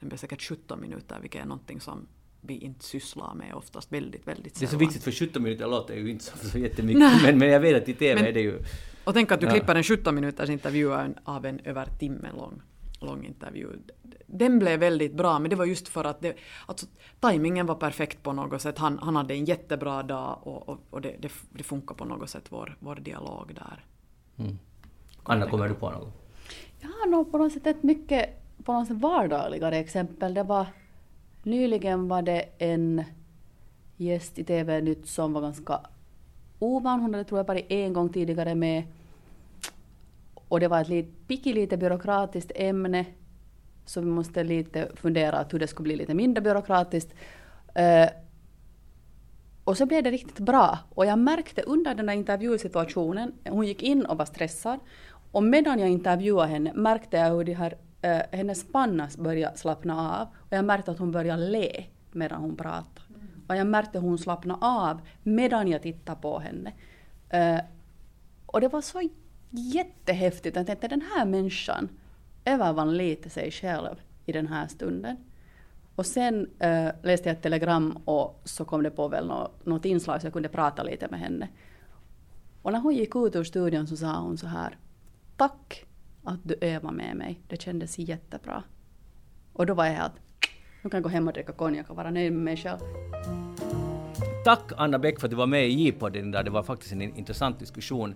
Den 0.00 0.08
blev 0.08 0.18
säkert 0.18 0.42
17 0.42 0.80
minuter, 0.80 1.18
vilket 1.20 1.42
är 1.42 1.46
någonting 1.46 1.80
som 1.80 2.06
vi 2.40 2.58
inte 2.58 2.84
sysslar 2.84 3.34
med 3.34 3.54
oftast 3.54 3.92
väldigt, 3.92 4.28
väldigt 4.28 4.56
sällan. 4.56 4.70
Det 4.70 4.76
är 4.76 4.78
så 4.78 4.78
viktigt 4.78 5.04
för 5.04 5.26
17 5.26 5.42
minuter 5.42 5.66
låter 5.66 5.94
ju 5.94 6.10
inte 6.10 6.24
så, 6.24 6.48
så 6.48 6.58
jättemycket, 6.58 7.22
men, 7.22 7.38
men 7.38 7.48
jag 7.48 7.60
vet 7.60 7.82
att 7.82 7.88
i 7.88 7.94
TV 7.94 8.14
men, 8.14 8.28
är 8.28 8.32
det 8.32 8.40
ju... 8.40 8.58
Och 9.04 9.14
tänk 9.14 9.32
att 9.32 9.40
du 9.40 9.46
ja. 9.46 9.52
klipper 9.52 9.74
en 9.74 9.82
17 9.82 10.14
minuters 10.14 10.50
intervju 10.50 10.92
av 11.24 11.46
en 11.46 11.60
över 11.64 11.86
timme 11.98 12.28
lång, 12.36 12.62
lång 13.00 13.24
intervju 13.24 13.68
den 14.32 14.58
blev 14.58 14.80
väldigt 14.80 15.14
bra, 15.14 15.38
men 15.38 15.50
det 15.50 15.56
var 15.56 15.64
just 15.64 15.88
för 15.88 16.04
att 16.04 16.20
det, 16.20 16.36
alltså, 16.66 16.86
tajmingen 17.20 17.66
var 17.66 17.74
perfekt 17.74 18.22
på 18.22 18.32
något 18.32 18.62
sätt. 18.62 18.78
Han, 18.78 18.98
han 18.98 19.16
hade 19.16 19.34
en 19.34 19.44
jättebra 19.44 20.02
dag 20.02 20.38
och, 20.42 20.68
och, 20.68 20.78
och 20.90 21.00
det, 21.00 21.16
det, 21.18 21.32
det 21.50 21.62
funkar 21.62 21.94
på 21.94 22.04
något 22.04 22.30
sätt, 22.30 22.44
vår, 22.48 22.76
vår 22.80 22.96
dialog 22.96 23.52
där. 23.54 23.84
Mm. 24.38 24.58
Anna, 25.22 25.50
kommer 25.50 25.68
du 25.68 25.74
på 25.74 25.90
något? 25.90 26.08
Jag 26.80 26.88
har 26.88 27.06
nog 27.06 27.32
på 27.32 27.38
något 27.38 27.52
sätt 27.52 27.66
ett 27.66 27.82
mycket 27.82 28.42
på 28.64 28.72
något 28.72 28.88
sätt 28.88 28.96
vardagligare 28.96 29.76
exempel. 29.76 30.34
Det 30.34 30.42
var 30.42 30.66
nyligen 31.42 32.08
var 32.08 32.22
det 32.22 32.44
en 32.58 33.04
gäst 33.96 34.38
i 34.38 34.44
TV-nytt 34.44 35.06
som 35.06 35.32
var 35.32 35.40
ganska 35.40 35.80
ovan. 36.58 37.00
Hon 37.00 37.14
hade 37.14 37.24
tror 37.24 37.38
jag 37.38 37.46
bara 37.46 37.58
en 37.58 37.92
gång 37.92 38.08
tidigare 38.08 38.54
med. 38.54 38.82
Och 40.50 40.60
det 40.60 40.68
var 40.68 40.80
ett 40.80 40.88
lite, 40.88 41.52
lite 41.52 41.76
byråkratiskt 41.76 42.52
ämne 42.54 43.06
så 43.84 44.00
vi 44.00 44.06
måste 44.06 44.44
lite 44.44 44.88
fundera 44.94 45.38
att 45.38 45.54
hur 45.54 45.58
det 45.58 45.66
skulle 45.66 45.84
bli 45.84 45.96
lite 45.96 46.14
mindre 46.14 46.42
byråkratiskt. 46.42 47.14
Uh, 47.78 48.10
och 49.64 49.76
så 49.76 49.86
blev 49.86 50.02
det 50.02 50.10
riktigt 50.10 50.38
bra. 50.38 50.78
Och 50.94 51.06
jag 51.06 51.18
märkte 51.18 51.62
under 51.62 51.94
den 51.94 52.06
där 52.06 52.14
intervjusituationen, 52.14 53.32
hon 53.48 53.66
gick 53.66 53.82
in 53.82 54.06
och 54.06 54.18
var 54.18 54.24
stressad. 54.24 54.80
Och 55.32 55.42
medan 55.42 55.78
jag 55.78 55.88
intervjuade 55.88 56.48
henne 56.48 56.72
märkte 56.72 57.16
jag 57.16 57.30
hur 57.30 57.44
de 57.44 57.52
här, 57.52 57.72
uh, 58.04 58.38
hennes 58.38 58.72
panna 58.72 59.08
började 59.18 59.56
slappna 59.56 60.20
av. 60.20 60.26
Och 60.36 60.56
jag 60.56 60.64
märkte 60.64 60.90
att 60.90 60.98
hon 60.98 61.12
började 61.12 61.50
le 61.50 61.84
medan 62.12 62.40
hon 62.40 62.56
pratade. 62.56 63.00
Och 63.48 63.56
jag 63.56 63.66
märkte 63.66 63.98
hur 63.98 64.08
hon 64.08 64.18
slappnade 64.18 64.66
av 64.66 65.00
medan 65.22 65.68
jag 65.68 65.82
tittade 65.82 66.20
på 66.20 66.38
henne. 66.38 66.72
Uh, 67.34 67.60
och 68.46 68.60
det 68.60 68.68
var 68.68 68.80
så 68.80 69.00
jättehäftigt. 69.50 70.56
Jag 70.56 70.66
tänkte 70.66 70.88
den 70.88 71.02
här 71.14 71.24
människan 71.24 71.88
övervann 72.44 72.96
lite 72.96 73.30
sig 73.30 73.50
själv 73.50 73.96
i 74.26 74.32
den 74.32 74.46
här 74.46 74.68
stunden. 74.68 75.16
Och 75.94 76.06
sen 76.06 76.50
äh, 76.58 76.88
läste 77.02 77.28
jag 77.28 77.36
ett 77.36 77.42
telegram 77.42 77.98
och 78.04 78.40
så 78.44 78.64
kom 78.64 78.82
det 78.82 78.90
på 78.90 79.08
väl 79.08 79.26
något, 79.26 79.66
något 79.66 79.84
inslag 79.84 80.20
så 80.20 80.26
jag 80.26 80.32
kunde 80.32 80.48
prata 80.48 80.82
lite 80.82 81.08
med 81.10 81.20
henne. 81.20 81.48
Och 82.62 82.72
när 82.72 82.80
hon 82.80 82.94
gick 82.94 83.16
ut 83.16 83.36
ur 83.36 83.44
studion 83.44 83.86
så 83.86 83.96
sa 83.96 84.20
hon 84.20 84.38
så 84.38 84.46
här. 84.46 84.76
Tack 85.36 85.84
att 86.24 86.40
du 86.42 86.56
övade 86.60 86.96
med 86.96 87.16
mig. 87.16 87.40
Det 87.48 87.62
kändes 87.62 87.98
jättebra. 87.98 88.62
Och 89.52 89.66
då 89.66 89.74
var 89.74 89.86
jag 89.86 89.92
helt, 89.92 90.12
nu 90.82 90.90
kan 90.90 90.98
jag 90.98 91.02
gå 91.02 91.08
hem 91.08 91.28
och 91.28 91.34
dricka 91.34 91.52
konjak 91.52 91.90
och 91.90 91.96
vara 91.96 92.10
nöjd 92.10 92.32
med 92.32 92.42
mig 92.42 92.56
själv. 92.56 92.78
Tack 94.44 94.72
Anna 94.76 94.98
Bäck 94.98 95.20
för 95.20 95.26
att 95.26 95.30
du 95.30 95.36
var 95.36 95.46
med 95.46 95.68
i 95.68 95.72
J-podden 95.72 96.30
där. 96.30 96.42
Det 96.42 96.50
var 96.50 96.62
faktiskt 96.62 96.92
en 96.92 97.02
intressant 97.02 97.58
diskussion. 97.58 98.14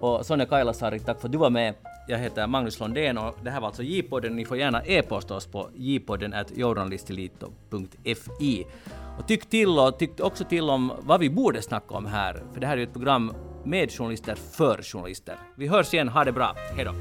Och 0.00 0.26
Sonja 0.26 0.46
Kailasari, 0.46 0.98
tack 0.98 1.20
för 1.20 1.28
att 1.28 1.32
du 1.32 1.38
var 1.38 1.50
med. 1.50 1.74
Jag 2.08 2.18
heter 2.18 2.46
Magnus 2.46 2.80
Londén 2.80 3.18
och 3.18 3.38
det 3.42 3.50
här 3.50 3.60
var 3.60 3.66
alltså 3.66 3.82
J-podden. 3.82 4.36
Ni 4.36 4.44
får 4.44 4.56
gärna 4.56 4.82
e-posta 4.84 5.36
oss 5.36 5.46
på 5.46 5.70
jpodden 5.74 6.34
journalistilito.fi. 6.56 8.66
Och 9.18 9.28
tyck 9.28 9.50
till 9.50 9.78
och 9.78 9.98
tyck 9.98 10.20
också 10.20 10.44
till 10.44 10.70
om 10.70 10.92
vad 11.00 11.20
vi 11.20 11.30
borde 11.30 11.62
snacka 11.62 11.94
om 11.94 12.06
här, 12.06 12.42
för 12.52 12.60
det 12.60 12.66
här 12.66 12.74
är 12.74 12.78
ju 12.78 12.84
ett 12.84 12.92
program 12.92 13.32
med 13.64 13.92
journalister 13.92 14.34
för 14.34 14.82
journalister. 14.82 15.36
Vi 15.56 15.66
hörs 15.66 15.94
igen, 15.94 16.08
ha 16.08 16.24
det 16.24 16.32
bra, 16.32 16.56
hej 16.76 16.84
då! 16.84 16.92